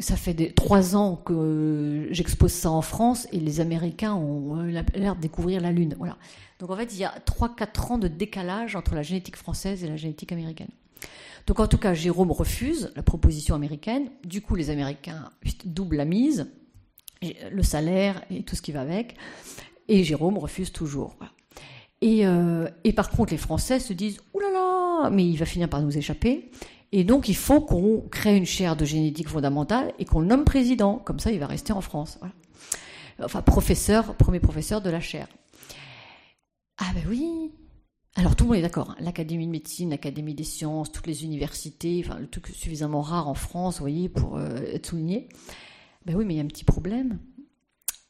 Ça 0.00 0.16
fait 0.16 0.52
trois 0.54 0.96
ans 0.96 1.16
que 1.16 2.08
j'expose 2.10 2.52
ça 2.52 2.70
en 2.70 2.82
France 2.82 3.28
et 3.32 3.38
les 3.38 3.60
Américains 3.60 4.14
ont 4.14 4.62
l'air 4.62 5.16
de 5.16 5.20
découvrir 5.20 5.60
la 5.60 5.72
Lune. 5.72 5.94
Voilà. 5.98 6.16
Donc 6.58 6.70
en 6.70 6.76
fait, 6.76 6.92
il 6.94 6.98
y 6.98 7.04
a 7.04 7.10
trois, 7.24 7.54
quatre 7.54 7.90
ans 7.90 7.98
de 7.98 8.08
décalage 8.08 8.76
entre 8.76 8.94
la 8.94 9.02
génétique 9.02 9.36
française 9.36 9.84
et 9.84 9.88
la 9.88 9.96
génétique 9.96 10.32
américaine. 10.32 10.70
Donc 11.46 11.60
en 11.60 11.66
tout 11.66 11.78
cas, 11.78 11.94
Jérôme 11.94 12.32
refuse 12.32 12.92
la 12.96 13.02
proposition 13.02 13.54
américaine. 13.54 14.08
Du 14.24 14.40
coup, 14.40 14.54
les 14.54 14.70
Américains 14.70 15.30
doublent 15.64 15.96
la 15.96 16.04
mise, 16.04 16.50
le 17.22 17.62
salaire 17.62 18.22
et 18.30 18.42
tout 18.42 18.56
ce 18.56 18.62
qui 18.62 18.72
va 18.72 18.80
avec. 18.80 19.16
Et 19.88 20.04
Jérôme 20.04 20.38
refuse 20.38 20.72
toujours. 20.72 21.16
Euh, 22.04 22.68
et, 22.84 22.92
par 22.92 23.10
contre, 23.10 23.32
les 23.32 23.38
Français 23.38 23.80
se 23.80 23.92
disent 23.92 24.20
Ouh 24.34 24.40
là 24.40 24.50
là, 24.50 25.10
mais 25.10 25.26
il 25.26 25.36
va 25.36 25.46
finir 25.46 25.68
par 25.68 25.80
nous 25.80 25.96
échapper. 25.96 26.50
Et 26.96 27.02
donc, 27.02 27.28
il 27.28 27.34
faut 27.34 27.60
qu'on 27.60 28.02
crée 28.08 28.36
une 28.36 28.46
chaire 28.46 28.76
de 28.76 28.84
génétique 28.84 29.28
fondamentale 29.28 29.92
et 29.98 30.04
qu'on 30.04 30.20
le 30.20 30.28
nomme 30.28 30.44
président. 30.44 31.00
Comme 31.00 31.18
ça, 31.18 31.32
il 31.32 31.40
va 31.40 31.48
rester 31.48 31.72
en 31.72 31.80
France. 31.80 32.20
Enfin, 33.20 33.42
professeur, 33.42 34.14
premier 34.14 34.38
professeur 34.38 34.80
de 34.80 34.90
la 34.90 35.00
chaire. 35.00 35.26
Ah 36.78 36.92
ben 36.94 37.02
oui, 37.08 37.50
alors 38.14 38.36
tout 38.36 38.44
le 38.44 38.50
monde 38.50 38.58
est 38.58 38.62
d'accord, 38.62 38.90
hein. 38.90 38.96
l'Académie 39.00 39.46
de 39.46 39.50
médecine, 39.50 39.90
l'Académie 39.90 40.34
des 40.34 40.44
sciences, 40.44 40.92
toutes 40.92 41.08
les 41.08 41.24
universités, 41.24 42.00
enfin 42.04 42.20
le 42.20 42.28
truc 42.28 42.46
suffisamment 42.46 43.00
rare 43.00 43.28
en 43.28 43.34
France, 43.34 43.78
vous 43.78 43.82
voyez, 43.82 44.08
pour 44.08 44.36
euh, 44.36 44.56
être 44.72 44.86
souligné. 44.86 45.28
Ben 46.06 46.14
oui, 46.14 46.24
mais 46.24 46.34
il 46.34 46.36
y 46.36 46.40
a 46.40 46.44
un 46.44 46.48
petit 46.48 46.64
problème. 46.64 47.18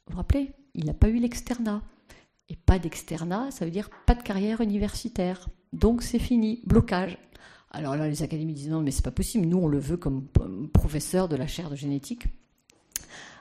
Vous 0.07 0.13
vous 0.13 0.17
rappelez, 0.19 0.53
il 0.75 0.85
n'a 0.85 0.95
pas 0.95 1.09
eu 1.09 1.19
l'externat. 1.19 1.83
Et 2.51 2.57
pas 2.57 2.79
d'externat, 2.79 3.51
ça 3.51 3.65
veut 3.65 3.71
dire 3.71 3.89
pas 4.05 4.15
de 4.15 4.23
carrière 4.23 4.61
universitaire. 4.61 5.49
Donc 5.73 6.03
c'est 6.03 6.19
fini, 6.19 6.61
blocage. 6.67 7.17
Alors 7.75 7.97
là, 7.97 8.09
les 8.09 8.23
académies 8.23 8.55
disent 8.55 8.71
non, 8.71 8.81
mais 8.81 8.91
c'est 8.91 9.05
pas 9.05 9.11
possible. 9.11 9.47
Nous, 9.47 9.59
on 9.59 9.67
le 9.67 9.79
veut 9.79 9.97
comme 9.97 10.29
professeur 10.73 11.29
de 11.29 11.37
la 11.37 11.47
chaire 11.47 11.71
de 11.71 11.77
génétique. 11.77 12.27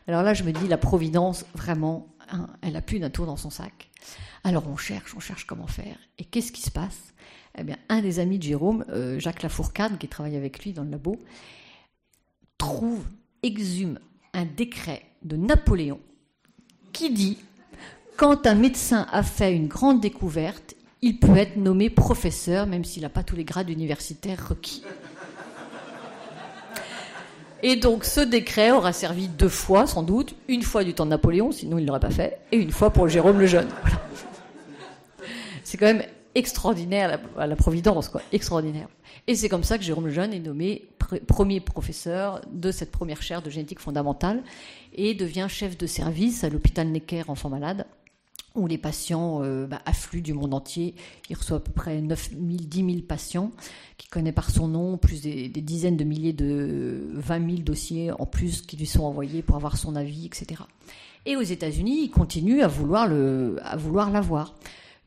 Alors 0.07 0.23
là, 0.23 0.33
je 0.33 0.43
me 0.43 0.51
dis, 0.51 0.67
la 0.67 0.77
Providence, 0.77 1.45
vraiment, 1.53 2.07
hein, 2.29 2.47
elle 2.61 2.75
a 2.75 2.81
plus 2.81 2.99
d'un 2.99 3.09
tour 3.09 3.25
dans 3.25 3.37
son 3.37 3.49
sac. 3.49 3.89
Alors 4.43 4.67
on 4.67 4.75
cherche, 4.75 5.15
on 5.15 5.19
cherche 5.19 5.45
comment 5.45 5.67
faire. 5.67 5.95
Et 6.17 6.25
qu'est-ce 6.25 6.51
qui 6.51 6.61
se 6.61 6.71
passe? 6.71 7.13
Eh 7.57 7.63
bien, 7.63 7.77
un 7.87 8.01
des 8.01 8.19
amis 8.19 8.39
de 8.39 8.43
Jérôme, 8.43 8.83
euh, 8.89 9.19
Jacques 9.19 9.43
Lafourcade, 9.43 9.97
qui 9.97 10.07
travaille 10.07 10.35
avec 10.35 10.63
lui 10.63 10.73
dans 10.73 10.83
le 10.83 10.89
labo, 10.89 11.15
trouve, 12.57 13.05
exhume 13.43 13.99
un 14.33 14.45
décret 14.45 15.03
de 15.21 15.37
Napoléon 15.37 15.99
qui 16.91 17.11
dit 17.11 17.37
quand 18.17 18.47
un 18.47 18.55
médecin 18.55 19.07
a 19.11 19.23
fait 19.23 19.55
une 19.55 19.67
grande 19.67 20.01
découverte, 20.01 20.75
il 21.03 21.19
peut 21.19 21.35
être 21.35 21.57
nommé 21.57 21.89
professeur, 21.89 22.65
même 22.65 22.85
s'il 22.85 23.03
n'a 23.03 23.09
pas 23.09 23.23
tous 23.23 23.35
les 23.35 23.43
grades 23.43 23.69
universitaires 23.69 24.47
requis. 24.47 24.83
Et 27.61 27.75
donc 27.75 28.05
ce 28.05 28.21
décret 28.21 28.71
aura 28.71 28.93
servi 28.93 29.27
deux 29.27 29.49
fois, 29.49 29.85
sans 29.85 30.01
doute, 30.01 30.33
une 30.47 30.63
fois 30.63 30.85
du 30.85 30.93
temps 30.93 31.03
de 31.03 31.09
Napoléon, 31.09 31.51
sinon 31.51 31.77
il 31.77 31.81
ne 31.81 31.87
l'aurait 31.87 31.99
pas 31.99 32.09
fait, 32.09 32.39
et 32.53 32.57
une 32.57 32.71
fois 32.71 32.89
pour 32.89 33.09
Jérôme 33.09 33.37
le 33.37 33.47
Jeune. 33.47 33.67
C'est 35.65 35.77
quand 35.77 35.87
même 35.87 36.03
extraordinaire 36.35 37.19
à 37.37 37.47
la, 37.47 37.55
Providence, 37.57 38.07
quoi, 38.07 38.21
extraordinaire. 38.31 38.87
Et 39.27 39.35
c'est 39.35 39.49
comme 39.49 39.63
ça 39.63 39.77
que 39.77 39.83
Jérôme 39.83 40.07
Lejeune 40.07 40.33
est 40.33 40.39
nommé 40.39 40.87
premier 41.27 41.59
professeur 41.59 42.41
de 42.51 42.71
cette 42.71 42.91
première 42.91 43.21
chaire 43.21 43.41
de 43.41 43.49
génétique 43.49 43.79
fondamentale 43.79 44.41
et 44.93 45.13
devient 45.13 45.47
chef 45.49 45.77
de 45.77 45.85
service 45.85 46.43
à 46.43 46.49
l'hôpital 46.49 46.87
Necker 46.87 47.23
Enfants 47.27 47.49
Malades 47.49 47.85
où 48.55 48.67
les 48.67 48.77
patients 48.77 49.41
euh, 49.43 49.65
bah, 49.65 49.81
affluent 49.85 50.21
du 50.21 50.33
monde 50.33 50.53
entier. 50.53 50.95
Il 51.29 51.35
reçoit 51.35 51.57
à 51.57 51.59
peu 51.59 51.71
près 51.71 52.01
9 52.01 52.29
000, 52.31 52.41
10 52.61 52.77
000 52.77 52.89
patients 53.07 53.51
qui 53.97 54.07
connaît 54.07 54.31
par 54.31 54.49
son 54.49 54.67
nom, 54.67 54.97
plus 54.97 55.21
des, 55.21 55.49
dizaines 55.49 55.97
de 55.97 56.03
milliers 56.03 56.33
de 56.33 57.07
20 57.13 57.49
000 57.49 57.61
dossiers 57.63 58.11
en 58.11 58.25
plus 58.25 58.61
qui 58.61 58.77
lui 58.77 58.85
sont 58.85 59.03
envoyés 59.03 59.41
pour 59.41 59.55
avoir 59.55 59.77
son 59.77 59.95
avis, 59.95 60.25
etc. 60.25 60.61
Et 61.25 61.35
aux 61.35 61.41
États-Unis, 61.41 62.03
il 62.03 62.09
continue 62.09 62.61
à 62.61 62.67
vouloir 62.67 63.07
le, 63.07 63.57
à 63.63 63.77
vouloir 63.77 64.11
l'avoir. 64.11 64.55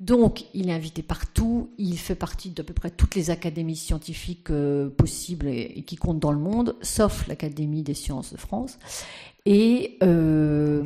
Donc, 0.00 0.44
il 0.52 0.68
est 0.68 0.74
invité 0.74 1.02
partout. 1.02 1.70
Il 1.78 1.98
fait 1.98 2.14
partie 2.14 2.50
d'à 2.50 2.62
peu 2.62 2.74
près 2.74 2.90
toutes 2.90 3.14
les 3.14 3.30
académies 3.30 3.76
scientifiques 3.76 4.50
euh, 4.50 4.90
possibles 4.90 5.46
et, 5.48 5.82
qui 5.86 5.96
comptent 5.96 6.18
dans 6.18 6.32
le 6.32 6.38
monde, 6.38 6.76
sauf 6.82 7.26
l'Académie 7.28 7.82
des 7.82 7.94
sciences 7.94 8.32
de 8.32 8.38
France. 8.38 8.78
Et 9.46 9.96
euh, 10.02 10.82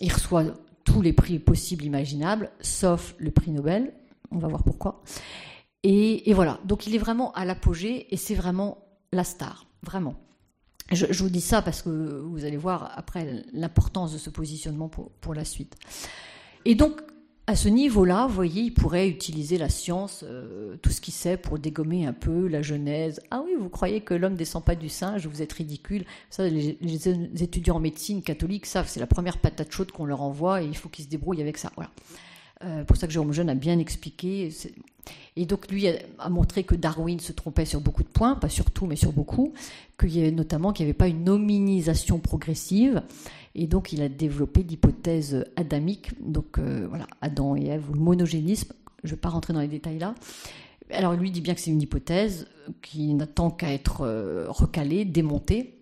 il 0.00 0.12
reçoit 0.12 0.44
tous 0.88 1.02
les 1.02 1.12
prix 1.12 1.38
possibles, 1.38 1.84
imaginables, 1.84 2.50
sauf 2.60 3.14
le 3.18 3.30
prix 3.30 3.50
Nobel. 3.50 3.92
On 4.30 4.38
va 4.38 4.48
voir 4.48 4.62
pourquoi. 4.62 5.02
Et, 5.82 6.32
voilà, 6.32 6.58
donc 6.64 6.86
il 6.86 6.94
est 6.94 6.98
vraiment 6.98 7.32
à 7.32 7.44
l'apogée 7.44 8.12
et 8.12 8.16
c'est 8.16 8.34
vraiment 8.34 8.78
la 9.12 9.24
star, 9.24 9.66
vraiment. 9.82 10.14
Je, 10.90 11.22
vous 11.22 11.28
dis 11.28 11.42
ça 11.42 11.60
parce 11.60 11.82
que 11.82 11.90
vous 11.90 12.46
allez 12.46 12.56
voir 12.56 12.92
après 12.96 13.44
l'importance 13.52 14.14
de 14.14 14.18
ce 14.18 14.30
positionnement 14.30 14.88
pour, 14.88 15.10
pour 15.20 15.34
la 15.34 15.44
suite. 15.44 15.76
Et 16.64 16.74
donc, 16.74 17.02
à 17.48 17.56
ce 17.56 17.70
niveau-là, 17.70 18.26
vous 18.26 18.34
voyez, 18.34 18.60
il 18.60 18.74
pourrait 18.74 19.08
utiliser 19.08 19.56
la 19.56 19.70
science, 19.70 20.22
euh, 20.22 20.76
tout 20.82 20.90
ce 20.90 21.00
qu'il 21.00 21.14
sait, 21.14 21.38
pour 21.38 21.58
dégommer 21.58 22.04
un 22.04 22.12
peu 22.12 22.46
la 22.46 22.60
genèse. 22.60 23.22
Ah 23.30 23.40
oui, 23.42 23.52
vous 23.58 23.70
croyez 23.70 24.02
que 24.02 24.12
l'homme 24.12 24.34
descend 24.34 24.62
pas 24.62 24.74
du 24.74 24.90
singe, 24.90 25.26
vous 25.26 25.40
êtes 25.40 25.54
ridicule. 25.54 26.04
Ça, 26.28 26.46
les, 26.46 26.76
étudiants 27.42 27.76
en 27.76 27.80
médecine 27.80 28.20
catholique 28.20 28.66
savent, 28.66 28.86
c'est 28.86 29.00
la 29.00 29.06
première 29.06 29.38
patate 29.38 29.72
chaude 29.72 29.92
qu'on 29.92 30.04
leur 30.04 30.20
envoie 30.20 30.62
et 30.62 30.66
il 30.66 30.76
faut 30.76 30.90
qu'ils 30.90 31.06
se 31.06 31.08
débrouillent 31.08 31.40
avec 31.40 31.56
ça. 31.56 31.72
Voilà. 31.74 31.90
Euh, 32.64 32.84
pour 32.84 32.98
ça 32.98 33.06
que 33.06 33.14
Jérôme 33.14 33.32
Jeune 33.32 33.48
a 33.48 33.54
bien 33.54 33.78
expliqué. 33.78 34.50
Et 35.36 35.46
donc 35.46 35.70
lui 35.70 35.88
a, 35.88 36.28
montré 36.28 36.64
que 36.64 36.74
Darwin 36.74 37.18
se 37.18 37.32
trompait 37.32 37.64
sur 37.64 37.80
beaucoup 37.80 38.02
de 38.02 38.08
points, 38.08 38.34
pas 38.34 38.50
sur 38.50 38.70
tout, 38.70 38.84
mais 38.84 38.96
sur 38.96 39.12
beaucoup, 39.12 39.54
qu'il 39.98 40.14
y 40.14 40.20
avait 40.20 40.32
notamment 40.32 40.74
qu'il 40.74 40.84
n'y 40.84 40.90
avait 40.90 40.98
pas 40.98 41.08
une 41.08 41.30
hominisation 41.30 42.18
progressive. 42.18 43.02
Et 43.60 43.66
donc, 43.66 43.92
il 43.92 44.02
a 44.02 44.08
développé 44.08 44.62
l'hypothèse 44.62 45.44
adamique, 45.56 46.12
donc 46.20 46.58
euh, 46.58 46.86
voilà, 46.88 47.08
Adam 47.20 47.56
et 47.56 47.66
Ève, 47.66 47.90
ou 47.90 47.92
le 47.92 47.98
monogénisme. 47.98 48.72
Je 49.02 49.08
ne 49.08 49.14
vais 49.16 49.20
pas 49.20 49.30
rentrer 49.30 49.52
dans 49.52 49.60
les 49.60 49.66
détails 49.66 49.98
là. 49.98 50.14
Alors, 50.90 51.14
lui 51.14 51.32
dit 51.32 51.40
bien 51.40 51.54
que 51.54 51.60
c'est 51.60 51.72
une 51.72 51.82
hypothèse 51.82 52.46
qui 52.82 53.12
n'attend 53.14 53.50
qu'à 53.50 53.72
être 53.72 54.02
euh, 54.02 54.46
recalée, 54.48 55.04
démontée. 55.04 55.74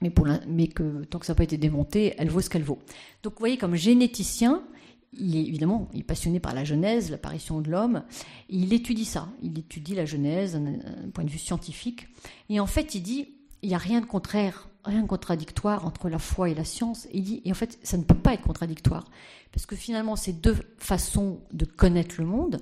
Mais, 0.00 0.10
pour 0.10 0.26
mais 0.48 0.66
que 0.66 1.04
tant 1.04 1.20
que 1.20 1.26
ça 1.26 1.32
n'a 1.32 1.36
pas 1.36 1.44
été 1.44 1.58
démonté, 1.58 2.12
elle 2.18 2.28
vaut 2.28 2.40
ce 2.40 2.50
qu'elle 2.50 2.64
vaut. 2.64 2.80
Donc, 3.22 3.34
vous 3.34 3.38
voyez, 3.38 3.56
comme 3.56 3.76
généticien, 3.76 4.64
il 5.12 5.36
est 5.36 5.44
évidemment 5.44 5.88
passionné 6.08 6.40
par 6.40 6.54
la 6.54 6.64
Genèse, 6.64 7.08
l'apparition 7.12 7.60
de 7.60 7.70
l'homme. 7.70 8.02
Il 8.48 8.72
étudie 8.72 9.04
ça. 9.04 9.28
Il 9.44 9.56
étudie 9.56 9.94
la 9.94 10.06
Genèse 10.06 10.54
d'un 10.54 11.10
point 11.14 11.22
de 11.22 11.30
vue 11.30 11.38
scientifique. 11.38 12.08
Et 12.48 12.58
en 12.58 12.66
fait, 12.66 12.96
il 12.96 13.02
dit 13.02 13.28
il 13.62 13.68
n'y 13.68 13.76
a 13.76 13.78
rien 13.78 14.00
de 14.00 14.06
contraire 14.06 14.68
rien 14.84 15.02
de 15.02 15.06
contradictoire 15.06 15.86
entre 15.86 16.08
la 16.08 16.18
foi 16.18 16.50
et 16.50 16.54
la 16.54 16.64
science. 16.64 17.06
Dit, 17.12 17.42
et 17.44 17.50
en 17.50 17.54
fait, 17.54 17.78
ça 17.82 17.96
ne 17.96 18.02
peut 18.02 18.14
pas 18.14 18.34
être 18.34 18.42
contradictoire. 18.42 19.04
Parce 19.52 19.66
que 19.66 19.76
finalement, 19.76 20.16
c'est 20.16 20.32
deux 20.32 20.56
façons 20.78 21.40
de 21.52 21.64
connaître 21.64 22.16
le 22.18 22.24
monde. 22.24 22.60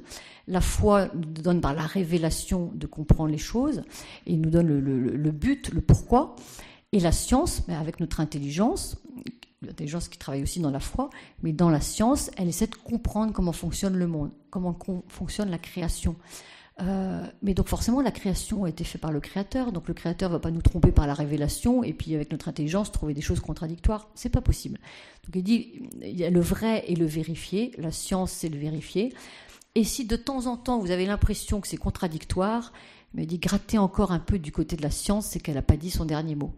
La 0.48 0.60
foi 0.60 1.08
nous 1.14 1.42
donne 1.42 1.60
par 1.60 1.74
la 1.74 1.82
révélation 1.82 2.70
de 2.74 2.86
comprendre 2.86 3.30
les 3.30 3.38
choses 3.38 3.82
et 4.26 4.36
nous 4.36 4.50
donne 4.50 4.66
le, 4.66 5.30
but, 5.30 5.72
le 5.72 5.80
pourquoi. 5.80 6.36
Et 6.92 7.00
la 7.00 7.12
science, 7.12 7.66
mais 7.68 7.76
avec 7.76 8.00
notre 8.00 8.20
intelligence, 8.20 9.00
l'intelligence 9.62 10.08
qui 10.08 10.18
travaille 10.18 10.42
aussi 10.42 10.58
dans 10.58 10.70
la 10.70 10.80
foi, 10.80 11.10
mais 11.42 11.52
dans 11.52 11.70
la 11.70 11.80
science, 11.80 12.30
elle 12.36 12.48
essaie 12.48 12.66
de 12.66 12.74
comprendre 12.74 13.32
comment 13.32 13.52
fonctionne 13.52 13.96
le 13.96 14.08
monde, 14.08 14.32
comment 14.50 14.76
fonctionne 15.08 15.50
la 15.50 15.58
création. 15.58 16.16
Euh, 16.80 17.26
mais 17.42 17.54
donc 17.54 17.68
forcément, 17.68 18.00
la 18.00 18.10
création 18.10 18.64
a 18.64 18.68
été 18.68 18.84
faite 18.84 19.00
par 19.00 19.12
le 19.12 19.20
créateur. 19.20 19.72
Donc 19.72 19.88
le 19.88 19.94
créateur 19.94 20.30
ne 20.30 20.34
va 20.34 20.40
pas 20.40 20.50
nous 20.50 20.62
tromper 20.62 20.92
par 20.92 21.06
la 21.06 21.14
révélation 21.14 21.82
et 21.82 21.92
puis 21.92 22.14
avec 22.14 22.30
notre 22.32 22.48
intelligence 22.48 22.92
trouver 22.92 23.14
des 23.14 23.20
choses 23.20 23.40
contradictoires. 23.40 24.08
C'est 24.14 24.30
pas 24.30 24.40
possible. 24.40 24.78
Donc 25.24 25.36
il 25.36 25.42
dit 25.42 25.82
il 26.02 26.18
y 26.18 26.24
a 26.24 26.30
le 26.30 26.40
vrai 26.40 26.84
et 26.86 26.96
le 26.96 27.06
vérifié. 27.06 27.72
La 27.78 27.90
science, 27.90 28.32
c'est 28.32 28.48
le 28.48 28.58
vérifié. 28.58 29.12
Et 29.74 29.84
si 29.84 30.06
de 30.06 30.16
temps 30.16 30.46
en 30.46 30.56
temps 30.56 30.78
vous 30.78 30.90
avez 30.90 31.06
l'impression 31.06 31.60
que 31.60 31.68
c'est 31.68 31.76
contradictoire, 31.76 32.72
il 33.16 33.26
dit 33.26 33.38
grattez 33.38 33.78
encore 33.78 34.12
un 34.12 34.18
peu 34.18 34.38
du 34.38 34.52
côté 34.52 34.76
de 34.76 34.82
la 34.82 34.90
science, 34.90 35.26
c'est 35.26 35.40
qu'elle 35.40 35.56
n'a 35.56 35.62
pas 35.62 35.76
dit 35.76 35.90
son 35.90 36.04
dernier 36.04 36.34
mot. 36.34 36.54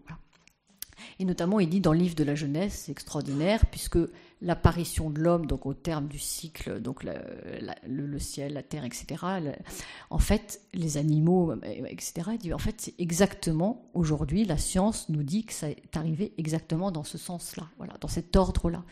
Et 1.19 1.25
notamment, 1.25 1.59
il 1.59 1.69
dit 1.69 1.81
dans 1.81 1.93
le 1.93 1.99
livre 1.99 2.15
de 2.15 2.23
la 2.23 2.35
jeunesse, 2.35 2.83
c'est 2.85 2.91
extraordinaire, 2.91 3.65
puisque 3.67 3.97
l'apparition 4.43 5.09
de 5.09 5.19
l'homme, 5.19 5.45
donc 5.45 5.65
au 5.65 5.73
terme 5.73 6.07
du 6.07 6.19
cycle, 6.19 6.81
donc 6.81 7.03
le, 7.03 8.19
ciel, 8.19 8.53
la 8.53 8.63
terre, 8.63 8.83
etc. 8.83 9.25
en 10.09 10.19
fait, 10.19 10.61
les 10.73 10.97
animaux, 10.97 11.53
etc. 11.87 12.31
Il 12.33 12.37
dit 12.37 12.53
en 12.53 12.57
fait, 12.57 12.75
c'est 12.77 12.93
exactement 12.99 13.89
aujourd'hui, 13.93 14.43
la 14.43 14.57
science 14.57 15.07
nous 15.09 15.23
dit 15.23 15.45
que 15.45 15.53
ça 15.53 15.69
est 15.69 15.95
arrivé 15.95 16.33
exactement 16.37 16.91
dans 16.91 17.05
ce 17.05 17.17
sens-là, 17.17 17.67
voilà, 17.77 17.93
dans 18.01 18.09
cet 18.09 18.35
ordre-là. 18.35 18.83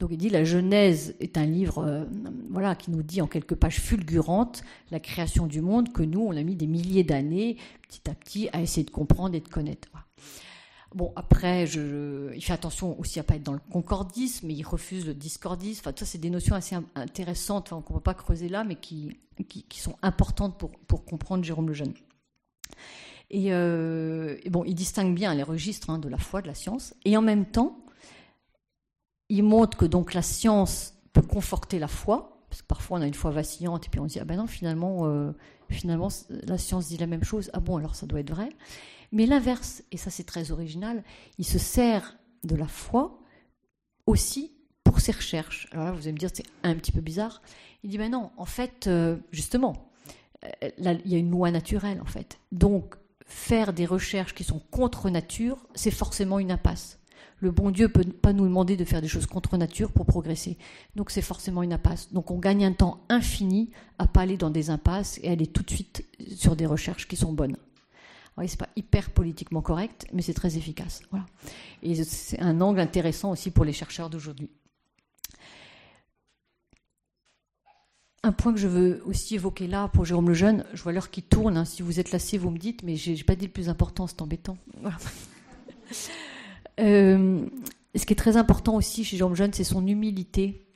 Donc 0.00 0.10
il 0.12 0.18
dit 0.18 0.28
la 0.28 0.44
Genèse 0.44 1.14
est 1.20 1.38
un 1.38 1.46
livre, 1.46 1.78
euh, 1.78 2.04
voilà, 2.50 2.74
qui 2.74 2.90
nous 2.90 3.02
dit 3.02 3.22
en 3.22 3.28
quelques 3.28 3.54
pages 3.54 3.80
fulgurantes 3.80 4.62
la 4.90 5.00
création 5.00 5.46
du 5.46 5.60
monde 5.60 5.92
que 5.92 6.02
nous, 6.02 6.20
on 6.20 6.36
a 6.36 6.42
mis 6.42 6.56
des 6.56 6.66
milliers 6.66 7.04
d'années, 7.04 7.56
petit 7.88 8.10
à 8.10 8.14
petit, 8.14 8.48
à 8.52 8.60
essayer 8.60 8.84
de 8.84 8.90
comprendre 8.90 9.36
et 9.36 9.40
de 9.40 9.48
connaître. 9.48 9.88
Bon, 10.94 11.12
après, 11.16 11.64
il 11.64 12.42
fait 12.42 12.52
attention 12.52 12.98
aussi 12.98 13.18
à 13.18 13.24
pas 13.24 13.36
être 13.36 13.42
dans 13.42 13.52
le 13.52 13.60
concordisme, 13.70 14.46
mais 14.46 14.54
il 14.54 14.62
refuse 14.62 15.06
le 15.06 15.14
discordisme. 15.14 15.82
Enfin, 15.82 15.94
ça, 15.96 16.06
c'est 16.06 16.18
des 16.18 16.30
notions 16.30 16.54
assez 16.54 16.76
intéressantes 16.94 17.70
qu'on 17.70 17.76
ne 17.76 17.98
peut 17.98 18.00
pas 18.00 18.14
creuser 18.14 18.48
là, 18.48 18.64
mais 18.64 18.76
qui, 18.76 19.18
qui, 19.48 19.80
sont 19.80 19.96
importantes 20.02 20.58
pour, 20.58 20.70
pour, 20.86 21.04
comprendre 21.04 21.44
Jérôme 21.44 21.68
le 21.68 21.74
Jeune. 21.74 21.94
Et, 23.30 23.52
euh, 23.52 24.38
bon, 24.48 24.64
il 24.64 24.74
distingue 24.74 25.14
bien 25.14 25.34
les 25.34 25.42
registres 25.42 25.90
hein, 25.90 25.98
de 25.98 26.08
la 26.08 26.18
foi, 26.18 26.40
de 26.40 26.46
la 26.46 26.54
science, 26.54 26.94
et 27.04 27.16
en 27.16 27.22
même 27.22 27.46
temps, 27.46 27.76
il 29.28 29.42
montre 29.42 29.76
que 29.76 29.84
donc 29.84 30.14
la 30.14 30.22
science 30.22 30.94
peut 31.12 31.22
conforter 31.22 31.78
la 31.78 31.88
foi, 31.88 32.36
parce 32.48 32.62
que 32.62 32.66
parfois 32.68 32.98
on 32.98 33.02
a 33.02 33.06
une 33.06 33.14
foi 33.14 33.32
vacillante 33.32 33.86
et 33.86 33.88
puis 33.88 34.00
on 34.00 34.08
se 34.08 34.14
dit 34.14 34.20
ah 34.20 34.24
ben 34.24 34.36
non 34.36 34.46
finalement 34.46 35.06
euh, 35.06 35.32
finalement 35.68 36.08
la 36.30 36.58
science 36.58 36.88
dit 36.88 36.96
la 36.96 37.06
même 37.06 37.24
chose 37.24 37.50
ah 37.52 37.60
bon 37.60 37.76
alors 37.76 37.96
ça 37.96 38.06
doit 38.06 38.20
être 38.20 38.30
vrai 38.30 38.50
mais 39.12 39.26
l'inverse, 39.26 39.82
et 39.92 39.96
ça 39.96 40.10
c'est 40.10 40.24
très 40.24 40.50
original, 40.50 41.02
il 41.38 41.46
se 41.46 41.58
sert 41.58 42.16
de 42.44 42.56
la 42.56 42.68
foi 42.68 43.20
aussi 44.06 44.52
pour 44.84 45.00
ses 45.00 45.12
recherches. 45.12 45.68
Alors 45.72 45.86
là, 45.86 45.92
vous 45.92 46.02
allez 46.02 46.12
me 46.12 46.18
dire, 46.18 46.30
c'est 46.32 46.46
un 46.62 46.74
petit 46.76 46.92
peu 46.92 47.00
bizarre. 47.00 47.42
Il 47.82 47.90
dit, 47.90 47.98
ben 47.98 48.10
non, 48.10 48.30
en 48.36 48.44
fait, 48.44 48.86
euh, 48.86 49.16
justement, 49.32 49.90
euh, 50.44 50.70
il 50.78 51.10
y 51.10 51.14
a 51.14 51.18
une 51.18 51.30
loi 51.30 51.50
naturelle, 51.50 52.00
en 52.00 52.06
fait. 52.06 52.38
Donc, 52.52 52.94
faire 53.26 53.72
des 53.72 53.86
recherches 53.86 54.34
qui 54.34 54.44
sont 54.44 54.60
contre 54.70 55.10
nature, 55.10 55.66
c'est 55.74 55.90
forcément 55.90 56.38
une 56.38 56.52
impasse. 56.52 56.98
Le 57.38 57.50
bon 57.50 57.70
Dieu 57.70 57.88
peut 57.88 58.04
pas 58.04 58.32
nous 58.32 58.44
demander 58.44 58.76
de 58.76 58.84
faire 58.84 59.02
des 59.02 59.08
choses 59.08 59.26
contre 59.26 59.58
nature 59.58 59.92
pour 59.92 60.06
progresser. 60.06 60.56
Donc 60.94 61.10
c'est 61.10 61.20
forcément 61.20 61.62
une 61.62 61.72
impasse. 61.72 62.12
Donc 62.12 62.30
on 62.30 62.38
gagne 62.38 62.64
un 62.64 62.72
temps 62.72 63.04
infini 63.10 63.70
à 63.98 64.06
pas 64.06 64.22
aller 64.22 64.38
dans 64.38 64.48
des 64.48 64.70
impasses 64.70 65.20
et 65.22 65.28
aller 65.28 65.46
tout 65.46 65.62
de 65.62 65.70
suite 65.70 66.06
sur 66.34 66.56
des 66.56 66.64
recherches 66.64 67.06
qui 67.06 67.16
sont 67.16 67.34
bonnes. 67.34 67.58
C'est 68.46 68.58
pas 68.58 68.68
hyper 68.76 69.10
politiquement 69.10 69.62
correct, 69.62 70.06
mais 70.12 70.20
c'est 70.20 70.34
très 70.34 70.58
efficace. 70.58 71.00
Voilà. 71.10 71.24
Et 71.82 72.04
c'est 72.04 72.38
un 72.40 72.60
angle 72.60 72.80
intéressant 72.80 73.30
aussi 73.30 73.50
pour 73.50 73.64
les 73.64 73.72
chercheurs 73.72 74.10
d'aujourd'hui. 74.10 74.50
Un 78.22 78.32
point 78.32 78.52
que 78.52 78.58
je 78.58 78.68
veux 78.68 79.02
aussi 79.06 79.36
évoquer 79.36 79.66
là 79.68 79.88
pour 79.88 80.04
Jérôme 80.04 80.28
Lejeune, 80.28 80.64
je 80.74 80.82
vois 80.82 80.92
l'heure 80.92 81.10
qui 81.10 81.22
tourne. 81.22 81.56
Hein. 81.56 81.64
Si 81.64 81.82
vous 81.82 81.98
êtes 81.98 82.10
lassé, 82.10 82.36
vous 82.36 82.50
me 82.50 82.58
dites, 82.58 82.82
mais 82.82 82.96
j'ai 82.96 83.22
pas 83.24 83.36
dit 83.36 83.46
le 83.46 83.52
plus 83.52 83.68
important, 83.68 84.06
c'est 84.06 84.20
embêtant. 84.22 84.58
Euh, 86.78 87.46
ce 87.94 88.04
qui 88.04 88.12
est 88.12 88.16
très 88.16 88.36
important 88.36 88.74
aussi 88.74 89.02
chez 89.02 89.16
Jérôme 89.16 89.32
Lejeune, 89.32 89.54
c'est 89.54 89.64
son 89.64 89.86
humilité. 89.86 90.66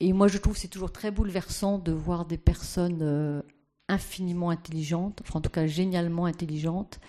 Et 0.00 0.14
moi, 0.14 0.28
je 0.28 0.38
trouve 0.38 0.54
que 0.54 0.60
c'est 0.60 0.68
toujours 0.68 0.92
très 0.92 1.10
bouleversant 1.10 1.78
de 1.78 1.92
voir 1.92 2.24
des 2.24 2.38
personnes 2.38 3.00
euh, 3.02 3.42
infiniment 3.88 4.50
intelligente, 4.50 5.20
enfin 5.22 5.38
en 5.38 5.42
tout 5.42 5.50
cas 5.50 5.66
génialement 5.66 6.26
intelligente 6.26 7.00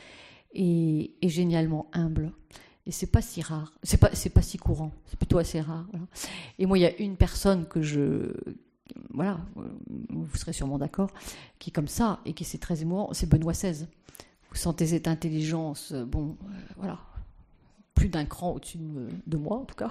et, 0.53 1.11
génialement 1.23 1.87
humble. 1.93 2.31
Et 2.85 2.91
c'est 2.91 3.07
pas 3.07 3.21
si 3.21 3.41
rare, 3.41 3.73
c'est 3.81 3.97
pas 3.97 4.11
c'est 4.13 4.29
pas 4.29 4.43
si 4.43 4.57
courant, 4.57 4.91
c'est 5.05 5.17
plutôt 5.17 5.39
assez 5.39 5.59
rare. 5.59 5.87
Et 6.59 6.67
moi, 6.67 6.77
il 6.77 6.81
y 6.81 6.85
a 6.85 6.95
une 6.97 7.17
personne 7.17 7.65
que 7.65 7.81
je 7.81 8.31
voilà, 9.09 9.39
vous 10.09 10.35
serez 10.35 10.53
sûrement 10.53 10.77
d'accord, 10.77 11.09
qui 11.59 11.69
est 11.69 11.73
comme 11.73 11.87
ça 11.87 12.19
et 12.25 12.33
qui 12.33 12.43
c'est 12.43 12.59
très 12.59 12.81
émouvant, 12.81 13.09
c'est 13.13 13.27
Benoît 13.27 13.53
XVI. 13.53 13.87
Vous 14.49 14.55
sentez 14.55 14.87
cette 14.87 15.07
intelligence, 15.07 15.91
bon, 15.93 16.37
euh, 16.43 16.53
voilà, 16.77 16.99
plus 17.93 18.09
d'un 18.09 18.25
cran 18.25 18.51
au-dessus 18.51 18.77
de, 18.77 19.37
moi 19.37 19.57
en 19.57 19.65
tout 19.65 19.75
cas. 19.75 19.89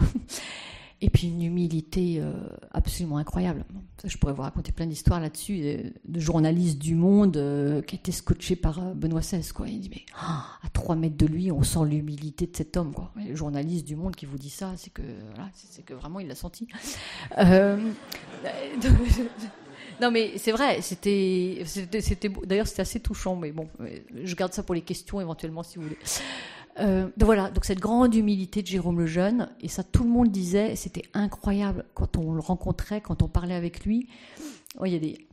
Et 1.00 1.10
puis 1.10 1.26
une 1.28 1.42
humilité 1.42 2.18
euh, 2.20 2.32
absolument 2.70 3.18
incroyable. 3.18 3.64
je 4.04 4.16
pourrais 4.16 4.32
vous 4.32 4.42
raconter 4.42 4.72
plein 4.72 4.86
d'histoires 4.86 5.20
là-dessus, 5.20 5.92
de, 6.04 6.20
journalistes 6.20 6.78
du 6.78 6.94
monde 6.94 7.36
euh, 7.36 7.82
qui 7.82 7.96
étaient 7.96 8.12
scotchés 8.12 8.56
par 8.56 8.78
euh, 8.78 8.94
Benoît 8.94 9.20
XVI. 9.20 9.46
Quoi. 9.48 9.68
Il 9.68 9.80
dit, 9.80 9.90
mais 9.90 10.06
ah, 10.16 10.46
à 10.62 10.68
trois 10.70 10.96
mètres 10.96 11.16
de 11.16 11.26
lui, 11.26 11.50
on 11.50 11.62
sent 11.62 11.84
l'humilité 11.86 12.46
de 12.46 12.56
cet 12.56 12.76
homme. 12.76 12.94
Quoi. 12.94 13.12
Les 13.16 13.34
journalistes 13.34 13.86
du 13.86 13.96
monde 13.96 14.14
qui 14.16 14.24
vous 14.24 14.38
dit 14.38 14.50
ça, 14.50 14.72
c'est 14.76 14.92
que, 14.92 15.02
c'est 15.52 15.84
que 15.84 15.94
vraiment 15.94 16.20
il 16.20 16.28
l'a 16.28 16.36
senti. 16.36 16.68
non 20.00 20.10
mais 20.10 20.38
c'est 20.38 20.52
vrai, 20.52 20.80
c'était, 20.80 21.64
d'ailleurs 22.44 22.66
c'était 22.66 22.82
assez 22.82 23.00
touchant, 23.00 23.36
mais 23.36 23.52
bon, 23.52 23.68
je 24.22 24.34
garde 24.34 24.52
ça 24.52 24.62
pour 24.62 24.74
les 24.74 24.82
questions 24.82 25.20
éventuellement 25.20 25.62
si 25.62 25.76
vous 25.76 25.84
voulez. 25.84 25.98
Euh, 26.80 27.04
donc 27.16 27.26
voilà, 27.26 27.50
donc 27.50 27.64
cette 27.64 27.78
grande 27.78 28.14
humilité 28.14 28.62
de 28.62 28.66
Jérôme 28.66 28.98
le 28.98 29.06
Jeune, 29.06 29.48
et 29.60 29.68
ça 29.68 29.84
tout 29.84 30.04
le 30.04 30.10
monde 30.10 30.30
disait, 30.30 30.74
c'était 30.76 31.04
incroyable 31.14 31.84
quand 31.94 32.16
on 32.16 32.32
le 32.32 32.40
rencontrait, 32.40 33.00
quand 33.00 33.22
on 33.22 33.28
parlait 33.28 33.54
avec 33.54 33.84
lui. 33.84 34.08
il 34.84 34.92
y 34.92 34.96
a 34.96 34.98
des, 34.98 35.28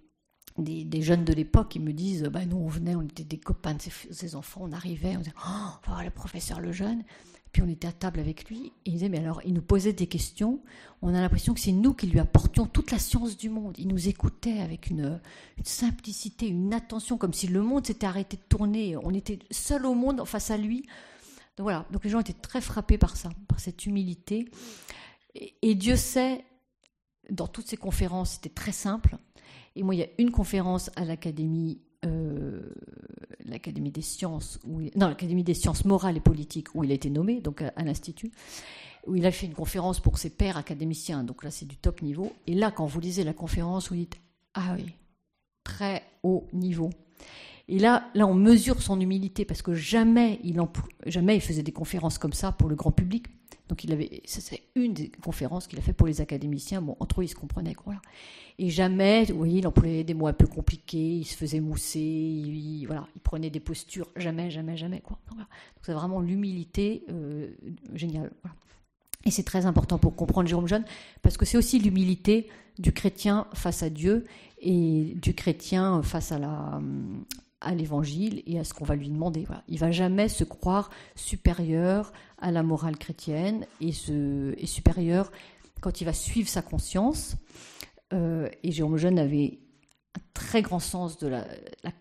des, 0.57 1.01
jeunes 1.01 1.25
de 1.25 1.33
l'époque 1.33 1.69
qui 1.69 1.79
me 1.79 1.93
disent, 1.93 2.23
bah, 2.23 2.45
nous 2.45 2.57
on 2.57 2.67
venait, 2.67 2.95
on 2.95 3.01
était 3.01 3.23
des 3.23 3.39
copains 3.39 3.73
de 3.73 3.81
ces, 3.81 4.35
enfants, 4.35 4.61
on 4.63 4.71
arrivait, 4.71 5.15
on 5.15 5.19
disait, 5.19 5.33
oh, 5.47 5.91
le 6.03 6.11
professeur 6.11 6.59
le 6.59 6.71
Jeune. 6.71 7.03
Puis 7.51 7.61
on 7.61 7.67
était 7.67 7.87
à 7.87 7.91
table 7.91 8.21
avec 8.21 8.47
lui, 8.47 8.71
et 8.85 8.91
il 8.91 9.09
mais 9.09 9.17
alors, 9.17 9.41
il 9.43 9.53
nous 9.53 9.61
posait 9.61 9.91
des 9.91 10.07
questions, 10.07 10.61
on 11.01 11.13
a 11.13 11.19
l'impression 11.19 11.53
que 11.53 11.59
c'est 11.59 11.73
nous 11.73 11.93
qui 11.93 12.07
lui 12.07 12.19
apportions 12.19 12.65
toute 12.65 12.91
la 12.91 12.99
science 12.99 13.35
du 13.35 13.49
monde. 13.49 13.75
Il 13.77 13.89
nous 13.89 14.07
écoutait 14.07 14.59
avec 14.59 14.89
une, 14.89 15.19
une 15.57 15.65
simplicité, 15.65 16.47
une 16.47 16.73
attention, 16.73 17.17
comme 17.17 17.33
si 17.33 17.47
le 17.47 17.61
monde 17.61 17.85
s'était 17.85 18.07
arrêté 18.07 18.37
de 18.37 18.43
tourner, 18.47 18.95
on 19.03 19.13
était 19.13 19.39
seul 19.49 19.85
au 19.85 19.95
monde 19.95 20.25
face 20.25 20.49
à 20.49 20.55
lui. 20.55 20.85
Donc 21.57 21.65
voilà, 21.65 21.85
donc 21.91 22.03
les 22.03 22.09
gens 22.09 22.19
étaient 22.19 22.33
très 22.33 22.61
frappés 22.61 22.97
par 22.97 23.17
ça, 23.17 23.29
par 23.47 23.59
cette 23.59 23.85
humilité. 23.85 24.45
Et, 25.35 25.75
Dieu 25.75 25.95
sait, 25.95 26.43
dans 27.29 27.47
toutes 27.47 27.67
ces 27.67 27.77
conférences, 27.77 28.31
c'était 28.31 28.49
très 28.49 28.71
simple. 28.71 29.17
Et 29.75 29.83
moi, 29.83 29.95
il 29.95 29.99
y 29.99 30.03
a 30.03 30.09
une 30.17 30.31
conférence 30.31 30.89
à 30.95 31.05
l'Académie, 31.05 31.81
euh, 32.05 32.73
l'Académie 33.45 33.91
des 33.91 34.01
sciences, 34.01 34.59
non, 34.65 35.07
l'Académie 35.07 35.43
des 35.43 35.53
sciences 35.53 35.85
morales 35.85 36.17
et 36.17 36.21
politiques, 36.21 36.75
où 36.75 36.83
il 36.83 36.91
a 36.91 36.93
été 36.93 37.09
nommé, 37.09 37.39
donc 37.39 37.61
à, 37.61 37.83
l'Institut, 37.83 38.31
où 39.07 39.15
il 39.15 39.25
a 39.25 39.31
fait 39.31 39.45
une 39.45 39.53
conférence 39.53 39.99
pour 39.99 40.17
ses 40.17 40.29
pairs 40.29 40.57
académiciens. 40.57 41.23
Donc 41.23 41.43
là, 41.43 41.51
c'est 41.51 41.65
du 41.65 41.77
top 41.77 42.01
niveau. 42.01 42.33
Et 42.47 42.53
là, 42.53 42.71
quand 42.71 42.85
vous 42.85 42.99
lisez 42.99 43.23
la 43.23 43.33
conférence, 43.33 43.89
vous 43.89 43.95
dites 43.95 44.19
ah 44.53 44.75
oui, 44.75 44.93
très 45.63 46.03
haut 46.23 46.47
niveau. 46.51 46.89
Et 47.71 47.79
là, 47.79 48.09
là, 48.15 48.27
on 48.27 48.33
mesure 48.33 48.81
son 48.81 48.99
humilité 48.99 49.45
parce 49.45 49.61
que 49.61 49.73
jamais 49.73 50.41
il, 50.43 50.61
jamais 51.05 51.37
il 51.37 51.41
faisait 51.41 51.63
des 51.63 51.71
conférences 51.71 52.17
comme 52.17 52.33
ça 52.33 52.51
pour 52.51 52.67
le 52.67 52.75
grand 52.75 52.91
public. 52.91 53.27
Donc 53.69 53.85
il 53.85 53.93
avait, 53.93 54.21
c'est 54.25 54.61
une 54.75 54.93
des 54.93 55.09
conférences 55.09 55.67
qu'il 55.67 55.79
a 55.79 55.81
fait 55.81 55.93
pour 55.93 56.05
les 56.05 56.19
académiciens. 56.19 56.81
Bon, 56.81 56.97
entre 56.99 57.21
eux, 57.21 57.23
ils 57.23 57.29
se 57.29 57.35
comprenaient. 57.35 57.73
Quoi. 57.73 57.95
Et 58.59 58.69
jamais, 58.69 59.23
vous 59.23 59.37
voyez, 59.37 59.59
il 59.59 59.67
employait 59.67 60.03
des 60.03 60.13
mots 60.13 60.27
un 60.27 60.33
peu 60.33 60.47
compliqués, 60.47 61.19
il 61.19 61.23
se 61.23 61.37
faisait 61.37 61.61
mousser, 61.61 62.01
il, 62.01 62.87
voilà, 62.87 63.07
il 63.15 63.21
prenait 63.21 63.49
des 63.49 63.61
postures. 63.61 64.09
Jamais, 64.17 64.51
jamais, 64.51 64.75
jamais. 64.75 64.99
Quoi. 64.99 65.17
Donc, 65.29 65.47
c'est 65.83 65.93
vraiment 65.93 66.19
l'humilité 66.19 67.05
euh, 67.09 67.51
géniale. 67.93 68.33
Et 69.23 69.31
c'est 69.31 69.43
très 69.43 69.65
important 69.65 69.97
pour 69.97 70.17
comprendre 70.17 70.49
Jérôme 70.49 70.67
Jeune, 70.67 70.83
parce 71.21 71.37
que 71.37 71.45
c'est 71.45 71.57
aussi 71.57 71.79
l'humilité 71.79 72.49
du 72.79 72.91
chrétien 72.91 73.47
face 73.53 73.81
à 73.81 73.89
Dieu 73.89 74.25
et 74.59 75.13
du 75.15 75.33
chrétien 75.33 76.03
face 76.03 76.33
à 76.33 76.39
la, 76.39 76.81
à 77.61 77.73
l'évangile 77.73 78.43
et 78.45 78.59
à 78.59 78.63
ce 78.63 78.73
qu'on 78.73 78.85
va 78.85 78.95
lui 78.95 79.09
demander. 79.09 79.45
Voilà. 79.45 79.63
Il 79.67 79.79
va 79.79 79.91
jamais 79.91 80.27
se 80.27 80.43
croire 80.43 80.89
supérieur 81.15 82.11
à 82.39 82.51
la 82.51 82.63
morale 82.63 82.97
chrétienne 82.97 83.65
et, 83.79 83.91
supérieur 83.91 85.31
quand 85.79 86.01
il 86.01 86.05
va 86.05 86.13
suivre 86.13 86.49
sa 86.49 86.61
conscience. 86.61 87.35
Euh, 88.13 88.49
et 88.63 88.71
Jérôme 88.71 88.97
Jeune 88.97 89.19
avait 89.19 89.59
très 90.33 90.61
grand 90.61 90.79
sens 90.79 91.17
de 91.17 91.27
la, 91.27 91.45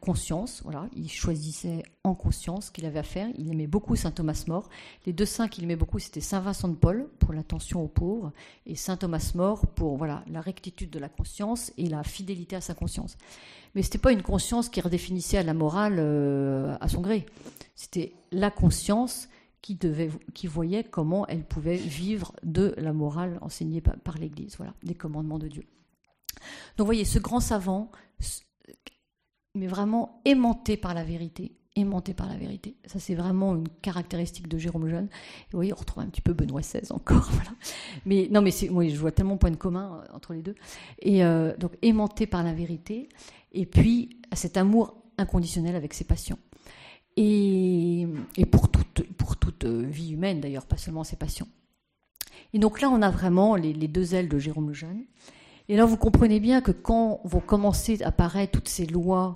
conscience. 0.01 0.61
Voilà, 0.65 0.89
il 0.95 1.11
choisissait 1.11 1.83
en 2.05 2.15
conscience 2.15 2.67
ce 2.67 2.71
qu'il 2.71 2.87
avait 2.87 2.99
à 2.99 3.05
faire. 3.05 3.29
Il 3.39 3.51
aimait 3.51 3.67
beaucoup 3.67 3.97
saint 3.97 4.11
Thomas 4.11 4.45
More. 4.47 4.69
Les 5.07 5.13
deux 5.13 5.27
saints 5.27 5.49
qu'il 5.49 5.65
aimait 5.65 5.77
beaucoup, 5.77 5.99
c'était 5.99 6.21
saint 6.21 6.41
Vincent 6.41 6.69
de 6.69 6.75
Paul 6.75 7.09
pour 7.19 7.33
l'attention 7.33 7.83
aux 7.83 7.89
pauvres 7.89 8.33
et 8.67 8.77
saint 8.77 8.97
Thomas 8.97 9.33
More 9.35 9.67
pour 9.67 9.97
voilà 9.97 10.25
la 10.31 10.41
rectitude 10.41 10.91
de 10.91 10.99
la 10.99 11.09
conscience 11.09 11.73
et 11.77 11.89
la 11.89 12.03
fidélité 12.03 12.57
à 12.57 12.61
sa 12.61 12.75
conscience. 12.75 13.17
Mais 13.75 13.83
c'était 13.83 13.99
pas 13.99 14.13
une 14.13 14.23
conscience 14.23 14.69
qui 14.69 14.81
redéfinissait 14.81 15.43
la 15.43 15.55
morale 15.55 15.97
euh, 15.99 16.77
à 16.81 16.89
son 16.89 17.01
gré. 17.01 17.27
C'était 17.75 18.13
la 18.33 18.51
conscience 18.51 19.29
qui 19.63 19.75
devait, 19.75 20.11
qui 20.35 20.47
voyait 20.47 20.85
comment 20.85 21.27
elle 21.27 21.45
pouvait 21.45 21.77
vivre 21.77 22.35
de 22.43 22.75
la 22.79 22.93
morale 22.93 23.39
enseignée 23.43 23.81
par, 23.81 23.97
par 23.99 24.19
l'Église. 24.19 24.57
Voilà, 24.57 24.75
des 24.83 24.95
commandements 24.95 25.39
de 25.39 25.49
Dieu. 25.49 25.65
Donc, 26.77 26.85
vous 26.85 26.87
voyez, 26.87 27.05
ce 27.05 27.19
grand 27.19 27.41
savant, 27.41 27.91
mais 29.55 29.67
vraiment 29.67 30.21
aimanté 30.25 30.77
par 30.77 30.95
la 30.95 31.05
vérité, 31.05 31.53
aimanté 31.77 32.15
par 32.15 32.29
la 32.29 32.37
vérité. 32.37 32.77
Ça, 32.87 32.99
c'est 32.99 33.15
vraiment 33.15 33.57
une 33.57 33.69
caractéristique 33.69 34.49
de 34.49 34.59
Jérôme 34.59 34.89
Jeune. 34.89 35.09
vous 35.51 35.59
voyez, 35.59 35.73
on 35.73 35.77
retrouve 35.77 36.03
un 36.03 36.07
petit 36.07 36.21
peu 36.21 36.33
Benoît 36.33 36.61
XVI 36.61 36.91
encore. 36.91 37.29
Voilà. 37.33 37.51
Mais 38.07 38.29
non, 38.31 38.43
mais 38.43 38.51
moi, 38.71 38.89
je 38.89 38.97
vois 38.97 39.13
tellement 39.13 39.37
point 39.37 39.51
de 39.51 39.57
commun 39.57 40.03
euh, 40.03 40.15
entre 40.17 40.35
les 40.35 40.43
deux. 40.43 40.55
Et 41.01 41.25
euh, 41.25 41.57
donc, 41.57 41.73
aimanté 41.83 42.27
par 42.27 42.43
la 42.43 42.53
vérité, 42.53 43.09
et 43.53 43.67
puis 43.67 44.21
cet 44.33 44.57
amour 44.57 44.97
inconditionnel 45.19 45.75
avec 45.77 45.95
ses 45.95 46.05
passions. 46.05 46.39
Et, 47.17 48.07
et 48.37 48.47
pour, 48.47 48.71
toute, 48.71 49.05
toute 49.41 49.65
vie 49.65 50.13
humaine, 50.13 50.41
d'ailleurs, 50.41 50.67
pas 50.67 50.77
seulement 50.77 51.05
ses 51.05 51.17
passions. 51.17 51.49
Et 52.53 52.59
donc 52.59 52.81
là, 52.81 52.89
on 52.89 53.03
a 53.03 53.11
vraiment 53.11 53.57
les, 53.57 53.73
les 53.73 53.89
deux 53.89 54.15
ailes 54.15 54.29
de 54.29 54.39
Jérôme 54.39 54.73
Jeune. 54.73 55.05
Et 55.71 55.77
là, 55.77 55.85
vous 55.85 55.97
comprenez 55.97 56.41
bien 56.41 56.63
que 56.63 56.73
quand 56.73 57.21
vont 57.23 57.39
commencer 57.39 58.03
à 58.03 58.09
apparaître 58.09 58.51
toutes 58.51 58.69
ces 58.69 58.87
lois 58.87 59.35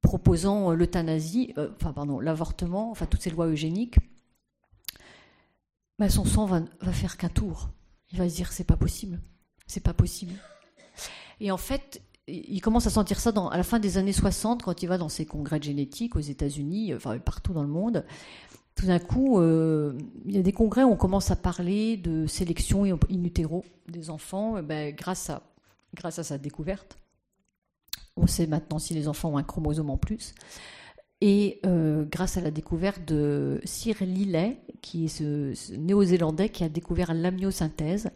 proposant 0.00 0.70
euh, 0.70 0.74
l'euthanasie, 0.74 1.52
euh, 1.58 1.68
enfin 1.76 1.92
pardon, 1.92 2.18
l'avortement, 2.18 2.90
enfin 2.90 3.04
toutes 3.04 3.20
ces 3.20 3.28
lois 3.28 3.48
eugéniques, 3.48 3.98
ben 5.98 6.08
son 6.08 6.24
sang 6.24 6.46
va, 6.46 6.62
va 6.80 6.92
faire 6.92 7.18
qu'un 7.18 7.28
tour. 7.28 7.68
Il 8.10 8.16
va 8.16 8.26
se 8.26 8.36
dire 8.36 8.52
c'est 8.52 8.64
pas 8.64 8.78
possible, 8.78 9.20
c'est 9.66 9.82
pas 9.82 9.92
possible. 9.92 10.32
Et 11.40 11.50
en 11.50 11.58
fait, 11.58 12.00
il 12.26 12.62
commence 12.62 12.86
à 12.86 12.90
sentir 12.90 13.20
ça 13.20 13.30
à 13.50 13.56
la 13.58 13.64
fin 13.64 13.78
des 13.78 13.98
années 13.98 14.14
60 14.14 14.62
quand 14.62 14.82
il 14.82 14.86
va 14.86 14.96
dans 14.96 15.10
ses 15.10 15.26
congrès 15.26 15.58
de 15.58 15.64
génétique 15.64 16.16
aux 16.16 16.20
États-Unis, 16.20 16.94
enfin 16.94 17.18
partout 17.18 17.52
dans 17.52 17.64
le 17.64 17.68
monde 17.68 18.06
tout 18.74 18.86
d'un 18.86 18.98
coup, 18.98 19.38
euh, 19.38 19.96
il 20.24 20.34
y 20.34 20.38
a 20.38 20.42
des 20.42 20.52
congrès 20.52 20.82
où 20.82 20.90
on 20.90 20.96
commence 20.96 21.30
à 21.30 21.36
parler 21.36 21.96
de 21.96 22.26
sélection 22.26 22.84
in 22.84 23.24
utero 23.24 23.64
des 23.88 24.10
enfants, 24.10 24.62
ben, 24.62 24.94
grâce, 24.94 25.30
à, 25.30 25.42
sa 26.10 26.38
découverte. 26.38 26.98
On 28.16 28.26
sait 28.26 28.46
maintenant 28.46 28.78
si 28.78 28.94
les 28.94 29.08
enfants 29.08 29.30
ont 29.30 29.38
un 29.38 29.42
chromosome 29.42 29.90
en 29.90 29.96
plus. 29.96 30.34
Et 31.20 31.60
euh, 31.64 32.04
grâce 32.04 32.36
à 32.36 32.40
la 32.40 32.50
découverte 32.50 33.04
de 33.06 33.60
Cyril 33.64 34.12
Lillet, 34.12 34.60
qui 34.82 35.06
est 35.06 35.08
ce, 35.08 35.74
néo-zélandais 35.76 36.48
qui 36.48 36.64
a 36.64 36.68
découvert 36.68 37.14
l'amniosynthèse. 37.14 38.10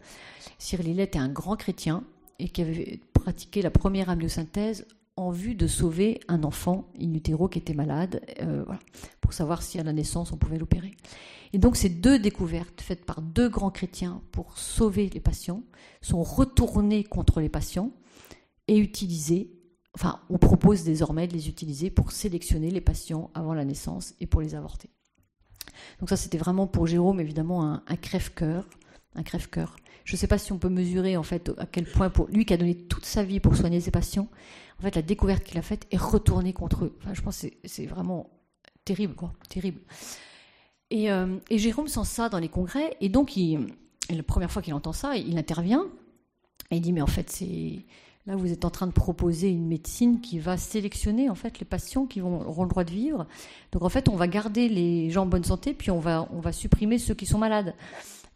Cyril 0.57 0.87
Lillet 0.87 1.03
était 1.05 1.19
un 1.19 1.29
grand 1.29 1.55
chrétien 1.55 2.03
et 2.37 2.49
qui 2.49 2.61
avait 2.61 2.99
pratiqué 3.13 3.61
la 3.61 3.71
première 3.71 4.09
amniosynthèse 4.09 4.85
en 5.19 5.31
vue 5.31 5.55
de 5.55 5.67
sauver 5.67 6.21
un 6.27 6.43
enfant 6.43 6.89
in 6.99 7.13
utero 7.13 7.49
qui 7.49 7.59
était 7.59 7.73
malade, 7.73 8.21
euh, 8.41 8.65
pour 9.21 9.33
savoir 9.33 9.61
si 9.61 9.79
à 9.79 9.83
la 9.83 9.93
naissance 9.93 10.31
on 10.31 10.37
pouvait 10.37 10.57
l'opérer. 10.57 10.95
Et 11.51 11.57
donc 11.57 11.75
ces 11.75 11.89
deux 11.89 12.19
découvertes 12.19 12.81
faites 12.81 13.05
par 13.05 13.21
deux 13.21 13.49
grands 13.49 13.71
chrétiens 13.71 14.21
pour 14.31 14.57
sauver 14.57 15.09
les 15.09 15.19
patients 15.19 15.63
sont 16.01 16.23
retournées 16.23 17.03
contre 17.03 17.41
les 17.41 17.49
patients 17.49 17.91
et 18.67 18.77
utilisées, 18.77 19.51
enfin 19.95 20.21
on 20.29 20.37
propose 20.37 20.83
désormais 20.83 21.27
de 21.27 21.33
les 21.33 21.49
utiliser 21.49 21.89
pour 21.89 22.11
sélectionner 22.11 22.71
les 22.71 22.81
patients 22.81 23.31
avant 23.33 23.53
la 23.53 23.65
naissance 23.65 24.13
et 24.19 24.27
pour 24.27 24.41
les 24.41 24.55
avorter. 24.55 24.89
Donc 25.99 26.09
ça 26.09 26.17
c'était 26.17 26.37
vraiment 26.37 26.67
pour 26.67 26.87
Jérôme 26.87 27.19
évidemment 27.19 27.63
un, 27.63 27.95
crève-cœur, 27.95 28.69
un 29.15 29.23
crève-cœur. 29.23 29.75
Je 30.09 30.15
ne 30.15 30.17
sais 30.17 30.25
pas 30.25 30.39
si 30.39 30.51
on 30.51 30.57
peut 30.57 30.69
mesurer 30.69 31.17
en 31.17 31.21
fait 31.23 31.51
à 31.59 31.67
quel 31.67 31.85
point 31.85 32.11
lui 32.29 32.43
qui 32.43 32.55
a 32.55 32.57
donné 32.57 32.73
toute 32.73 33.05
sa 33.05 33.21
vie 33.21 33.39
pour 33.39 33.55
soigner 33.55 33.79
ses 33.79 33.91
patients, 33.91 34.27
en 34.79 34.81
fait, 34.81 34.95
la 34.95 35.03
découverte 35.03 35.43
qu'il 35.43 35.55
a 35.59 35.61
faite 35.61 35.85
est 35.91 36.01
retournée 36.01 36.51
contre 36.51 36.85
eux. 36.85 36.97
Enfin, 36.99 37.13
je 37.13 37.21
pense 37.21 37.43
que 37.43 37.47
c'est 37.63 37.85
vraiment 37.85 38.27
terrible, 38.85 39.13
quoi, 39.13 39.33
terrible. 39.49 39.81
Et, 40.89 41.11
euh, 41.11 41.37
et, 41.51 41.59
Jérôme 41.59 41.87
sent 41.87 42.05
ça 42.05 42.27
dans 42.27 42.39
les 42.39 42.49
congrès, 42.49 42.97
et 43.01 43.09
donc, 43.09 43.37
il, 43.37 43.67
la 44.09 44.23
première 44.23 44.51
fois 44.51 44.63
qu'il 44.63 44.73
entend 44.73 44.93
ça, 44.93 45.15
il 45.15 45.37
intervient, 45.37 45.85
et 46.71 46.77
il 46.77 46.81
dit, 46.81 46.91
mais 46.91 47.03
en 47.03 47.07
fait, 47.07 47.29
c'est... 47.29 47.85
Là, 48.25 48.35
vous 48.35 48.51
êtes 48.51 48.65
en 48.65 48.71
train 48.71 48.87
de 48.87 48.91
proposer 48.91 49.49
une 49.49 49.67
médecine 49.67 50.21
qui 50.21 50.39
va 50.39 50.57
sélectionner 50.57 51.29
en 51.29 51.35
fait 51.35 51.57
les 51.59 51.65
patients 51.65 52.05
qui 52.05 52.19
vont, 52.19 52.47
auront 52.47 52.63
le 52.63 52.69
droit 52.69 52.83
de 52.83 52.91
vivre. 52.91 53.25
Donc 53.71 53.83
en 53.83 53.89
fait, 53.89 54.07
on 54.07 54.15
va 54.15 54.27
garder 54.27 54.69
les 54.69 55.09
gens 55.09 55.23
en 55.23 55.25
bonne 55.25 55.45
santé, 55.45 55.73
puis 55.73 55.89
on 55.89 55.99
va, 55.99 56.27
on 56.31 56.39
va 56.39 56.51
supprimer 56.51 56.99
ceux 56.99 57.15
qui 57.15 57.25
sont 57.25 57.39
malades 57.39 57.73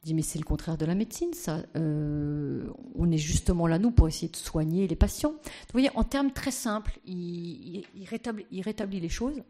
dit 0.03 0.13
mais 0.13 0.21
c'est 0.21 0.39
le 0.39 0.45
contraire 0.45 0.77
de 0.77 0.85
la 0.85 0.95
médecine, 0.95 1.33
ça. 1.33 1.63
Euh, 1.75 2.67
on 2.95 3.11
est 3.11 3.17
justement 3.17 3.67
là 3.67 3.79
nous 3.79 3.91
pour 3.91 4.07
essayer 4.07 4.29
de 4.29 4.35
soigner 4.35 4.87
les 4.87 4.95
patients. 4.95 5.31
Vous 5.31 5.71
voyez, 5.73 5.89
en 5.95 6.03
termes 6.03 6.31
très 6.31 6.51
simples, 6.51 6.99
il, 7.05 7.85
rétablit, 8.05 8.99
les 8.99 9.09
choses 9.09 9.41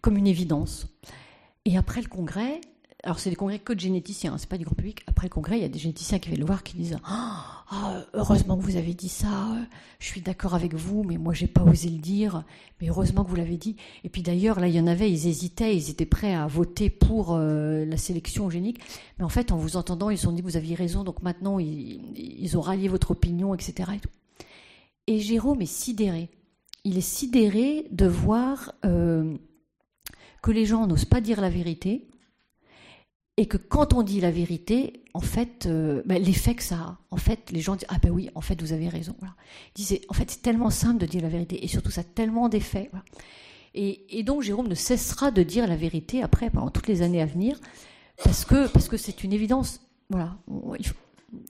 comme 0.00 0.16
une 0.16 0.26
évidence. 0.26 0.86
Et 1.64 1.76
après 1.76 2.00
le 2.00 2.08
congrès, 2.08 2.60
alors 3.06 3.20
c'est 3.20 3.30
des 3.30 3.36
congrès 3.36 3.60
que 3.60 3.72
de 3.72 3.78
généticiens, 3.78 4.32
hein, 4.32 4.36
c'est 4.36 4.48
pas 4.48 4.58
du 4.58 4.64
grand 4.64 4.74
public. 4.74 5.04
Après 5.06 5.26
le 5.26 5.30
congrès, 5.30 5.58
il 5.58 5.62
y 5.62 5.64
a 5.64 5.68
des 5.68 5.78
généticiens 5.78 6.18
qui 6.18 6.28
viennent 6.28 6.40
le 6.40 6.46
voir 6.46 6.64
qui 6.64 6.76
disent 6.76 6.98
ah, 7.04 7.62
heureusement 8.14 8.56
que 8.56 8.64
vous 8.64 8.74
avez 8.74 8.94
dit 8.94 9.08
ça, 9.08 9.54
je 10.00 10.06
suis 10.06 10.20
d'accord 10.20 10.54
avec 10.54 10.74
vous, 10.74 11.04
mais 11.04 11.16
moi 11.16 11.32
j'ai 11.32 11.46
pas 11.46 11.62
osé 11.62 11.88
le 11.88 11.98
dire, 11.98 12.42
mais 12.80 12.88
heureusement 12.88 13.22
que 13.22 13.30
vous 13.30 13.36
l'avez 13.36 13.58
dit. 13.58 13.76
Et 14.02 14.08
puis 14.08 14.22
d'ailleurs, 14.22 14.58
là 14.58 14.66
il 14.66 14.74
y 14.74 14.80
en 14.80 14.88
avait, 14.88 15.08
ils 15.08 15.28
hésitaient, 15.28 15.76
ils 15.76 15.88
étaient 15.88 16.04
prêts 16.04 16.34
à 16.34 16.48
voter 16.48 16.90
pour 16.90 17.34
euh, 17.34 17.84
la 17.84 17.96
sélection 17.96 18.48
eugénique, 18.48 18.80
mais 19.18 19.24
en 19.24 19.28
fait 19.28 19.52
en 19.52 19.56
vous 19.56 19.76
entendant, 19.76 20.10
ils 20.10 20.18
se 20.18 20.24
sont 20.24 20.32
dit 20.32 20.42
vous 20.42 20.56
aviez 20.56 20.74
raison, 20.74 21.04
donc 21.04 21.22
maintenant 21.22 21.60
ils, 21.60 22.58
ont 22.58 22.60
rallié 22.60 22.88
votre 22.88 23.12
opinion, 23.12 23.54
etc. 23.54 23.88
Et, 25.06 25.14
et 25.14 25.20
Jérôme 25.20 25.62
est 25.62 25.66
sidéré. 25.66 26.28
Il 26.82 26.98
est 26.98 27.08
sidéré 27.08 27.86
de 27.92 28.06
voir 28.08 28.72
euh, 28.84 29.36
que 30.42 30.50
les 30.50 30.66
gens 30.66 30.88
n'osent 30.88 31.04
pas 31.04 31.20
dire 31.20 31.40
la 31.40 31.50
vérité 31.50 32.08
et 33.36 33.46
que 33.46 33.56
quand 33.56 33.92
on 33.92 34.02
dit 34.02 34.20
la 34.20 34.30
vérité, 34.30 35.02
en 35.12 35.20
fait, 35.20 35.66
euh, 35.66 36.02
ben, 36.06 36.22
l'effet 36.22 36.54
que 36.54 36.62
ça 36.62 36.76
a, 36.76 36.98
en 37.10 37.16
fait, 37.16 37.50
les 37.50 37.60
gens 37.60 37.76
disent 37.76 37.86
ah 37.90 37.98
ben 38.02 38.10
oui, 38.10 38.30
en 38.34 38.40
fait, 38.40 38.60
vous 38.60 38.72
avez 38.72 38.88
raison. 38.88 39.14
Voilà. 39.18 39.34
en 40.08 40.14
fait, 40.14 40.30
c'est 40.30 40.42
tellement 40.42 40.70
simple 40.70 40.98
de 40.98 41.06
dire 41.06 41.22
la 41.22 41.28
vérité 41.28 41.62
et 41.62 41.68
surtout 41.68 41.90
ça 41.90 42.00
a 42.00 42.04
tellement 42.04 42.48
d'effets. 42.48 42.90
Et, 43.74 44.22
donc 44.22 44.42
Jérôme 44.42 44.68
ne 44.68 44.74
cessera 44.74 45.30
de 45.30 45.42
dire 45.42 45.66
la 45.66 45.76
vérité 45.76 46.22
après 46.22 46.48
pendant 46.48 46.70
toutes 46.70 46.88
les 46.88 47.02
années 47.02 47.20
à 47.20 47.26
venir 47.26 47.60
parce 48.24 48.46
que 48.46 48.68
parce 48.68 48.88
que 48.88 48.96
c'est 48.96 49.22
une 49.22 49.34
évidence. 49.34 49.82
Voilà, 50.08 50.38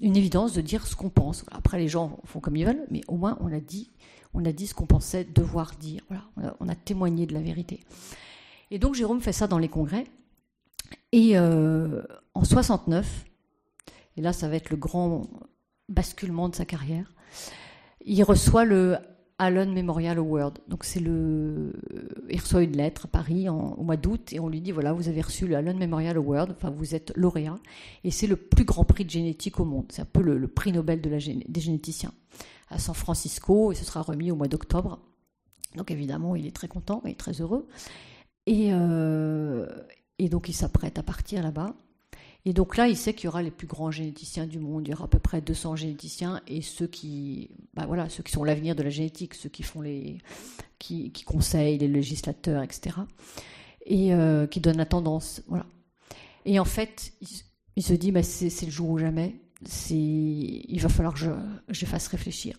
une 0.00 0.16
évidence 0.16 0.54
de 0.54 0.60
dire 0.60 0.86
ce 0.86 0.96
qu'on 0.96 1.10
pense. 1.10 1.44
Après, 1.52 1.78
les 1.78 1.88
gens 1.88 2.18
font 2.24 2.40
comme 2.40 2.56
ils 2.56 2.66
veulent, 2.66 2.86
mais 2.90 3.02
au 3.06 3.16
moins 3.16 3.38
on 3.40 3.52
a 3.52 3.60
dit, 3.60 3.90
on 4.34 4.44
a 4.44 4.50
dit 4.50 4.66
ce 4.66 4.74
qu'on 4.74 4.86
pensait 4.86 5.24
devoir 5.24 5.74
dire. 5.78 6.02
On 6.58 6.68
a 6.68 6.74
témoigné 6.74 7.26
de 7.26 7.34
la 7.34 7.40
vérité. 7.40 7.80
Et 8.72 8.80
donc 8.80 8.96
Jérôme 8.96 9.20
fait 9.20 9.32
ça 9.32 9.46
dans 9.46 9.58
les 9.58 9.68
congrès. 9.68 10.06
Et 11.12 11.38
euh, 11.38 12.02
en 12.34 12.44
69, 12.44 13.24
et 14.16 14.20
là 14.20 14.32
ça 14.32 14.48
va 14.48 14.56
être 14.56 14.70
le 14.70 14.76
grand 14.76 15.26
basculement 15.88 16.48
de 16.48 16.54
sa 16.54 16.64
carrière, 16.64 17.12
il 18.04 18.22
reçoit 18.22 18.64
le 18.64 18.96
Allen 19.38 19.72
Memorial 19.72 20.18
Award. 20.18 20.58
Donc 20.68 20.84
c'est 20.84 21.00
le, 21.00 21.72
il 22.30 22.40
reçoit 22.40 22.62
une 22.62 22.76
lettre 22.76 23.06
à 23.06 23.08
Paris 23.08 23.48
au 23.48 23.82
mois 23.82 23.96
d'août 23.96 24.32
et 24.32 24.40
on 24.40 24.48
lui 24.48 24.60
dit 24.60 24.72
voilà 24.72 24.92
vous 24.92 25.08
avez 25.08 25.20
reçu 25.20 25.46
le 25.46 25.56
Allen 25.56 25.78
Memorial 25.78 26.16
Award, 26.16 26.52
enfin 26.52 26.70
vous 26.70 26.94
êtes 26.94 27.12
lauréat 27.16 27.58
et 28.04 28.10
c'est 28.10 28.26
le 28.26 28.36
plus 28.36 28.64
grand 28.64 28.84
prix 28.84 29.04
de 29.04 29.10
génétique 29.10 29.60
au 29.60 29.64
monde. 29.64 29.86
C'est 29.90 30.02
un 30.02 30.06
peu 30.06 30.22
le, 30.22 30.48
prix 30.48 30.72
Nobel 30.72 31.00
des 31.00 31.60
généticiens 31.60 32.12
à 32.70 32.78
San 32.78 32.94
Francisco 32.94 33.72
et 33.72 33.74
ce 33.74 33.84
sera 33.84 34.02
remis 34.02 34.30
au 34.30 34.36
mois 34.36 34.48
d'octobre. 34.48 35.00
Donc 35.76 35.90
évidemment 35.90 36.34
il 36.34 36.46
est 36.46 36.54
très 36.54 36.68
content 36.68 37.02
et 37.04 37.14
très 37.14 37.32
heureux. 37.40 37.68
Et, 38.46 38.68
euh, 38.72 39.66
et 40.18 40.28
donc 40.28 40.48
il 40.48 40.52
s'apprête 40.52 40.98
à 40.98 41.02
partir 41.02 41.42
là-bas. 41.42 41.74
Et 42.44 42.52
donc 42.52 42.76
là, 42.76 42.86
il 42.86 42.96
sait 42.96 43.12
qu'il 43.12 43.24
y 43.24 43.28
aura 43.28 43.42
les 43.42 43.50
plus 43.50 43.66
grands 43.66 43.90
généticiens 43.90 44.46
du 44.46 44.60
monde. 44.60 44.86
Il 44.86 44.92
y 44.92 44.94
aura 44.94 45.06
à 45.06 45.08
peu 45.08 45.18
près 45.18 45.40
200 45.40 45.74
généticiens 45.74 46.40
et 46.46 46.62
ceux 46.62 46.86
qui, 46.86 47.50
bah 47.74 47.86
voilà, 47.86 48.08
ceux 48.08 48.22
qui 48.22 48.30
sont 48.30 48.44
l'avenir 48.44 48.76
de 48.76 48.84
la 48.84 48.90
génétique, 48.90 49.34
ceux 49.34 49.48
qui 49.48 49.64
font 49.64 49.80
les, 49.80 50.18
qui, 50.78 51.10
conseillent 51.26 51.78
les 51.78 51.88
législateurs, 51.88 52.62
etc. 52.62 52.98
Et 53.84 54.14
euh, 54.14 54.46
qui 54.46 54.60
donnent 54.60 54.76
la 54.76 54.86
tendance, 54.86 55.42
voilà. 55.48 55.66
Et 56.44 56.60
en 56.60 56.64
fait, 56.64 57.12
il, 57.74 57.82
se 57.82 57.92
dit, 57.92 58.12
bah, 58.12 58.22
c'est 58.22 58.64
le 58.64 58.70
jour 58.70 58.90
ou 58.90 58.98
jamais. 58.98 59.34
Il 59.90 60.78
va 60.80 60.88
falloir 60.88 61.14
que 61.14 61.20
je, 61.20 61.30
je 61.68 61.84
fasse 61.84 62.06
réfléchir. 62.06 62.56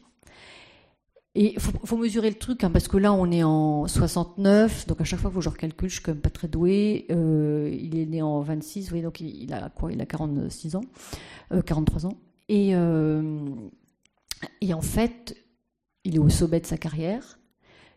Et 1.39 1.53
il 1.53 1.59
faut, 1.59 1.97
mesurer 1.97 2.31
le 2.31 2.35
truc, 2.35 2.63
hein, 2.63 2.71
parce 2.71 2.88
que 2.88 2.97
là, 2.97 3.13
on 3.13 3.29
est 3.29 3.43
en 3.43 3.88
69, 3.88 4.88
donc 4.88 5.01
à 5.01 5.03
chaque 5.03 5.19
fois 5.19 5.29
que 5.29 5.39
je 5.39 5.49
recalcule, 5.49 5.88
je 5.88 5.93
suis 5.93 6.03
quand 6.03 6.13
même 6.13 6.19
pas 6.19 6.31
très 6.31 6.47
doué. 6.47 7.05
Euh, 7.11 7.69
il 7.79 7.95
est 7.95 8.07
né 8.07 8.23
en 8.23 8.41
26, 8.41 8.81
vous 8.81 8.89
voyez, 8.89 9.03
donc 9.03 9.21
il, 9.21 9.53
a 9.53 9.69
quoi 9.69 9.91
Il 9.91 10.01
a 10.01 10.07
46 10.07 10.77
ans, 10.77 10.81
43 11.63 12.05
euh, 12.05 12.07
ans. 12.07 12.17
Et, 12.49 12.73
euh, 12.73 13.51
et 14.61 14.73
en 14.73 14.81
fait, 14.81 15.38
il 16.03 16.15
est 16.15 16.19
au 16.19 16.29
sommet 16.29 16.59
de 16.59 16.65
sa 16.65 16.79
carrière. 16.79 17.38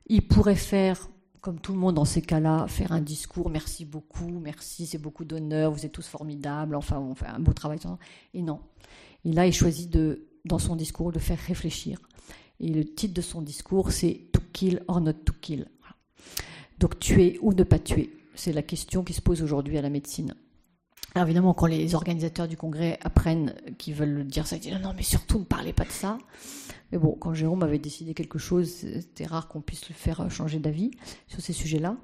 Il 0.04 0.28
pourrait 0.28 0.54
faire, 0.54 1.08
comme 1.40 1.60
tout 1.60 1.72
le 1.72 1.78
monde 1.78 1.94
dans 1.94 2.04
ces 2.04 2.20
cas-là, 2.20 2.66
faire 2.68 2.92
un 2.92 3.00
discours, 3.00 3.48
merci 3.48 3.86
beaucoup, 3.86 4.38
merci, 4.38 4.84
c'est 4.84 4.98
beaucoup 4.98 5.24
d'honneur, 5.24 5.72
vous 5.72 5.86
êtes 5.86 5.92
tous 5.92 6.06
formidables, 6.06 6.74
enfin, 6.74 6.98
on 6.98 7.14
fait 7.14 7.24
un 7.24 7.40
beau 7.40 7.54
travail. 7.54 7.78
Et 8.34 8.42
non. 8.42 8.60
Et 9.24 9.32
là, 9.32 9.46
il 9.46 9.54
choisit 9.54 9.88
de, 9.88 10.28
dans 10.44 10.58
son 10.58 10.76
discours 10.76 11.10
de 11.10 11.18
faire 11.18 11.38
réfléchir. 11.38 11.98
Et 12.60 12.68
le 12.68 12.84
titre 12.84 13.14
de 13.14 13.20
son 13.20 13.42
discours, 13.42 13.90
c'est 13.90 14.20
To 14.32 14.40
kill 14.52 14.82
or 14.88 15.00
not 15.00 15.12
to 15.12 15.32
kill. 15.40 15.66
Donc 16.78 16.98
tuer 16.98 17.38
ou 17.42 17.52
ne 17.52 17.62
pas 17.62 17.78
tuer. 17.78 18.10
C'est 18.34 18.52
la 18.52 18.62
question 18.62 19.02
qui 19.04 19.12
se 19.12 19.20
pose 19.20 19.42
aujourd'hui 19.42 19.76
à 19.78 19.82
la 19.82 19.90
médecine. 19.90 20.34
Alors 21.14 21.26
évidemment, 21.26 21.54
quand 21.54 21.66
les 21.66 21.94
organisateurs 21.94 22.46
du 22.46 22.56
congrès 22.56 22.98
apprennent 23.02 23.54
qu'ils 23.78 23.94
veulent 23.94 24.24
dire 24.24 24.46
ça, 24.46 24.56
ils 24.56 24.60
disent 24.60 24.72
non, 24.80 24.94
mais 24.96 25.02
surtout 25.02 25.40
ne 25.40 25.44
parlez 25.44 25.72
pas 25.72 25.84
de 25.84 25.90
ça. 25.90 26.18
Mais 26.92 26.98
bon, 26.98 27.16
quand 27.18 27.34
Jérôme 27.34 27.62
avait 27.62 27.78
décidé 27.78 28.14
quelque 28.14 28.38
chose, 28.38 28.68
c'était 28.68 29.26
rare 29.26 29.48
qu'on 29.48 29.60
puisse 29.60 29.88
le 29.88 29.94
faire 29.94 30.30
changer 30.30 30.58
d'avis 30.58 30.90
sur 31.26 31.40
ces 31.40 31.52
sujets-là. 31.52 31.96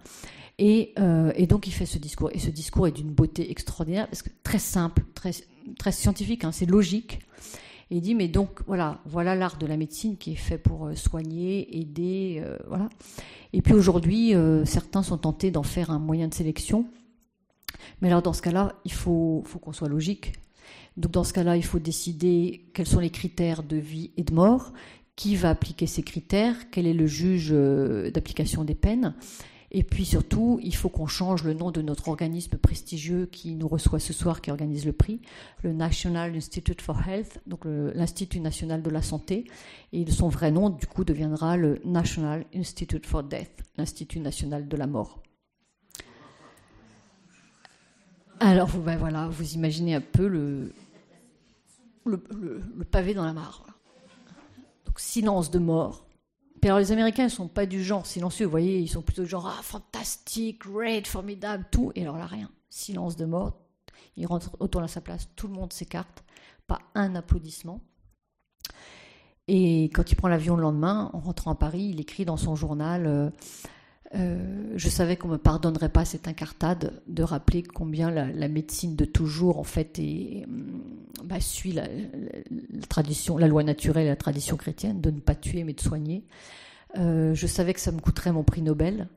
Et, 0.58 0.92
euh, 0.98 1.46
donc 1.46 1.66
il 1.66 1.72
fait 1.72 1.86
ce 1.86 1.98
discours. 1.98 2.30
Et 2.32 2.38
ce 2.38 2.50
discours 2.50 2.88
est 2.88 2.92
d'une 2.92 3.10
beauté 3.10 3.50
extraordinaire, 3.50 4.08
parce 4.08 4.22
que 4.22 4.30
très 4.42 4.58
simple, 4.58 5.04
très, 5.14 5.32
très 5.78 5.92
scientifique, 5.92 6.44
hein, 6.44 6.52
c'est 6.52 6.66
logique. 6.66 7.20
Et 7.90 7.96
il 7.96 8.00
dit, 8.00 8.14
mais 8.14 8.28
donc, 8.28 8.62
voilà, 8.66 9.00
voilà 9.06 9.36
l'art 9.36 9.58
de 9.58 9.66
la 9.66 9.76
médecine 9.76 10.16
qui 10.16 10.32
est 10.32 10.36
fait 10.36 10.58
pour 10.58 10.86
euh, 10.86 10.94
soigner, 10.94 11.78
aider, 11.78 12.42
euh, 12.44 12.58
voilà. 12.66 12.88
Et 13.52 13.62
puis 13.62 13.74
aujourd'hui, 13.74 14.34
euh, 14.34 14.64
certains 14.64 15.04
sont 15.04 15.18
tentés 15.18 15.52
d'en 15.52 15.62
faire 15.62 15.90
un 15.90 16.00
moyen 16.00 16.26
de 16.26 16.34
sélection. 16.34 16.86
Mais 18.00 18.08
alors, 18.08 18.22
dans 18.22 18.32
ce 18.32 18.42
cas-là, 18.42 18.74
il 18.84 18.92
faut, 18.92 19.42
faut 19.46 19.60
qu'on 19.60 19.72
soit 19.72 19.88
logique. 19.88 20.32
Donc, 20.96 21.12
dans 21.12 21.22
ce 21.22 21.32
cas-là, 21.32 21.56
il 21.56 21.64
faut 21.64 21.78
décider 21.78 22.68
quels 22.74 22.86
sont 22.86 22.98
les 22.98 23.10
critères 23.10 23.62
de 23.62 23.76
vie 23.76 24.10
et 24.16 24.24
de 24.24 24.34
mort, 24.34 24.72
qui 25.14 25.36
va 25.36 25.50
appliquer 25.50 25.86
ces 25.86 26.02
critères, 26.02 26.70
quel 26.70 26.86
est 26.86 26.92
le 26.92 27.06
juge 27.06 27.50
d'application 27.50 28.64
des 28.64 28.74
peines? 28.74 29.14
Et 29.78 29.82
puis 29.82 30.06
surtout, 30.06 30.58
il 30.62 30.74
faut 30.74 30.88
qu'on 30.88 31.06
change 31.06 31.44
le 31.44 31.52
nom 31.52 31.70
de 31.70 31.82
notre 31.82 32.08
organisme 32.08 32.56
prestigieux 32.56 33.26
qui 33.26 33.54
nous 33.54 33.68
reçoit 33.68 33.98
ce 33.98 34.14
soir, 34.14 34.40
qui 34.40 34.50
organise 34.50 34.86
le 34.86 34.94
prix, 34.94 35.20
le 35.62 35.74
National 35.74 36.34
Institute 36.34 36.80
for 36.80 37.06
Health, 37.06 37.42
donc 37.46 37.66
l'Institut 37.66 38.40
national 38.40 38.80
de 38.82 38.88
la 38.88 39.02
santé. 39.02 39.44
Et 39.92 40.10
son 40.10 40.30
vrai 40.30 40.50
nom, 40.50 40.70
du 40.70 40.86
coup, 40.86 41.04
deviendra 41.04 41.58
le 41.58 41.78
National 41.84 42.46
Institute 42.54 43.04
for 43.04 43.22
Death, 43.22 43.64
l'Institut 43.76 44.20
national 44.20 44.66
de 44.66 44.76
la 44.78 44.86
mort. 44.86 45.22
Alors, 48.40 48.70
ben 48.78 48.96
voilà, 48.96 49.28
vous 49.28 49.52
imaginez 49.52 49.94
un 49.94 50.00
peu 50.00 50.26
le, 50.26 50.72
le, 52.06 52.22
le 52.78 52.84
pavé 52.86 53.12
dans 53.12 53.26
la 53.26 53.34
mare. 53.34 53.66
Donc, 54.86 54.98
silence 55.00 55.50
de 55.50 55.58
mort 55.58 56.05
alors 56.66 56.78
les 56.78 56.92
Américains 56.92 57.28
sont 57.28 57.48
pas 57.48 57.66
du 57.66 57.82
genre 57.82 58.06
silencieux, 58.06 58.46
vous 58.46 58.50
voyez, 58.50 58.78
ils 58.78 58.88
sont 58.88 59.02
plutôt 59.02 59.22
du 59.22 59.28
genre 59.28 59.46
ah, 59.58 59.62
fantastique, 59.62 60.62
great, 60.62 61.06
formidable, 61.06 61.66
tout. 61.70 61.92
Et 61.94 62.02
alors 62.02 62.16
là, 62.16 62.26
rien. 62.26 62.50
Silence 62.70 63.16
de 63.16 63.24
mort. 63.24 63.58
Il 64.16 64.26
rentre 64.26 64.56
autour 64.60 64.82
à 64.82 64.88
sa 64.88 65.00
place, 65.00 65.28
tout 65.36 65.48
le 65.48 65.54
monde 65.54 65.72
s'écarte, 65.72 66.24
pas 66.66 66.80
un 66.94 67.14
applaudissement. 67.14 67.80
Et 69.48 69.84
quand 69.94 70.10
il 70.10 70.16
prend 70.16 70.28
l'avion 70.28 70.56
le 70.56 70.62
lendemain, 70.62 71.10
en 71.12 71.20
rentrant 71.20 71.52
à 71.52 71.54
Paris, 71.54 71.90
il 71.92 72.00
écrit 72.00 72.24
dans 72.24 72.36
son 72.36 72.56
journal 72.56 73.06
euh, 73.06 73.30
euh, 74.14 74.72
Je 74.76 74.88
savais 74.88 75.16
qu'on 75.16 75.28
ne 75.28 75.34
me 75.34 75.38
pardonnerait 75.38 75.88
pas 75.88 76.04
cette 76.04 76.28
incartade 76.28 77.02
de 77.06 77.22
rappeler 77.22 77.62
combien 77.62 78.10
la, 78.10 78.48
médecine 78.48 78.96
de 78.96 79.04
toujours, 79.04 79.58
en 79.58 79.64
fait, 79.64 80.00
bah, 81.24 81.40
suit 81.40 81.72
la, 81.72 81.88
tradition, 82.88 83.36
la 83.36 83.48
loi 83.48 83.62
naturelle 83.64 84.06
la 84.06 84.16
tradition 84.16 84.56
chrétienne 84.56 85.00
de 85.00 85.10
ne 85.10 85.20
pas 85.20 85.34
tuer 85.34 85.64
mais 85.64 85.72
de 85.72 85.80
soigner. 85.80 86.24
Euh, 86.96 87.34
je 87.34 87.46
savais 87.46 87.74
que 87.74 87.80
ça 87.80 87.92
me 87.92 88.00
coûterait 88.00 88.32
mon 88.32 88.44
prix 88.44 88.62
Nobel, 88.62 89.08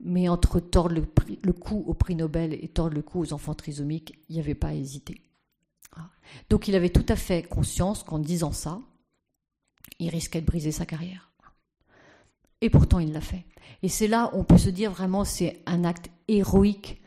mais 0.00 0.28
entre 0.28 0.58
tordre 0.58 0.94
le, 0.94 1.04
le 1.42 1.52
coup 1.52 1.84
au 1.86 1.94
prix 1.94 2.16
Nobel 2.16 2.54
et 2.54 2.68
tordre 2.68 2.94
le 2.94 3.02
coup 3.02 3.20
aux 3.20 3.32
enfants 3.32 3.54
trisomiques, 3.54 4.18
il 4.28 4.34
n'y 4.34 4.40
avait 4.40 4.54
pas 4.54 4.68
à 4.68 4.74
hésiter. 4.74 5.20
Donc 6.48 6.68
il 6.68 6.74
avait 6.74 6.90
tout 6.90 7.06
à 7.08 7.16
fait 7.16 7.42
conscience 7.42 8.02
qu'en 8.02 8.18
disant 8.18 8.52
ça, 8.52 8.80
il 9.98 10.08
risquait 10.08 10.40
de 10.40 10.46
briser 10.46 10.72
sa 10.72 10.86
carrière. 10.86 11.29
Et 12.60 12.70
pourtant, 12.70 12.98
il 12.98 13.12
l'a 13.12 13.20
fait. 13.20 13.44
Et 13.82 13.88
c'est 13.88 14.08
là 14.08 14.30
on 14.34 14.44
peut 14.44 14.58
se 14.58 14.68
dire 14.68 14.90
vraiment 14.90 15.24
c'est 15.24 15.60
un 15.66 15.84
acte 15.84 16.10
héroïque, 16.28 17.00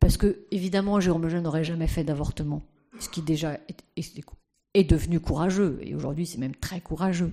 parce 0.00 0.16
que 0.16 0.44
évidemment, 0.50 1.00
Jérôme 1.00 1.22
Lejeune 1.22 1.44
n'aurait 1.44 1.64
jamais 1.64 1.86
fait 1.88 2.04
d'avortement, 2.04 2.62
ce 2.98 3.08
qui 3.08 3.22
déjà 3.22 3.54
est, 3.54 4.12
est 4.74 4.84
devenu 4.84 5.20
courageux, 5.20 5.78
et 5.82 5.94
aujourd'hui 5.94 6.26
c'est 6.26 6.38
même 6.38 6.54
très 6.54 6.80
courageux. 6.80 7.32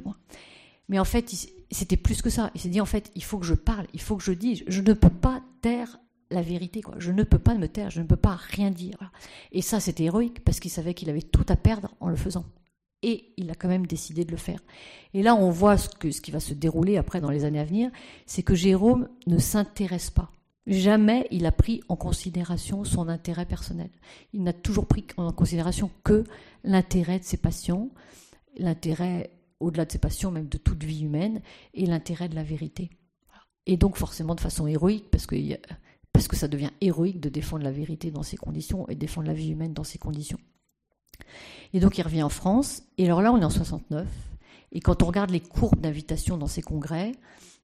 Mais 0.90 1.00
en 1.00 1.06
fait, 1.06 1.34
c'était 1.72 1.98
plus 1.98 2.22
que 2.22 2.30
ça. 2.30 2.52
Il 2.56 2.62
s'est 2.62 2.70
dit, 2.70 2.82
en 2.82 2.86
fait, 2.86 3.12
il 3.16 3.24
faut 3.24 3.38
que 3.38 3.46
je 3.46 3.54
parle, 3.54 3.86
il 3.94 4.02
faut 4.02 4.18
que 4.18 4.24
je 4.24 4.32
dise. 4.32 4.64
Je 4.68 4.82
ne 4.82 4.94
peux 4.94 5.10
pas 5.10 5.42
taire 5.62 6.00
la 6.32 6.42
vérité. 6.42 6.82
Quoi. 6.82 6.96
Je 6.98 7.12
ne 7.12 7.24
peux 7.24 7.40
pas 7.40 7.56
me 7.56 7.68
taire, 7.68 7.92
je 7.92 8.02
ne 8.02 8.08
peux 8.08 8.16
pas 8.16 8.36
rien 8.36 8.72
dire. 8.72 8.98
Et 9.52 9.62
ça, 9.62 9.80
c'était 9.80 10.04
héroïque, 10.04 10.44
parce 10.44 10.60
qu'il 10.60 10.72
savait 10.72 10.96
qu'il 10.96 11.10
avait 11.10 11.22
tout 11.22 11.46
à 11.48 11.56
perdre 11.56 11.94
en 12.00 12.10
le 12.10 12.16
faisant. 12.16 12.46
Et 13.02 13.34
il 13.38 13.50
a 13.50 13.56
quand 13.56 13.70
même 13.70 13.88
décidé 13.88 14.26
de 14.26 14.32
le 14.32 14.38
faire. 14.38 14.60
Et 15.14 15.24
là, 15.24 15.36
on 15.36 15.50
voit 15.50 15.78
ce, 15.78 15.90
qui 15.90 16.32
va 16.32 16.40
se 16.40 16.54
dérouler 16.54 16.98
après 16.98 17.22
dans 17.22 17.30
les 17.30 17.46
années 17.46 17.60
à 17.60 17.66
venir, 17.66 17.92
c'est 18.26 18.44
que 18.44 18.56
Jérôme 18.56 19.08
ne 19.28 19.38
s'intéresse 19.38 20.10
pas. 20.10 20.32
jamais 20.68 21.26
il 21.32 21.46
a 21.46 21.52
pris 21.52 21.82
en 21.88 21.96
considération 21.96 22.84
son 22.84 23.08
intérêt 23.08 23.46
personnel. 23.46 23.90
Il 24.34 24.44
n'a 24.44 24.54
toujours 24.54 24.86
pris 24.86 25.06
en 25.18 25.32
considération 25.32 25.90
que 26.04 26.26
l'intérêt 26.64 27.20
de 27.20 27.24
ses 27.24 27.38
patients, 27.38 27.90
l'intérêt 28.58 29.32
au-delà 29.60 29.86
de 29.86 29.92
ses 29.92 29.98
passions, 29.98 30.32
même 30.32 30.48
de 30.48 30.58
toute 30.58 30.84
vie 30.84 31.04
humaine, 31.04 31.42
et 31.74 31.86
l'intérêt 31.86 32.30
de 32.30 32.36
la 32.36 32.44
vérité. 32.44 32.90
Et 33.66 33.78
donc 33.78 33.98
forcément 33.98 34.36
de 34.36 34.42
façon 34.42 34.68
héroïque, 34.68 35.10
parce 35.12 35.26
que, 35.26 35.36
parce 36.14 36.28
que 36.28 36.36
ça 36.36 36.48
devient 36.48 36.72
héroïque 36.82 37.20
de 37.20 37.30
défendre 37.30 37.64
la 37.64 37.72
vérité 37.72 38.12
dans 38.12 38.24
ces 38.24 38.38
conditions 38.38 38.88
et 38.90 38.96
défendre 38.96 39.28
la 39.28 39.34
vie 39.34 39.50
humaine 39.50 39.74
dans 39.74 39.84
ces 39.84 39.98
conditions. 39.98 40.40
Et 41.74 41.80
donc 41.80 41.98
il 41.98 42.02
revient 42.02 42.24
en 42.24 42.30
France, 42.30 42.84
et 42.98 43.06
alors 43.06 43.22
là 43.22 43.32
on 43.32 43.42
est 43.42 43.46
en 43.46 43.50
69, 43.50 44.08
et 44.72 44.80
quand 44.80 45.04
on 45.04 45.06
regarde 45.06 45.30
les 45.32 45.40
courbes 45.40 45.80
d'invitation 45.80 46.38
dans 46.38 46.48
ces 46.48 46.62
congrès, 46.62 47.14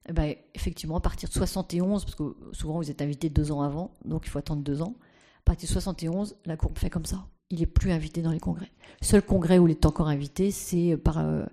eh 0.08 0.12
ben, 0.12 0.34
effectivement, 0.54 0.96
à 0.96 1.00
partir 1.00 1.28
de 1.28 1.34
71, 1.34 2.04
parce 2.04 2.14
que 2.14 2.36
souvent 2.52 2.76
vous 2.76 2.90
êtes 2.90 3.02
invité 3.02 3.28
deux 3.28 3.50
ans 3.50 3.62
avant, 3.62 3.92
donc 4.04 4.22
il 4.26 4.30
faut 4.30 4.38
attendre 4.38 4.62
deux 4.62 4.82
ans, 4.82 4.94
à 5.40 5.42
partir 5.44 5.68
de 5.68 5.72
71, 5.72 6.36
la 6.46 6.56
courbe 6.56 6.78
fait 6.78 6.90
comme 6.90 7.06
ça 7.06 7.26
il 7.50 7.60
n'est 7.60 7.66
plus 7.66 7.92
invité 7.92 8.22
dans 8.22 8.32
les 8.32 8.40
congrès. 8.40 8.70
Le 9.00 9.06
seul 9.06 9.22
congrès 9.22 9.58
où 9.58 9.68
il 9.68 9.72
est 9.72 9.86
encore 9.86 10.08
invité, 10.08 10.50
c'est 10.50 10.96
par 10.96 11.18
euh, 11.18 11.44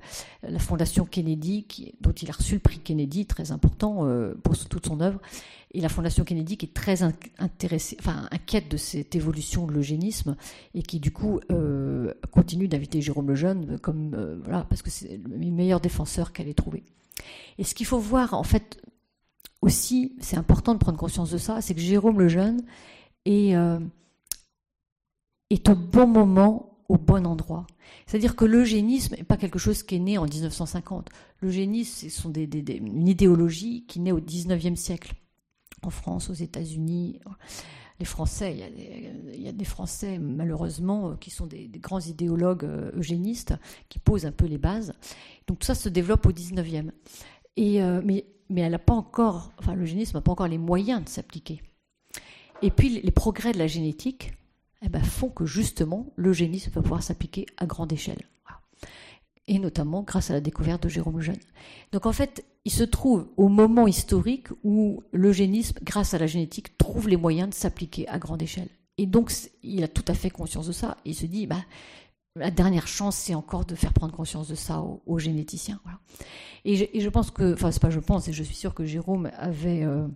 la 0.42 0.60
Fondation 0.60 1.06
Kennedy, 1.06 1.66
dont 2.02 2.12
il 2.12 2.30
a 2.30 2.34
reçu 2.34 2.56
le 2.56 2.60
prix 2.60 2.80
Kennedy, 2.80 3.26
très 3.26 3.52
important 3.52 4.08
euh, 4.08 4.34
pour 4.44 4.58
toute 4.58 4.88
son 4.88 5.02
œuvre. 5.02 5.20
Et 5.72 5.82
la 5.82 5.90
Fondation 5.90 6.24
Kennedy 6.24 6.58
qui 6.58 6.68
est 6.68 6.74
très 6.74 7.02
intéressée, 7.40 7.98
enfin 8.00 8.28
inquiète 8.32 8.70
de 8.70 8.78
cette 8.78 9.16
évolution 9.16 9.66
de 9.66 9.72
l'eugénisme 9.72 10.36
et 10.76 10.84
qui 10.84 11.00
du 11.00 11.12
coup 11.12 11.40
euh, 11.52 12.14
continue 12.32 12.68
d'inviter 12.68 13.02
Jérôme 13.02 13.28
Lejeune 13.28 13.80
comme 13.80 14.40
voilà 14.44 14.66
parce 14.70 14.84
que 14.84 14.92
c'est 14.92 15.18
le 15.18 15.52
meilleur 15.52 15.80
défenseur 15.80 16.32
qu'elle 16.32 16.48
ait 16.48 16.54
trouvé. 16.54 16.84
Et 17.58 17.64
ce 17.64 17.74
qu'il 17.74 17.88
faut 17.88 17.98
voir 17.98 18.36
en 18.36 18.44
fait 18.44 18.80
aussi, 19.62 20.16
c'est 20.20 20.38
important 20.38 20.76
de 20.76 20.80
prendre 20.80 20.98
conscience 21.00 21.32
de 21.32 21.40
ça, 21.40 21.60
c'est 21.60 21.74
que 21.74 21.82
Jérôme 21.82 22.20
Lejeune 22.20 22.62
est 23.26 23.56
est 25.54 25.70
au 25.70 25.76
bon 25.76 26.08
moment, 26.08 26.78
au 26.90 26.98
bon 26.98 27.26
endroit. 27.26 27.66
C'est-à-dire 28.06 28.36
que 28.36 28.46
l'eugénisme 28.46 29.16
n'est 29.16 29.24
pas 29.24 29.38
quelque 29.38 29.60
chose 29.60 29.84
qui 29.84 29.96
est 29.96 30.00
né 30.00 30.18
en 30.18 30.26
1950. 30.26 31.10
L'eugénisme, 31.42 32.10
c'est 32.10 32.78
une 32.78 33.08
idéologie 33.08 33.86
qui 33.88 34.00
naît 34.00 34.12
au 34.12 34.20
19e 34.20 34.76
siècle, 34.76 35.14
en 35.82 35.90
France, 35.90 36.30
aux 36.30 36.34
États-Unis. 36.34 37.20
Les 38.00 38.06
Français, 38.06 38.58
il 39.36 39.42
y, 39.42 39.48
a 39.48 39.52
des, 39.52 39.66
Français, 39.66 40.18
malheureusement, 40.20 41.16
qui 41.16 41.30
sont 41.30 41.46
des, 41.46 41.70
grands 41.76 42.00
idéologues 42.00 42.66
euh, 42.66 42.92
eugénistes, 42.96 43.54
qui 43.88 44.00
posent 44.00 44.26
un 44.26 44.32
peu 44.32 44.46
les 44.46 44.58
bases. 44.58 44.94
Donc 45.48 45.60
tout 45.60 45.66
ça 45.66 45.76
se 45.76 45.90
développe 45.90 46.26
au 46.26 46.32
19e. 46.32 46.90
Et, 47.56 47.82
euh, 47.84 48.02
mais, 48.04 48.26
mais 48.50 48.62
elle 48.62 48.72
n'a 48.72 48.80
pas 48.80 48.94
encore, 48.94 49.52
enfin, 49.60 49.76
l'eugénisme 49.76 50.18
n'a 50.18 50.22
pas 50.22 50.32
encore 50.32 50.48
les 50.48 50.58
moyens 50.58 51.04
de 51.04 51.10
s'appliquer. 51.10 51.62
Et 52.62 52.72
puis 52.72 53.02
les 53.02 53.12
progrès 53.12 53.52
de 53.52 53.60
la 53.60 53.68
génétique, 53.68 54.34
eh 54.84 54.90
ben, 54.90 55.04
font 55.04 55.30
que 55.30 55.46
justement 55.46 56.08
l'eugénisme 56.16 56.72
va 56.72 56.82
pouvoir 56.82 57.04
s'appliquer 57.04 57.46
à 57.58 57.66
grande 57.66 57.94
échelle. 57.94 58.22
Et 59.48 59.60
notamment 59.60 60.04
grâce 60.04 60.30
à 60.30 60.34
la 60.34 60.42
découverte 60.42 60.84
de 60.84 60.90
Jérôme 60.90 61.18
Lejeune. 61.18 61.36
Donc 61.92 62.06
en 62.06 62.14
fait, 62.14 62.46
il 62.64 62.72
se 62.72 62.84
trouve 62.84 63.28
au 63.36 63.50
moment 63.50 63.88
historique 63.88 64.48
où 64.64 65.04
l'eugénisme, 65.12 65.80
grâce 65.84 66.14
à 66.14 66.18
la 66.18 66.28
génétique, 66.28 66.78
trouve 66.78 67.10
les 67.10 67.18
moyens 67.18 67.50
de 67.50 67.54
s'appliquer 67.54 68.08
à 68.08 68.20
grande 68.20 68.42
échelle. 68.42 68.70
Et 68.98 69.06
donc 69.06 69.34
il 69.62 69.84
a 69.84 69.90
tout 69.90 70.06
à 70.08 70.14
fait 70.14 70.30
conscience 70.30 70.68
de 70.68 70.72
ça. 70.72 70.98
il 71.04 71.16
se 71.16 71.26
dit, 71.26 71.46
bah, 71.46 71.64
la 72.36 72.52
dernière 72.52 72.88
chance, 72.88 73.16
c'est 73.16 73.36
encore 73.36 73.66
de 73.66 73.76
faire 73.76 73.94
prendre 73.94 74.14
conscience 74.14 74.48
de 74.48 74.56
ça 74.56 74.84
aux, 75.06 75.20
généticiens. 75.20 75.80
Et, 76.66 77.00
je, 77.00 77.10
pense 77.10 77.30
que, 77.30 77.54
enfin, 77.54 77.72
c'est 77.72 77.82
pas 77.82 77.90
je 77.90 78.00
pense, 78.00 78.28
et 78.28 78.34
je 78.34 78.44
suis 78.44 78.56
sûre 78.56 78.74
que 78.74 78.86
Jérôme 78.86 79.30
avait 79.38 79.84
euh, 79.84 80.08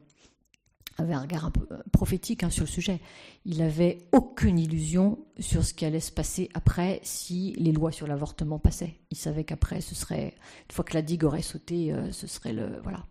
avait 0.98 1.14
un 1.14 1.22
regard 1.22 1.46
un 1.46 1.52
peu 1.52 1.68
euh, 1.72 1.78
prophétique 1.92 2.44
hein, 2.44 2.50
sur 2.50 2.64
le 2.64 2.70
sujet. 2.70 3.00
Il 3.46 3.60
n'avait 3.60 4.00
aucune 4.12 4.60
illusion 4.60 5.20
sur 5.40 5.64
ce 5.64 5.74
qui 5.74 5.86
allait 5.86 6.00
se 6.00 6.12
passer 6.12 6.50
après 6.54 7.00
si 7.04 7.54
les 7.58 7.72
lois 7.72 7.92
sur 7.92 8.08
l'avortement 8.08 8.60
passaient. 8.60 8.96
Il 9.12 9.18
savait 9.18 9.44
qu'après, 9.44 9.82
ce 9.82 9.96
serait, 9.96 10.36
une 10.70 10.74
fois 10.74 10.84
que 10.84 10.94
la 10.94 11.02
digue 11.02 11.24
aurait 11.24 11.42
sauté, 11.42 11.94
euh, 11.94 12.12
ce 12.12 12.28
serait 12.28 12.54
le. 12.54 12.80
Voilà. 12.84 13.04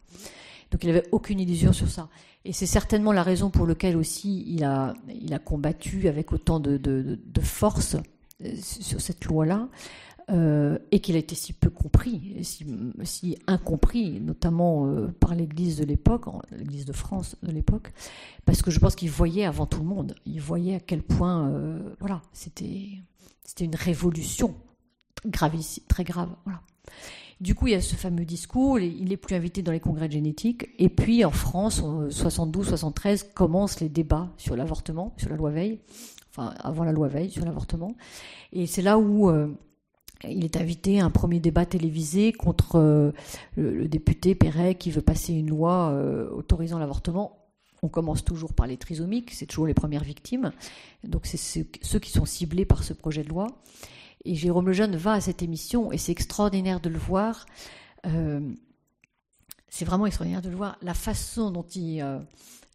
Donc 0.71 0.83
il 0.83 0.89
n'avait 0.89 1.07
aucune 1.13 1.41
illusion 1.41 1.73
sur 1.73 1.89
ça. 1.89 2.09
Et 2.45 2.53
c'est 2.53 2.67
certainement 2.67 3.13
la 3.13 3.23
raison 3.23 3.51
pour 3.51 3.67
laquelle 3.67 3.97
aussi 3.97 4.45
il 4.47 4.65
a, 4.65 4.95
il 5.09 5.35
a 5.35 5.39
combattu 5.39 6.09
avec 6.09 6.33
autant 6.33 6.61
de, 6.61 6.77
de, 6.77 7.41
force 7.41 7.97
euh, 8.45 8.51
sur 8.61 9.01
cette 9.01 9.25
loi-là. 9.25 9.69
Euh, 10.29 10.77
et 10.91 10.99
qu'il 10.99 11.15
a 11.15 11.21
été 11.21 11.37
si 11.37 11.53
peu 11.53 11.71
compris, 11.71 12.37
si, 12.43 13.39
incompris, 13.47 14.21
notamment 14.21 14.89
euh, 14.89 15.07
par 15.21 15.37
l'Église 15.37 15.77
de 15.77 15.85
l'époque, 15.85 16.25
l'Église 16.51 16.85
de 16.85 16.93
France 16.93 17.37
de 17.45 17.53
l'époque, 17.53 17.93
parce 18.45 18.61
que 18.61 18.73
je 18.73 18.81
pense 18.81 18.97
qu'il 18.97 19.09
voyait 19.09 19.45
avant 19.45 19.67
tout 19.67 19.79
le 19.79 19.87
monde, 19.87 20.17
il 20.27 20.41
voyait 20.41 20.75
à 20.75 20.81
quel 20.81 21.03
point, 21.03 21.49
euh, 21.51 21.95
voilà, 22.01 22.23
c'était 22.33 22.99
une 23.61 23.77
révolution 23.77 24.57
gravissime, 25.25 25.85
très 25.87 26.03
grave, 26.03 26.31
voilà. 26.45 26.61
Du 27.41 27.55
coup, 27.55 27.69
il 27.69 27.75
y 27.75 27.77
a 27.77 27.81
ce 27.81 27.95
fameux 27.95 28.25
discours, 28.25 28.81
il 28.81 29.11
n'est 29.11 29.17
plus 29.17 29.37
invité 29.37 29.63
dans 29.63 29.71
les 29.71 29.79
congrès 29.79 30.09
de 30.09 30.15
génétique. 30.15 30.71
Et 30.79 30.89
puis, 30.89 31.25
en 31.25 31.31
France, 31.31 31.83
en 31.83 32.09
72-73, 32.09 33.33
commencent 33.33 33.79
les 33.79 33.91
débats 33.91 34.33
sur 34.39 34.57
l'avortement, 34.57 35.15
sur 35.19 35.29
la 35.29 35.37
loi 35.37 35.51
Veil, 35.51 35.79
enfin, 36.31 36.55
avant 36.59 36.83
la 36.83 36.93
loi 36.93 37.09
Veil, 37.09 37.31
sur 37.31 37.45
l'avortement. 37.45 37.95
Et 38.53 38.67
c'est 38.67 38.81
là 38.81 38.99
où 38.99 39.31
il 40.25 40.45
est 40.45 40.57
invité 40.57 41.01
à 41.01 41.05
un 41.05 41.11
premier 41.11 41.41
débat 41.41 41.67
télévisé 41.67 42.33
contre 42.33 42.77
euh, 42.77 43.13
le, 43.57 43.87
député 43.89 44.35
Perret 44.35 44.75
qui 44.75 44.91
veut 44.91 45.03
passer 45.03 45.33
une 45.33 45.49
loi 45.49 45.91
euh, 45.91 46.29
autorisant 46.31 46.79
l'avortement. 46.79 47.47
On 47.83 47.89
commence 47.89 48.25
toujours 48.25 48.55
par 48.55 48.67
les 48.67 48.79
trisomiques, 48.79 49.33
c'est 49.33 49.47
toujours 49.47 49.67
les 49.67 49.75
premières 49.75 50.03
victimes. 50.03 50.53
Donc 51.05 51.27
c'est 51.27 51.37
ceux, 51.37 51.99
qui 51.99 52.11
sont 52.11 52.25
ciblés 52.25 52.65
par 52.65 52.83
ce 52.83 52.95
projet 52.95 53.23
de 53.23 53.29
loi. 53.29 53.47
Et 54.25 54.35
Jérôme 54.35 54.67
Lejeune 54.67 54.97
va 54.97 55.13
à 55.13 55.21
cette 55.21 55.43
émission 55.43 55.93
et 55.93 55.99
c'est 55.99 56.13
extraordinaire 56.13 56.81
de 56.81 56.89
le 56.89 56.99
voir. 56.99 57.47
Euh, 58.07 58.41
c'est 59.69 59.85
vraiment 59.85 60.07
extraordinaire 60.07 60.43
de 60.43 60.49
le 60.49 60.57
voir. 60.57 60.79
La 60.81 60.95
façon 60.95 61.51
dont 61.51 61.67
il, 61.75 62.05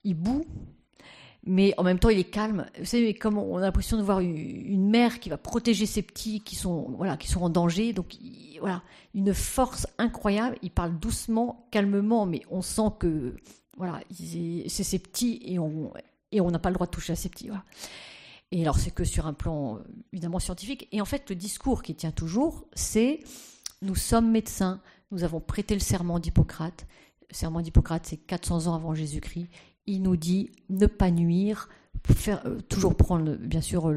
il 0.03 0.13
boue, 0.13 0.45
mais 1.43 1.73
en 1.77 1.83
même 1.83 1.99
temps 1.99 2.09
il 2.09 2.19
est 2.19 2.23
calme. 2.29 2.67
Vous 2.77 2.85
savez, 2.85 3.13
comme 3.13 3.37
on 3.37 3.57
a 3.57 3.61
l'impression 3.61 3.97
de 3.97 4.03
voir 4.03 4.19
une, 4.19 4.89
mère 4.89 5.19
qui 5.19 5.29
va 5.29 5.37
protéger 5.37 5.85
ses 5.85 6.01
petits 6.01 6.41
qui 6.41 6.55
sont 6.55 6.93
voilà 6.97 7.17
qui 7.17 7.27
sont 7.27 7.41
en 7.41 7.49
danger, 7.49 7.93
donc 7.93 8.15
voilà 8.59 8.83
une 9.15 9.33
force 9.33 9.87
incroyable. 9.97 10.57
Il 10.61 10.71
parle 10.71 10.97
doucement, 10.99 11.67
calmement, 11.71 12.25
mais 12.25 12.41
on 12.49 12.61
sent 12.61 12.91
que 12.99 13.35
voilà 13.77 14.01
c'est 14.11 14.83
ses 14.83 14.99
petits 14.99 15.41
et 15.45 15.59
on 15.59 15.91
et 16.31 16.41
on 16.41 16.51
n'a 16.51 16.59
pas 16.59 16.69
le 16.69 16.75
droit 16.75 16.87
de 16.87 16.91
toucher 16.91 17.13
à 17.13 17.15
ses 17.15 17.29
petits. 17.29 17.49
Et 18.51 18.61
alors 18.61 18.77
c'est 18.77 18.91
que 18.91 19.03
sur 19.03 19.25
un 19.25 19.33
plan 19.33 19.79
évidemment 20.13 20.39
scientifique. 20.39 20.87
Et 20.91 21.01
en 21.01 21.05
fait 21.05 21.29
le 21.29 21.35
discours 21.35 21.81
qui 21.81 21.95
tient 21.95 22.11
toujours, 22.11 22.65
c'est 22.73 23.21
nous 23.81 23.95
sommes 23.95 24.29
médecins, 24.29 24.79
nous 25.09 25.23
avons 25.23 25.39
prêté 25.39 25.73
le 25.73 25.79
serment 25.79 26.19
d'Hippocrate. 26.19 26.85
Le 27.29 27.35
serment 27.35 27.61
d'Hippocrate, 27.61 28.05
c'est 28.05 28.17
400 28.17 28.67
ans 28.67 28.75
avant 28.75 28.93
Jésus-Christ 28.93 29.47
il 29.87 30.01
nous 30.01 30.15
dit 30.15 30.51
ne 30.69 30.85
pas 30.85 31.11
nuire, 31.11 31.69
euh, 32.27 32.59
toujours 32.69 32.95
prendre, 32.95 33.35
bien 33.35 33.61
sûr, 33.61 33.93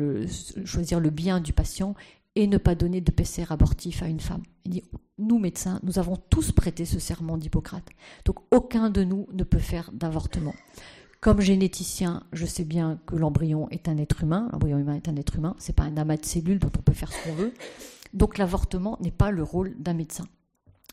choisir 0.64 1.00
le 1.00 1.10
bien 1.10 1.40
du 1.40 1.52
patient 1.52 1.94
et 2.36 2.46
ne 2.46 2.58
pas 2.58 2.74
donner 2.74 3.00
de 3.00 3.10
PCR 3.10 3.46
abortif 3.50 4.02
à 4.02 4.06
une 4.06 4.20
femme. 4.20 4.42
Il 4.64 4.72
dit, 4.72 4.82
nous 5.18 5.38
médecins, 5.38 5.80
nous 5.82 5.98
avons 5.98 6.16
tous 6.16 6.52
prêté 6.52 6.84
ce 6.84 6.98
serment 6.98 7.36
d'Hippocrate. 7.36 7.88
Donc 8.24 8.38
aucun 8.50 8.90
de 8.90 9.04
nous 9.04 9.26
ne 9.32 9.44
peut 9.44 9.58
faire 9.58 9.90
d'avortement. 9.92 10.54
Comme 11.20 11.40
généticien, 11.40 12.24
je 12.32 12.44
sais 12.44 12.64
bien 12.64 13.00
que 13.06 13.16
l'embryon 13.16 13.68
est 13.70 13.88
un 13.88 13.96
être 13.96 14.22
humain. 14.22 14.48
L'embryon 14.52 14.78
humain 14.78 14.96
est 14.96 15.08
un 15.08 15.16
être 15.16 15.36
humain. 15.36 15.54
C'est 15.58 15.74
pas 15.74 15.84
un 15.84 15.96
amas 15.96 16.16
de 16.16 16.24
cellules 16.24 16.58
dont 16.58 16.72
on 16.76 16.82
peut 16.82 16.92
faire 16.92 17.12
ce 17.12 17.24
qu'on 17.24 17.34
veut. 17.34 17.54
Donc 18.12 18.36
l'avortement 18.36 18.98
n'est 19.00 19.10
pas 19.10 19.30
le 19.30 19.42
rôle 19.42 19.74
d'un 19.78 19.94
médecin. 19.94 20.24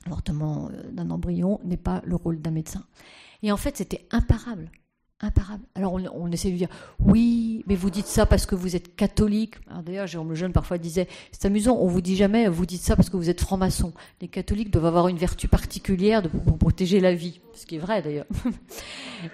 L'avortement 0.06 0.70
euh, 0.72 0.92
d'un 0.92 1.10
embryon 1.10 1.60
n'est 1.64 1.78
pas 1.78 2.02
le 2.06 2.16
rôle 2.16 2.40
d'un 2.40 2.52
médecin. 2.52 2.86
Et 3.44 3.52
en 3.52 3.58
fait, 3.58 3.78
c'était 3.78 4.08
imparable 4.12 4.72
imparable. 5.22 5.64
Alors 5.76 5.94
on, 5.94 6.32
essaie 6.32 6.52
de 6.52 6.58
dire 6.58 6.70
oui, 7.00 7.64
mais 7.68 7.76
vous 7.76 7.90
dites 7.90 8.08
ça 8.08 8.26
parce 8.26 8.46
que 8.46 8.56
vous 8.56 8.76
êtes 8.76 8.96
catholique. 8.96 9.56
D'ailleurs, 9.86 10.08
Jérôme 10.08 10.30
le 10.30 10.36
Jeune 10.36 10.54
parfois 10.54 10.78
disait 10.78 11.08
c'est 11.32 11.46
amusant, 11.46 11.78
on 11.78 11.88
vous 11.88 12.02
dit 12.02 12.16
jamais 12.16 12.48
vous 12.48 12.66
dites 12.66 12.82
ça 12.82 12.96
parce 12.96 13.10
que 13.10 13.18
vous 13.18 13.30
êtes 13.30 13.42
franc-maçon. 13.42 13.94
Les 14.22 14.28
catholiques 14.28 14.72
doivent 14.72 14.86
avoir 14.86 15.08
une 15.08 15.18
vertu 15.18 15.48
particulière 15.48 16.22
de, 16.22 16.28
pour 16.28 16.58
protéger 16.58 17.00
la 17.00 17.14
vie, 17.14 17.42
ce 17.54 17.66
qui 17.66 17.76
est 17.76 17.80
vrai 17.80 18.02
d'ailleurs. 18.02 18.28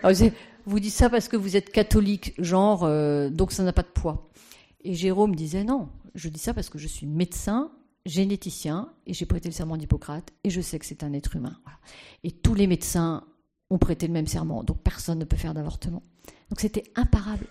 vous 0.65 0.79
dites 0.79 0.93
ça 0.93 1.09
parce 1.09 1.27
que 1.27 1.37
vous 1.37 1.55
êtes 1.55 1.71
catholique, 1.71 2.33
genre 2.37 2.83
euh, 2.83 3.29
donc 3.29 3.51
ça 3.51 3.63
n'a 3.63 3.73
pas 3.73 3.83
de 3.83 3.87
poids. 3.87 4.29
Et 4.83 4.93
Jérôme 4.93 5.35
disait 5.35 5.63
non, 5.63 5.89
je 6.15 6.29
dis 6.29 6.39
ça 6.39 6.53
parce 6.53 6.69
que 6.69 6.77
je 6.77 6.87
suis 6.87 7.07
médecin 7.07 7.71
généticien 8.07 8.89
et 9.05 9.13
j'ai 9.13 9.25
prêté 9.25 9.49
le 9.49 9.53
serment 9.53 9.77
d'Hippocrate 9.77 10.31
et 10.43 10.49
je 10.49 10.61
sais 10.61 10.79
que 10.79 10.85
c'est 10.85 11.03
un 11.03 11.13
être 11.13 11.35
humain. 11.35 11.57
Et 12.23 12.31
tous 12.31 12.53
les 12.53 12.67
médecins 12.67 13.23
ont 13.69 13.77
prêté 13.77 14.07
le 14.07 14.13
même 14.13 14.27
serment, 14.27 14.63
donc 14.63 14.79
personne 14.81 15.19
ne 15.19 15.25
peut 15.25 15.37
faire 15.37 15.53
d'avortement. 15.53 16.03
Donc 16.49 16.59
c'était 16.59 16.83
imparable. 16.95 17.47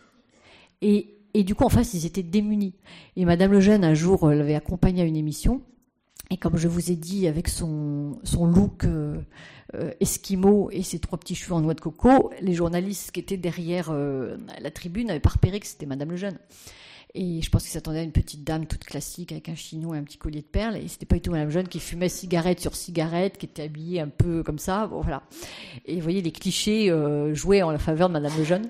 Et, 0.83 1.19
et, 1.35 1.45
du 1.45 1.55
coup, 1.55 1.65
en 1.65 1.69
face, 1.69 1.95
ils 1.95 2.07
étaient 2.07 2.23
démunis. 2.23 2.75
Et 3.17 3.25
Madame 3.25 3.53
Lejeune, 3.53 3.85
un 3.85 3.95
jour, 3.95 4.29
l'avait 4.29 4.55
accompagné 4.55 5.03
à 5.03 5.05
une 5.05 5.17
émission, 5.17 5.63
Et 6.31 6.37
comme 6.39 6.57
je 6.57 6.69
vous 6.69 6.91
ai 6.91 6.97
dit, 6.97 7.29
avec 7.29 7.49
son, 7.49 8.19
son 8.25 8.47
look 8.47 8.85
euh, 8.85 9.21
euh, 9.75 9.93
esquimau 10.01 10.71
et 10.71 10.83
ses 10.83 10.99
trois 10.99 11.19
petits 11.19 11.35
cheveux 11.35 11.55
en 11.55 11.61
noix 11.61 11.75
de 11.75 11.81
coco, 11.81 12.31
les 12.41 12.55
journalistes 12.55 13.11
qui 13.11 13.21
étaient 13.21 13.37
derrière 13.37 13.91
euh, 13.91 14.37
la 14.61 14.71
tribune 14.71 15.09
n'avaient 15.09 15.21
pas 15.21 15.31
repéré 15.31 15.61
que 15.61 15.67
c'était 15.67 15.87
Madame 15.87 16.11
Lejeune. 16.11 16.39
Et 17.15 17.41
je 17.41 17.51
pense 17.51 17.63
qu'ils 17.63 17.73
s'attendaient 17.73 18.01
à 18.01 18.03
une 18.03 18.13
petite 18.13 18.45
dame 18.45 18.67
toute 18.67 18.85
classique 18.85 19.33
avec 19.33 19.49
un 19.49 19.55
chignon 19.55 19.95
et 19.95 19.99
un 19.99 20.03
petit 20.03 20.19
collier 20.19 20.43
de 20.43 20.47
perles. 20.47 20.77
Et 20.77 20.89
c'était 20.89 21.07
pas 21.07 21.17
du 21.17 21.23
tout 21.23 21.31
Madame 21.31 21.51
Jeune 21.51 21.69
qui 21.69 21.81
fumait 21.81 22.11
cigarette 22.11 22.61
sur 22.61 22.77
cigarette, 22.77 23.39
qui 23.39 23.47
était 23.47 23.63
habillée 23.63 24.01
un 24.01 24.09
peu 24.09 24.43
comme 24.43 24.59
ça. 24.59 24.87
Voilà. 24.87 25.23
Et 25.87 25.97
vous 25.97 26.03
voyez, 26.03 26.21
les 26.21 26.33
clichés 26.33 26.91
euh, 26.91 27.35
jouaient 27.35 27.63
en 27.63 27.71
la 27.71 27.79
faveur 27.79 28.09
de 28.09 28.13
Madame 28.13 28.37
Lejeune. 28.37 28.69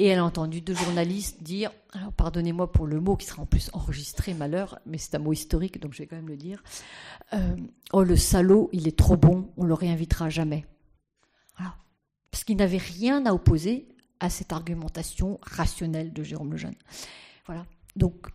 Et 0.00 0.06
elle 0.06 0.20
a 0.20 0.24
entendu 0.24 0.60
deux 0.60 0.74
journalistes 0.74 1.42
dire, 1.42 1.72
alors 1.92 2.12
pardonnez-moi 2.12 2.70
pour 2.70 2.86
le 2.86 3.00
mot 3.00 3.16
qui 3.16 3.26
sera 3.26 3.42
en 3.42 3.46
plus 3.46 3.68
enregistré, 3.72 4.32
malheur, 4.32 4.78
mais 4.86 4.96
c'est 4.96 5.16
un 5.16 5.18
mot 5.18 5.32
historique, 5.32 5.80
donc 5.80 5.92
je 5.92 5.98
vais 5.98 6.06
quand 6.06 6.14
même 6.14 6.28
le 6.28 6.36
dire. 6.36 6.62
Euh, 7.32 7.56
oh, 7.92 8.04
le 8.04 8.14
salaud, 8.14 8.70
il 8.72 8.86
est 8.86 8.96
trop 8.96 9.16
bon, 9.16 9.50
on 9.56 9.64
le 9.64 9.74
réinvitera 9.74 10.30
jamais. 10.30 10.66
Voilà. 11.56 11.74
Parce 12.30 12.44
qu'il 12.44 12.56
n'avait 12.56 12.78
rien 12.78 13.26
à 13.26 13.32
opposer 13.32 13.88
à 14.20 14.30
cette 14.30 14.52
argumentation 14.52 15.38
rationnelle 15.42 16.12
de 16.12 16.22
Jérôme 16.22 16.52
Lejeune. 16.52 16.74
Voilà. 17.46 17.64
Donc, 17.96 18.28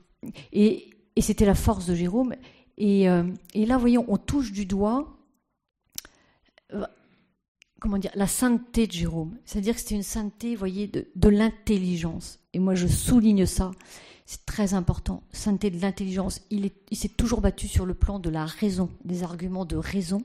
et, 0.51 0.89
c'était 1.19 1.45
la 1.45 1.55
force 1.55 1.85
de 1.85 1.95
Jérôme. 1.95 2.35
Et, 2.77 3.09
euh, 3.09 3.23
là, 3.55 3.77
voyons, 3.77 4.05
on 4.07 4.17
touche 4.17 4.51
du 4.51 4.65
doigt, 4.65 5.17
euh, 6.73 6.85
comment 7.79 7.97
dire, 7.97 8.11
la 8.15 8.27
sainteté 8.27 8.87
de 8.87 8.91
Jérôme. 8.91 9.37
C'est-à-dire 9.45 9.75
que 9.75 9.79
c'était 9.79 9.95
une 9.95 10.03
sainteté, 10.03 10.55
voyez, 10.55 10.87
de, 10.87 11.29
l'intelligence. 11.29 12.39
Et 12.53 12.59
moi, 12.59 12.75
je 12.75 12.87
souligne 12.87 13.45
ça. 13.45 13.71
C'est 14.25 14.45
très 14.45 14.73
important. 14.73 15.23
Sainteté 15.31 15.69
de 15.69 15.81
l'intelligence. 15.81 16.41
Il, 16.49 16.71
il 16.89 16.97
s'est 16.97 17.09
toujours 17.09 17.41
battu 17.41 17.67
sur 17.67 17.85
le 17.85 17.93
plan 17.93 18.19
de 18.19 18.29
la 18.29 18.45
raison, 18.45 18.89
des 19.03 19.23
arguments 19.23 19.65
de 19.65 19.75
raison. 19.75 20.23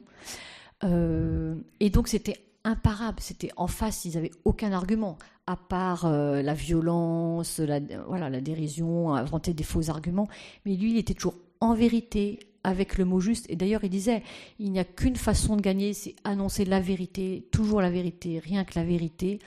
Euh, 0.84 1.56
et 1.80 1.90
donc, 1.90 2.08
c'était 2.08 2.36
imparable. 2.64 3.18
C'était 3.20 3.50
en 3.56 3.66
face, 3.66 4.04
ils 4.04 4.14
n'avaient 4.14 4.30
aucun 4.44 4.72
argument 4.72 5.18
à 5.48 5.56
part 5.56 6.04
euh, 6.04 6.42
la 6.42 6.52
violence, 6.52 7.58
la, 7.58 7.80
voilà, 8.06 8.28
la 8.28 8.42
dérision, 8.42 9.14
inventer 9.14 9.54
des 9.54 9.64
faux 9.64 9.88
arguments. 9.88 10.28
Mais 10.66 10.76
lui, 10.76 10.90
il 10.90 10.98
était 10.98 11.14
toujours 11.14 11.38
en 11.60 11.74
vérité, 11.74 12.38
avec 12.64 12.98
le 12.98 13.06
mot 13.06 13.18
juste. 13.18 13.46
Et 13.48 13.56
d'ailleurs, 13.56 13.82
il 13.82 13.88
disait, 13.88 14.22
il 14.58 14.70
n'y 14.70 14.78
a 14.78 14.84
qu'une 14.84 15.16
façon 15.16 15.56
de 15.56 15.62
gagner, 15.62 15.94
c'est 15.94 16.14
annoncer 16.22 16.66
la 16.66 16.80
vérité, 16.80 17.48
toujours 17.50 17.80
la 17.80 17.88
vérité, 17.88 18.38
rien 18.38 18.64
que 18.64 18.78
la 18.78 18.84
vérité. 18.84 19.38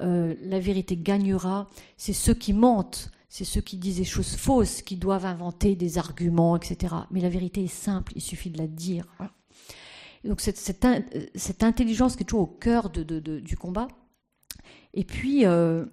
Euh, 0.00 0.34
la 0.42 0.58
vérité 0.58 0.96
gagnera. 0.96 1.68
C'est 1.96 2.12
ceux 2.12 2.34
qui 2.34 2.52
mentent, 2.52 3.12
c'est 3.28 3.44
ceux 3.44 3.60
qui 3.60 3.76
disent 3.76 3.98
des 3.98 4.04
choses 4.04 4.34
fausses, 4.34 4.82
qui 4.82 4.96
doivent 4.96 5.26
inventer 5.26 5.76
des 5.76 5.98
arguments, 5.98 6.56
etc. 6.56 6.94
Mais 7.12 7.20
la 7.20 7.28
vérité 7.28 7.62
est 7.62 7.68
simple, 7.68 8.12
il 8.16 8.22
suffit 8.22 8.50
de 8.50 8.58
la 8.58 8.66
dire. 8.66 9.06
Donc 10.24 10.40
cette, 10.40 10.84
intelligence 11.62 12.16
qui 12.16 12.24
est 12.24 12.26
toujours 12.26 12.42
au 12.42 12.58
cœur 12.58 12.90
du 12.90 13.56
combat, 13.56 13.86
et 14.94 15.04
puis, 15.04 15.44
euh, 15.44 15.84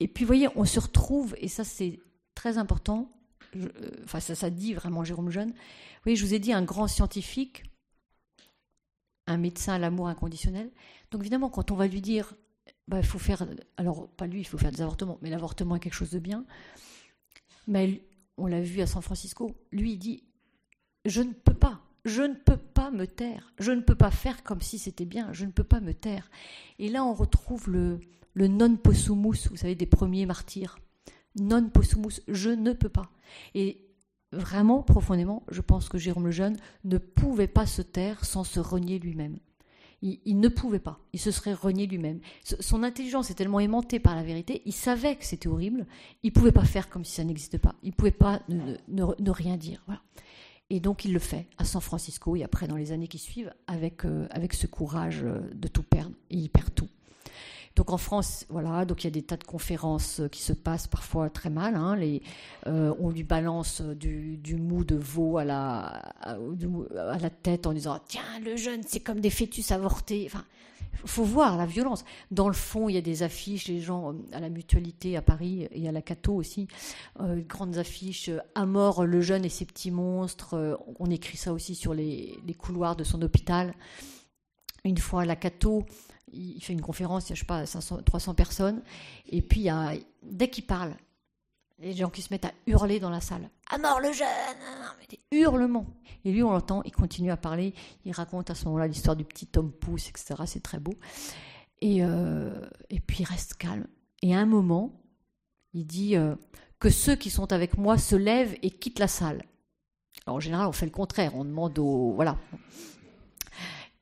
et 0.00 0.08
puis, 0.08 0.24
vous 0.24 0.28
voyez, 0.28 0.48
on 0.56 0.64
se 0.64 0.80
retrouve, 0.80 1.36
et 1.38 1.48
ça 1.48 1.62
c'est 1.62 2.00
très 2.34 2.58
important, 2.58 3.12
euh, 3.56 3.68
enfin 4.02 4.18
ça, 4.18 4.34
ça 4.34 4.50
dit 4.50 4.74
vraiment 4.74 5.04
Jérôme 5.04 5.30
Jeune, 5.30 5.50
vous 5.50 6.02
voyez, 6.04 6.16
je 6.16 6.24
vous 6.24 6.34
ai 6.34 6.38
dit 6.38 6.52
un 6.52 6.62
grand 6.62 6.88
scientifique, 6.88 7.62
un 9.26 9.36
médecin 9.36 9.74
à 9.74 9.78
l'amour 9.78 10.08
inconditionnel. 10.08 10.70
Donc 11.10 11.20
évidemment, 11.20 11.50
quand 11.50 11.70
on 11.70 11.76
va 11.76 11.86
lui 11.86 12.00
dire, 12.00 12.34
bah, 12.88 12.98
il 12.98 13.06
faut 13.06 13.18
faire, 13.18 13.46
alors 13.76 14.08
pas 14.08 14.26
lui, 14.26 14.40
il 14.40 14.44
faut 14.44 14.58
faire 14.58 14.72
des 14.72 14.82
avortements, 14.82 15.18
mais 15.22 15.30
l'avortement 15.30 15.76
est 15.76 15.80
quelque 15.80 15.94
chose 15.94 16.10
de 16.10 16.18
bien, 16.18 16.44
mais 17.66 18.02
on 18.36 18.46
l'a 18.46 18.60
vu 18.60 18.80
à 18.80 18.86
San 18.86 19.02
Francisco, 19.02 19.54
lui 19.70 19.92
il 19.92 19.98
dit, 19.98 20.24
je 21.04 21.20
ne 21.20 21.32
peux 21.32 21.54
pas, 21.54 21.83
je 22.04 22.22
ne 22.22 22.34
peux 22.34 22.56
pas 22.56 22.90
me 22.90 23.06
taire, 23.06 23.52
je 23.58 23.72
ne 23.72 23.80
peux 23.80 23.94
pas 23.94 24.10
faire 24.10 24.42
comme 24.42 24.60
si 24.60 24.78
c'était 24.78 25.06
bien, 25.06 25.32
je 25.32 25.46
ne 25.46 25.50
peux 25.50 25.64
pas 25.64 25.80
me 25.80 25.94
taire. 25.94 26.30
Et 26.78 26.88
là, 26.88 27.04
on 27.04 27.14
retrouve 27.14 27.70
le, 27.70 28.00
non 28.36 28.76
possumus, 28.76 29.48
vous 29.48 29.56
savez, 29.56 29.74
des 29.74 29.86
premiers 29.86 30.26
martyrs. 30.26 30.78
Non 31.40 31.68
possumus, 31.68 32.20
je 32.28 32.50
ne 32.50 32.72
peux 32.72 32.90
pas. 32.90 33.10
Et 33.54 33.80
vraiment, 34.32 34.82
profondément, 34.82 35.44
je 35.50 35.62
pense 35.62 35.88
que 35.88 35.98
Jérôme 35.98 36.26
le 36.26 36.30
Jeune 36.30 36.56
ne 36.84 36.98
pouvait 36.98 37.48
pas 37.48 37.66
se 37.66 37.82
taire 37.82 38.24
sans 38.24 38.44
se 38.44 38.60
renier 38.60 38.98
lui-même. 38.98 39.38
Il, 40.02 40.38
ne 40.38 40.48
pouvait 40.48 40.80
pas, 40.80 41.00
il 41.14 41.18
se 41.18 41.30
serait 41.30 41.54
renié 41.54 41.86
lui-même. 41.86 42.20
Son 42.42 42.82
intelligence 42.82 43.30
est 43.30 43.34
tellement 43.34 43.60
aimantée 43.60 43.98
par 43.98 44.14
la 44.14 44.22
vérité, 44.22 44.60
il 44.66 44.74
savait 44.74 45.16
que 45.16 45.24
c'était 45.24 45.48
horrible, 45.48 45.86
il 46.22 46.26
ne 46.26 46.32
pouvait 46.34 46.52
pas 46.52 46.66
faire 46.66 46.90
comme 46.90 47.06
si 47.06 47.14
ça 47.14 47.24
n'existait 47.24 47.56
pas, 47.56 47.74
il 47.82 47.88
ne 47.88 47.94
pouvait 47.94 48.10
pas 48.10 48.42
ne, 48.48 49.30
rien 49.30 49.56
dire. 49.56 49.82
Et 50.70 50.80
donc 50.80 51.04
il 51.04 51.12
le 51.12 51.18
fait 51.18 51.46
à 51.58 51.64
San 51.64 51.80
Francisco 51.80 52.36
et 52.36 52.42
après 52.42 52.66
dans 52.66 52.76
les 52.76 52.92
années 52.92 53.08
qui 53.08 53.18
suivent 53.18 53.52
avec, 53.66 54.04
euh, 54.04 54.26
avec 54.30 54.54
ce 54.54 54.66
courage 54.66 55.22
euh, 55.22 55.40
de 55.54 55.68
tout 55.68 55.82
perdre. 55.82 56.14
Et 56.30 56.36
il 56.36 56.48
perd 56.48 56.74
tout. 56.74 56.88
Donc 57.76 57.90
en 57.90 57.98
France, 57.98 58.46
voilà, 58.50 58.84
donc 58.84 59.02
il 59.02 59.08
y 59.08 59.08
a 59.08 59.10
des 59.10 59.22
tas 59.22 59.36
de 59.36 59.42
conférences 59.42 60.22
qui 60.30 60.42
se 60.42 60.52
passent 60.52 60.86
parfois 60.86 61.28
très 61.28 61.50
mal. 61.50 61.74
Hein, 61.74 61.98
euh, 62.68 62.94
on 63.00 63.10
lui 63.10 63.24
balance 63.24 63.80
du, 63.80 64.36
du, 64.36 64.54
mou 64.54 64.84
de 64.84 64.94
veau 64.94 65.38
à 65.38 65.44
la, 65.44 65.86
à, 66.22 66.38
la 67.20 67.30
tête 67.30 67.66
en 67.66 67.72
disant 67.72 67.98
tiens 68.06 68.22
le 68.44 68.56
jeune 68.56 68.82
c'est 68.86 69.00
comme 69.00 69.20
des 69.20 69.30
fœtus 69.30 69.72
avortés. 69.72 70.30
Faut 71.04 71.24
voir 71.24 71.56
la 71.56 71.66
violence. 71.66 72.04
Dans 72.30 72.48
le 72.48 72.54
fond, 72.54 72.88
il 72.88 72.94
y 72.94 72.98
a 72.98 73.02
des 73.02 73.22
affiches, 73.22 73.68
les 73.68 73.80
gens 73.80 74.14
à 74.32 74.40
la 74.40 74.48
mutualité 74.48 75.16
à 75.16 75.22
Paris 75.22 75.68
et 75.70 75.88
à 75.88 75.92
la 75.92 76.02
Cato 76.02 76.34
aussi, 76.34 76.68
euh, 77.20 77.40
grandes 77.46 77.78
affiches 77.78 78.30
à 78.54 78.66
mort 78.66 79.04
le 79.04 79.20
jeune 79.20 79.44
et 79.44 79.48
ses 79.48 79.64
petits 79.64 79.90
monstres. 79.90 80.54
Euh, 80.54 80.76
on 80.98 81.10
écrit 81.10 81.36
ça 81.36 81.52
aussi 81.52 81.74
sur 81.74 81.94
les, 81.94 82.38
couloirs 82.58 82.96
de 82.96 83.04
son 83.04 83.20
hôpital. 83.22 83.74
Une 84.84 84.98
fois 84.98 85.22
à 85.22 85.24
la 85.24 85.36
Cato, 85.36 85.84
il 86.32 86.60
fait 86.60 86.72
une 86.72 86.80
conférence, 86.80 87.28
il 87.28 87.30
y 87.30 87.32
a 87.32 87.34
je 87.36 87.40
sais 87.40 87.46
pas 87.46 87.66
500, 87.66 88.02
300 88.04 88.34
personnes, 88.34 88.82
et 89.28 89.42
puis 89.42 89.60
il 89.60 89.64
y 89.64 89.70
a, 89.70 89.94
dès 90.22 90.48
qu'il 90.48 90.66
parle, 90.66 90.94
les 91.78 91.94
gens 91.94 92.10
qui 92.10 92.22
se 92.22 92.32
mettent 92.32 92.44
à 92.44 92.52
hurler 92.66 93.00
dans 93.00 93.10
la 93.10 93.20
salle. 93.20 93.48
À 93.70 93.78
mort 93.78 94.00
le 94.00 94.12
jeune 94.12 94.26
Des 95.08 95.20
hurlements. 95.32 95.86
Et 96.24 96.32
lui, 96.32 96.42
on 96.42 96.52
l'entend, 96.52 96.82
il 96.84 96.92
continue 96.92 97.30
à 97.30 97.36
parler. 97.36 97.74
Il 98.04 98.12
raconte 98.12 98.50
à 98.50 98.54
ce 98.54 98.66
moment-là 98.66 98.86
l'histoire 98.86 99.16
du 99.16 99.24
petit 99.24 99.48
homme 99.56 99.72
pouce, 99.72 100.08
etc. 100.08 100.34
C'est 100.46 100.62
très 100.62 100.78
beau. 100.78 100.94
Et, 101.80 102.04
euh, 102.04 102.68
et 102.90 103.00
puis 103.00 103.18
il 103.20 103.24
reste 103.24 103.54
calme. 103.54 103.86
Et 104.22 104.34
à 104.34 104.38
un 104.38 104.46
moment, 104.46 105.02
il 105.72 105.86
dit 105.86 106.16
euh, 106.16 106.34
que 106.78 106.90
ceux 106.90 107.16
qui 107.16 107.30
sont 107.30 107.52
avec 107.52 107.78
moi 107.78 107.98
se 107.98 108.16
lèvent 108.16 108.56
et 108.62 108.70
quittent 108.70 108.98
la 108.98 109.08
salle. 109.08 109.44
Alors, 110.26 110.36
en 110.36 110.40
général, 110.40 110.66
on 110.66 110.72
fait 110.72 110.86
le 110.86 110.92
contraire. 110.92 111.34
On 111.34 111.44
demande 111.44 111.78
au. 111.78 112.12
Voilà. 112.12 112.38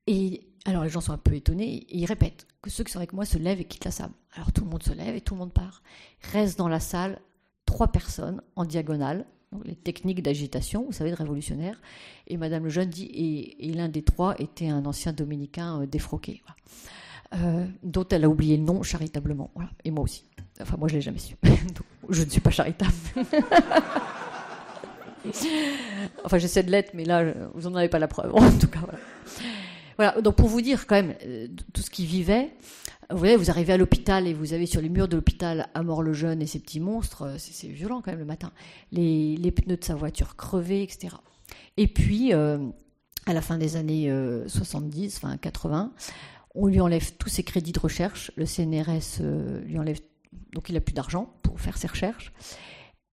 Et 0.07 0.49
alors 0.65 0.85
les 0.85 0.91
gens 0.91 1.01
sont 1.01 1.13
un 1.13 1.19
peu 1.19 1.35
étonnés 1.35 1.75
et 1.75 1.99
ils 1.99 2.07
répètent 2.07 2.47
que 2.61 2.71
ceux 2.71 2.85
qui 2.85 2.93
sont 2.93 2.99
avec 2.99 3.13
moi 3.13 3.25
se 3.25 3.39
lèvent 3.39 3.61
et 3.61 3.65
quittent 3.65 3.85
la 3.85 3.91
salle. 3.91 4.13
Alors 4.35 4.53
tout 4.53 4.65
le 4.65 4.71
monde 4.71 4.83
se 4.83 4.93
lève 4.93 5.15
et 5.15 5.21
tout 5.21 5.35
le 5.35 5.41
monde 5.41 5.53
part. 5.53 5.83
Reste 6.33 6.59
dans 6.59 6.69
la 6.69 6.81
salle 6.81 7.21
trois 7.67 7.89
personnes 7.89 8.43
en 8.57 8.65
diagonale, 8.65 9.27
les 9.65 9.74
techniques 9.74 10.23
d'agitation, 10.23 10.85
vous 10.85 10.93
savez, 10.93 11.11
de 11.11 11.16
révolutionnaire. 11.16 11.81
Et 12.27 12.37
Madame 12.37 12.65
le 12.65 12.70
Jeune 12.70 12.89
dit, 12.89 13.57
et, 13.59 13.73
l'un 13.73 13.89
des 13.89 14.03
trois 14.03 14.35
était 14.39 14.69
un 14.69 14.85
ancien 14.87 15.12
dominicain 15.12 15.83
euh, 15.83 15.87
défroqué, 15.87 16.43
voilà. 17.33 17.45
euh, 17.45 17.66
elle 18.11 18.24
a 18.24 18.29
oublié 18.29 18.57
le 18.57 18.65
nom 18.65 18.83
charitablement. 18.83 19.51
Et 19.85 19.91
moi 19.91 20.05
aussi. 20.05 20.24
Enfin, 20.61 20.77
moi, 20.77 20.89
je 20.89 20.95
ne 20.95 20.99
l'ai 20.99 21.03
jamais 21.03 21.19
su. 21.19 21.35
je 22.09 22.23
ne 22.23 22.29
suis 22.29 22.41
pas 22.41 22.51
charitable. 22.51 22.93
enfin, 26.24 26.39
j'essaie 26.39 26.62
de 26.62 26.70
l'être, 26.70 26.93
mais 26.95 27.05
là, 27.05 27.33
vous 27.55 27.69
n'en 27.69 27.77
avez 27.77 27.89
pas 27.89 27.99
la 27.99 28.09
preuve. 28.09 28.35
En 28.35 28.51
tout 28.59 28.69
cas, 28.69 28.81
voilà. 28.81 28.99
Voilà, 29.97 30.20
donc 30.20 30.36
pour 30.36 30.48
vous 30.48 30.60
dire 30.60 30.86
quand 30.86 30.97
même 30.97 31.14
euh, 31.24 31.48
tout 31.73 31.82
ce 31.82 31.90
qu'il 31.90 32.06
vivait, 32.06 32.51
vous 33.10 33.19
voyez, 33.19 33.36
vous 33.36 33.51
arrivez 33.51 33.74
à 33.74 33.77
l'hôpital 33.77 34.27
et 34.27 34.32
vous 34.32 34.55
avez 34.55 34.66
sur 34.66 34.81
les 34.81 34.89
murs 34.89 35.09
de 35.09 35.16
l'hôpital 35.16 35.69
à 35.74 35.82
mort 35.82 36.02
le 36.02 36.12
jeune 36.12 36.40
et 36.40 36.47
ses 36.47 36.59
petits 36.59 36.81
monstres, 36.81 37.35
c'est 37.39 37.69
violent 37.69 38.01
quand 38.01 38.10
même 38.10 38.20
le 38.20 38.27
matin. 38.27 38.52
Les, 38.90 39.36
pneus 39.51 39.77
de 39.77 39.85
sa 39.85 39.94
voiture 39.94 40.36
crevés, 40.36 40.82
etc. 40.82 41.16
Et 41.77 41.89
puis, 41.89 42.32
euh, 42.32 42.59
à 43.27 43.35
la 43.35 43.43
fin 43.43 43.59
des 43.59 43.77
années 43.77 44.10
euh, 44.10 44.48
70, 44.48 45.19
enfin 45.19 45.36
80, 45.36 45.93
on 46.55 46.66
lui 46.66 46.81
enlève 46.81 47.12
tous 47.19 47.28
ses 47.28 47.43
crédits 47.43 47.73
de 47.73 47.81
recherche. 47.81 48.31
Le 48.36 48.47
CNRS 48.47 49.20
euh, 49.20 49.60
lui 49.64 49.78
enlève, 49.78 49.98
donc 50.52 50.69
il 50.69 50.74
n'a 50.74 50.81
plus 50.81 50.94
d'argent 50.94 51.35
pour 51.43 51.60
faire 51.60 51.77
ses 51.77 51.89
recherches. 51.89 52.32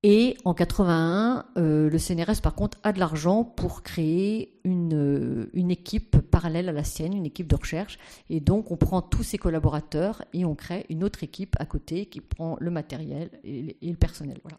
Et 0.01 0.37
en 0.45 0.53
81, 0.53 1.45
euh, 1.57 1.89
le 1.89 1.97
CNRS, 1.97 2.39
par 2.41 2.55
contre, 2.55 2.77
a 2.83 2.93
de 2.93 2.99
l'argent 2.99 3.43
pour 3.43 3.83
créer 3.83 4.57
une, 4.63 4.93
euh, 4.93 5.49
une, 5.53 5.71
équipe 5.71 6.19
parallèle 6.19 6.69
à 6.69 6.71
la 6.71 6.85
sienne, 6.85 7.13
une 7.13 7.25
équipe 7.25 7.47
de 7.47 7.55
recherche. 7.55 7.99
Et 8.29 8.39
donc, 8.39 8.71
on 8.71 8.77
prend 8.77 9.01
tous 9.01 9.23
ses 9.23 9.37
collaborateurs 9.37 10.23
et 10.31 10.45
on 10.45 10.55
crée 10.55 10.85
une 10.89 11.03
autre 11.03 11.21
équipe 11.23 11.57
à 11.59 11.65
côté 11.65 12.05
qui 12.05 12.21
prend 12.21 12.55
le 12.61 12.71
matériel 12.71 13.29
et, 13.43 13.75
le 13.81 13.97
personnel. 13.97 14.39
Voilà. 14.43 14.57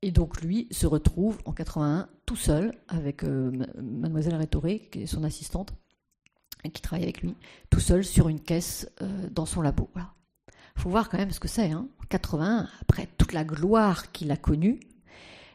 Et 0.00 0.10
donc, 0.10 0.40
lui 0.40 0.68
se 0.70 0.86
retrouve 0.86 1.38
en 1.44 1.52
81 1.52 2.08
tout 2.24 2.36
seul 2.36 2.72
avec 2.88 3.24
euh, 3.24 3.52
Mademoiselle 3.82 4.36
Rétoré, 4.36 4.88
qui 4.90 5.02
est 5.02 5.06
son 5.06 5.22
assistante, 5.24 5.74
qui 6.72 6.80
travaille 6.80 7.04
avec 7.04 7.20
lui, 7.20 7.34
tout 7.68 7.80
seul 7.80 8.06
sur 8.06 8.30
une 8.30 8.40
caisse 8.40 8.90
dans 9.32 9.44
son 9.44 9.60
labo. 9.60 9.90
Voilà 9.92 10.14
faut 10.76 10.90
voir 10.90 11.08
quand 11.08 11.18
même 11.18 11.30
ce 11.30 11.40
que 11.40 11.48
c'est. 11.48 11.70
Hein. 11.70 11.88
80, 12.10 12.68
après 12.82 13.08
toute 13.18 13.32
la 13.32 13.44
gloire 13.44 14.12
qu'il 14.12 14.30
a 14.30 14.36
connue, 14.36 14.80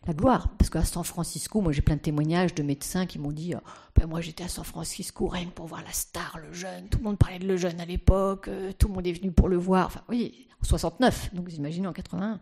la 0.07 0.13
gloire. 0.13 0.49
Parce 0.57 0.69
qu'à 0.69 0.83
San 0.83 1.03
Francisco, 1.03 1.61
moi 1.61 1.71
j'ai 1.71 1.81
plein 1.81 1.95
de 1.95 2.01
témoignages 2.01 2.53
de 2.55 2.63
médecins 2.63 3.05
qui 3.05 3.19
m'ont 3.19 3.31
dit 3.31 3.53
ben, 3.95 4.07
Moi 4.07 4.21
j'étais 4.21 4.43
à 4.43 4.47
San 4.47 4.63
Francisco 4.63 5.27
rien 5.27 5.45
que 5.45 5.51
pour 5.51 5.67
voir 5.67 5.83
la 5.83 5.91
star, 5.91 6.39
le 6.45 6.53
jeune. 6.53 6.89
Tout 6.89 6.99
le 6.99 7.03
monde 7.05 7.17
parlait 7.17 7.39
de 7.39 7.47
le 7.47 7.57
jeune 7.57 7.79
à 7.79 7.85
l'époque, 7.85 8.49
tout 8.77 8.87
le 8.87 8.93
monde 8.93 9.07
est 9.07 9.13
venu 9.13 9.31
pour 9.31 9.49
le 9.49 9.57
voir. 9.57 9.87
Enfin, 9.87 10.01
oui, 10.09 10.47
en 10.61 10.65
69, 10.65 11.33
donc 11.33 11.47
vous 11.47 11.55
imaginez 11.55 11.87
en 11.87 11.93
81. 11.93 12.39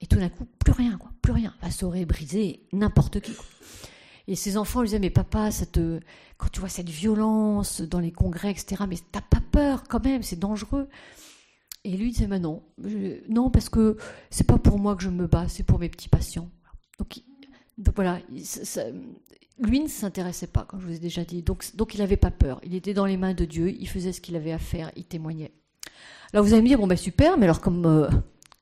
Et 0.00 0.06
tout 0.06 0.18
d'un 0.18 0.28
coup, 0.28 0.46
plus 0.58 0.72
rien, 0.72 0.98
quoi, 0.98 1.10
plus 1.22 1.32
rien. 1.32 1.54
ça 1.70 1.86
aurait 1.86 2.04
brisé 2.04 2.66
n'importe 2.72 3.20
qui. 3.20 3.32
Et 4.26 4.34
ses 4.34 4.56
enfants 4.56 4.80
lui 4.80 4.88
disaient 4.88 4.98
Mais 4.98 5.10
papa, 5.10 5.50
cette, 5.50 5.80
quand 6.36 6.48
tu 6.50 6.60
vois 6.60 6.68
cette 6.68 6.88
violence 6.90 7.80
dans 7.80 8.00
les 8.00 8.12
congrès, 8.12 8.50
etc., 8.50 8.84
mais 8.88 8.96
t'as 9.12 9.20
pas 9.20 9.40
peur 9.52 9.84
quand 9.88 10.04
même, 10.04 10.22
c'est 10.22 10.38
dangereux. 10.38 10.88
Et 11.88 11.96
lui 11.96 12.10
disait 12.12 12.26
Mais 12.26 12.38
non, 12.38 12.62
non, 13.28 13.50
parce 13.50 13.70
que 13.70 13.96
c'est 14.28 14.46
pas 14.46 14.58
pour 14.58 14.78
moi 14.78 14.94
que 14.94 15.02
je 15.02 15.08
me 15.08 15.26
bats, 15.26 15.48
c'est 15.48 15.62
pour 15.62 15.78
mes 15.78 15.88
petits 15.88 16.10
patients. 16.10 16.50
Donc, 16.98 17.22
voilà, 17.94 18.20
lui 19.58 19.80
ne 19.80 19.88
s'intéressait 19.88 20.48
pas, 20.48 20.64
comme 20.64 20.80
je 20.80 20.86
vous 20.86 20.94
ai 20.94 20.98
déjà 20.98 21.24
dit. 21.24 21.42
Donc, 21.42 21.94
il 21.94 22.00
n'avait 22.00 22.18
pas 22.18 22.30
peur. 22.30 22.60
Il 22.62 22.74
était 22.74 22.92
dans 22.92 23.06
les 23.06 23.16
mains 23.16 23.32
de 23.32 23.46
Dieu, 23.46 23.70
il 23.70 23.88
faisait 23.88 24.12
ce 24.12 24.20
qu'il 24.20 24.36
avait 24.36 24.52
à 24.52 24.58
faire, 24.58 24.90
il 24.96 25.04
témoignait. 25.04 25.52
Alors 26.34 26.44
vous 26.44 26.52
allez 26.52 26.60
me 26.60 26.68
dire, 26.68 26.78
bon 26.78 26.86
ben 26.86 26.96
super, 26.96 27.38
mais 27.38 27.44
alors 27.46 27.62
comme, 27.62 27.86
euh, 27.86 28.06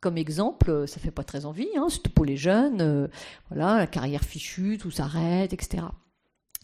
comme 0.00 0.18
exemple, 0.18 0.86
ça 0.86 1.00
fait 1.00 1.10
pas 1.10 1.24
très 1.24 1.46
envie, 1.46 1.66
hein, 1.76 1.88
pour 2.14 2.24
les 2.24 2.36
jeunes, 2.36 2.80
euh, 2.80 3.08
voilà, 3.50 3.78
la 3.78 3.88
carrière 3.88 4.22
fichue, 4.22 4.78
tout 4.78 4.92
s'arrête, 4.92 5.52
etc. 5.52 5.82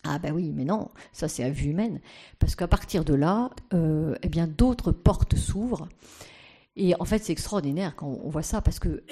Ah 0.05 0.21
ben 0.21 0.33
oui, 0.33 0.53
mais 0.55 0.65
non, 0.65 0.91
ça 1.13 1.27
c'est 1.27 1.43
à 1.43 1.51
vue 1.51 1.71
humaine, 1.71 2.01
parce 2.39 2.55
qu'à 2.55 2.69
partir 2.69 3.05
de 3.05 3.15
là, 3.15 3.51
euh, 3.75 4.15
eh 4.23 4.29
bien 4.29 4.47
d'autres 4.47 4.93
portes 4.93 5.35
s'ouvrent, 5.35 5.89
et 6.77 6.95
en 7.01 7.05
fait 7.05 7.23
c'est 7.23 7.33
extraordinaire 7.33 7.95
quand 7.97 8.19
on 8.23 8.29
voit 8.29 8.43
ça, 8.43 8.61
parce 8.61 8.79
que 8.79 9.03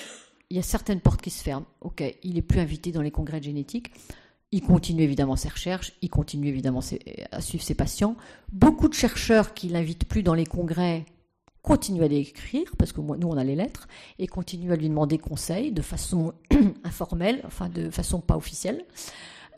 il 0.50 0.56
y 0.56 0.60
a 0.60 0.62
certaines 0.62 1.00
portes 1.00 1.22
qui 1.22 1.30
se 1.30 1.42
ferment. 1.42 1.66
Ok, 1.80 2.02
il 2.24 2.36
est 2.36 2.42
plus 2.42 2.58
invité 2.58 2.90
dans 2.90 3.02
les 3.02 3.12
congrès 3.12 3.38
de 3.38 3.44
génétique. 3.44 3.92
Il 4.52 4.62
continue 4.62 5.02
évidemment 5.02 5.36
ses 5.36 5.48
recherches, 5.48 5.92
il 6.02 6.10
continue 6.10 6.48
évidemment 6.48 6.80
à 7.30 7.40
suivre 7.40 7.62
ses 7.62 7.76
patients. 7.76 8.16
Beaucoup 8.52 8.88
de 8.88 8.94
chercheurs 8.94 9.54
qui 9.54 9.68
l'invitent 9.68 10.06
plus 10.06 10.24
dans 10.24 10.34
les 10.34 10.46
congrès 10.46 11.06
continue 11.62 12.02
à 12.02 12.08
l'écrire, 12.08 12.68
parce 12.76 12.92
que 12.92 13.00
nous 13.00 13.28
on 13.28 13.36
a 13.36 13.44
les 13.44 13.54
lettres, 13.54 13.86
et 14.18 14.26
continue 14.26 14.72
à 14.72 14.76
lui 14.76 14.88
demander 14.88 15.18
conseil 15.18 15.70
de 15.70 15.82
façon 15.82 16.32
informelle, 16.84 17.42
enfin 17.44 17.68
de 17.68 17.90
façon 17.90 18.20
pas 18.20 18.36
officielle. 18.36 18.84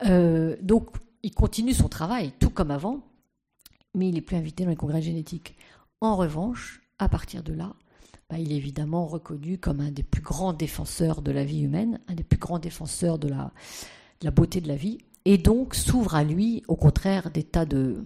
Euh, 0.05 0.55
donc 0.61 0.89
il 1.23 1.33
continue 1.33 1.73
son 1.73 1.89
travail, 1.89 2.31
tout 2.39 2.51
comme 2.51 2.69
avant, 2.69 2.99
mais 3.95 4.09
il 4.09 4.13
n'est 4.13 4.21
plus 4.21 4.35
invité 4.35 4.63
dans 4.63 4.69
les 4.69 4.75
congrès 4.75 5.01
génétiques. 5.01 5.55
En 6.01 6.17
revanche, 6.17 6.81
à 6.99 7.09
partir 7.09 7.41
de 7.41 7.53
là, 7.53 7.73
bah, 8.29 8.37
il 8.39 8.51
est 8.51 8.57
évidemment 8.57 9.05
reconnu 9.05 9.57
comme 9.57 9.79
un 9.79 9.91
des 9.91 10.03
plus 10.03 10.21
grands 10.21 10.53
défenseurs 10.53 11.21
de 11.21 11.31
la 11.31 11.43
vie 11.43 11.61
humaine, 11.61 11.99
un 12.07 12.15
des 12.15 12.23
plus 12.23 12.39
grands 12.39 12.59
défenseurs 12.59 13.19
de 13.19 13.27
la, 13.27 13.51
de 14.21 14.29
beauté 14.29 14.61
de 14.61 14.67
la 14.67 14.75
vie, 14.75 14.97
et 15.25 15.37
donc 15.37 15.73
s'ouvre 15.75 16.15
à 16.15 16.23
lui, 16.23 16.63
au 16.67 16.75
contraire, 16.75 17.31
des 17.31 17.43
tas 17.43 17.65
de, 17.65 18.03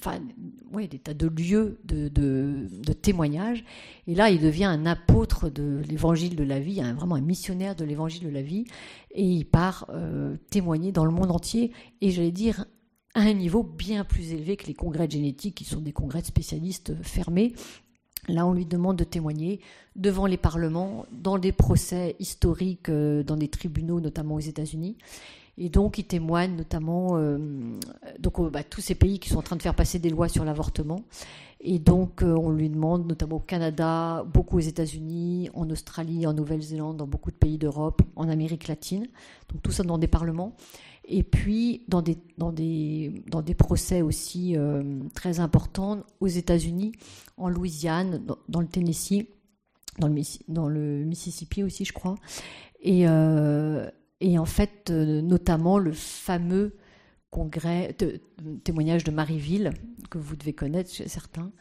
tas 0.00 1.14
de 1.14 1.26
lieux 1.26 1.80
de, 1.84 2.08
de, 2.08 2.92
témoignages. 2.92 3.64
Et 4.06 4.14
là, 4.14 4.30
il 4.30 4.40
devient 4.40 4.66
un 4.66 4.86
apôtre 4.86 5.48
de 5.48 5.82
l'évangile 5.88 6.36
de 6.36 6.44
la 6.44 6.60
vie, 6.60 6.80
vraiment 6.80 7.16
un 7.16 7.20
missionnaire 7.20 7.74
de 7.74 7.84
l'évangile 7.84 8.24
de 8.24 8.28
la 8.28 8.42
vie, 8.42 8.64
et 9.10 9.24
il 9.24 9.44
part 9.44 9.86
euh, 9.90 10.36
témoigner 10.50 10.92
dans 10.92 11.04
le 11.04 11.10
monde 11.10 11.32
entier, 11.32 11.72
et 12.00 12.10
j'allais 12.10 12.30
dire 12.30 12.64
à 13.14 13.22
un 13.22 13.32
niveau 13.32 13.64
bien 13.64 14.04
plus 14.04 14.32
élevé 14.32 14.56
que 14.56 14.66
les 14.66 14.74
congrès 14.74 15.08
de 15.08 15.12
génétique, 15.12 15.56
qui 15.56 15.64
sont 15.64 15.80
des 15.80 15.92
congrès 15.92 16.20
de 16.20 16.26
spécialistes 16.26 16.94
fermés. 17.02 17.54
Là, 18.28 18.46
on 18.46 18.52
lui 18.52 18.66
demande 18.66 18.96
de 18.96 19.04
témoigner 19.04 19.60
devant 19.96 20.26
les 20.26 20.36
parlements, 20.36 21.06
dans 21.12 21.38
des 21.38 21.52
procès 21.52 22.16
historiques, 22.18 22.88
euh, 22.88 23.22
dans 23.22 23.36
des 23.36 23.48
tribunaux, 23.48 24.00
notamment 24.00 24.36
aux 24.36 24.40
États-Unis. 24.40 24.96
Et 25.58 25.68
donc, 25.68 25.98
il 25.98 26.04
témoigne 26.04 26.56
notamment 26.56 27.18
euh, 27.18 27.38
donc, 28.18 28.40
bah, 28.50 28.62
tous 28.64 28.80
ces 28.80 28.94
pays 28.94 29.18
qui 29.18 29.28
sont 29.28 29.38
en 29.38 29.42
train 29.42 29.56
de 29.56 29.62
faire 29.62 29.74
passer 29.74 29.98
des 29.98 30.08
lois 30.08 30.28
sur 30.28 30.44
l'avortement. 30.44 31.02
Et 31.60 31.78
donc, 31.78 32.22
euh, 32.22 32.34
on 32.34 32.50
lui 32.50 32.70
demande, 32.70 33.06
notamment 33.06 33.36
au 33.36 33.40
Canada, 33.40 34.24
beaucoup 34.32 34.56
aux 34.56 34.60
États-Unis, 34.60 35.50
en 35.52 35.68
Australie, 35.68 36.26
en 36.26 36.32
Nouvelle-Zélande, 36.32 36.96
dans 36.96 37.06
beaucoup 37.06 37.30
de 37.30 37.36
pays 37.36 37.58
d'Europe, 37.58 38.00
en 38.16 38.28
Amérique 38.30 38.68
latine. 38.68 39.06
Donc, 39.50 39.62
tout 39.62 39.70
ça 39.70 39.82
dans 39.82 39.98
des 39.98 40.08
parlements. 40.08 40.56
Et 41.12 41.22
puis, 41.22 41.82
dans 41.88 42.02
des, 42.02 42.16
dans 42.38 42.52
des, 42.52 43.22
dans 43.26 43.42
des 43.42 43.54
procès 43.54 44.00
aussi 44.00 44.56
euh, 44.56 45.00
très 45.14 45.40
importants 45.40 46.04
aux 46.20 46.28
États-Unis, 46.28 46.92
en 47.36 47.48
Louisiane, 47.48 48.24
dans, 48.48 48.60
le 48.60 48.68
Tennessee, 48.68 49.26
dans 49.98 50.08
le, 50.68 51.04
Mississippi 51.04 51.62
aussi, 51.64 51.84
je 51.84 51.92
crois. 51.92 52.14
Et, 52.80 53.06
et 54.20 54.38
en 54.38 54.44
fait, 54.44 54.90
euh, 54.90 55.22
notamment 55.22 55.78
le 55.78 55.92
fameux 55.92 56.76
congrès, 57.30 57.96
témoignage 58.64 59.04
de 59.04 59.10
Marieville, 59.10 59.72
que 60.10 60.18
vous 60.18 60.36
devez 60.36 60.52
connaître 60.52 60.90
chez 60.92 61.08
certains. 61.08 61.52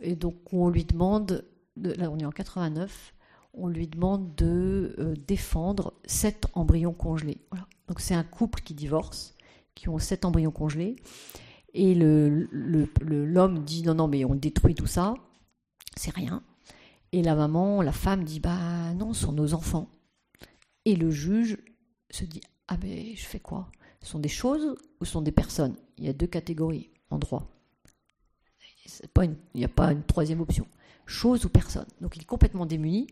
Et 0.00 0.16
donc, 0.16 0.34
on 0.52 0.68
lui 0.68 0.84
demande, 0.84 1.44
là 1.76 2.10
on 2.10 2.18
est 2.18 2.24
en 2.24 2.30
89, 2.30 3.14
on 3.58 3.68
lui 3.68 3.86
demande 3.86 4.34
de 4.36 4.94
euh, 4.98 5.14
défendre 5.26 5.94
sept 6.04 6.46
embryons 6.54 6.92
congelés. 6.92 7.38
Donc, 7.88 8.00
c'est 8.00 8.14
un 8.14 8.24
couple 8.24 8.62
qui 8.62 8.74
divorce, 8.74 9.34
qui 9.74 9.88
ont 9.88 9.98
sept 9.98 10.24
embryons 10.24 10.50
congelés. 10.50 10.96
Et 11.74 11.94
l'homme 11.94 12.48
le, 12.50 13.60
dit 13.60 13.82
non, 13.82 13.94
non, 13.94 14.08
mais 14.08 14.24
on 14.24 14.34
détruit 14.34 14.74
tout 14.74 14.86
ça, 14.86 15.14
c'est 15.96 16.14
rien. 16.14 16.42
Et 17.12 17.22
la 17.22 17.34
maman, 17.34 17.82
la 17.82 17.92
femme 17.92 18.24
dit 18.24 18.40
bah 18.40 18.94
non, 18.94 19.12
ce 19.12 19.26
sont 19.26 19.32
nos 19.32 19.54
enfants. 19.54 19.88
Et 20.84 20.96
le 20.96 21.10
juge 21.10 21.58
se 22.10 22.24
dit 22.24 22.40
Ah, 22.68 22.76
mais 22.82 23.14
je 23.14 23.26
fais 23.26 23.40
quoi? 23.40 23.70
Ce 24.02 24.10
sont 24.10 24.18
des 24.18 24.28
choses 24.28 24.76
ou 25.00 25.04
ce 25.04 25.12
sont 25.12 25.22
des 25.22 25.32
personnes? 25.32 25.76
Il 25.98 26.04
y 26.04 26.08
a 26.08 26.12
deux 26.12 26.26
catégories 26.26 26.90
en 27.10 27.18
droit. 27.18 27.50
il 29.22 29.36
n'y 29.54 29.64
a 29.64 29.68
pas 29.68 29.92
une 29.92 30.04
troisième 30.04 30.40
option. 30.40 30.66
Chose 31.08 31.46
ou 31.46 31.48
personne. 31.48 31.86
Donc 32.02 32.16
il 32.16 32.22
est 32.22 32.26
complètement 32.26 32.66
démuni. 32.66 33.06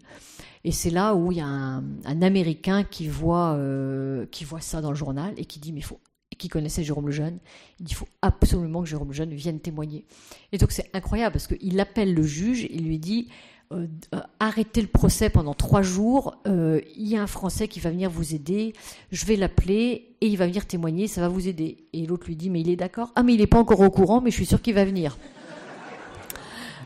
Et 0.65 0.71
c'est 0.71 0.91
là 0.91 1.15
où 1.15 1.33
il 1.33 1.39
y 1.39 1.41
a 1.41 1.47
un, 1.47 2.23
Américain 2.23 2.85
qui 2.85 3.09
voit, 3.09 3.55
euh, 3.55 4.27
qui 4.27 4.45
voit 4.45 4.61
ça 4.61 4.83
dans 4.83 4.91
le 4.91 4.97
journal 4.97 5.33
et 5.39 5.47
qui 5.47 5.59
dit 5.59 5.73
Mais 5.73 5.81
faut 5.81 5.99
qui 6.37 6.49
connaissait 6.49 6.85
Jérôme 6.85 7.07
Lejeune, 7.07 7.39
il 7.81 7.87
dit 7.87 7.95
faut 7.95 8.09
absolument 8.21 8.83
que 8.83 8.89
Jérôme 8.89 9.09
Lejeune 9.09 9.33
vienne 9.33 9.59
témoigner. 9.59 10.05
Et 10.53 10.59
donc 10.59 10.73
c'est 10.73 10.91
incroyable 10.93 11.33
parce 11.33 11.47
qu'il 11.47 11.81
appelle 11.81 12.13
le 12.13 12.23
juge, 12.23 12.67
il 12.71 12.85
lui 12.85 12.99
dit 12.99 13.29
euh, 13.73 13.87
euh, 14.15 14.21
arrêtez 14.39 14.83
le 14.83 14.89
procès 14.89 15.31
pendant 15.31 15.55
trois 15.55 15.81
jours. 15.81 16.37
Il 16.45 17.09
y 17.09 17.17
a 17.17 17.23
un 17.23 17.27
Français 17.27 17.67
qui 17.67 17.81
va 17.81 17.89
venir 17.89 18.11
vous 18.11 18.35
aider. 18.35 18.75
Je 19.11 19.25
vais 19.25 19.37
l'appeler 19.37 20.17
et 20.21 20.27
il 20.27 20.37
va 20.37 20.47
venir 20.47 20.67
témoigner. 20.67 21.09
Ça 21.09 21.23
va 21.23 21.29
vous 21.29 21.49
aider. 21.49 21.87
Et 21.95 22.05
l'autre 22.05 22.27
lui 22.27 22.37
dit 22.37 22.51
mais 22.51 22.61
il 22.61 22.69
est 22.69 22.77
d'accord? 22.77 23.13
Ah 23.15 23.23
mais 23.23 23.33
il 23.33 23.39
n'est 23.39 23.47
pas 23.47 23.59
encore 23.59 23.81
au 23.81 23.91
courant, 23.91 24.21
mais 24.21 24.31
je 24.31 24.37
suis 24.37 24.47
sûr 24.47 24.61
qu'il 24.61 24.75
va 24.75 24.85
venir. 24.85 25.17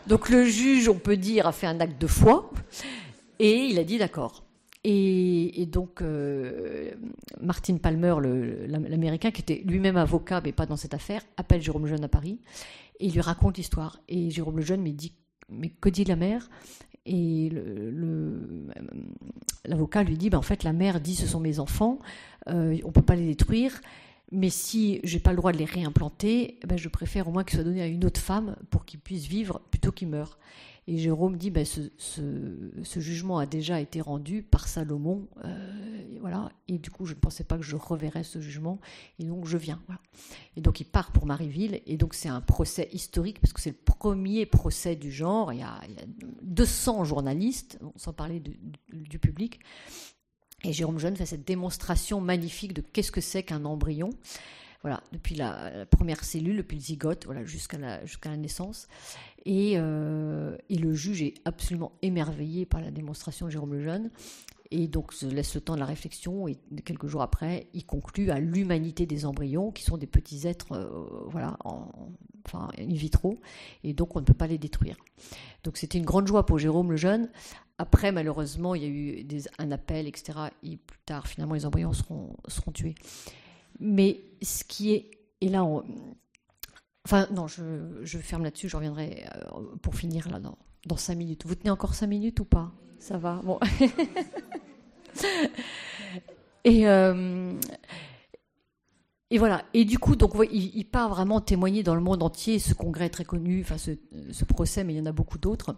Donc 0.07 0.29
le 0.29 0.45
juge, 0.45 0.89
on 0.89 0.99
peut 0.99 1.17
dire, 1.17 1.47
a 1.47 1.53
fait 1.53 1.67
un 1.67 1.81
acte 1.81 2.01
de 2.01 2.07
foi 2.07 2.51
et 3.39 3.57
il 3.67 3.79
a 3.79 3.85
dit 3.85 3.99
d'accord. 3.99 4.45
Et, 4.83 5.67
donc 5.71 6.03
Martin 7.41 7.77
Palmer, 7.77 8.15
l'Américain, 8.67 9.31
qui 9.31 9.43
était 9.43 9.63
lui-même 9.65 9.97
avocat, 9.97 10.41
mais 10.43 10.53
pas 10.53 10.67
dans 10.67 10.77
cette 10.77 10.95
affaire, 10.95 11.23
appelle 11.37 11.61
Jérôme 11.61 11.85
Lejeune 11.85 12.05
à 12.05 12.09
Paris 12.09 12.41
et 12.99 13.07
il 13.07 13.13
lui 13.13 13.21
raconte 13.21 13.59
l'histoire. 13.59 14.01
Et 14.09 14.31
Jérôme 14.31 14.59
Lejeune 14.59 14.83
me 14.83 14.91
dit 14.91 15.13
mais 15.51 15.69
que 15.69 15.89
dit 15.89 16.05
la 16.05 16.17
mère? 16.17 16.49
Et 17.07 17.51
l'avocat 19.65 20.03
lui 20.03 20.17
dit, 20.17 20.31
ben, 20.31 20.39
en 20.39 20.43
fait, 20.43 20.65
la 20.65 20.73
mère 20.73 21.01
dit, 21.01 21.17
ce 21.17 21.27
sont 21.27 21.41
mes 21.41 21.59
enfants, 21.59 21.99
euh, 22.49 22.77
on 22.85 22.89
ne 22.89 22.93
peut 22.93 23.03
pas 23.03 23.17
les 23.17 23.27
détruire, 23.27 23.81
mais 24.33 24.51
si 24.51 25.01
j'ai 25.03 25.19
pas 25.19 25.31
le 25.31 25.37
droit 25.37 25.53
de 25.53 25.59
les 25.59 25.65
réimplanter, 25.65 26.59
ben, 26.67 26.79
je 26.79 26.89
préfère 26.89 27.29
au 27.29 27.33
moins 27.33 27.45
qu'ils 27.45 27.57
soient 27.57 27.65
donnés 27.65 27.83
à 27.83 27.87
une 27.87 28.05
autre 28.05 28.21
femme 28.21 28.57
pour 28.71 28.85
qu'ils 28.85 29.01
puissent 29.01 29.27
vivre 29.27 29.61
plutôt 29.71 29.93
qu'ils 29.93 30.09
meurent. 30.09 30.39
Et 30.87 30.99
Jérôme 30.99 31.37
dit, 31.37 31.51
ben, 31.51 31.65
ce, 31.65 33.01
jugement 33.01 33.39
a 33.39 33.47
déjà 33.47 33.81
été 33.81 34.01
rendu 34.01 34.43
par 34.43 34.67
Salomon, 34.67 35.29
euh, 35.45 36.15
et 36.15 36.19
voilà. 36.19 36.51
Et 36.69 36.79
du 36.79 36.91
coup, 36.91 37.07
je 37.07 37.15
ne 37.15 37.19
pensais 37.21 37.45
pas 37.45 37.57
que 37.57 37.63
je 37.63 37.77
reverrais 37.77 38.25
ce 38.25 38.41
jugement, 38.41 38.81
et 39.19 39.25
donc 39.25 39.47
je 39.47 39.57
viens. 39.57 39.81
Et 40.57 40.61
donc 40.61 40.81
il 40.81 40.85
part 40.85 41.13
pour 41.13 41.27
Marieville, 41.27 41.81
et 41.87 41.97
donc 41.97 42.15
c'est 42.15 42.29
un 42.29 42.41
procès 42.41 42.89
historique 42.93 43.41
parce 43.41 43.53
que 43.53 43.61
c'est 43.61 43.71
le 43.71 43.77
premier 43.77 44.47
procès 44.47 44.97
du 44.97 45.13
genre. 45.13 45.53
Il 45.53 45.61
y 45.61 45.63
a, 45.63 45.81
200 46.43 47.05
journalistes, 47.05 47.79
sans 47.97 48.13
parler 48.13 48.43
du 48.93 49.19
public. 49.19 49.61
Et 50.65 50.73
Jérôme 50.73 50.99
Jeune 50.99 51.17
fait 51.17 51.27
cette 51.27 51.47
démonstration 51.47 52.21
magnifique 52.21 52.75
de 52.75 52.83
qu'est-ce 52.83 53.13
que 53.13 53.21
c'est 53.21 53.43
qu'un 53.43 53.65
embryon. 53.65 54.11
voilà, 54.83 55.03
depuis 55.13 55.35
la, 55.35 55.87
première 55.91 56.25
cellule, 56.25 56.59
depuis 56.59 56.77
le 56.77 56.83
zygote, 56.83 57.25
voilà, 57.27 57.45
jusqu'à 57.45 57.79
la, 57.79 58.05
jusqu'à 58.05 58.31
la 58.31 58.37
naissance. 58.37 58.89
Et, 59.47 59.73
et, 59.73 60.79
le 60.79 60.95
juge 60.95 61.23
est 61.23 61.35
absolument 61.45 61.93
émerveillé 62.03 62.67
par 62.67 62.81
la 62.81 62.91
démonstration 62.91 63.47
de 63.47 63.51
Jérôme 63.51 63.75
Lejeune. 63.75 64.11
Et 64.73 64.87
donc 64.87 65.13
se 65.13 65.27
laisse 65.27 65.55
le 65.57 65.61
temps 65.61 65.75
de 65.75 65.81
la 65.81 65.87
réflexion 65.87 66.47
et 66.47 66.57
quelques 66.85 67.09
jours 67.09 67.23
après, 67.23 67.67
il 67.75 67.85
conclut 67.85 68.31
à 68.31 68.39
l'humanité 68.39 69.05
des 69.05 69.27
embryons, 69.27 69.73
qui 69.73 69.83
sont 69.83 69.97
des 69.97 70.07
petits 70.07 70.47
êtres, 70.47 70.73
euh, 70.73 71.25
voilà, 71.27 71.57
en, 71.65 71.89
enfin 72.47 72.69
in 72.79 72.87
vitro, 72.87 73.41
et 73.83 73.95
donc 73.95 74.15
on 74.15 74.21
ne 74.21 74.25
peut 74.25 74.35
pas 74.35 74.47
les 74.47 74.59
détruire. 74.59 74.97
Donc 75.65 75.77
c'était 75.77 75.99
une 75.99 76.05
grande 76.05 76.29
joie 76.29 76.47
pour 76.47 76.59
Jérôme 76.59 76.93
le 76.93 76.97
jeune. 76.97 77.31
Après, 77.79 78.13
malheureusement, 78.13 78.75
il 78.77 78.83
y 78.83 78.85
a 78.85 78.89
eu 78.89 79.27
un 79.59 79.73
appel, 79.73 80.07
etc. 80.07 80.39
Et 80.63 80.77
plus 80.77 81.01
tard, 81.05 81.27
finalement, 81.27 81.55
les 81.55 81.67
embryons 81.67 81.93
seront, 81.93 82.37
seront 82.47 82.71
tués. 82.71 82.95
Mais 83.81 84.21
ce 84.43 84.63
qui 84.65 84.93
est, 84.93 85.11
et 85.41 85.49
là, 85.49 85.67
enfin 87.05 87.27
non, 87.33 87.47
je, 87.47 87.63
je 88.03 88.19
ferme 88.19 88.45
là-dessus, 88.45 88.69
je 88.69 88.77
reviendrai 88.77 89.25
euh, 89.35 89.77
pour 89.83 89.95
finir 89.95 90.29
là 90.31 90.41
dans, 90.41 90.59
dans 90.87 90.97
cinq 90.97 91.17
minutes. 91.17 91.45
Vous 91.47 91.55
tenez 91.55 91.71
encore 91.71 91.95
cinq 91.95 92.09
minutes 92.09 92.41
ou 92.41 92.45
pas? 92.45 92.73
Ça 92.99 93.19
va, 93.19 93.41
bon. 93.45 93.59
et, 96.65 96.87
euh, 96.87 97.53
et 99.31 99.39
voilà. 99.39 99.65
Et 99.73 99.85
du 99.85 99.99
coup, 99.99 100.17
donc, 100.17 100.35
il, 100.53 100.85
part 100.85 101.09
vraiment 101.09 101.41
témoigner 101.41 101.83
dans 101.83 101.95
le 101.95 102.03
monde 102.03 102.23
entier. 102.23 102.59
Ce 102.59 102.75
congrès 102.75 103.09
très 103.09 103.25
connu, 103.25 103.63
enfin 103.63 103.79
ce, 103.79 103.93
ce 104.33 104.45
procès, 104.45 104.85
mais 104.85 104.95
il 104.95 104.99
y 104.99 105.01
en 105.01 105.07
a 105.07 105.13
beaucoup 105.13 105.39
d'autres 105.39 105.77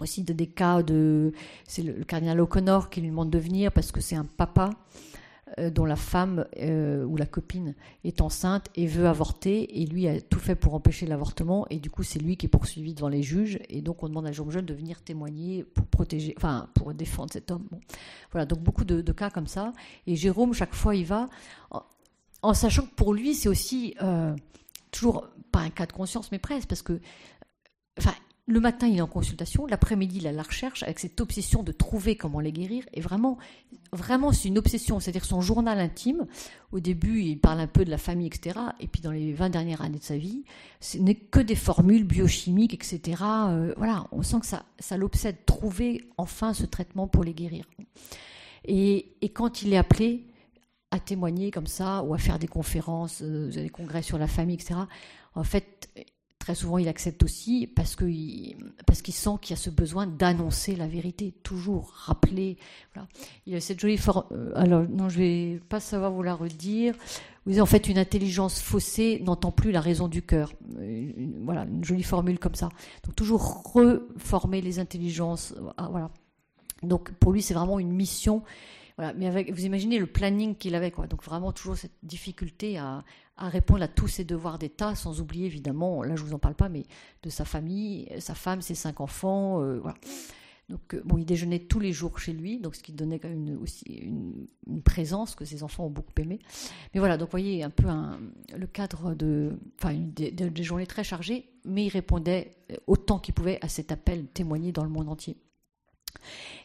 aussi 0.00 0.22
de 0.22 0.32
des 0.32 0.46
cas 0.46 0.82
de 0.82 1.32
c'est 1.66 1.82
le, 1.82 2.04
cardinal 2.04 2.40
O'Connor 2.40 2.90
qui 2.90 3.00
lui 3.00 3.08
demande 3.08 3.30
de 3.30 3.38
venir 3.38 3.72
parce 3.72 3.92
que 3.92 4.00
c'est 4.00 4.16
un 4.16 4.24
papa 4.24 4.70
dont 5.70 5.84
la 5.84 5.94
femme 5.94 6.44
euh, 6.60 7.04
ou 7.04 7.16
la 7.16 7.24
copine 7.24 7.76
est 8.02 8.20
enceinte 8.20 8.66
et 8.74 8.88
veut 8.88 9.06
avorter 9.06 9.80
et 9.80 9.86
lui 9.86 10.08
a 10.08 10.20
tout 10.20 10.40
fait 10.40 10.56
pour 10.56 10.74
empêcher 10.74 11.06
l'avortement 11.06 11.66
et 11.70 11.78
du 11.78 11.88
coup 11.88 12.02
c'est 12.02 12.18
lui 12.18 12.36
qui 12.36 12.46
est 12.46 12.48
poursuivi 12.48 12.94
devant 12.94 13.08
les 13.08 13.22
juges 13.22 13.60
et 13.68 13.80
donc 13.80 14.02
on 14.02 14.08
demande 14.08 14.26
à 14.26 14.32
Jérôme 14.32 14.50
Jeune 14.50 14.66
de 14.66 14.74
venir 14.74 15.02
témoigner 15.02 15.62
pour 15.62 15.86
protéger 15.86 16.34
enfin 16.36 16.68
pour 16.74 16.92
défendre 16.92 17.32
cet 17.32 17.52
homme. 17.52 17.68
Voilà 18.32 18.44
donc 18.44 18.58
beaucoup 18.58 18.84
de, 18.84 19.00
cas 19.12 19.30
comme 19.30 19.46
ça. 19.46 19.72
Et 20.08 20.16
Jérôme 20.16 20.52
chaque 20.52 20.74
fois 20.74 20.96
il 20.96 21.06
va 21.06 21.28
en, 22.42 22.52
sachant 22.52 22.82
que 22.82 22.94
pour 22.96 23.14
lui 23.14 23.34
c'est 23.34 23.48
aussi 23.48 23.94
euh, 24.02 24.34
toujours 24.90 25.28
pas 25.52 25.60
un 25.60 25.70
cas 25.70 25.86
de 25.86 25.92
conscience 25.92 26.32
mais 26.32 26.40
presque 26.40 26.68
parce 26.68 26.82
que 26.82 27.00
enfin 28.00 28.14
le 28.48 28.60
matin, 28.60 28.86
il 28.86 28.98
est 28.98 29.02
en 29.02 29.08
consultation, 29.08 29.66
l'après-midi, 29.66 30.18
il 30.18 30.26
a 30.28 30.32
la 30.32 30.44
recherche 30.44 30.84
avec 30.84 31.00
cette 31.00 31.20
obsession 31.20 31.64
de 31.64 31.72
trouver 31.72 32.14
comment 32.14 32.38
les 32.38 32.52
guérir. 32.52 32.84
Et 32.94 33.00
vraiment, 33.00 33.38
vraiment, 33.92 34.30
c'est 34.30 34.46
une 34.46 34.58
obsession, 34.58 35.00
c'est-à-dire 35.00 35.24
son 35.24 35.40
journal 35.40 35.80
intime. 35.80 36.26
Au 36.70 36.78
début, 36.78 37.22
il 37.22 37.40
parle 37.40 37.58
un 37.58 37.66
peu 37.66 37.84
de 37.84 37.90
la 37.90 37.98
famille, 37.98 38.28
etc. 38.28 38.60
Et 38.78 38.86
puis, 38.86 39.00
dans 39.00 39.10
les 39.10 39.32
20 39.32 39.50
dernières 39.50 39.82
années 39.82 39.98
de 39.98 40.04
sa 40.04 40.16
vie, 40.16 40.44
ce 40.78 40.96
n'est 40.98 41.16
que 41.16 41.40
des 41.40 41.56
formules 41.56 42.04
biochimiques, 42.04 42.72
etc. 42.72 43.20
Euh, 43.24 43.74
voilà, 43.76 44.06
on 44.12 44.22
sent 44.22 44.38
que 44.40 44.46
ça, 44.46 44.64
ça 44.78 44.96
l'obsède, 44.96 45.44
trouver 45.44 46.04
enfin 46.16 46.54
ce 46.54 46.66
traitement 46.66 47.08
pour 47.08 47.24
les 47.24 47.34
guérir. 47.34 47.64
Et, 48.64 49.16
quand 49.34 49.62
il 49.62 49.72
est 49.72 49.76
appelé 49.76 50.24
à 50.92 51.00
témoigner 51.00 51.50
comme 51.50 51.66
ça, 51.66 52.04
ou 52.04 52.14
à 52.14 52.18
faire 52.18 52.38
des 52.38 52.46
conférences, 52.46 53.22
euh, 53.22 53.50
des 53.50 53.70
congrès 53.70 54.02
sur 54.02 54.18
la 54.18 54.28
famille, 54.28 54.54
etc., 54.54 54.78
en 55.34 55.44
fait, 55.44 55.90
Très 56.46 56.54
souvent, 56.54 56.78
il 56.78 56.86
accepte 56.86 57.24
aussi 57.24 57.66
parce 57.66 57.96
qu'il 57.96 58.54
parce 58.86 59.02
qu'il 59.02 59.14
sent 59.14 59.30
qu'il 59.42 59.56
y 59.56 59.58
a 59.58 59.60
ce 59.60 59.68
besoin 59.68 60.06
d'annoncer 60.06 60.76
la 60.76 60.86
vérité, 60.86 61.34
toujours 61.42 61.90
rappeler. 61.92 62.56
Voilà. 62.94 63.08
Il 63.46 63.56
a 63.56 63.60
cette 63.60 63.80
jolie 63.80 63.96
forme. 63.96 64.26
Euh, 64.30 64.52
alors, 64.54 64.84
non, 64.88 65.08
je 65.08 65.18
vais 65.18 65.60
pas 65.68 65.80
savoir 65.80 66.12
vous 66.12 66.22
la 66.22 66.36
redire. 66.36 66.94
Vous 67.46 67.58
en 67.58 67.66
fait 67.66 67.88
une 67.88 67.98
intelligence 67.98 68.60
faussée 68.60 69.20
n'entend 69.24 69.50
plus 69.50 69.72
la 69.72 69.80
raison 69.80 70.06
du 70.06 70.22
cœur. 70.22 70.52
voilà, 71.42 71.64
une 71.64 71.82
jolie 71.82 72.04
formule 72.04 72.38
comme 72.38 72.54
ça. 72.54 72.68
Donc 73.02 73.16
toujours 73.16 73.72
reformer 73.74 74.60
les 74.60 74.78
intelligences. 74.78 75.52
Ah, 75.76 75.88
voilà. 75.90 76.12
Donc 76.84 77.10
pour 77.14 77.32
lui, 77.32 77.42
c'est 77.42 77.54
vraiment 77.54 77.80
une 77.80 77.90
mission 77.90 78.44
voilà, 78.98 79.12
mais 79.12 79.26
avec, 79.26 79.52
vous 79.52 79.66
imaginez 79.66 79.98
le 79.98 80.06
planning 80.06 80.56
qu'il 80.56 80.74
avait, 80.74 80.90
quoi. 80.90 81.06
Donc 81.06 81.22
vraiment 81.22 81.52
toujours 81.52 81.76
cette 81.76 81.92
difficulté 82.02 82.78
à, 82.78 83.04
à 83.36 83.48
répondre 83.48 83.82
à 83.82 83.88
tous 83.88 84.08
ses 84.08 84.24
devoirs 84.24 84.58
d'État, 84.58 84.94
sans 84.94 85.20
oublier 85.20 85.46
évidemment, 85.46 86.02
là 86.02 86.16
je 86.16 86.22
vous 86.22 86.34
en 86.34 86.38
parle 86.38 86.54
pas, 86.54 86.68
mais 86.68 86.84
de 87.22 87.30
sa 87.30 87.44
famille, 87.44 88.08
sa 88.18 88.34
femme, 88.34 88.62
ses 88.62 88.74
cinq 88.74 89.00
enfants, 89.00 89.62
euh. 89.62 89.80
Donc 90.68 90.94
euh, 90.94 91.02
bon, 91.04 91.16
il 91.16 91.24
déjeunait 91.24 91.60
tous 91.60 91.78
les 91.78 91.92
jours 91.92 92.18
chez 92.18 92.32
lui, 92.32 92.58
donc 92.58 92.74
ce 92.74 92.82
qui 92.82 92.92
donnait 92.92 93.20
quand 93.20 93.28
même 93.28 93.46
une, 93.46 93.56
aussi 93.56 93.84
une, 93.84 94.46
présence 94.82 95.36
que 95.36 95.44
ses 95.44 95.62
enfants 95.62 95.86
ont 95.86 95.90
beaucoup 95.90 96.12
aimé. 96.16 96.40
Mais 96.92 96.98
voilà, 96.98 97.16
donc 97.16 97.28
vous 97.28 97.32
voyez 97.32 97.62
un 97.62 97.70
peu 97.70 97.86
le 98.56 98.66
cadre 98.66 99.14
de, 99.14 99.58
enfin 99.80 99.94
des, 99.94 100.62
journées 100.64 100.86
très 100.86 101.04
chargées, 101.04 101.50
mais 101.64 101.86
il 101.86 101.90
répondait 101.90 102.50
autant 102.88 103.20
qu'il 103.20 103.34
pouvait 103.34 103.58
à 103.62 103.68
cet 103.68 103.92
appel 103.92 104.26
témoigné 104.26 104.72
dans 104.72 104.82
le 104.82 104.90
monde 104.90 105.08
entier. 105.08 105.36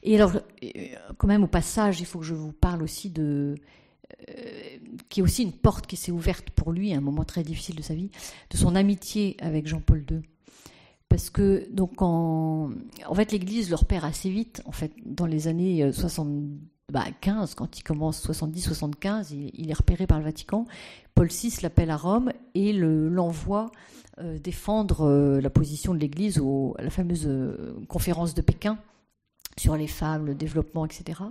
Et 0.04 0.16
alors, 0.16 0.36
euh, 0.36 0.70
quand 1.18 1.28
même, 1.28 1.44
au 1.44 1.48
passage, 1.48 2.00
il 2.00 2.06
faut 2.06 2.20
que 2.20 2.26
je 2.26 2.34
vous 2.34 2.54
parle 2.54 2.84
aussi 2.84 3.10
de. 3.10 3.56
Euh, 4.30 4.78
qui 5.10 5.20
est 5.20 5.24
aussi 5.24 5.44
une 5.44 5.52
porte 5.52 5.88
qui 5.88 5.96
s'est 5.96 6.12
ouverte 6.12 6.50
pour 6.52 6.72
lui 6.72 6.94
à 6.94 6.98
un 6.98 7.02
moment 7.02 7.24
très 7.24 7.44
difficile 7.44 7.76
de 7.76 7.82
sa 7.82 7.94
vie, 7.94 8.12
de 8.50 8.58
son 8.58 8.76
amitié 8.76 9.36
avec 9.40 9.68
Jean-Paul 9.68 10.06
II. 10.10 10.22
Parce 11.10 11.30
que, 11.30 11.68
donc, 11.72 12.02
en, 12.02 12.72
en 13.06 13.16
fait, 13.16 13.32
l'Église 13.32 13.70
le 13.70 13.76
repère 13.76 14.06
assez 14.06 14.30
vite, 14.30 14.62
en 14.66 14.72
fait, 14.72 14.94
dans 15.06 15.26
les 15.26 15.48
années 15.48 15.92
75, 15.92 16.50
bah, 16.92 17.06
quand 17.56 17.78
il 17.78 17.84
commence 17.84 18.26
70-75, 18.26 19.34
il, 19.54 19.70
est 19.70 19.74
repéré 19.74 20.08
par 20.08 20.20
le 20.20 20.24
Vatican. 20.24 20.66
Paul 21.14 21.28
VI 21.28 21.54
l'appelle 21.64 21.90
à 21.90 21.98
Rome 21.98 22.32
et 22.56 22.72
l'envoie 22.72 23.72
euh, 24.20 24.40
défendre 24.40 25.40
la 25.42 25.50
position 25.50 25.94
de 25.94 26.00
l'Église 26.00 26.42
à 26.78 26.84
la 26.84 26.90
fameuse 26.90 27.30
conférence 27.90 28.34
de 28.34 28.42
Pékin 28.42 28.78
sur 29.58 29.76
les 29.76 29.88
femmes, 29.88 30.26
le 30.26 30.36
développement, 30.36 30.86
etc. 30.86 31.24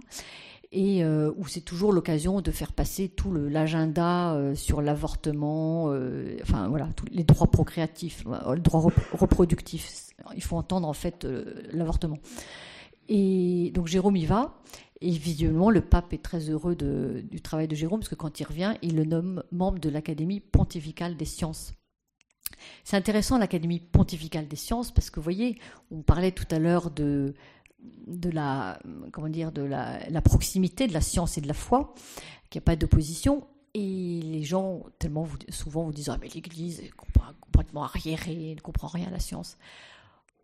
Et 0.73 1.03
euh, 1.03 1.33
où 1.37 1.49
c'est 1.49 1.63
toujours 1.63 1.93
l'occasion 1.93 2.41
de 2.41 2.51
faire 2.53 2.73
passer 2.73 3.09
tout 3.09 3.33
l'agenda 3.33 4.35
euh, 4.35 4.55
sur 4.55 4.81
l'avortement, 4.83 5.87
euh, 5.89 6.37
enfin 6.43 6.69
voilà, 6.69 6.89
tous 6.95 7.07
les 7.11 7.25
droits 7.25 7.51
procréatifs, 7.51 8.25
le 8.25 8.61
droit 8.61 8.89
reproductif. 9.13 10.11
Il 10.37 10.43
faut 10.43 10.57
entendre 10.57 10.87
en 10.87 10.93
fait 10.93 11.27
l'avortement. 11.73 12.19
Et 13.09 13.73
donc 13.75 13.89
Jérôme 13.89 14.17
y 14.17 14.27
va. 14.27 14.61
Et 15.01 15.11
visiblement, 15.11 15.71
le 15.71 15.81
pape 15.81 16.13
est 16.13 16.23
très 16.23 16.51
heureux 16.51 16.77
du 16.77 17.41
travail 17.41 17.67
de 17.67 17.75
Jérôme, 17.75 18.01
parce 18.01 18.11
que 18.11 18.15
quand 18.15 18.39
il 18.39 18.45
revient, 18.45 18.75
il 18.83 18.97
le 18.97 19.05
nomme 19.05 19.43
membre 19.51 19.79
de 19.79 19.89
l'Académie 19.89 20.41
pontificale 20.41 21.17
des 21.17 21.25
sciences. 21.25 21.73
C'est 22.85 22.99
intéressant 22.99 23.39
l'Académie 23.39 23.81
pontificale 23.81 24.47
des 24.47 24.57
sciences, 24.57 24.93
parce 24.93 25.09
que 25.09 25.19
vous 25.19 25.25
voyez, 25.25 25.59
on 25.91 26.03
parlait 26.03 26.33
tout 26.33 26.45
à 26.51 26.59
l'heure 26.59 26.91
de 26.91 27.35
de 28.07 28.31
la 28.31 28.79
comment 29.13 29.29
dire 29.29 29.53
de 29.53 29.63
la, 29.63 30.23
proximité 30.23 30.87
de 30.87 30.93
la 30.93 31.01
science 31.01 31.39
et 31.39 31.41
de 31.41 31.49
la 31.49 31.55
foi, 31.55 31.95
qu'il 32.49 32.59
n'y 32.61 32.65
a 32.65 32.67
pas 32.67 32.77
d'opposition. 32.77 33.47
Et 33.73 34.21
les 34.23 34.43
gens 34.43 34.83
tellement 34.99 35.29
souvent 35.49 35.85
vous 35.85 35.93
disent 35.93 36.09
ah 36.09 36.19
mais 36.21 36.29
l'Église 36.29 36.81
est 36.81 36.91
complètement 37.41 37.85
arriérée, 37.85 38.55
ne 38.57 38.61
comprend 38.61 38.89
rien 38.89 39.07
à 39.07 39.11
la 39.11 39.21
science. 39.21 39.57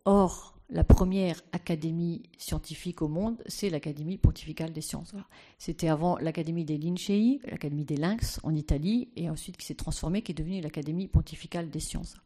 Or 0.04 0.56
la 0.68 0.82
première 0.82 1.40
académie 1.52 2.24
scientifique 2.38 3.00
au 3.00 3.06
monde, 3.06 3.40
c'est 3.46 3.70
l'Académie 3.70 4.18
pontificale 4.18 4.72
des 4.72 4.80
sciences. 4.80 5.14
C'était 5.58 5.88
avant 5.88 6.18
l'Académie 6.18 6.64
des 6.64 6.76
Lincei, 6.76 7.40
l'Académie 7.48 7.84
des 7.84 7.96
Lynx 7.96 8.40
en 8.42 8.54
Italie, 8.54 9.08
et 9.14 9.30
ensuite 9.30 9.56
qui 9.56 9.64
s'est 9.64 9.76
transformée, 9.76 10.22
qui 10.22 10.32
est 10.32 10.34
devenue 10.34 10.60
l'Académie 10.60 11.06
pontificale 11.06 11.70
des 11.70 11.78
sciences. 11.78 12.16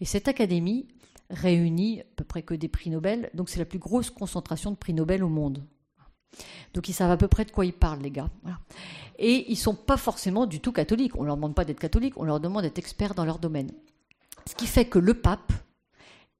Et 0.00 0.04
cette 0.04 0.26
académie 0.26 0.88
réunit 1.30 2.00
à 2.00 2.04
peu 2.16 2.24
près 2.24 2.42
que 2.42 2.54
des 2.54 2.68
prix 2.68 2.90
Nobel. 2.90 3.30
Donc 3.34 3.48
c'est 3.48 3.58
la 3.58 3.64
plus 3.64 3.78
grosse 3.78 4.10
concentration 4.10 4.70
de 4.70 4.76
prix 4.76 4.94
Nobel 4.94 5.22
au 5.24 5.28
monde. 5.28 5.64
Donc 6.74 6.88
ils 6.88 6.92
savent 6.92 7.10
à 7.10 7.16
peu 7.16 7.28
près 7.28 7.44
de 7.44 7.50
quoi 7.50 7.64
ils 7.64 7.72
parlent, 7.72 8.02
les 8.02 8.10
gars. 8.10 8.30
Et 9.18 9.50
ils 9.50 9.56
sont 9.56 9.74
pas 9.74 9.96
forcément 9.96 10.46
du 10.46 10.60
tout 10.60 10.72
catholiques. 10.72 11.16
On 11.16 11.24
leur 11.24 11.36
demande 11.36 11.54
pas 11.54 11.64
d'être 11.64 11.80
catholiques, 11.80 12.16
on 12.16 12.24
leur 12.24 12.40
demande 12.40 12.62
d'être 12.62 12.78
experts 12.78 13.14
dans 13.14 13.24
leur 13.24 13.38
domaine. 13.38 13.70
Ce 14.46 14.54
qui 14.54 14.66
fait 14.66 14.84
que 14.84 14.98
le 14.98 15.14
pape 15.14 15.52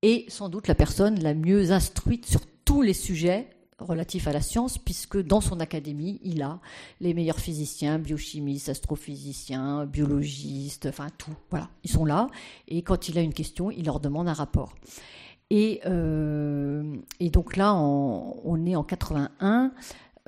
est 0.02 0.30
sans 0.30 0.48
doute 0.48 0.68
la 0.68 0.74
personne 0.74 1.20
la 1.20 1.34
mieux 1.34 1.72
instruite 1.72 2.26
sur 2.26 2.40
tous 2.64 2.82
les 2.82 2.92
sujets 2.92 3.48
relatif 3.78 4.26
à 4.26 4.32
la 4.32 4.40
science, 4.40 4.78
puisque 4.78 5.20
dans 5.20 5.40
son 5.40 5.60
académie, 5.60 6.18
il 6.22 6.42
a 6.42 6.60
les 7.00 7.14
meilleurs 7.14 7.40
physiciens, 7.40 7.98
biochimistes, 7.98 8.68
astrophysiciens, 8.68 9.86
biologistes, 9.86 10.86
enfin 10.86 11.08
tout. 11.18 11.34
Voilà, 11.50 11.68
ils 11.84 11.90
sont 11.90 12.04
là. 12.04 12.28
Et 12.68 12.82
quand 12.82 13.08
il 13.08 13.18
a 13.18 13.20
une 13.20 13.34
question, 13.34 13.70
il 13.70 13.84
leur 13.84 14.00
demande 14.00 14.28
un 14.28 14.32
rapport. 14.32 14.74
Et, 15.50 15.80
euh, 15.86 16.96
donc 17.20 17.56
là, 17.56 17.74
on, 17.74 18.66
est 18.66 18.76
en 18.76 18.82
81, 18.82 19.72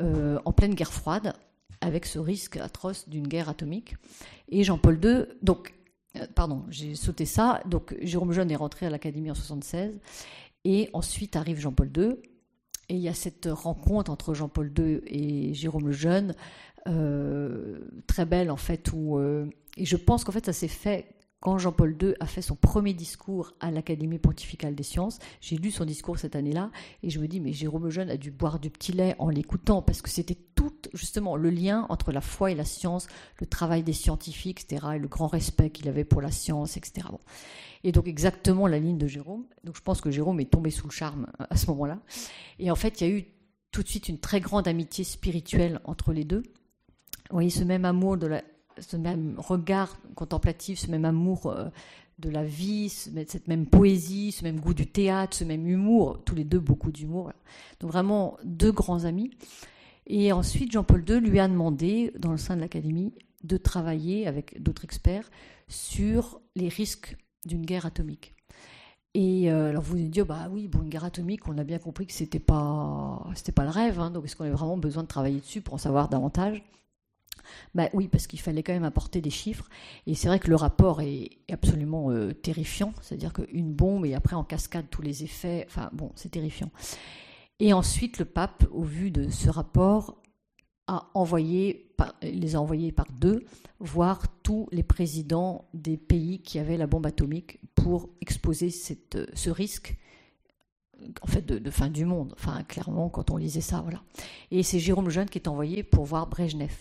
euh, 0.01 0.39
en 0.45 0.53
pleine 0.53 0.75
guerre 0.75 0.93
froide, 0.93 1.33
avec 1.81 2.07
ce 2.07 2.19
risque 2.19 2.57
atroce 2.57 3.09
d'une 3.09 3.27
guerre 3.27 3.49
atomique. 3.49 3.97
Et 4.49 4.63
Jean-Paul 4.63 5.01
II, 5.03 5.27
donc, 5.43 5.75
euh, 6.17 6.27
pardon, 6.35 6.65
j'ai 6.69 6.95
sauté 6.95 7.25
ça. 7.25 7.63
Donc 7.67 7.97
Jérôme 8.03 8.33
Jeune 8.33 8.51
est 8.51 8.57
rentré 8.57 8.87
à 8.87 8.91
l'Académie 8.91 9.31
en 9.31 9.35
76. 9.35 9.99
Et 10.65 10.91
ensuite 10.93 11.37
arrive 11.37 11.61
Jean-Paul 11.61 11.91
II 11.97 12.17
Et 12.89 12.95
il 12.95 13.01
y 13.01 13.09
a 13.09 13.15
cette 13.15 13.49
rencontre 13.51 14.11
entre 14.11 14.35
Jean-Paul 14.35 14.73
II 14.77 15.01
et 15.07 15.53
Jérôme 15.55 15.87
le 15.87 15.93
Jeune, 15.93 16.35
très 18.07 18.25
belle 18.25 18.51
en 18.51 18.57
fait, 18.57 18.91
où, 18.95 19.21
et 19.77 19.85
je 19.85 19.97
pense 19.97 20.25
qu'en 20.25 20.33
fait 20.33 20.47
ça 20.47 20.55
s'est 20.55 20.69
fait 20.69 21.19
quand 21.41 21.59
Jean-Paul 21.59 21.97
II 22.03 22.15
a 22.19 22.27
fait 22.27 22.43
son 22.43 22.57
premier 22.57 22.95
discours 22.95 23.53
à 23.61 23.71
l'Académie 23.71 24.19
pontificale 24.19 24.75
des 24.75 24.83
sciences, 24.83 25.21
j'ai 25.41 25.57
lu 25.57 25.71
son 25.71 25.85
discours 25.85 26.19
cette 26.19 26.35
année-là 26.35 26.71
et 27.03 27.11
je 27.11 27.21
me 27.21 27.29
dis 27.29 27.39
mais 27.39 27.53
Jérôme 27.53 27.85
Lejeune 27.85 28.11
a 28.11 28.17
dû 28.17 28.33
boire 28.33 28.59
du 28.59 28.71
petit 28.71 28.93
lait 28.93 29.15
en 29.19 29.29
l'écoutant 29.29 29.81
parce 29.81 30.03
que 30.03 30.11
c'était 30.11 30.39
tout 30.57 30.73
justement 30.95 31.37
le 31.37 31.51
lien 31.51 31.87
entre 31.91 32.11
la 32.11 32.21
foi 32.21 32.51
et 32.51 32.57
la 32.57 32.65
science, 32.65 33.07
le 33.41 33.47
travail 33.47 33.85
des 33.85 33.93
scientifiques, 33.93 34.63
etc. 34.63 34.87
et 34.97 34.99
le 34.99 35.07
grand 35.07 35.29
respect 35.29 35.71
qu'il 35.71 35.89
avait 35.89 36.05
pour 36.05 36.23
la 36.23 36.33
science, 36.33 36.77
etc. 36.77 37.07
Et 37.85 37.93
donc 37.93 38.09
exactement 38.09 38.67
la 38.67 38.79
ligne 38.79 38.99
de 38.99 39.07
Jérôme. 39.07 39.45
Donc 39.65 39.77
je 39.77 39.83
pense 39.83 40.01
que 40.01 40.11
Jérôme 40.11 40.41
est 40.41 40.51
tombé 40.51 40.71
sous 40.71 40.87
le 40.87 40.93
charme 40.93 41.27
à 41.39 41.57
ce 41.57 41.67
moment-là. 41.69 42.01
Et 42.59 42.71
en 42.71 42.77
fait 42.77 43.01
il 43.01 43.07
y 43.07 43.11
a 43.11 43.15
eu 43.15 43.25
tout 43.71 43.83
de 43.83 43.89
suite 43.89 44.09
une 44.09 44.19
très 44.19 44.41
grande 44.41 44.67
amitié 44.67 45.05
spirituelle 45.05 45.81
entre 45.85 46.13
les 46.13 46.25
deux. 46.25 46.43
Vous 47.31 47.35
voyez 47.35 47.51
ce 47.51 47.65
même 47.65 47.85
amour 47.85 48.17
de 48.17 48.41
ce 48.79 48.97
même 48.97 49.35
regard 49.39 49.99
contemplatif, 50.15 50.79
ce 50.79 50.91
même 50.91 51.05
amour 51.05 51.47
euh, 51.47 51.69
de 52.19 52.31
la 52.31 52.45
vie, 52.45 52.89
cette 52.89 53.49
même 53.49 53.67
poésie, 53.67 54.33
ce 54.33 54.45
même 54.45 54.61
goût 54.61 54.75
du 54.75 54.87
théâtre, 54.87 55.37
ce 55.37 55.45
même 55.45 55.67
humour, 55.67 56.23
tous 56.25 56.35
les 56.35 56.45
deux 56.45 56.59
beaucoup 56.59 56.91
d'humour. 56.91 57.33
Donc 57.81 57.91
vraiment 57.93 58.37
deux 58.45 58.73
grands 58.73 59.05
amis. 59.05 59.31
Et 60.07 60.33
ensuite, 60.33 60.73
Jean-Paul 60.73 61.05
II 61.09 61.21
lui 61.21 61.39
a 61.39 61.47
demandé, 61.47 62.13
dans 62.19 62.33
le 62.33 62.39
sein 62.39 62.57
de 62.57 62.61
l'Académie, 62.61 63.13
de 63.45 63.57
travailler 63.57 64.27
avec 64.27 64.61
d'autres 64.63 64.85
experts 64.85 65.31
sur 65.69 66.41
les 66.57 66.69
risques 66.69 67.17
d'une 67.45 67.65
guerre 67.65 67.87
atomique. 67.87 68.35
Et 69.15 69.51
euh, 69.51 69.71
alors 69.71 69.83
vous 69.83 69.97
vous 69.97 70.09
dites, 70.09 70.21
bah 70.21 70.49
oui, 70.51 70.71
une 70.73 70.89
guerre 70.89 71.05
atomique, 71.05 71.49
on 71.49 71.59
a 71.59 71.65
bien 71.65 71.79
compris 71.79 72.07
que 72.07 72.13
c'était 72.13 72.39
pas, 72.39 73.27
pas 73.55 73.65
le 73.65 73.71
rêve, 73.71 73.99
hein, 73.99 74.11
donc 74.11 74.25
est-ce 74.25 74.37
qu'on 74.37 74.45
avait 74.45 74.53
vraiment 74.53 74.77
besoin 74.77 75.03
de 75.03 75.09
travailler 75.09 75.41
dessus 75.41 75.61
pour 75.61 75.75
en 75.75 75.79
savoir 75.79 76.09
davantage? 76.09 76.63
Bah 77.75 77.89
oui, 77.95 78.09
parce 78.09 78.27
qu'il 78.27 78.41
fallait 78.41 78.63
quand 78.63 78.73
même 78.73 78.85
apporter 78.85 79.21
des 79.21 79.31
chiffres. 79.31 79.69
Et 80.07 80.15
c'est 80.15 80.29
vrai 80.29 80.39
que 80.39 80.49
le 80.49 80.57
rapport 80.57 81.01
est 81.01 81.31
absolument 81.51 82.11
euh, 82.11 82.33
terrifiant. 82.33 82.93
C'est-à-dire 83.01 83.33
qu'une 83.33 83.73
bombe 83.73 84.05
et 84.05 84.15
après 84.15 84.37
en 84.37 84.45
cascade 84.45 84.87
tous 84.91 85.03
les 85.03 85.25
effets. 85.25 85.65
Enfin 85.67 85.89
bon, 85.93 86.13
c'est 86.15 86.31
terrifiant. 86.31 86.71
Et 87.61 87.73
ensuite, 87.73 88.19
le 88.19 88.25
pape, 88.25 88.67
au 88.71 88.83
vu 88.83 89.11
de 89.11 89.31
ce 89.31 89.51
rapport, 89.51 90.18
a 90.89 91.09
envoyé, 91.15 91.93
les 92.23 92.57
a 92.57 92.61
envoyés 92.61 92.91
par 92.91 93.07
deux, 93.13 93.45
voir 93.79 94.27
tous 94.43 94.67
les 94.73 94.83
présidents 94.83 95.69
des 95.75 95.97
pays 95.97 96.41
qui 96.41 96.59
avaient 96.59 96.77
la 96.77 96.89
bombe 96.89 97.07
atomique 97.07 97.61
pour 97.77 98.09
exposer 98.21 98.71
cette, 98.71 99.19
ce 99.35 99.51
risque 99.51 99.97
en 101.23 101.27
fait 101.27 101.47
de, 101.47 101.71
fin 101.71 101.89
du 101.89 102.05
monde. 102.05 102.35
Enfin, 102.37 102.63
clairement, 102.65 103.09
quand 103.09 103.31
on 103.31 103.37
lisait 103.37 103.61
ça, 103.61 103.81
voilà. 103.83 104.03
Et 104.51 104.63
c'est 104.63 104.79
Jérôme 104.79 105.11
Jeune 105.11 105.29
qui 105.29 105.39
est 105.39 105.49
envoyé 105.49 105.83
pour 105.83 106.05
voir 106.05 106.27
Brejnev. 106.27 106.75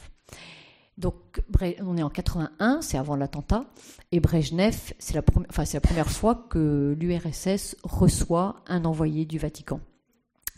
Donc, 0.97 1.43
on 1.81 1.95
est 1.95 2.01
en 2.01 2.09
81, 2.09 2.81
c'est 2.81 2.97
avant 2.97 3.15
l'attentat, 3.15 3.65
et 4.11 4.19
Brejnev, 4.19 4.93
c'est 4.97 5.13
la, 5.13 5.21
la, 5.21 5.79
première 5.79 6.09
fois 6.09 6.47
que 6.49 6.97
l'URSS 6.99 7.75
reçoit 7.83 8.63
un 8.65 8.83
envoyé 8.83 9.25
du 9.25 9.37
Vatican. 9.37 9.79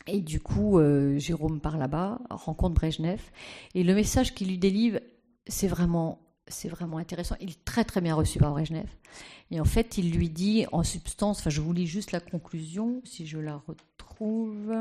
Et 0.08 0.22
du 0.22 0.40
coup, 0.40 0.80
euh, 0.80 1.18
Jérôme 1.18 1.60
part 1.60 1.78
là-bas, 1.78 2.20
rencontre 2.30 2.76
Brejnev, 2.76 3.22
et 3.76 3.84
le 3.84 3.94
message 3.94 4.34
qu'il 4.34 4.48
lui 4.48 4.58
délivre, 4.58 5.00
c'est 5.48 5.68
vraiment, 5.68 6.20
c'est 6.48 6.70
vraiment 6.70 6.98
intéressant. 6.98 7.36
Il 7.42 7.52
est 7.52 7.66
très 7.66 7.84
très 7.84 8.02
bien 8.02 8.16
reçu 8.16 8.40
par 8.40 8.52
Brejnev. 8.52 8.90
Et 9.52 9.60
en 9.60 9.66
fait, 9.66 9.98
il 9.98 10.12
lui 10.12 10.30
dit 10.30 10.66
en 10.72 10.84
substance, 10.84 11.40
enfin, 11.40 11.50
je 11.50 11.62
vous 11.62 11.74
lis 11.74 11.88
juste 11.88 12.12
la 12.12 12.20
conclusion, 12.20 13.02
si 13.04 13.26
je 13.28 13.38
la 13.38 13.58
retrouve. 13.58 14.74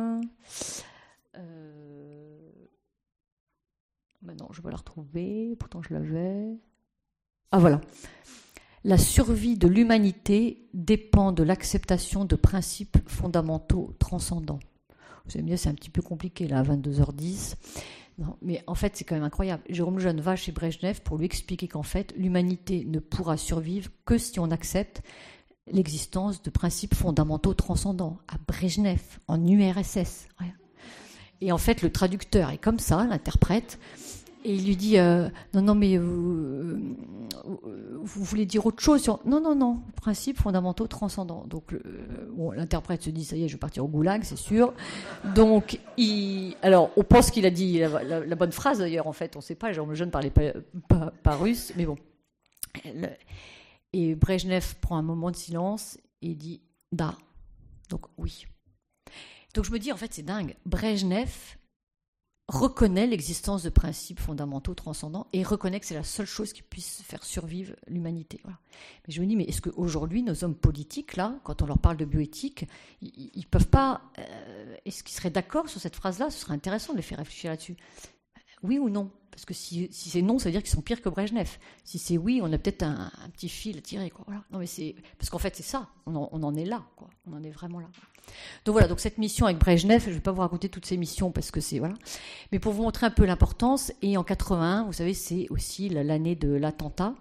Euh, 1.36 2.48
Maintenant, 4.22 4.48
je 4.52 4.62
vais 4.62 4.70
la 4.70 4.76
retrouver. 4.76 5.56
Pourtant, 5.58 5.82
je 5.82 5.94
l'avais. 5.94 6.56
Ah, 7.52 7.58
voilà. 7.58 7.80
La 8.84 8.98
survie 8.98 9.56
de 9.56 9.68
l'humanité 9.68 10.68
dépend 10.74 11.32
de 11.32 11.42
l'acceptation 11.42 12.24
de 12.24 12.36
principes 12.36 12.98
fondamentaux 13.08 13.94
transcendants. 13.98 14.60
Vous 15.28 15.38
allez 15.38 15.50
me 15.50 15.56
c'est 15.56 15.68
un 15.68 15.74
petit 15.74 15.90
peu 15.90 16.02
compliqué 16.02 16.48
là, 16.48 16.60
à 16.60 16.62
22h10. 16.62 17.54
Non, 18.18 18.36
mais 18.42 18.64
en 18.66 18.74
fait, 18.74 18.96
c'est 18.96 19.04
quand 19.04 19.14
même 19.14 19.24
incroyable. 19.24 19.62
Jérôme 19.68 20.00
Jeune 20.00 20.20
va 20.20 20.34
chez 20.34 20.50
Brejnev 20.50 21.02
pour 21.02 21.18
lui 21.18 21.26
expliquer 21.26 21.68
qu'en 21.68 21.84
fait, 21.84 22.12
l'humanité 22.16 22.84
ne 22.84 22.98
pourra 22.98 23.36
survivre 23.36 23.90
que 24.04 24.18
si 24.18 24.40
on 24.40 24.50
accepte 24.50 25.02
l'existence 25.70 26.42
de 26.42 26.50
principes 26.50 26.94
fondamentaux 26.94 27.54
transcendants. 27.54 28.18
À 28.26 28.36
Brejnev, 28.46 29.00
en 29.28 29.46
URSS. 29.46 30.28
Et 31.40 31.52
en 31.52 31.58
fait, 31.58 31.82
le 31.82 31.92
traducteur 31.92 32.50
est 32.50 32.58
comme 32.58 32.80
ça, 32.80 33.06
l'interprète. 33.08 33.78
Et 34.48 34.54
il 34.54 34.64
lui 34.64 34.76
dit 34.76 34.98
euh, 34.98 35.28
Non, 35.52 35.60
non, 35.60 35.74
mais 35.74 35.98
vous, 35.98 36.78
vous, 38.02 38.24
voulez 38.24 38.46
dire 38.46 38.64
autre 38.64 38.82
chose. 38.82 39.06
Non, 39.26 39.42
non, 39.42 39.54
non, 39.54 39.82
principes 39.94 40.38
fondamentaux 40.38 40.86
transcendants. 40.86 41.44
Donc, 41.46 41.74
l'interprète 42.54 43.02
se 43.02 43.10
dit 43.10 43.26
Ça 43.26 43.36
y 43.36 43.44
est, 43.44 43.48
je 43.48 43.54
vais 43.54 43.58
partir 43.58 43.84
au 43.84 43.88
goulag, 43.88 44.22
c'est 44.24 44.38
sûr. 44.38 44.72
Donc, 45.34 45.78
alors, 46.62 46.90
on 46.96 47.04
pense 47.04 47.30
qu'il 47.30 47.44
a 47.44 47.50
dit 47.50 47.80
la, 47.80 48.36
bonne 48.36 48.52
phrase 48.52 48.78
d'ailleurs, 48.78 49.06
en 49.06 49.12
fait, 49.12 49.36
on 49.36 49.40
ne 49.40 49.44
sait 49.44 49.54
pas. 49.54 49.72
Genre, 49.74 49.86
le 49.86 49.94
jeune 49.94 50.08
ne 50.08 50.12
parlait 50.12 50.32
pas, 50.32 51.36
russe, 51.36 51.74
mais 51.76 51.84
bon. 51.84 51.98
Et 53.92 54.14
Brejnev 54.14 54.76
prend 54.80 54.96
un 54.96 55.02
moment 55.02 55.30
de 55.30 55.36
silence 55.36 55.98
et 56.22 56.34
dit 56.34 56.62
Da. 56.90 57.14
Donc, 57.90 58.06
oui. 58.16 58.46
Donc, 59.52 59.66
je 59.66 59.72
me 59.72 59.78
dis, 59.78 59.92
en 59.92 59.98
fait, 59.98 60.14
c'est 60.14 60.22
dingue. 60.22 60.56
Brejnev 60.64 61.28
reconnaît 62.48 63.06
l'existence 63.06 63.62
de 63.62 63.68
principes 63.68 64.20
fondamentaux 64.20 64.74
transcendants 64.74 65.26
et 65.34 65.42
reconnaît 65.42 65.80
que 65.80 65.86
c'est 65.86 65.94
la 65.94 66.02
seule 66.02 66.26
chose 66.26 66.54
qui 66.54 66.62
puisse 66.62 67.02
faire 67.02 67.22
survivre 67.22 67.74
l'humanité. 67.86 68.40
Mais 68.46 68.52
je 69.08 69.20
me 69.20 69.26
dis, 69.26 69.36
mais 69.36 69.44
est-ce 69.44 69.60
qu'aujourd'hui, 69.60 70.22
nos 70.22 70.44
hommes 70.44 70.54
politiques, 70.54 71.16
là, 71.16 71.38
quand 71.44 71.60
on 71.60 71.66
leur 71.66 71.78
parle 71.78 71.98
de 71.98 72.06
bioéthique, 72.06 72.66
ils, 73.02 73.30
ne 73.36 73.42
peuvent 73.50 73.68
pas. 73.68 74.00
Euh, 74.18 74.76
est-ce 74.86 75.04
qu'ils 75.04 75.14
seraient 75.14 75.30
d'accord 75.30 75.68
sur 75.68 75.80
cette 75.80 75.96
phrase-là? 75.96 76.30
Ce 76.30 76.40
serait 76.40 76.54
intéressant 76.54 76.94
de 76.94 76.96
les 76.98 77.02
faire 77.02 77.18
réfléchir 77.18 77.50
là-dessus. 77.50 77.76
Oui 78.62 78.78
ou 78.78 78.88
non 78.88 79.10
Parce 79.30 79.44
que 79.44 79.54
si, 79.54 79.88
c'est 79.92 80.22
non, 80.22 80.38
ça 80.38 80.46
veut 80.46 80.52
dire 80.52 80.62
qu'ils 80.62 80.72
sont 80.72 80.82
pires 80.82 81.00
que 81.00 81.08
Brejnev. 81.08 81.58
Si 81.84 81.98
c'est 81.98 82.18
oui, 82.18 82.40
on 82.42 82.52
a 82.52 82.58
peut-être 82.58 82.82
un, 82.82 83.10
petit 83.32 83.48
fil 83.48 83.78
à 83.78 83.80
tirer. 83.80 84.10
Quoi. 84.10 84.24
Non, 84.50 84.58
mais 84.58 84.66
c'est 84.66 84.94
parce 85.18 85.30
qu'en 85.30 85.38
fait, 85.38 85.54
c'est 85.56 85.62
ça. 85.62 85.88
On 86.06 86.14
en, 86.16 86.54
est 86.54 86.64
là. 86.64 86.84
On 87.26 87.36
en 87.36 87.42
est 87.42 87.50
vraiment 87.50 87.80
là. 87.80 87.88
Donc 88.64 88.72
voilà. 88.72 88.88
Donc 88.88 89.00
cette 89.00 89.18
mission 89.18 89.46
avec 89.46 89.58
Brejnev, 89.58 90.02
je 90.04 90.10
ne 90.10 90.14
vais 90.14 90.20
pas 90.20 90.32
vous 90.32 90.40
raconter 90.40 90.68
toutes 90.68 90.86
ces 90.86 90.96
missions 90.96 91.30
parce 91.30 91.50
que 91.50 91.60
c'est 91.60 91.78
voilà. 91.78 91.94
Mais 92.52 92.58
pour 92.58 92.72
vous 92.72 92.82
montrer 92.82 93.06
un 93.06 93.10
peu 93.10 93.24
l'importance. 93.24 93.92
Et 94.02 94.16
en 94.16 94.24
81, 94.24 94.84
vous 94.84 94.92
savez, 94.92 95.14
c'est 95.14 95.46
aussi 95.50 95.88
l'année 95.88 96.34
de 96.34 96.50
l'attentat. 96.50 97.14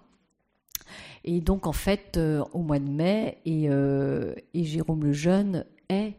Et 1.24 1.40
donc 1.40 1.66
en 1.66 1.72
fait, 1.72 2.16
euh, 2.16 2.44
au 2.52 2.60
mois 2.60 2.78
de 2.78 2.88
mai, 2.88 3.38
et, 3.44 3.68
euh, 3.68 4.34
et 4.54 4.64
Jérôme 4.64 5.04
le 5.04 5.12
Jeune 5.12 5.66
est 5.88 6.14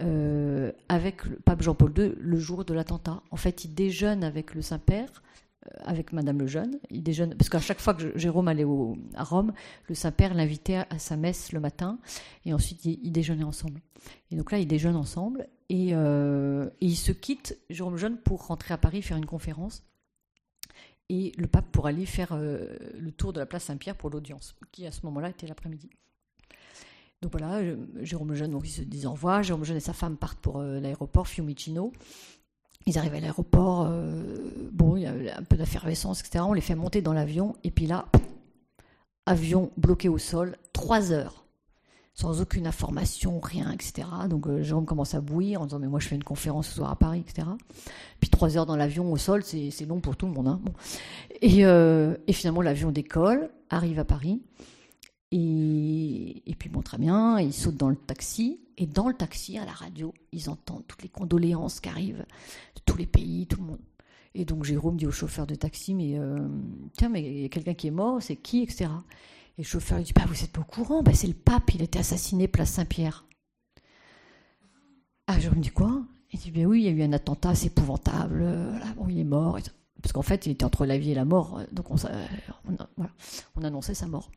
euh, 0.00 0.72
avec 0.88 1.24
le 1.26 1.36
pape 1.36 1.62
Jean-Paul 1.62 1.92
II 1.96 2.14
le 2.18 2.38
jour 2.38 2.64
de 2.64 2.72
l'attentat. 2.72 3.22
En 3.30 3.36
fait, 3.36 3.64
il 3.64 3.74
déjeune 3.74 4.24
avec 4.24 4.54
le 4.54 4.62
Saint-Père, 4.62 5.22
euh, 5.66 5.70
avec 5.84 6.12
Madame 6.12 6.38
le 6.38 6.46
Jeune. 6.46 6.78
Il 6.90 7.02
déjeune 7.02 7.34
parce 7.34 7.50
qu'à 7.50 7.60
chaque 7.60 7.80
fois 7.80 7.92
que 7.92 8.16
Jérôme 8.18 8.48
allait 8.48 8.66
à 9.14 9.24
Rome, 9.24 9.52
le 9.88 9.94
Saint-Père 9.94 10.32
l'invitait 10.32 10.84
à, 10.88 10.98
sa 10.98 11.16
messe 11.16 11.52
le 11.52 11.60
matin, 11.60 11.98
et 12.46 12.54
ensuite 12.54 12.84
ils, 12.86 13.12
déjeunaient 13.12 13.44
ensemble. 13.44 13.82
Et 14.30 14.36
donc 14.36 14.50
là, 14.50 14.58
ils 14.58 14.66
déjeunent 14.66 14.96
ensemble 14.96 15.48
et, 15.68 15.90
euh, 15.92 16.70
ils 16.80 16.96
se 16.96 17.12
quittent, 17.12 17.58
Jérôme 17.68 17.96
Jeune, 17.96 18.16
pour 18.16 18.46
rentrer 18.46 18.72
à 18.72 18.78
Paris 18.78 19.02
faire 19.02 19.18
une 19.18 19.26
conférence. 19.26 19.84
Et 21.10 21.32
le 21.36 21.46
pape 21.46 21.70
pour 21.70 21.86
aller 21.86 22.06
faire 22.06 22.34
le 22.38 23.10
tour 23.10 23.34
de 23.34 23.40
la 23.40 23.44
place 23.44 23.64
Saint-Pierre 23.64 23.96
pour 23.96 24.08
l'audience, 24.08 24.56
qui 24.70 24.86
à 24.86 24.90
ce 24.90 25.04
moment-là 25.04 25.28
était 25.28 25.46
l'après-midi. 25.46 25.90
Donc 27.22 27.30
voilà, 27.38 27.60
Jérôme 28.00 28.34
Jeune, 28.34 28.50
donc 28.50 28.64
ils 28.66 29.00
se 29.00 29.06
revoir. 29.06 29.44
Jérôme 29.44 29.64
Jeune 29.64 29.76
et 29.76 29.80
sa 29.80 29.92
femme 29.92 30.16
partent 30.16 30.40
pour 30.40 30.58
euh, 30.58 30.80
l'aéroport 30.80 31.28
Fiumicino. 31.28 31.92
Ils 32.84 32.98
arrivent 32.98 33.14
à 33.14 33.20
l'aéroport, 33.20 33.86
euh, 33.88 34.68
bon, 34.72 34.96
il 34.96 35.02
y 35.04 35.06
a 35.06 35.38
un 35.38 35.42
peu 35.44 35.56
d'effervescence, 35.56 36.18
etc. 36.18 36.44
On 36.46 36.52
les 36.52 36.60
fait 36.60 36.74
monter 36.74 37.00
dans 37.00 37.12
l'avion, 37.12 37.54
et 37.62 37.70
puis 37.70 37.86
là, 37.86 38.06
avion 39.24 39.70
bloqué 39.76 40.08
au 40.08 40.18
sol, 40.18 40.56
trois 40.72 41.12
heures, 41.12 41.44
sans 42.12 42.40
aucune 42.40 42.66
information, 42.66 43.38
rien, 43.38 43.70
etc. 43.70 44.08
Donc 44.28 44.48
euh, 44.48 44.64
Jérôme 44.64 44.84
commence 44.84 45.14
à 45.14 45.20
bouillir 45.20 45.62
en 45.62 45.66
disant 45.66 45.78
Mais 45.78 45.86
moi, 45.86 46.00
je 46.00 46.08
fais 46.08 46.16
une 46.16 46.24
conférence 46.24 46.66
ce 46.66 46.74
soir 46.74 46.90
à 46.90 46.96
Paris, 46.96 47.20
etc. 47.20 47.46
Puis 48.18 48.30
trois 48.30 48.56
heures 48.56 48.66
dans 48.66 48.76
l'avion 48.76 49.12
au 49.12 49.16
sol, 49.16 49.44
c'est 49.44 49.86
long 49.86 50.00
pour 50.00 50.16
tout 50.16 50.26
le 50.26 50.32
monde. 50.32 50.48
Hein. 50.48 50.60
Et, 51.40 51.60
et 51.60 52.32
finalement, 52.32 52.62
l'avion 52.62 52.90
décolle, 52.90 53.48
arrive 53.70 54.00
à 54.00 54.04
Paris. 54.04 54.42
Et, 55.34 56.54
puis 56.58 56.68
bon, 56.68 56.82
très 56.82 56.98
bien, 56.98 57.40
ils 57.40 57.54
sautent 57.54 57.78
dans 57.78 57.88
le 57.88 57.96
taxi. 57.96 58.60
Et 58.76 58.86
dans 58.86 59.08
le 59.08 59.14
taxi, 59.14 59.58
à 59.58 59.64
la 59.64 59.72
radio, 59.72 60.12
ils 60.32 60.50
entendent 60.50 60.84
toutes 60.86 61.02
les 61.02 61.08
condoléances 61.08 61.80
qui 61.80 61.88
arrivent 61.88 62.24
de 62.74 62.80
tous 62.84 62.96
les 62.98 63.06
pays, 63.06 63.46
tout 63.46 63.60
le 63.60 63.66
monde. 63.66 63.80
Et 64.34 64.44
donc 64.44 64.64
Jérôme 64.64 64.96
dit 64.96 65.06
au 65.06 65.10
chauffeur 65.10 65.46
de 65.46 65.54
taxi, 65.54 65.94
mais 65.94 66.18
euh, 66.18 66.48
tiens, 66.96 67.08
mais 67.08 67.22
il 67.22 67.42
y 67.42 67.44
a 67.44 67.48
quelqu'un 67.48 67.74
qui 67.74 67.86
est 67.86 67.92
mort, 67.92 68.22
c'est 68.22 68.36
qui, 68.36 68.62
etc. 68.62 68.86
Et 69.58 69.62
le 69.62 69.64
chauffeur 69.64 69.98
lui 69.98 70.04
dit, 70.04 70.12
bah, 70.14 70.24
vous 70.26 70.42
êtes 70.42 70.52
pas 70.52 70.60
au 70.60 70.64
courant, 70.64 71.02
bah, 71.02 71.12
c'est 71.14 71.26
le 71.26 71.34
pape, 71.34 71.74
il 71.74 71.82
a 71.82 71.84
été 71.84 71.98
assassiné 71.98 72.48
place 72.48 72.70
Saint-Pierre. 72.70 73.26
Ah, 75.26 75.38
Jérôme 75.38 75.60
dit 75.60 75.70
quoi? 75.70 76.02
Il 76.32 76.40
dit, 76.40 76.50
ben 76.50 76.66
oui, 76.66 76.80
il 76.80 76.84
y 76.84 76.88
a 76.88 76.90
eu 76.90 77.02
un 77.02 77.12
attentat, 77.12 77.54
c'est 77.54 77.66
épouvantable, 77.66 78.44
bon, 78.96 79.06
il 79.08 79.18
est 79.18 79.24
mort. 79.24 79.58
Parce 80.00 80.12
qu'en 80.12 80.22
fait, 80.22 80.46
il 80.46 80.52
était 80.52 80.64
entre 80.64 80.86
la 80.86 80.98
vie 80.98 81.10
et 81.10 81.14
la 81.14 81.26
mort, 81.26 81.60
donc 81.70 81.90
on, 81.90 81.96
on 83.54 83.62
annonçait 83.62 83.94
sa 83.94 84.06
mort. 84.06 84.30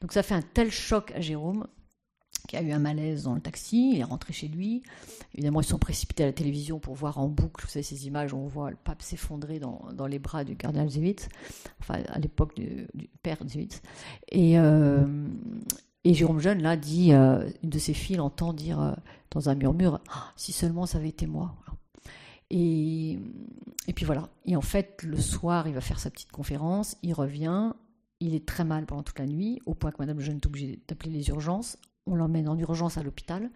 Donc 0.00 0.12
ça 0.12 0.22
fait 0.22 0.34
un 0.34 0.42
tel 0.42 0.70
choc 0.70 1.12
à 1.14 1.20
Jérôme 1.20 1.66
qui 2.48 2.56
a 2.56 2.62
eu 2.62 2.72
un 2.72 2.78
malaise 2.78 3.24
dans 3.24 3.34
le 3.34 3.40
taxi, 3.40 3.92
il 3.94 4.00
est 4.00 4.04
rentré 4.04 4.32
chez 4.32 4.48
lui. 4.48 4.82
Évidemment, 5.34 5.60
ils 5.60 5.66
sont 5.66 5.78
précipités 5.78 6.24
à 6.24 6.26
la 6.26 6.32
télévision 6.32 6.80
pour 6.80 6.94
voir 6.94 7.18
en 7.18 7.28
boucle, 7.28 7.64
vous 7.64 7.70
savez, 7.70 7.82
ces 7.82 8.06
images 8.06 8.32
où 8.32 8.38
on 8.38 8.48
voit 8.48 8.70
le 8.70 8.76
pape 8.76 9.02
s'effondrer 9.02 9.60
dans, 9.60 9.84
dans, 9.92 10.06
les 10.06 10.18
bras 10.18 10.42
du 10.42 10.56
cardinal 10.56 10.88
Zewitz, 10.88 11.28
enfin 11.80 12.00
à 12.08 12.18
l'époque 12.18 12.56
du, 12.56 12.88
père 13.22 13.38
Zewitz. 13.46 13.82
Et, 14.32 14.58
euh, 14.58 15.28
et 16.04 16.14
Jérôme 16.14 16.40
Jeune, 16.40 16.62
là, 16.62 16.76
dit, 16.76 17.12
euh, 17.12 17.48
une 17.62 17.70
de 17.70 17.78
ses 17.78 17.94
filles 17.94 18.20
entend 18.20 18.52
dire 18.52 18.80
euh, 18.80 18.92
dans 19.30 19.48
un 19.48 19.54
murmure, 19.54 20.00
ah, 20.08 20.32
si 20.34 20.52
seulement 20.52 20.86
ça 20.86 20.98
avait 20.98 21.10
été 21.10 21.26
moi. 21.26 21.54
Et 22.50 23.16
puis 23.94 24.04
voilà. 24.04 24.28
Et 24.44 24.56
en 24.56 24.60
fait, 24.60 25.04
le 25.04 25.18
soir, 25.18 25.68
il 25.68 25.74
va 25.74 25.80
faire 25.80 26.00
sa 26.00 26.10
petite 26.10 26.32
conférence, 26.32 26.96
il 27.04 27.14
revient, 27.14 27.72
il 28.20 28.34
est 28.34 28.46
très 28.46 28.64
mal 28.64 28.86
pendant 28.86 29.02
toute 29.02 29.18
la 29.18 29.26
nuit, 29.26 29.60
au 29.66 29.74
point 29.74 29.90
que 29.90 29.96
Madame 29.98 30.20
Jeune 30.20 30.36
est 30.36 30.46
obligée 30.46 30.78
d'appeler 30.86 31.10
les 31.10 31.28
urgences 31.28 31.76
on 32.06 32.14
l'emmène 32.14 32.48
en 32.48 32.58
urgence 32.58 32.98
à 32.98 33.02
l'hôpital. 33.02 33.50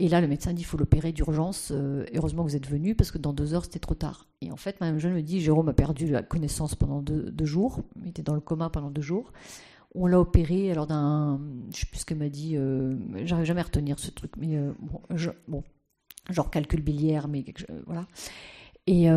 Et 0.00 0.08
là, 0.08 0.20
le 0.20 0.28
médecin 0.28 0.52
dit 0.52 0.62
il 0.62 0.64
faut 0.64 0.76
l'opérer 0.76 1.12
d'urgence. 1.12 1.72
Euh, 1.72 2.04
heureusement 2.14 2.44
que 2.44 2.50
vous 2.50 2.56
êtes 2.56 2.68
venu 2.68 2.94
parce 2.94 3.10
que 3.10 3.18
dans 3.18 3.32
deux 3.32 3.54
heures, 3.54 3.64
c'était 3.64 3.80
trop 3.80 3.94
tard. 3.94 4.26
Et 4.40 4.52
en 4.52 4.56
fait, 4.56 4.80
Madame 4.80 4.98
Jeune 4.98 5.14
me 5.14 5.22
dit 5.22 5.40
Jérôme 5.40 5.68
a 5.68 5.72
perdu 5.72 6.08
la 6.08 6.22
connaissance 6.22 6.74
pendant 6.74 7.02
deux, 7.02 7.44
jours. 7.44 7.80
Il 8.02 8.08
était 8.08 8.22
dans 8.22 8.34
le 8.34 8.40
coma 8.40 8.70
pendant 8.70 8.90
deux 8.90 9.02
jours. 9.02 9.32
On 9.94 10.06
l'a 10.06 10.20
opéré 10.20 10.70
alors 10.70 10.86
d'un. 10.86 11.40
Je 11.72 11.80
sais 11.80 11.86
plus 11.86 12.00
ce 12.00 12.06
qu'elle 12.06 12.18
m'a 12.18 12.28
dit. 12.28 12.56
Euh, 12.56 12.96
j'arrive 13.24 13.46
jamais 13.46 13.60
à 13.60 13.64
retenir 13.64 13.98
ce 13.98 14.10
truc. 14.10 14.36
Mais 14.36 14.56
euh, 14.56 14.72
bon, 15.48 15.64
genre 16.30 16.50
calcul 16.50 16.82
biliaire, 16.82 17.26
mais 17.26 17.44
voilà. 17.86 18.06
Et, 18.86 19.08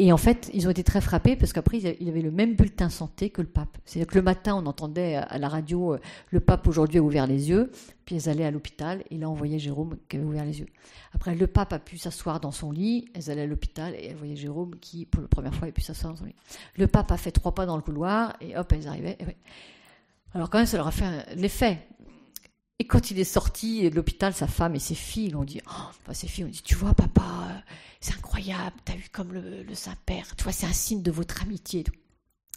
et 0.00 0.12
en 0.12 0.16
fait, 0.16 0.50
ils 0.52 0.66
ont 0.66 0.70
été 0.70 0.82
très 0.82 1.00
frappés 1.00 1.36
parce 1.36 1.52
qu'après, 1.52 1.78
il 1.78 2.08
avait 2.08 2.20
le 2.20 2.32
même 2.32 2.56
bulletin 2.56 2.88
santé 2.88 3.30
que 3.30 3.40
le 3.40 3.46
pape. 3.46 3.78
C'est-à-dire 3.84 4.10
que 4.10 4.16
le 4.16 4.22
matin, 4.22 4.56
on 4.56 4.66
entendait 4.66 5.14
à 5.14 5.38
la 5.38 5.48
radio 5.48 5.94
euh, 5.94 6.00
le 6.30 6.40
pape 6.40 6.66
aujourd'hui 6.66 6.98
a 6.98 7.02
ouvert 7.02 7.28
les 7.28 7.48
yeux, 7.50 7.70
puis 8.04 8.16
elles 8.16 8.28
allaient 8.28 8.44
à 8.44 8.50
l'hôpital 8.50 9.04
et 9.10 9.18
là, 9.18 9.30
on 9.30 9.34
voyait 9.34 9.60
Jérôme 9.60 9.96
qui 10.08 10.16
avait 10.16 10.24
ouvert 10.24 10.44
les 10.44 10.58
yeux. 10.58 10.66
Après, 11.12 11.36
le 11.36 11.46
pape 11.46 11.72
a 11.72 11.78
pu 11.78 11.96
s'asseoir 11.96 12.40
dans 12.40 12.50
son 12.50 12.72
lit, 12.72 13.08
elles 13.14 13.30
allaient 13.30 13.42
à 13.42 13.46
l'hôpital 13.46 13.94
et 13.94 14.06
elles 14.06 14.16
voyaient 14.16 14.34
Jérôme 14.34 14.74
qui, 14.80 15.06
pour 15.06 15.22
la 15.22 15.28
première 15.28 15.54
fois, 15.54 15.68
a 15.68 15.70
pu 15.70 15.80
s'asseoir 15.80 16.14
dans 16.14 16.18
son 16.18 16.24
lit. 16.24 16.34
Le 16.76 16.88
pape 16.88 17.12
a 17.12 17.16
fait 17.16 17.30
trois 17.30 17.54
pas 17.54 17.64
dans 17.64 17.76
le 17.76 17.82
couloir 17.82 18.34
et 18.40 18.56
hop, 18.56 18.72
elles 18.72 18.88
arrivaient. 18.88 19.16
Alors, 20.34 20.50
quand 20.50 20.58
même, 20.58 20.66
ça 20.66 20.76
leur 20.76 20.88
a 20.88 20.92
fait 20.92 21.36
l'effet. 21.36 21.78
Et 22.80 22.86
quand 22.86 23.10
il 23.10 23.20
est 23.20 23.24
sorti 23.24 23.88
de 23.88 23.94
l'hôpital, 23.94 24.34
sa 24.34 24.48
femme 24.48 24.74
et 24.74 24.80
ses 24.80 24.96
filles 24.96 25.30
l'ont 25.30 25.44
dit, 25.44 25.60
oh, 25.66 25.70
enfin, 25.70 26.12
ses 26.12 26.26
filles 26.26 26.44
ont 26.44 26.48
dit, 26.48 26.62
tu 26.62 26.74
vois, 26.74 26.92
papa, 26.92 27.62
c'est 28.00 28.14
incroyable, 28.14 28.76
t'as 28.84 28.96
vu 28.96 29.08
comme 29.12 29.32
le, 29.32 29.74
Saint-Père, 29.74 30.34
tu 30.36 30.42
vois, 30.42 30.52
c'est 30.52 30.66
un 30.66 30.72
signe 30.72 31.02
de 31.02 31.10
votre 31.12 31.42
amitié. 31.42 31.84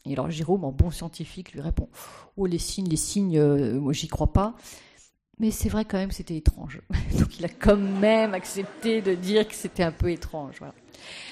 Et 0.05 0.13
alors 0.13 0.31
Jérôme, 0.31 0.63
en 0.63 0.71
bon 0.71 0.89
scientifique, 0.89 1.51
lui 1.53 1.61
répond 1.61 1.89
Oh, 2.35 2.47
les 2.47 2.57
signes, 2.57 2.87
les 2.87 2.97
signes, 2.97 3.37
euh, 3.37 3.79
moi 3.79 3.93
j'y 3.93 4.07
crois 4.07 4.33
pas. 4.33 4.55
Mais 5.39 5.51
c'est 5.51 5.69
vrai 5.69 5.85
quand 5.85 5.97
même 5.97 6.09
que 6.09 6.15
c'était 6.15 6.37
étrange. 6.37 6.81
Donc 7.19 7.37
il 7.39 7.45
a 7.45 7.49
quand 7.49 7.77
même 7.77 8.33
accepté 8.33 9.01
de 9.01 9.13
dire 9.13 9.47
que 9.47 9.53
c'était 9.53 9.83
un 9.83 9.91
peu 9.91 10.11
étrange. 10.11 10.61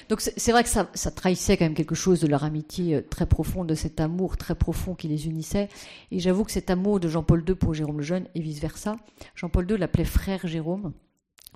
Donc 0.08 0.20
c'est 0.20 0.52
vrai 0.52 0.62
que 0.62 0.68
ça, 0.68 0.88
ça, 0.94 1.10
trahissait 1.10 1.56
quand 1.56 1.64
même 1.64 1.74
quelque 1.74 1.96
chose 1.96 2.20
de 2.20 2.28
leur 2.28 2.44
amitié 2.44 2.94
euh, 2.94 3.02
très 3.02 3.26
profonde, 3.26 3.66
de 3.66 3.74
cet 3.74 4.00
amour 4.00 4.36
très 4.36 4.54
profond 4.54 4.94
qui 4.94 5.08
les 5.08 5.26
unissait. 5.26 5.68
Et 6.12 6.20
j'avoue 6.20 6.44
que 6.44 6.52
cet 6.52 6.70
amour 6.70 7.00
de 7.00 7.08
Jean-Paul 7.08 7.44
II 7.46 7.56
pour 7.56 7.74
Jérôme 7.74 7.98
le 7.98 8.04
Jeune 8.04 8.28
et 8.36 8.40
vice-versa, 8.40 8.96
Jean-Paul 9.34 9.68
II 9.68 9.76
l'appelait 9.76 10.04
frère 10.04 10.46
Jérôme, 10.46 10.92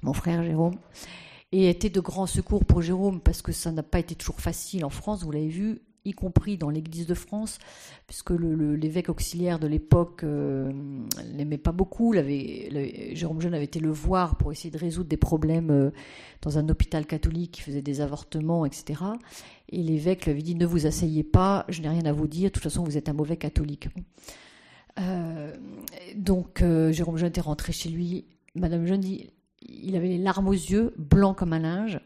mon 0.02 0.12
frère 0.12 0.42
Jérôme 0.42 0.74
et 1.52 1.68
était 1.68 1.90
de 1.90 2.00
grand 2.00 2.26
secours 2.26 2.64
pour 2.64 2.82
Jérôme 2.82 3.20
parce 3.20 3.42
que 3.42 3.52
ça 3.52 3.72
n'a 3.72 3.82
pas 3.82 3.98
été 3.98 4.14
toujours 4.14 4.40
facile 4.40 4.84
en 4.84 4.90
France, 4.90 5.24
vous 5.24 5.32
l'avez 5.32 5.48
vu, 5.48 5.80
y 6.04 6.12
compris 6.12 6.56
dans 6.56 6.70
l'Église 6.70 7.06
de 7.06 7.14
France, 7.14 7.58
puisque 8.06 8.30
l'évêque 8.30 9.08
auxiliaire 9.08 9.58
de 9.58 9.66
l'époque 9.66 10.24
euh, 10.24 10.72
l'aimait 11.34 11.58
pas 11.58 11.72
beaucoup. 11.72 12.14
Jérôme 12.14 13.40
Jeune 13.40 13.54
avait 13.54 13.64
été 13.64 13.80
le 13.80 13.90
voir 13.90 14.36
pour 14.36 14.52
essayer 14.52 14.70
de 14.70 14.78
résoudre 14.78 15.08
des 15.08 15.16
problèmes 15.16 15.70
euh, 15.70 15.90
dans 16.42 16.58
un 16.58 16.68
hôpital 16.68 17.06
catholique 17.06 17.52
qui 17.52 17.60
faisait 17.62 17.82
des 17.82 18.00
avortements, 18.00 18.64
etc. 18.64 19.02
Et 19.68 19.82
l'évêque 19.82 20.24
lui 20.24 20.32
avait 20.32 20.42
dit 20.42 20.54
ne 20.54 20.66
vous 20.66 20.86
asseyez 20.86 21.22
pas, 21.22 21.64
je 21.68 21.82
n'ai 21.82 21.88
rien 21.88 22.04
à 22.06 22.12
vous 22.12 22.26
dire, 22.26 22.50
de 22.50 22.54
toute 22.54 22.62
façon 22.62 22.84
vous 22.84 22.96
êtes 22.96 23.08
un 23.08 23.14
mauvais 23.14 23.36
catholique. 23.36 23.88
Euh, 24.98 25.54
donc 26.16 26.62
Jérôme 26.90 27.16
Jeune 27.16 27.28
était 27.28 27.40
rentré 27.40 27.72
chez 27.72 27.88
lui. 27.88 28.26
Madame 28.54 28.86
Jeune 28.86 29.00
dit 29.00 29.30
il 29.62 29.96
avait 29.96 30.08
les 30.08 30.18
larmes 30.18 30.48
aux 30.48 30.52
yeux, 30.52 30.94
blanc 30.96 31.34
comme 31.34 31.52
un 31.52 31.58
linge. 31.58 32.00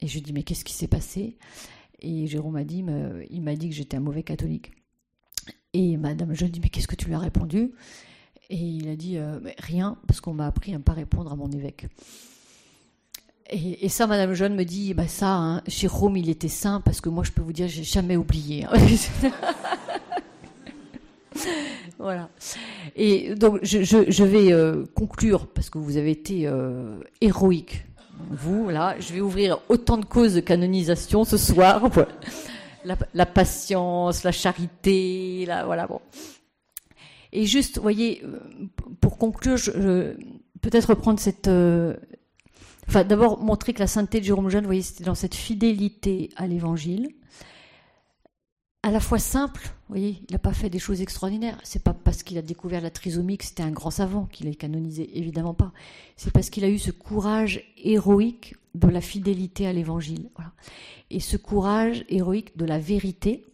Et 0.00 0.06
je 0.06 0.14
lui 0.14 0.22
dis, 0.22 0.32
mais 0.32 0.42
qu'est-ce 0.42 0.64
qui 0.64 0.72
s'est 0.72 0.88
passé? 0.88 1.36
Et 2.00 2.26
Jérôme 2.26 2.54
m'a 2.54 2.64
dit, 2.64 2.84
il 3.30 3.42
m'a 3.42 3.54
dit 3.54 3.68
que 3.68 3.74
j'étais 3.74 3.96
un 3.96 4.00
mauvais 4.00 4.22
catholique. 4.22 4.72
Et 5.72 5.96
madame, 5.96 6.34
je 6.34 6.44
lui 6.44 6.50
dis, 6.50 6.60
mais 6.60 6.68
qu'est-ce 6.68 6.88
que 6.88 6.96
tu 6.96 7.06
lui 7.06 7.14
as 7.14 7.18
répondu? 7.18 7.72
Et 8.50 8.56
il 8.56 8.88
a 8.88 8.96
dit, 8.96 9.16
euh, 9.16 9.38
rien, 9.58 9.96
parce 10.08 10.20
qu'on 10.20 10.34
m'a 10.34 10.46
appris 10.46 10.74
à 10.74 10.78
ne 10.78 10.82
pas 10.82 10.92
répondre 10.92 11.32
à 11.32 11.36
mon 11.36 11.48
évêque. 11.50 11.86
Et, 13.52 13.88
ça, 13.88 14.06
Madame 14.06 14.32
Jeune 14.34 14.54
me 14.54 14.64
dit, 14.64 14.94
bah 14.94 15.08
ça, 15.08 15.34
hein, 15.34 15.62
Jérôme, 15.66 16.16
il 16.16 16.28
était 16.28 16.48
saint, 16.48 16.80
parce 16.80 17.00
que 17.00 17.08
moi, 17.08 17.24
je 17.24 17.32
peux 17.32 17.42
vous 17.42 17.52
dire, 17.52 17.66
j'ai 17.68 17.84
jamais 17.84 18.16
oublié. 18.16 18.66
Voilà. 21.98 22.30
Et 22.96 23.34
donc, 23.34 23.58
je, 23.62 24.24
vais 24.24 24.52
euh, 24.52 24.86
conclure, 24.94 25.48
parce 25.48 25.68
que 25.68 25.76
vous 25.76 25.98
avez 25.98 26.12
été 26.12 26.46
euh, 26.46 26.98
héroïque. 27.20 27.84
Vous, 28.30 28.68
là, 28.68 28.96
je 28.98 29.12
vais 29.12 29.20
ouvrir 29.20 29.58
autant 29.68 29.96
de 29.96 30.04
causes 30.04 30.34
de 30.34 30.40
canonisation 30.40 31.24
ce 31.24 31.36
soir. 31.36 31.88
La, 33.14 33.26
patience, 33.26 34.24
la 34.24 34.32
charité, 34.32 35.44
la, 35.46 35.64
voilà, 35.64 35.86
bon. 35.86 36.00
Et 37.32 37.44
juste, 37.44 37.76
vous 37.76 37.82
voyez, 37.82 38.22
euh, 38.24 38.40
pour 39.00 39.18
conclure, 39.18 39.58
peut-être 40.60 40.86
reprendre 40.86 41.20
cette... 41.20 41.48
enfin, 42.88 43.04
d'abord, 43.04 43.40
montrer 43.40 43.72
que 43.72 43.80
la 43.80 43.86
sainteté 43.86 44.20
de 44.20 44.24
Jérôme 44.24 44.48
Jeune, 44.48 44.62
vous 44.62 44.68
voyez, 44.68 44.82
c'était 44.82 45.04
dans 45.04 45.14
cette 45.14 45.34
fidélité 45.34 46.30
à 46.36 46.46
l'Évangile, 46.46 47.08
à 48.82 48.90
la 48.90 49.00
fois 49.00 49.18
simple, 49.18 49.70
vous 49.90 49.96
voyez, 49.96 50.22
il 50.28 50.32
n'a 50.32 50.38
pas 50.38 50.52
fait 50.52 50.70
des 50.70 50.78
choses 50.78 51.00
extraordinaires. 51.00 51.58
C'est 51.64 51.82
pas 51.82 51.92
parce 51.92 52.22
qu'il 52.22 52.38
a 52.38 52.42
découvert 52.42 52.80
la 52.80 52.90
trisomie 52.90 53.38
que 53.38 53.44
c'était 53.44 53.64
un 53.64 53.72
grand 53.72 53.90
savant 53.90 54.26
qu'il 54.26 54.46
est 54.46 54.54
canonisé, 54.54 55.18
évidemment 55.18 55.52
pas. 55.52 55.72
C'est 56.16 56.32
parce 56.32 56.48
qu'il 56.48 56.62
a 56.62 56.68
eu 56.68 56.78
ce 56.78 56.92
courage 56.92 57.64
héroïque 57.76 58.54
de 58.76 58.86
la 58.86 59.00
fidélité 59.00 59.66
à 59.66 59.72
l'évangile. 59.72 60.30
Et 61.10 61.18
ce 61.18 61.36
courage 61.36 62.04
héroïque 62.08 62.56
de 62.56 62.64
la 62.66 62.78
vérité, 62.78 63.44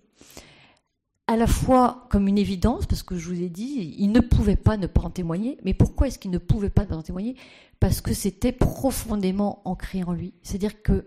à 1.27 1.39
la 1.39 1.47
fois 1.47 2.07
comme 2.11 2.29
une 2.29 2.37
évidence, 2.37 2.85
parce 2.85 3.03
que 3.03 3.17
je 3.17 3.31
vous 3.31 3.41
ai 3.41 3.49
dit, 3.49 3.95
il 3.97 4.13
ne 4.13 4.21
pouvait 4.21 4.57
pas 4.57 4.77
ne 4.77 4.87
pas 4.87 5.01
en 5.01 5.11
témoigner. 5.11 5.57
Mais 5.65 5.73
pourquoi 5.73 6.09
est-ce 6.09 6.19
qu'il 6.19 6.33
ne 6.33 6.37
pouvait 6.37 6.69
pas 6.69 6.85
en 6.91 7.01
témoigner? 7.01 7.37
Parce 7.81 8.03
que 8.03 8.13
c'était 8.13 8.53
profondément 8.53 9.63
ancré 9.65 10.05
en 10.05 10.13
lui. 10.13 10.35
C'est-à-dire 10.43 10.83
que 10.83 11.07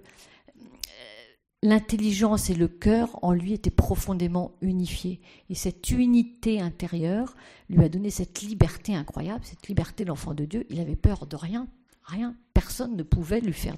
l'intelligence 1.61 2.49
et 2.49 2.55
le 2.55 2.67
cœur 2.67 3.19
en 3.21 3.33
lui 3.33 3.53
étaient 3.53 3.69
profondément 3.69 4.53
unifiés. 4.61 5.19
Et 5.49 5.55
cette 5.55 5.91
unité 5.91 6.61
intérieure 6.61 7.35
lui 7.69 7.83
a 7.83 7.89
donné 7.89 8.09
cette 8.09 8.41
liberté 8.41 8.95
incroyable, 8.95 9.43
cette 9.43 9.67
liberté 9.67 10.03
de 10.03 10.09
l'enfant 10.09 10.33
de 10.33 10.45
Dieu. 10.45 10.65
Il 10.69 10.79
avait 10.79 10.95
peur 10.95 11.25
de 11.25 11.35
rien, 11.35 11.67
rien. 12.03 12.35
Personne 12.53 12.95
ne 12.95 13.03
pouvait 13.03 13.41
lui 13.41 13.53
faire 13.53 13.75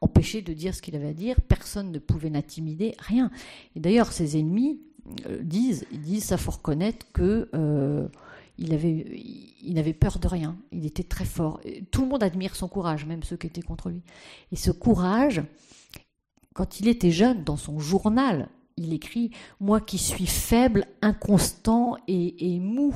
empêcher 0.00 0.42
de 0.42 0.52
dire 0.52 0.74
ce 0.74 0.82
qu'il 0.82 0.96
avait 0.96 1.08
à 1.08 1.14
dire, 1.14 1.40
personne 1.40 1.92
ne 1.92 1.98
pouvait 1.98 2.30
l'intimider, 2.30 2.94
rien. 2.98 3.30
Et 3.76 3.80
d'ailleurs, 3.80 4.12
ses 4.12 4.38
ennemis 4.38 4.80
euh, 5.26 5.42
disent, 5.42 5.86
ils 5.92 6.00
disent, 6.00 6.24
ça 6.24 6.36
faut 6.36 6.52
reconnaître 6.52 7.06
que 7.12 7.48
euh, 7.54 8.08
il 8.58 8.74
avait, 8.74 9.06
il 9.62 9.74
n'avait 9.74 9.94
peur 9.94 10.18
de 10.18 10.28
rien. 10.28 10.56
Il 10.72 10.84
était 10.84 11.04
très 11.04 11.24
fort. 11.24 11.60
Tout 11.90 12.02
le 12.02 12.08
monde 12.08 12.22
admire 12.22 12.56
son 12.56 12.68
courage, 12.68 13.06
même 13.06 13.22
ceux 13.22 13.36
qui 13.36 13.46
étaient 13.46 13.62
contre 13.62 13.88
lui. 13.88 14.02
Et 14.52 14.56
ce 14.56 14.70
courage, 14.70 15.42
quand 16.54 16.80
il 16.80 16.88
était 16.88 17.10
jeune, 17.10 17.44
dans 17.44 17.56
son 17.56 17.78
journal, 17.78 18.48
il 18.76 18.92
écrit 18.92 19.30
Moi 19.60 19.80
qui 19.80 19.98
suis 19.98 20.26
faible, 20.26 20.86
inconstant 21.02 21.96
et, 22.08 22.58
mou. 22.60 22.94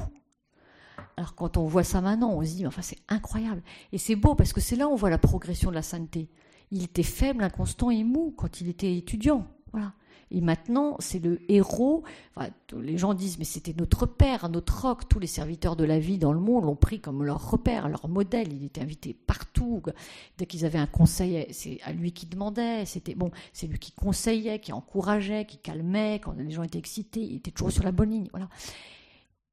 Alors 1.16 1.34
quand 1.34 1.56
on 1.56 1.66
voit 1.66 1.84
ça 1.84 2.00
maintenant, 2.00 2.32
on 2.32 2.44
se 2.44 2.56
dit 2.56 2.66
Enfin, 2.66 2.82
c'est 2.82 2.98
incroyable. 3.08 3.62
Et 3.92 3.98
c'est 3.98 4.16
beau 4.16 4.34
parce 4.34 4.52
que 4.52 4.60
c'est 4.60 4.76
là 4.76 4.88
où 4.88 4.92
on 4.92 4.96
voit 4.96 5.10
la 5.10 5.18
progression 5.18 5.70
de 5.70 5.74
la 5.76 5.82
sainteté. 5.82 6.28
Il 6.70 6.82
était 6.82 7.02
faible, 7.02 7.44
inconstant 7.44 7.90
et 7.90 8.02
mou 8.02 8.34
quand 8.36 8.60
il 8.60 8.68
était 8.68 8.96
étudiant. 8.96 9.46
Et 10.30 10.40
maintenant, 10.40 10.96
c'est 10.98 11.18
le 11.18 11.40
héros. 11.50 12.02
les 12.76 12.98
gens 12.98 13.14
disent, 13.14 13.38
mais 13.38 13.44
c'était 13.44 13.74
notre 13.76 14.06
père, 14.06 14.48
notre 14.48 14.82
roc. 14.82 15.08
Tous 15.08 15.18
les 15.18 15.26
serviteurs 15.26 15.76
de 15.76 15.84
la 15.84 15.98
vie 15.98 16.18
dans 16.18 16.32
le 16.32 16.40
monde 16.40 16.64
l'ont 16.64 16.76
pris 16.76 17.00
comme 17.00 17.22
leur 17.24 17.50
repère, 17.50 17.88
leur 17.88 18.08
modèle. 18.08 18.52
Il 18.52 18.64
était 18.64 18.80
invité 18.80 19.14
partout. 19.14 19.82
Dès 20.38 20.46
qu'ils 20.46 20.64
avaient 20.64 20.78
un 20.78 20.86
conseil, 20.86 21.46
c'est 21.50 21.80
à 21.82 21.92
lui 21.92 22.12
qui 22.12 22.26
demandait. 22.26 22.84
C'était 22.84 23.14
bon, 23.14 23.30
c'est 23.52 23.66
lui 23.66 23.78
qui 23.78 23.92
conseillait, 23.92 24.58
qui 24.58 24.72
encourageait, 24.72 25.44
qui 25.44 25.58
calmait. 25.58 26.20
Quand 26.22 26.32
les 26.32 26.50
gens 26.50 26.62
étaient 26.62 26.78
excités, 26.78 27.20
il 27.20 27.36
était 27.36 27.50
toujours 27.50 27.72
sur 27.72 27.84
la 27.84 27.92
bonne 27.92 28.10
ligne. 28.10 28.28
Voilà. 28.32 28.48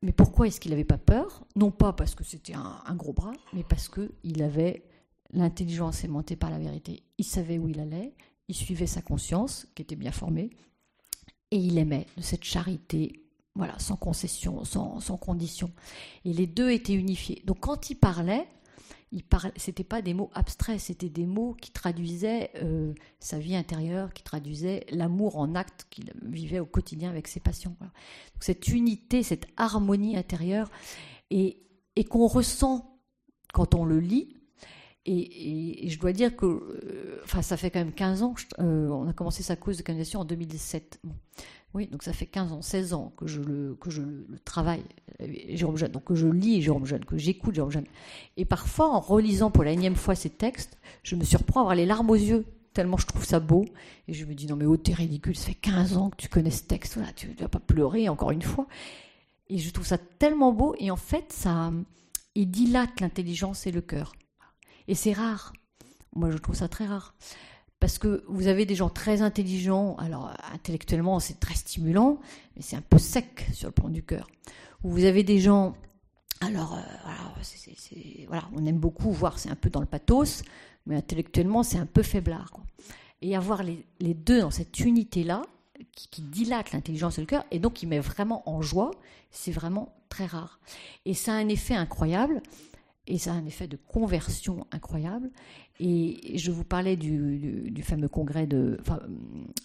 Mais 0.02 0.14
pourquoi 0.14 0.48
est-ce 0.48 0.60
qu'il 0.60 0.72
n'avait 0.72 0.84
pas 0.84 0.98
peur? 0.98 1.46
Non 1.56 1.70
pas 1.70 1.94
parce 1.94 2.16
que 2.16 2.24
c'était 2.24 2.56
un, 2.56 2.82
un, 2.88 2.96
gros 2.96 3.14
bras, 3.14 3.34
mais 3.54 3.64
parce 3.64 3.88
qu'il 3.88 4.42
avait 4.42 4.84
l'intelligence 5.32 6.04
aimantée 6.04 6.36
par 6.36 6.50
la 6.50 6.58
vérité. 6.58 7.04
Il 7.20 7.24
savait 7.24 7.60
où 7.60 7.68
il 7.68 7.80
allait, 7.80 8.16
suivait 8.54 8.88
sa 8.88 9.02
conscience, 9.02 9.68
qui 9.76 9.82
était 9.82 9.96
bien 9.96 10.12
formée, 10.12 10.50
et 11.52 11.58
il 11.58 11.78
aimait 11.78 12.08
de 12.18 12.22
cette 12.22 12.44
charité, 12.44 13.24
voilà, 13.56 13.78
sans 13.80 13.98
concession, 13.98 14.64
sans, 14.64 15.00
sans 15.00 15.18
condition. 15.18 15.72
Et 16.26 16.34
les 16.34 16.48
deux 16.48 16.72
étaient 16.72 16.94
unifiés. 16.94 17.42
Donc 17.46 17.60
quand 17.60 17.90
il 17.90 17.96
parlait, 17.96 18.48
il 19.12 19.24
parlait, 19.24 19.52
c'était 19.58 19.84
pas 19.84 20.02
des 20.02 20.14
mots 20.14 20.32
abstraits, 20.34 20.80
c'était 20.80 21.10
des 21.10 21.26
mots 21.26 21.54
qui 21.54 21.72
traduisaient 21.72 22.52
euh, 22.64 22.94
sa 23.20 23.40
vie 23.40 23.56
intérieure, 23.58 24.14
qui 24.14 24.24
traduisaient 24.24 24.86
l'amour 24.90 25.38
en 25.38 25.54
acte 25.54 25.88
qu'il 25.90 26.14
vivait 26.22 26.60
au 26.60 26.66
quotidien 26.66 27.10
avec 27.10 27.28
ses 27.28 27.42
patients. 27.42 27.76
Cette 28.40 28.70
unité, 28.70 29.22
cette 29.22 29.48
harmonie 29.58 30.16
intérieure, 30.16 30.70
et, 31.30 31.62
et 31.98 32.06
qu'on 32.06 32.28
ressent 32.28 32.98
quand 33.54 33.76
on 33.76 33.84
le 33.84 34.00
lit, 34.00 34.41
et, 35.06 35.90
je 35.90 36.00
dois 36.00 36.14
dire 36.14 36.36
que, 36.36 36.46
euh, 36.46 37.42
ça 37.42 37.58
fait 37.58 37.72
quand 37.72 37.80
même 37.80 37.94
15 37.94 38.24
ans, 38.24 38.36
euh, 38.60 38.88
on 38.90 39.08
a 39.08 39.14
commencé 39.14 39.42
sa 39.42 39.56
cause 39.56 39.78
de 39.78 39.84
canalisation 39.84 40.20
en 40.20 40.26
2017. 40.26 41.02
Oui, 41.74 41.88
donc 41.88 42.04
ça 42.04 42.14
fait 42.14 42.26
15 42.26 42.52
ans, 42.52 42.62
16 42.62 42.94
ans 42.94 43.14
que 43.16 43.28
je 43.28 43.42
le, 43.42 43.76
que 43.80 43.90
je 43.90 44.02
le 44.02 44.40
travaille, 44.44 44.84
euh, 45.22 45.28
Jérôme 45.50 45.78
Jeune, 45.78 45.92
donc 45.92 46.04
que 46.04 46.16
je 46.16 46.28
lis 46.28 46.62
Jérôme 46.62 46.86
Jeune, 46.86 47.06
que 47.06 47.18
j'écoute 47.18 47.56
Jérôme 47.56 47.72
Jeune. 47.72 47.86
Et 48.38 48.46
parfois, 48.46 48.90
en 48.90 49.00
relisant 49.00 49.50
pour 49.50 49.64
la 49.64 49.72
énième 49.72 49.96
fois 49.96 50.14
ces 50.14 50.30
textes, 50.30 50.78
je 51.04 51.16
me 51.16 51.24
surprends 51.24 51.62
à 51.62 51.64
avoir 51.64 51.76
les 51.76 51.86
larmes 51.86 52.10
aux 52.10 52.16
yeux, 52.16 52.46
tellement 52.74 52.98
je 52.98 53.08
trouve 53.08 53.26
ça 53.26 53.40
beau. 53.40 53.66
Et 54.08 54.14
je 54.14 54.26
me 54.26 54.36
dis, 54.36 54.46
non 54.46 54.56
mais 54.56 54.66
oh, 54.66 54.78
t'es 54.78 54.94
ridicule, 54.94 55.36
ça 55.36 55.48
fait 55.48 55.56
15 55.56 55.98
ans 55.98 56.10
que 56.12 56.18
tu 56.18 56.30
connais 56.30 56.52
ce 56.52 56.64
texte, 56.64 57.00
tu 57.16 57.30
ne 57.30 57.34
vas 57.36 57.48
pas 57.48 57.60
pleurer 57.60 58.08
encore 58.10 58.32
une 58.32 58.44
fois. 58.44 58.68
Et 59.50 59.58
je 59.58 59.72
trouve 59.72 59.88
ça 59.88 59.98
tellement 59.98 60.52
beau, 60.52 60.76
et 60.78 60.92
en 60.92 60.96
fait, 60.96 61.34
ça, 61.34 61.72
il 62.36 62.52
dilate 62.52 63.00
l'intelligence 63.00 63.66
et 63.66 63.72
le 63.72 63.82
cœur. 63.82 64.14
Et 64.88 64.96
c'est 64.96 65.14
rare. 65.14 65.54
Moi, 66.16 66.32
je 66.32 66.38
trouve 66.38 66.56
ça 66.56 66.68
très 66.68 66.86
rare. 66.86 67.16
Parce 67.82 67.98
que 67.98 68.24
vous 68.28 68.46
avez 68.46 68.68
des 68.68 68.76
gens 68.76 68.90
très 68.90 69.24
intelligents, 69.24 69.96
alors 69.96 70.32
intellectuellement 70.54 71.20
c'est 71.20 71.40
très 71.40 71.56
stimulant, 71.56 72.20
mais 72.56 72.62
c'est 72.62 72.76
un 72.76 72.82
peu 72.82 73.00
sec 73.00 73.48
sur 73.54 73.70
le 73.70 73.72
plan 73.72 73.90
du 73.90 74.04
cœur. 74.04 74.28
Ou 74.84 74.92
vous 74.92 75.04
avez 75.06 75.24
des 75.24 75.40
gens, 75.40 75.76
alors 76.42 76.76
euh, 76.76 78.26
voilà, 78.28 78.48
on 78.54 78.64
aime 78.68 78.78
beaucoup 78.78 79.10
voir, 79.12 79.40
c'est 79.40 79.50
un 79.50 79.56
peu 79.56 79.72
dans 79.72 79.80
le 79.80 79.88
pathos, 79.88 80.44
mais 80.86 80.96
intellectuellement 80.96 81.64
c'est 81.64 81.80
un 81.80 81.88
peu 81.88 82.04
faiblard. 82.04 82.54
Et 83.24 83.36
avoir 83.36 83.64
les, 83.64 83.84
deux 84.00 84.42
dans 84.42 84.52
cette 84.52 84.80
unité-là, 84.80 85.42
qui, 85.96 86.08
qui, 86.10 86.22
dilate 86.22 86.74
l'intelligence 86.74 87.18
et 87.18 87.22
le 87.22 87.28
cœur, 87.28 87.46
et 87.50 87.58
donc 87.58 87.74
qui 87.74 87.88
met 87.88 88.00
vraiment 88.00 88.48
en 88.48 88.62
joie, 88.62 88.92
c'est 89.32 89.52
vraiment 89.52 89.92
très 90.08 90.28
rare. 90.28 90.60
Et 91.06 91.16
ça 91.16 91.32
a 91.32 91.36
un 91.38 91.50
effet 91.50 91.74
incroyable, 91.74 92.44
et 93.08 93.18
ça 93.18 93.32
a 93.32 93.36
un 93.36 93.46
effet 93.46 93.68
de 93.68 93.78
conversion 93.78 94.68
incroyable. 94.72 95.30
Et 95.80 96.38
je 96.38 96.52
vous 96.52 96.64
parlais 96.64 96.96
du, 96.96 97.74
fameux 97.84 98.08
congrès 98.08 98.46
de, 98.46 98.80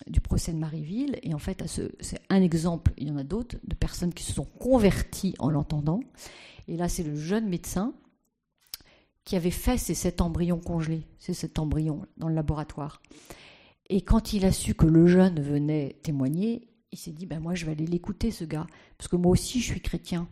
du 0.07 0.21
procès 0.21 0.53
de 0.53 0.59
Marieville, 0.59 1.19
et 1.23 1.35
en 1.35 1.39
fait, 1.39 1.63
c'est 2.01 2.21
un 2.31 2.43
exemple, 2.43 2.93
il 2.97 3.09
y 3.09 3.11
en 3.11 3.19
a 3.19 3.25
d'autres, 3.25 3.57
de 3.65 3.75
personnes 3.75 4.15
qui 4.15 4.25
se 4.25 4.33
sont 4.33 4.47
converties 4.47 5.35
en 5.39 5.51
l'entendant. 5.51 6.01
Et 6.69 6.77
là, 6.77 6.89
c'est 6.89 7.03
le 7.03 7.17
jeune 7.17 7.49
médecin 7.49 7.95
qui 9.25 9.37
avait 9.37 9.51
fait 9.51 9.77
ces 9.77 9.95
sept 9.95 10.21
embryons 10.21 10.61
congelés, 10.61 11.07
ces 11.19 11.35
sept 11.35 11.59
embryons 11.59 12.07
dans 12.17 12.29
le 12.29 12.35
laboratoire. 12.35 13.03
Et 13.91 14.01
quand 14.01 14.33
il 14.33 14.45
a 14.45 14.53
su 14.53 14.75
que 14.75 14.87
le 14.87 15.07
jeune 15.07 15.41
venait 15.41 15.99
témoigner, 16.03 16.69
il 16.93 16.99
s'est 16.99 17.13
dit, 17.13 17.27
ben 17.27 17.41
moi 17.41 17.55
je 17.55 17.67
vais 17.67 17.73
aller 17.73 17.87
l'écouter 17.87 18.31
ce 18.31 18.45
gars, 18.45 18.67
parce 18.97 19.09
que 19.09 19.17
moi 19.17 19.33
aussi 19.33 19.61
je 19.61 19.73
suis 19.73 19.81
chrétien 19.81 20.29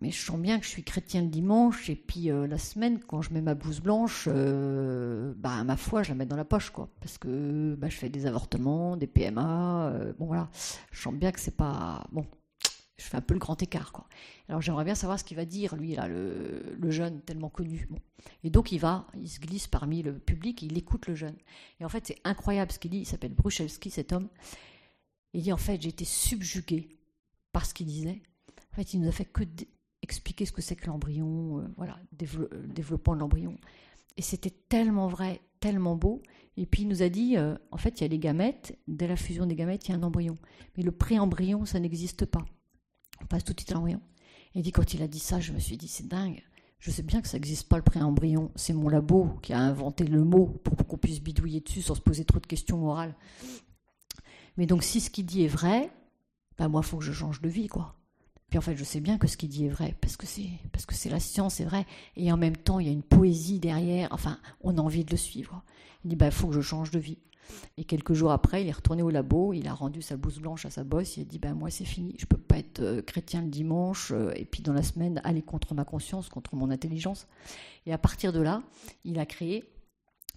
mais 0.00 0.10
je 0.10 0.24
sens 0.24 0.38
bien 0.38 0.58
que 0.58 0.64
je 0.64 0.70
suis 0.70 0.82
chrétien 0.82 1.22
le 1.22 1.28
dimanche 1.28 1.90
et 1.90 1.96
puis 1.96 2.30
euh, 2.30 2.46
la 2.46 2.58
semaine 2.58 3.00
quand 3.00 3.20
je 3.20 3.32
mets 3.32 3.42
ma 3.42 3.54
blouse 3.54 3.80
blanche 3.80 4.28
euh, 4.30 5.34
bah 5.36 5.62
ma 5.64 5.76
foi 5.76 6.02
je 6.02 6.10
la 6.10 6.14
mets 6.14 6.26
dans 6.26 6.36
la 6.36 6.44
poche 6.44 6.70
quoi. 6.70 6.88
Parce 7.00 7.18
que 7.18 7.74
bah, 7.76 7.88
je 7.88 7.96
fais 7.96 8.08
des 8.08 8.26
avortements 8.26 8.96
des 8.96 9.06
PMA 9.06 9.88
euh, 9.88 10.12
bon 10.18 10.26
voilà. 10.26 10.48
Je 10.90 11.02
sens 11.02 11.14
bien 11.14 11.32
que 11.32 11.40
c'est 11.40 11.56
pas 11.56 12.06
bon 12.12 12.26
je 12.96 13.04
fais 13.04 13.16
un 13.16 13.22
peu 13.22 13.34
le 13.34 13.40
grand 13.40 13.60
écart 13.62 13.92
quoi. 13.92 14.06
Alors 14.48 14.62
j'aimerais 14.62 14.84
bien 14.84 14.94
savoir 14.94 15.18
ce 15.18 15.24
qu'il 15.24 15.36
va 15.36 15.44
dire 15.44 15.76
lui 15.76 15.94
là 15.94 16.08
le, 16.08 16.90
jeune 16.90 17.20
tellement 17.20 17.50
connu 17.50 17.88
et 18.42 18.50
donc 18.50 18.72
il 18.72 18.78
va 18.78 19.06
il 19.14 19.28
se 19.28 19.38
glisse 19.38 19.66
parmi 19.66 20.02
le 20.02 20.18
public 20.18 20.62
il 20.62 20.78
écoute 20.78 21.08
le 21.08 21.14
jeune. 21.14 21.36
Et 21.78 21.84
en 21.84 21.90
fait 21.90 22.06
c'est 22.06 22.18
incroyable 22.24 22.72
ce 22.72 22.78
qu'il 22.78 22.90
dit. 22.90 23.00
Il 23.00 23.06
s'appelle 23.06 23.34
Bruchelski 23.34 23.90
cet 23.90 24.12
homme. 24.12 24.28
Il 25.34 25.42
dit 25.42 25.52
en 25.52 25.58
fait 25.58 25.80
j'ai 25.82 25.90
été 25.90 26.06
subjugué 26.06 26.96
par 27.52 27.66
ce 27.66 27.74
qu'il 27.74 27.86
disait. 27.86 28.22
En 28.72 28.76
fait 28.76 28.94
il 28.94 29.00
nous 29.00 29.08
a 29.08 29.12
fait 29.12 29.26
que 29.26 29.44
expliquer 30.10 30.44
ce 30.44 30.52
que 30.52 30.60
c'est 30.60 30.76
que 30.76 30.86
l'embryon, 30.86 31.60
euh, 31.60 31.68
voilà, 31.76 31.98
euh, 32.22 32.66
développement 32.66 33.14
de 33.14 33.20
l'embryon. 33.20 33.56
Et 34.16 34.22
c'était 34.22 34.52
tellement 34.68 35.06
vrai, 35.06 35.40
tellement 35.60 35.96
beau. 35.96 36.22
Et 36.56 36.66
puis 36.66 36.82
il 36.82 36.88
nous 36.88 37.02
a 37.02 37.08
dit, 37.08 37.36
euh, 37.36 37.56
en 37.70 37.76
fait, 37.76 38.00
il 38.00 38.02
y 38.02 38.04
a 38.04 38.08
les 38.08 38.18
gamètes, 38.18 38.76
dès 38.88 39.06
la 39.06 39.16
fusion 39.16 39.46
des 39.46 39.54
gamètes, 39.54 39.86
il 39.86 39.92
y 39.92 39.94
a 39.94 39.98
un 39.98 40.02
embryon. 40.02 40.36
Mais 40.76 40.82
le 40.82 40.90
pré-embryon, 40.90 41.64
ça 41.64 41.78
n'existe 41.78 42.26
pas. 42.26 42.44
On 43.22 43.26
passe 43.26 43.44
tout 43.44 43.52
de 43.52 43.60
suite 43.60 43.70
à 43.70 43.74
l'embryon. 43.74 44.00
Et 44.54 44.62
dit, 44.62 44.72
quand 44.72 44.94
il 44.94 45.02
a 45.02 45.06
dit 45.06 45.20
ça, 45.20 45.38
je 45.38 45.52
me 45.52 45.60
suis 45.60 45.76
dit, 45.76 45.88
c'est 45.88 46.08
dingue. 46.08 46.42
Je 46.80 46.90
sais 46.90 47.02
bien 47.02 47.20
que 47.20 47.28
ça 47.28 47.36
n'existe 47.36 47.68
pas 47.68 47.76
le 47.76 47.82
pré-embryon. 47.82 48.50
C'est 48.56 48.72
mon 48.72 48.88
labo 48.88 49.38
qui 49.42 49.52
a 49.52 49.60
inventé 49.60 50.04
le 50.04 50.24
mot 50.24 50.46
pour 50.64 50.76
qu'on 50.76 50.96
puisse 50.96 51.20
bidouiller 51.20 51.60
dessus 51.60 51.82
sans 51.82 51.94
se 51.94 52.00
poser 52.00 52.24
trop 52.24 52.40
de 52.40 52.46
questions 52.46 52.78
morales. 52.78 53.14
Mais 54.56 54.66
donc, 54.66 54.82
si 54.82 55.00
ce 55.00 55.10
qu'il 55.10 55.26
dit 55.26 55.44
est 55.44 55.48
vrai, 55.48 55.90
ben 56.58 56.68
moi, 56.68 56.80
il 56.82 56.88
faut 56.88 56.98
que 56.98 57.04
je 57.04 57.12
change 57.12 57.40
de 57.40 57.48
vie, 57.48 57.68
quoi. 57.68 57.99
Puis 58.50 58.58
en 58.58 58.62
fait, 58.62 58.76
je 58.76 58.84
sais 58.84 59.00
bien 59.00 59.16
que 59.16 59.28
ce 59.28 59.36
qu'il 59.36 59.48
dit 59.48 59.66
est 59.66 59.70
vrai, 59.70 59.94
parce 60.00 60.16
que 60.16 60.26
c'est 60.26 60.50
parce 60.72 60.84
que 60.84 60.94
c'est 60.94 61.08
la 61.08 61.20
science, 61.20 61.54
c'est 61.54 61.64
vrai. 61.64 61.86
Et 62.16 62.30
en 62.32 62.36
même 62.36 62.56
temps, 62.56 62.80
il 62.80 62.86
y 62.86 62.90
a 62.90 62.92
une 62.92 63.02
poésie 63.02 63.60
derrière. 63.60 64.08
Enfin, 64.10 64.38
on 64.60 64.76
a 64.76 64.80
envie 64.80 65.04
de 65.04 65.10
le 65.12 65.16
suivre. 65.16 65.62
Il 66.04 66.10
dit, 66.10 66.16
bah, 66.16 66.30
faut 66.30 66.48
que 66.48 66.54
je 66.54 66.60
change 66.60 66.90
de 66.90 66.98
vie. 66.98 67.18
Et 67.76 67.84
quelques 67.84 68.12
jours 68.12 68.32
après, 68.32 68.62
il 68.62 68.68
est 68.68 68.72
retourné 68.72 69.02
au 69.02 69.10
labo, 69.10 69.52
il 69.52 69.66
a 69.68 69.74
rendu 69.74 70.02
sa 70.02 70.16
blouse 70.16 70.38
blanche 70.38 70.66
à 70.66 70.70
sa 70.70 70.84
bosse, 70.84 71.16
il 71.16 71.22
a 71.22 71.24
dit, 71.24 71.38
ben 71.38 71.54
moi 71.54 71.70
c'est 71.70 71.84
fini, 71.84 72.14
je 72.18 72.26
peux 72.26 72.36
pas 72.36 72.58
être 72.58 72.80
euh, 72.80 73.02
chrétien 73.02 73.42
le 73.42 73.48
dimanche, 73.48 74.12
euh, 74.12 74.32
et 74.36 74.44
puis 74.44 74.62
dans 74.62 74.72
la 74.72 74.82
semaine 74.82 75.20
aller 75.24 75.42
contre 75.42 75.74
ma 75.74 75.84
conscience, 75.84 76.28
contre 76.28 76.54
mon 76.54 76.70
intelligence. 76.70 77.26
Et 77.86 77.92
à 77.92 77.98
partir 77.98 78.32
de 78.32 78.40
là, 78.40 78.62
il 79.04 79.18
a 79.18 79.26
créé 79.26 79.64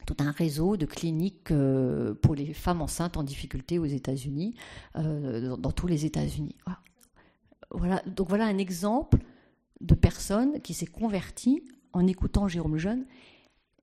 tout 0.06 0.18
un 0.20 0.32
réseau 0.32 0.76
de 0.76 0.86
cliniques 0.86 1.52
euh, 1.52 2.14
pour 2.14 2.36
les 2.36 2.54
femmes 2.54 2.82
enceintes 2.82 3.16
en 3.16 3.24
difficulté 3.24 3.80
aux 3.80 3.86
États-Unis, 3.86 4.56
dans, 4.96 5.72
tous 5.72 5.88
les 5.88 6.06
États-Unis. 6.06 6.56
Donc 8.06 8.30
voilà 8.30 8.46
un 8.46 8.58
exemple 8.58 9.20
de 9.82 9.96
personne 9.96 10.62
qui 10.62 10.74
s'est 10.74 10.86
convertie 10.86 11.64
en 11.94 12.08
écoutant 12.08 12.48
Jérôme 12.48 12.78
Jeune, 12.78 13.06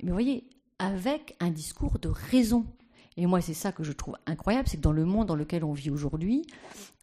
mais 0.02 0.08
vous 0.08 0.14
voyez, 0.14 0.44
avec 0.78 1.36
un 1.40 1.50
discours 1.50 1.98
de 1.98 2.08
raison. 2.08 2.66
Et 3.16 3.26
moi, 3.26 3.40
c'est 3.40 3.54
ça 3.54 3.70
que 3.70 3.84
je 3.84 3.92
trouve 3.92 4.16
incroyable, 4.26 4.68
c'est 4.68 4.78
que 4.78 4.82
dans 4.82 4.92
le 4.92 5.04
monde 5.04 5.28
dans 5.28 5.36
lequel 5.36 5.62
on 5.62 5.72
vit 5.72 5.90
aujourd'hui, 5.90 6.46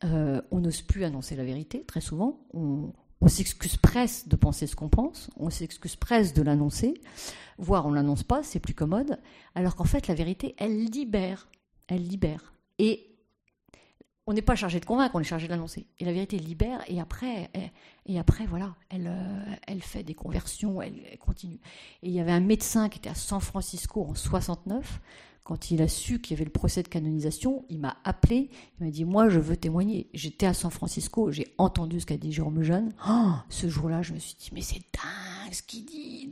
euh, 0.03 0.41
on 0.51 0.59
n'ose 0.59 0.81
plus 0.81 1.03
annoncer 1.03 1.35
la 1.35 1.43
vérité, 1.43 1.83
très 1.85 2.01
souvent. 2.01 2.39
On, 2.53 2.91
s'excuse 3.27 3.75
presque 3.75 4.29
de 4.29 4.37
penser 4.37 4.67
ce 4.67 4.75
qu'on 4.75 4.87
pense, 4.87 5.29
on 5.35 5.49
s'excuse 5.49 5.97
presque 5.97 6.33
de 6.35 6.41
l'annoncer, 6.41 6.93
voire 7.57 7.85
on 7.85 7.91
l'annonce 7.91 8.23
pas, 8.23 8.41
c'est 8.41 8.59
plus 8.59 8.73
commode, 8.73 9.19
alors 9.53 9.75
qu'en 9.75 9.83
fait, 9.83 10.07
la 10.07 10.15
vérité, 10.15 10.55
elle 10.57 10.85
libère. 10.85 11.49
Elle 11.87 12.03
libère. 12.03 12.53
Et 12.79 13.16
on 14.27 14.33
n'est 14.33 14.41
pas 14.41 14.55
chargé 14.55 14.81
de 14.81 14.85
convaincre, 14.85 15.15
on 15.15 15.21
est 15.21 15.23
chargé 15.23 15.47
de 15.47 15.53
l'annoncer. 15.53 15.87
Et 15.99 16.05
la 16.05 16.11
vérité 16.11 16.37
libère, 16.37 16.81
et 16.87 16.99
après, 16.99 17.49
et, 18.05 18.19
après 18.19 18.45
voilà, 18.45 18.75
elle, 18.89 19.07
euh, 19.07 19.55
elle 19.65 19.81
fait 19.81 20.03
des 20.03 20.13
conversions, 20.13 20.81
elle, 20.81 21.17
continue. 21.17 21.59
Et 22.03 22.09
il 22.09 22.11
y 22.11 22.19
avait 22.19 22.33
un 22.33 22.41
médecin 22.41 22.89
qui 22.89 22.99
était 22.99 23.09
à 23.09 23.15
San 23.15 23.39
Francisco 23.39 24.05
en 24.07 24.13
69. 24.13 24.99
Quand 25.45 25.71
il 25.71 25.81
a 25.81 25.87
su 25.87 26.19
qu'il 26.19 26.35
y 26.35 26.37
avait 26.37 26.43
le 26.43 26.51
procès 26.51 26.83
de 26.83 26.89
canonisation, 26.89 27.63
il 27.69 27.79
m'a 27.79 27.95
appelé, 28.03 28.49
il 28.79 28.85
m'a 28.85 28.91
dit 28.91 29.05
Moi, 29.05 29.29
je 29.29 29.39
veux 29.39 29.55
témoigner. 29.55 30.09
J'étais 30.13 30.45
à 30.45 30.53
San 30.53 30.71
Francisco, 30.71 31.31
j'ai 31.31 31.55
entendu 31.57 32.01
ce 32.01 32.05
qu'a 32.05 32.17
dit 32.17 32.33
Jérôme 32.33 32.59
Lejeune. 32.59 32.93
Oh, 33.09 33.31
ce 33.47 33.69
jour-là, 33.69 34.01
je 34.01 34.11
me 34.11 34.19
suis 34.19 34.35
dit 34.35 34.49
Mais 34.51 34.61
c'est 34.61 34.81
dingue 34.93 35.53
ce 35.53 35.61
qu'il 35.61 35.85
dit. 35.85 36.29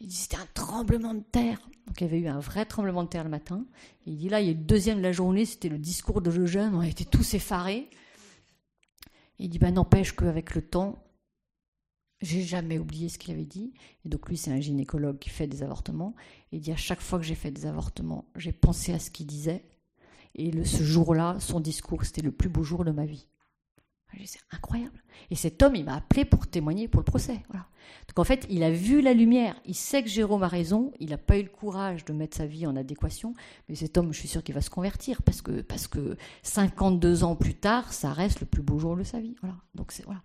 Il 0.00 0.08
dit 0.08 0.14
c'était 0.14 0.36
un 0.36 0.46
tremblement 0.54 1.14
de 1.14 1.22
terre. 1.22 1.58
Donc 1.86 2.00
il 2.00 2.04
y 2.04 2.06
avait 2.06 2.20
eu 2.20 2.28
un 2.28 2.40
vrai 2.40 2.64
tremblement 2.64 3.02
de 3.02 3.08
terre 3.08 3.24
le 3.24 3.30
matin. 3.30 3.64
il 4.06 4.16
dit 4.16 4.28
là, 4.28 4.40
il 4.40 4.46
y 4.46 4.50
a 4.50 4.52
le 4.52 4.58
deuxième 4.58 4.98
de 4.98 5.02
la 5.02 5.12
journée, 5.12 5.44
c'était 5.44 5.68
le 5.68 5.78
discours 5.78 6.20
de 6.20 6.30
Lejeune, 6.30 6.74
on 6.74 6.80
a 6.80 6.88
été 6.88 7.04
tous 7.04 7.34
effarés. 7.34 7.88
il 9.38 9.48
dit 9.48 9.58
bah 9.58 9.70
n'empêche 9.70 10.12
qu'avec 10.14 10.54
le 10.54 10.62
temps, 10.62 11.02
j'ai 12.20 12.42
jamais 12.42 12.78
oublié 12.78 13.08
ce 13.08 13.18
qu'il 13.18 13.32
avait 13.32 13.44
dit. 13.44 13.72
Et 14.04 14.08
donc 14.08 14.28
lui, 14.28 14.36
c'est 14.36 14.50
un 14.50 14.60
gynécologue 14.60 15.18
qui 15.18 15.30
fait 15.30 15.46
des 15.46 15.62
avortements. 15.62 16.14
il 16.52 16.60
dit 16.60 16.72
à 16.72 16.76
chaque 16.76 17.00
fois 17.00 17.18
que 17.18 17.24
j'ai 17.24 17.34
fait 17.34 17.50
des 17.50 17.66
avortements, 17.66 18.26
j'ai 18.36 18.52
pensé 18.52 18.92
à 18.92 18.98
ce 18.98 19.10
qu'il 19.10 19.26
disait. 19.26 19.64
Et 20.34 20.50
le, 20.50 20.64
ce 20.64 20.82
jour-là, 20.82 21.36
son 21.40 21.60
discours, 21.60 22.04
c'était 22.04 22.22
le 22.22 22.32
plus 22.32 22.48
beau 22.48 22.62
jour 22.62 22.84
de 22.84 22.90
ma 22.90 23.06
vie. 23.06 23.26
C'est 24.24 24.40
incroyable. 24.50 25.02
Et 25.30 25.36
cet 25.36 25.62
homme, 25.62 25.76
il 25.76 25.84
m'a 25.84 25.96
appelé 25.96 26.24
pour 26.24 26.46
témoigner 26.46 26.88
pour 26.88 27.00
le 27.00 27.04
procès. 27.04 27.40
Voilà. 27.48 27.66
Donc 28.08 28.18
en 28.18 28.24
fait, 28.24 28.46
il 28.48 28.62
a 28.62 28.70
vu 28.70 29.00
la 29.00 29.12
lumière. 29.12 29.54
Il 29.64 29.74
sait 29.74 30.02
que 30.02 30.08
Jérôme 30.08 30.42
a 30.42 30.48
raison. 30.48 30.92
Il 30.98 31.10
n'a 31.10 31.18
pas 31.18 31.38
eu 31.38 31.42
le 31.42 31.48
courage 31.48 32.04
de 32.04 32.12
mettre 32.12 32.36
sa 32.36 32.46
vie 32.46 32.66
en 32.66 32.76
adéquation. 32.76 33.34
Mais 33.68 33.74
cet 33.74 33.96
homme, 33.96 34.12
je 34.12 34.18
suis 34.18 34.28
sûr 34.28 34.42
qu'il 34.42 34.54
va 34.54 34.60
se 34.60 34.70
convertir 34.70 35.22
parce 35.22 35.42
que, 35.42 35.60
parce 35.60 35.86
que 35.86 36.16
52 36.42 37.24
ans 37.24 37.36
plus 37.36 37.54
tard, 37.54 37.92
ça 37.92 38.12
reste 38.12 38.40
le 38.40 38.46
plus 38.46 38.62
beau 38.62 38.78
jour 38.78 38.96
de 38.96 39.04
sa 39.04 39.20
vie. 39.20 39.36
Voilà. 39.40 39.56
Donc 39.74 39.92
voilà. 40.04 40.22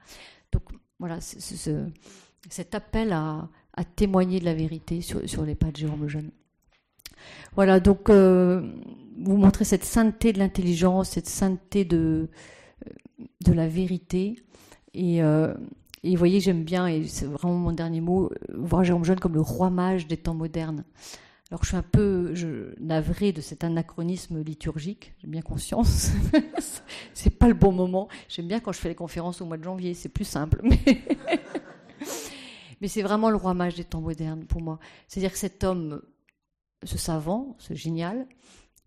Donc 0.52 0.64
voilà, 1.00 1.20
cet 1.22 2.76
appel 2.76 3.12
à, 3.12 3.50
témoigner 3.96 4.40
de 4.40 4.46
la 4.46 4.54
vérité 4.54 5.02
sur, 5.02 5.28
sur 5.28 5.44
les 5.44 5.56
pas 5.56 5.72
de 5.72 5.78
Jérôme 5.78 6.04
Lejeune. 6.04 6.30
Voilà, 7.56 7.80
donc 7.80 8.10
euh, 8.10 8.72
vous 9.18 9.38
montrez 9.38 9.66
cette 9.66 9.84
sainteté 9.84 10.32
de 10.32 10.40
l'intelligence, 10.40 11.10
cette 11.10 11.28
sainteté 11.28 11.84
de, 11.84 12.30
de 13.44 13.54
la 13.54 13.68
vérité. 13.68 14.36
Et, 14.94 15.24
euh, 15.24 15.54
et 16.04 16.12
vous 16.12 16.18
voyez, 16.18 16.40
j'aime 16.40 16.64
bien, 16.64 16.88
et 16.88 17.06
c'est 17.08 17.26
vraiment 17.26 17.56
mon 17.56 17.72
dernier 17.72 18.02
mot, 18.02 18.32
voir 18.54 18.84
Jérôme 18.84 19.06
Jeune 19.06 19.20
comme 19.20 19.34
le 19.34 19.42
roi 19.42 19.70
mage 19.70 20.08
des 20.08 20.18
temps 20.18 20.34
modernes. 20.34 20.84
Alors 21.52 21.64
je 21.64 21.70
suis 21.70 21.78
un 21.78 21.84
peu 21.84 22.34
je, 22.34 22.74
navrée 22.80 23.32
de 23.32 23.42
cet 23.42 23.64
anachronisme 23.64 24.42
liturgique, 24.42 25.14
j'ai 25.20 25.28
bien 25.28 25.42
conscience. 25.42 26.12
c'est 27.14 27.38
pas 27.38 27.48
le 27.48 27.54
bon 27.54 27.72
moment. 27.72 28.08
J'aime 28.28 28.48
bien 28.48 28.60
quand 28.60 28.72
je 28.72 28.80
fais 28.80 28.90
les 28.90 28.96
conférences 28.96 29.40
au 29.42 29.46
mois 29.46 29.58
de 29.58 29.64
janvier, 29.64 29.94
c'est 29.94 30.10
plus 30.10 30.26
simple. 30.26 30.62
Mais, 30.64 30.80
mais 32.82 32.88
c'est 32.88 33.04
vraiment 33.04 33.30
le 33.30 33.36
roi 33.36 33.54
mage 33.54 33.76
des 33.76 33.84
temps 33.84 34.02
modernes 34.02 34.46
pour 34.46 34.62
moi. 34.62 34.80
C'est-à-dire 35.08 35.32
que 35.32 35.38
cet 35.38 35.64
homme 35.64 36.02
ce 36.86 36.98
savant, 36.98 37.56
ce 37.60 37.74
génial, 37.74 38.28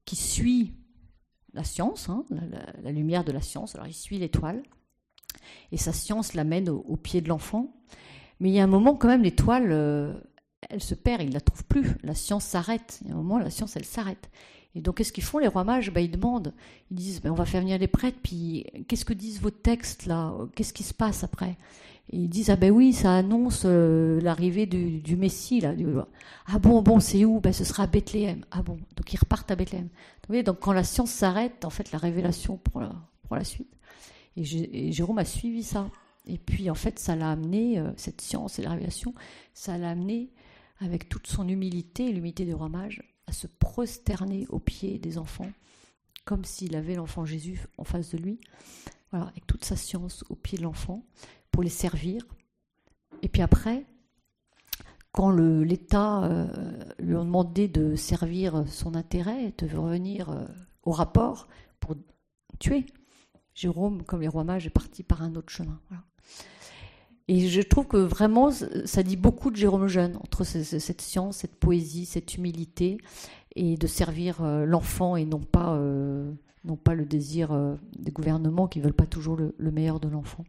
qui 0.04 0.16
suit 0.16 0.74
la 1.56 1.64
science, 1.64 2.08
hein, 2.08 2.24
la, 2.82 2.92
lumière 2.92 3.24
de 3.24 3.32
la 3.32 3.40
science. 3.40 3.74
Alors 3.74 3.88
il 3.88 3.94
suit 3.94 4.18
l'étoile, 4.18 4.62
et 5.72 5.76
sa 5.76 5.92
science 5.92 6.34
l'amène 6.34 6.68
au, 6.68 6.96
pied 6.96 7.20
de 7.20 7.28
l'enfant. 7.28 7.74
Mais 8.38 8.50
il 8.50 8.54
y 8.54 8.60
a 8.60 8.64
un 8.64 8.68
moment 8.68 8.94
quand 8.94 9.08
même, 9.08 9.22
l'étoile, 9.22 9.72
euh, 9.72 10.12
elle 10.68 10.82
se 10.82 10.94
perd, 10.94 11.22
il 11.22 11.30
ne 11.30 11.34
la 11.34 11.40
trouve 11.40 11.64
plus. 11.64 11.96
La 12.02 12.14
science 12.14 12.44
s'arrête. 12.44 12.98
Il 13.02 13.08
y 13.08 13.10
a 13.10 13.14
un 13.14 13.16
moment, 13.16 13.38
la 13.38 13.50
science, 13.50 13.76
elle 13.76 13.84
s'arrête. 13.84 14.30
Et 14.74 14.82
donc, 14.82 14.98
qu'est-ce 14.98 15.12
qu'ils 15.12 15.24
font 15.24 15.38
les 15.38 15.46
rois 15.46 15.64
mages? 15.64 15.90
Ben, 15.90 16.02
Ils 16.02 16.10
demandent, 16.10 16.52
ils 16.90 16.96
disent, 16.96 17.22
ben, 17.22 17.30
on 17.30 17.34
va 17.34 17.46
faire 17.46 17.62
venir 17.62 17.78
les 17.78 17.88
prêtres, 17.88 18.18
puis 18.22 18.66
qu'est-ce 18.86 19.06
que 19.06 19.14
disent 19.14 19.40
vos 19.40 19.50
textes 19.50 20.04
là? 20.04 20.34
Qu'est-ce 20.54 20.74
qui 20.74 20.82
se 20.82 20.92
passe 20.92 21.24
après? 21.24 21.56
Ils 22.10 22.28
disent 22.28 22.50
ah 22.50 22.56
ben 22.56 22.70
oui 22.70 22.92
ça 22.92 23.16
annonce 23.16 23.62
euh, 23.64 24.20
l'arrivée 24.20 24.66
du, 24.66 25.16
Messie 25.16 25.60
là 25.60 25.74
ah 26.46 26.58
bon 26.58 26.80
bon 26.82 27.00
c'est 27.00 27.24
où? 27.24 27.40
Ben 27.40 27.52
ce 27.52 27.64
sera 27.64 27.84
à 27.84 27.86
Bethléem. 27.86 28.44
Ah 28.50 28.62
bon 28.62 28.78
donc 28.96 29.12
ils 29.12 29.18
repartent 29.18 29.50
à 29.50 29.56
Bethléem. 29.56 29.88
Vous 30.28 30.42
donc 30.42 30.60
quand 30.60 30.72
la 30.72 30.84
science 30.84 31.10
s'arrête 31.10 31.64
en 31.64 31.70
fait 31.70 31.90
la 31.92 31.98
révélation 31.98 32.58
pour 32.58 32.80
la, 32.80 33.44
suite. 33.44 33.72
Et, 34.36 34.92
Jérôme 34.92 35.18
a 35.18 35.24
suivi 35.24 35.62
ça. 35.62 35.90
Et 36.26 36.38
puis 36.38 36.70
en 36.70 36.74
fait 36.74 36.98
ça 36.98 37.16
l'a 37.16 37.30
amené 37.30 37.78
euh, 37.78 37.90
cette 37.96 38.20
science 38.20 38.58
et 38.58 38.62
la 38.62 38.70
révélation 38.70 39.12
ça 39.52 39.76
l'a 39.76 39.90
amené 39.90 40.30
avec 40.78 41.08
toute 41.08 41.26
son 41.26 41.48
humilité 41.48 42.12
l'humilité 42.12 42.44
du 42.44 42.54
roi 42.54 42.68
mage 42.68 43.02
à 43.26 43.32
se 43.32 43.46
prosterner 43.46 44.46
aux 44.48 44.60
pieds 44.60 44.98
des 44.98 45.18
enfants 45.18 45.50
comme 46.24 46.44
s'il 46.44 46.76
avait 46.76 46.94
l'enfant 46.94 47.24
Jésus 47.24 47.66
en 47.78 47.84
face 47.84 48.10
de 48.10 48.18
lui. 48.18 48.40
Voilà 49.10 49.26
avec 49.26 49.46
toute 49.46 49.64
sa 49.64 49.76
science 49.76 50.24
aux 50.28 50.34
pieds 50.34 50.58
de 50.58 50.64
l'enfant 50.64 51.04
pour 51.56 51.62
les 51.62 51.70
servir. 51.70 52.20
Et 53.22 53.30
puis 53.30 53.40
après, 53.40 53.86
quand 55.10 55.30
l'État 55.30 56.24
euh, 56.24 56.46
lui 56.98 57.16
a 57.16 57.20
demandé 57.20 57.66
de 57.66 57.96
servir 57.96 58.64
son 58.68 58.94
intérêt, 58.94 59.54
de 59.56 59.74
revenir 59.74 60.28
euh, 60.28 60.44
au 60.82 60.90
rapport 60.90 61.48
pour 61.80 61.96
tuer, 62.58 62.84
Jérôme, 63.54 64.02
comme 64.02 64.20
les 64.20 64.28
rois 64.28 64.44
mages, 64.44 64.66
est 64.66 64.70
parti 64.70 65.02
par 65.02 65.22
un 65.22 65.34
autre 65.34 65.50
chemin. 65.50 65.80
Et 67.26 67.48
je 67.48 67.62
trouve 67.62 67.86
que 67.86 67.96
vraiment, 67.96 68.50
ça 68.50 69.02
dit 69.02 69.16
beaucoup 69.16 69.50
de 69.50 69.56
Jérôme 69.56 69.86
Jeune, 69.86 70.16
entre 70.16 70.44
cette 70.44 71.00
science, 71.00 71.38
cette 71.38 71.56
poésie, 71.56 72.04
cette 72.04 72.34
humilité, 72.34 72.98
et 73.54 73.78
de 73.78 73.86
servir 73.86 74.42
euh, 74.42 74.66
l'enfant 74.66 75.16
et 75.16 75.24
non 75.24 75.40
pas, 75.40 75.80
non 76.64 76.76
pas 76.76 76.94
le 76.94 77.06
désir 77.06 77.78
des 77.98 78.12
gouvernements 78.12 78.68
qui 78.68 78.80
ne 78.80 78.84
veulent 78.84 78.92
pas 78.92 79.06
toujours 79.06 79.38
le 79.38 79.70
meilleur 79.70 80.00
de 80.00 80.08
l'enfant. 80.08 80.44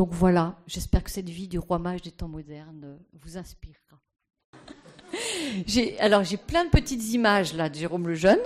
Donc 0.00 0.14
voilà, 0.14 0.56
j'espère 0.66 1.04
que 1.04 1.10
cette 1.10 1.28
vie 1.28 1.46
du 1.46 1.58
roi 1.58 1.78
mage 1.78 2.00
des 2.00 2.10
temps 2.10 2.26
modernes 2.26 2.96
vous 3.20 3.36
inspirera. 3.36 4.00
alors 6.00 6.24
j'ai 6.24 6.38
plein 6.38 6.64
de 6.64 6.70
petites 6.70 7.12
images 7.12 7.52
là 7.52 7.68
de 7.68 7.74
Jérôme 7.74 8.08
le 8.08 8.14
Jeune, 8.14 8.38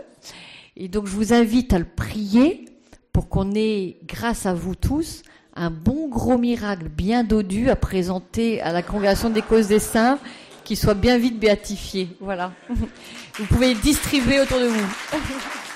et 0.75 0.89
donc 0.89 1.07
je 1.07 1.13
vous 1.13 1.33
invite 1.33 1.73
à 1.73 1.79
le 1.79 1.85
prier 1.85 2.65
pour 3.13 3.29
qu'on 3.29 3.53
ait, 3.55 3.99
grâce 4.03 4.47
à 4.47 4.53
vous 4.53 4.75
tous, 4.75 5.23
un 5.55 5.71
bon 5.71 6.09
gros 6.09 6.39
miracle 6.39 6.89
bien 6.89 7.23
dodu 7.23 7.71
à 7.71 7.77
présenter 7.77 8.61
à 8.61 8.73
la 8.73 8.83
congrégation 8.83 9.31
des 9.31 9.43
causes 9.43 9.69
des 9.69 9.79
saints 9.79 10.19
qui 10.65 10.75
soit 10.75 10.95
bien 10.95 11.19
vite 11.19 11.39
béatifié. 11.39 12.09
Voilà. 12.19 12.53
Vous 13.39 13.47
pouvez 13.47 13.77
distribuer 13.77 14.41
autour 14.41 14.59
de 14.59 14.67
vous. 14.67 14.97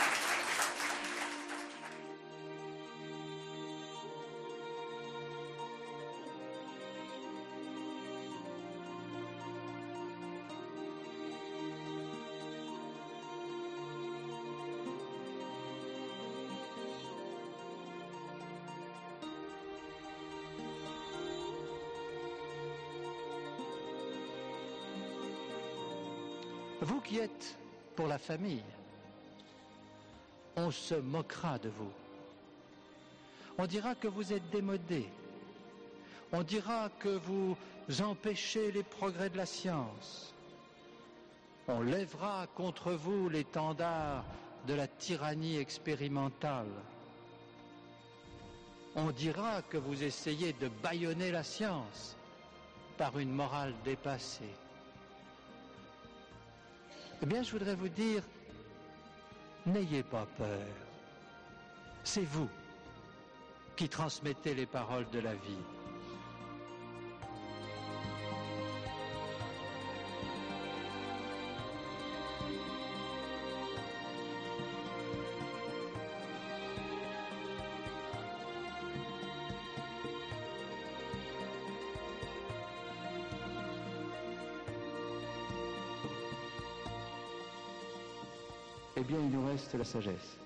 Pour 27.97 28.07
la 28.07 28.19
famille, 28.19 28.65
on 30.57 30.71
se 30.71 30.95
moquera 30.95 31.59
de 31.59 31.69
vous. 31.69 31.93
On 33.59 33.67
dira 33.67 33.95
que 33.95 34.07
vous 34.09 34.33
êtes 34.33 34.49
démodé. 34.51 35.09
On 36.33 36.43
dira 36.43 36.91
que 36.99 37.09
vous 37.09 37.57
empêchez 38.01 38.71
les 38.71 38.83
progrès 38.83 39.31
de 39.31 39.37
la 39.37 39.47
science. 39.47 40.35
On 41.67 41.81
lèvera 41.81 42.47
contre 42.55 42.93
vous 42.93 43.29
l'étendard 43.29 44.25
de 44.67 44.75
la 44.75 44.87
tyrannie 44.87 45.57
expérimentale. 45.57 46.71
On 48.95 49.11
dira 49.11 49.63
que 49.63 49.77
vous 49.77 50.03
essayez 50.03 50.53
de 50.55 50.69
bâillonner 50.69 51.31
la 51.31 51.43
science 51.43 52.17
par 52.97 53.19
une 53.19 53.33
morale 53.33 53.75
dépassée. 53.85 54.55
Eh 57.21 57.27
bien, 57.27 57.43
je 57.43 57.51
voudrais 57.51 57.75
vous 57.75 57.89
dire, 57.89 58.23
n'ayez 59.67 60.03
pas 60.03 60.27
peur. 60.37 60.67
C'est 62.05 62.25
vous 62.25 62.49
qui 63.77 63.89
transmettez 63.89 64.55
les 64.55 64.67
paroles 64.67 65.09
de 65.11 65.19
la 65.21 65.35
vie. 65.35 65.65
Reste 89.47 89.75
la 89.75 89.85
sagesse. 89.85 90.39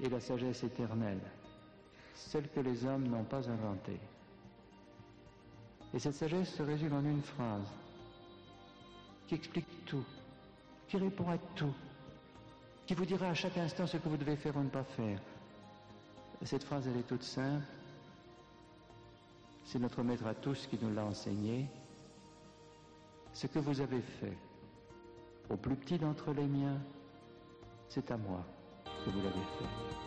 Et 0.00 0.08
la 0.08 0.20
sagesse 0.20 0.64
éternelle, 0.64 1.20
celle 2.14 2.48
que 2.48 2.60
les 2.60 2.84
hommes 2.84 3.08
n'ont 3.08 3.24
pas 3.24 3.48
inventée. 3.48 4.00
Et 5.94 5.98
cette 5.98 6.14
sagesse 6.14 6.54
se 6.54 6.62
résume 6.62 6.94
en 6.94 7.04
une 7.04 7.22
phrase 7.22 7.68
qui 9.26 9.34
explique 9.34 9.84
tout, 9.84 10.04
qui 10.88 10.96
répond 10.96 11.28
à 11.30 11.38
tout, 11.54 11.74
qui 12.86 12.94
vous 12.94 13.04
dira 13.04 13.28
à 13.28 13.34
chaque 13.34 13.58
instant 13.58 13.86
ce 13.86 13.96
que 13.98 14.08
vous 14.08 14.16
devez 14.16 14.36
faire 14.36 14.56
ou 14.56 14.62
ne 14.62 14.68
pas 14.68 14.84
faire. 14.84 15.20
Cette 16.44 16.64
phrase, 16.64 16.88
elle 16.88 16.96
est 16.96 17.06
toute 17.06 17.22
simple. 17.22 17.64
C'est 19.64 19.78
notre 19.78 20.02
maître 20.02 20.26
à 20.26 20.34
tous 20.34 20.66
qui 20.66 20.78
nous 20.82 20.92
l'a 20.92 21.04
enseigné. 21.04 21.66
Ce 23.32 23.46
que 23.46 23.58
vous 23.58 23.80
avez 23.80 24.00
fait 24.00 24.36
au 25.48 25.56
plus 25.56 25.76
petit 25.76 25.98
d'entre 25.98 26.32
les 26.32 26.46
miens, 26.46 26.78
c'est 27.94 28.10
à 28.10 28.16
moi 28.16 28.42
que 29.04 29.10
vous 29.10 29.18
l'avez 29.18 29.44
fait. 29.58 30.01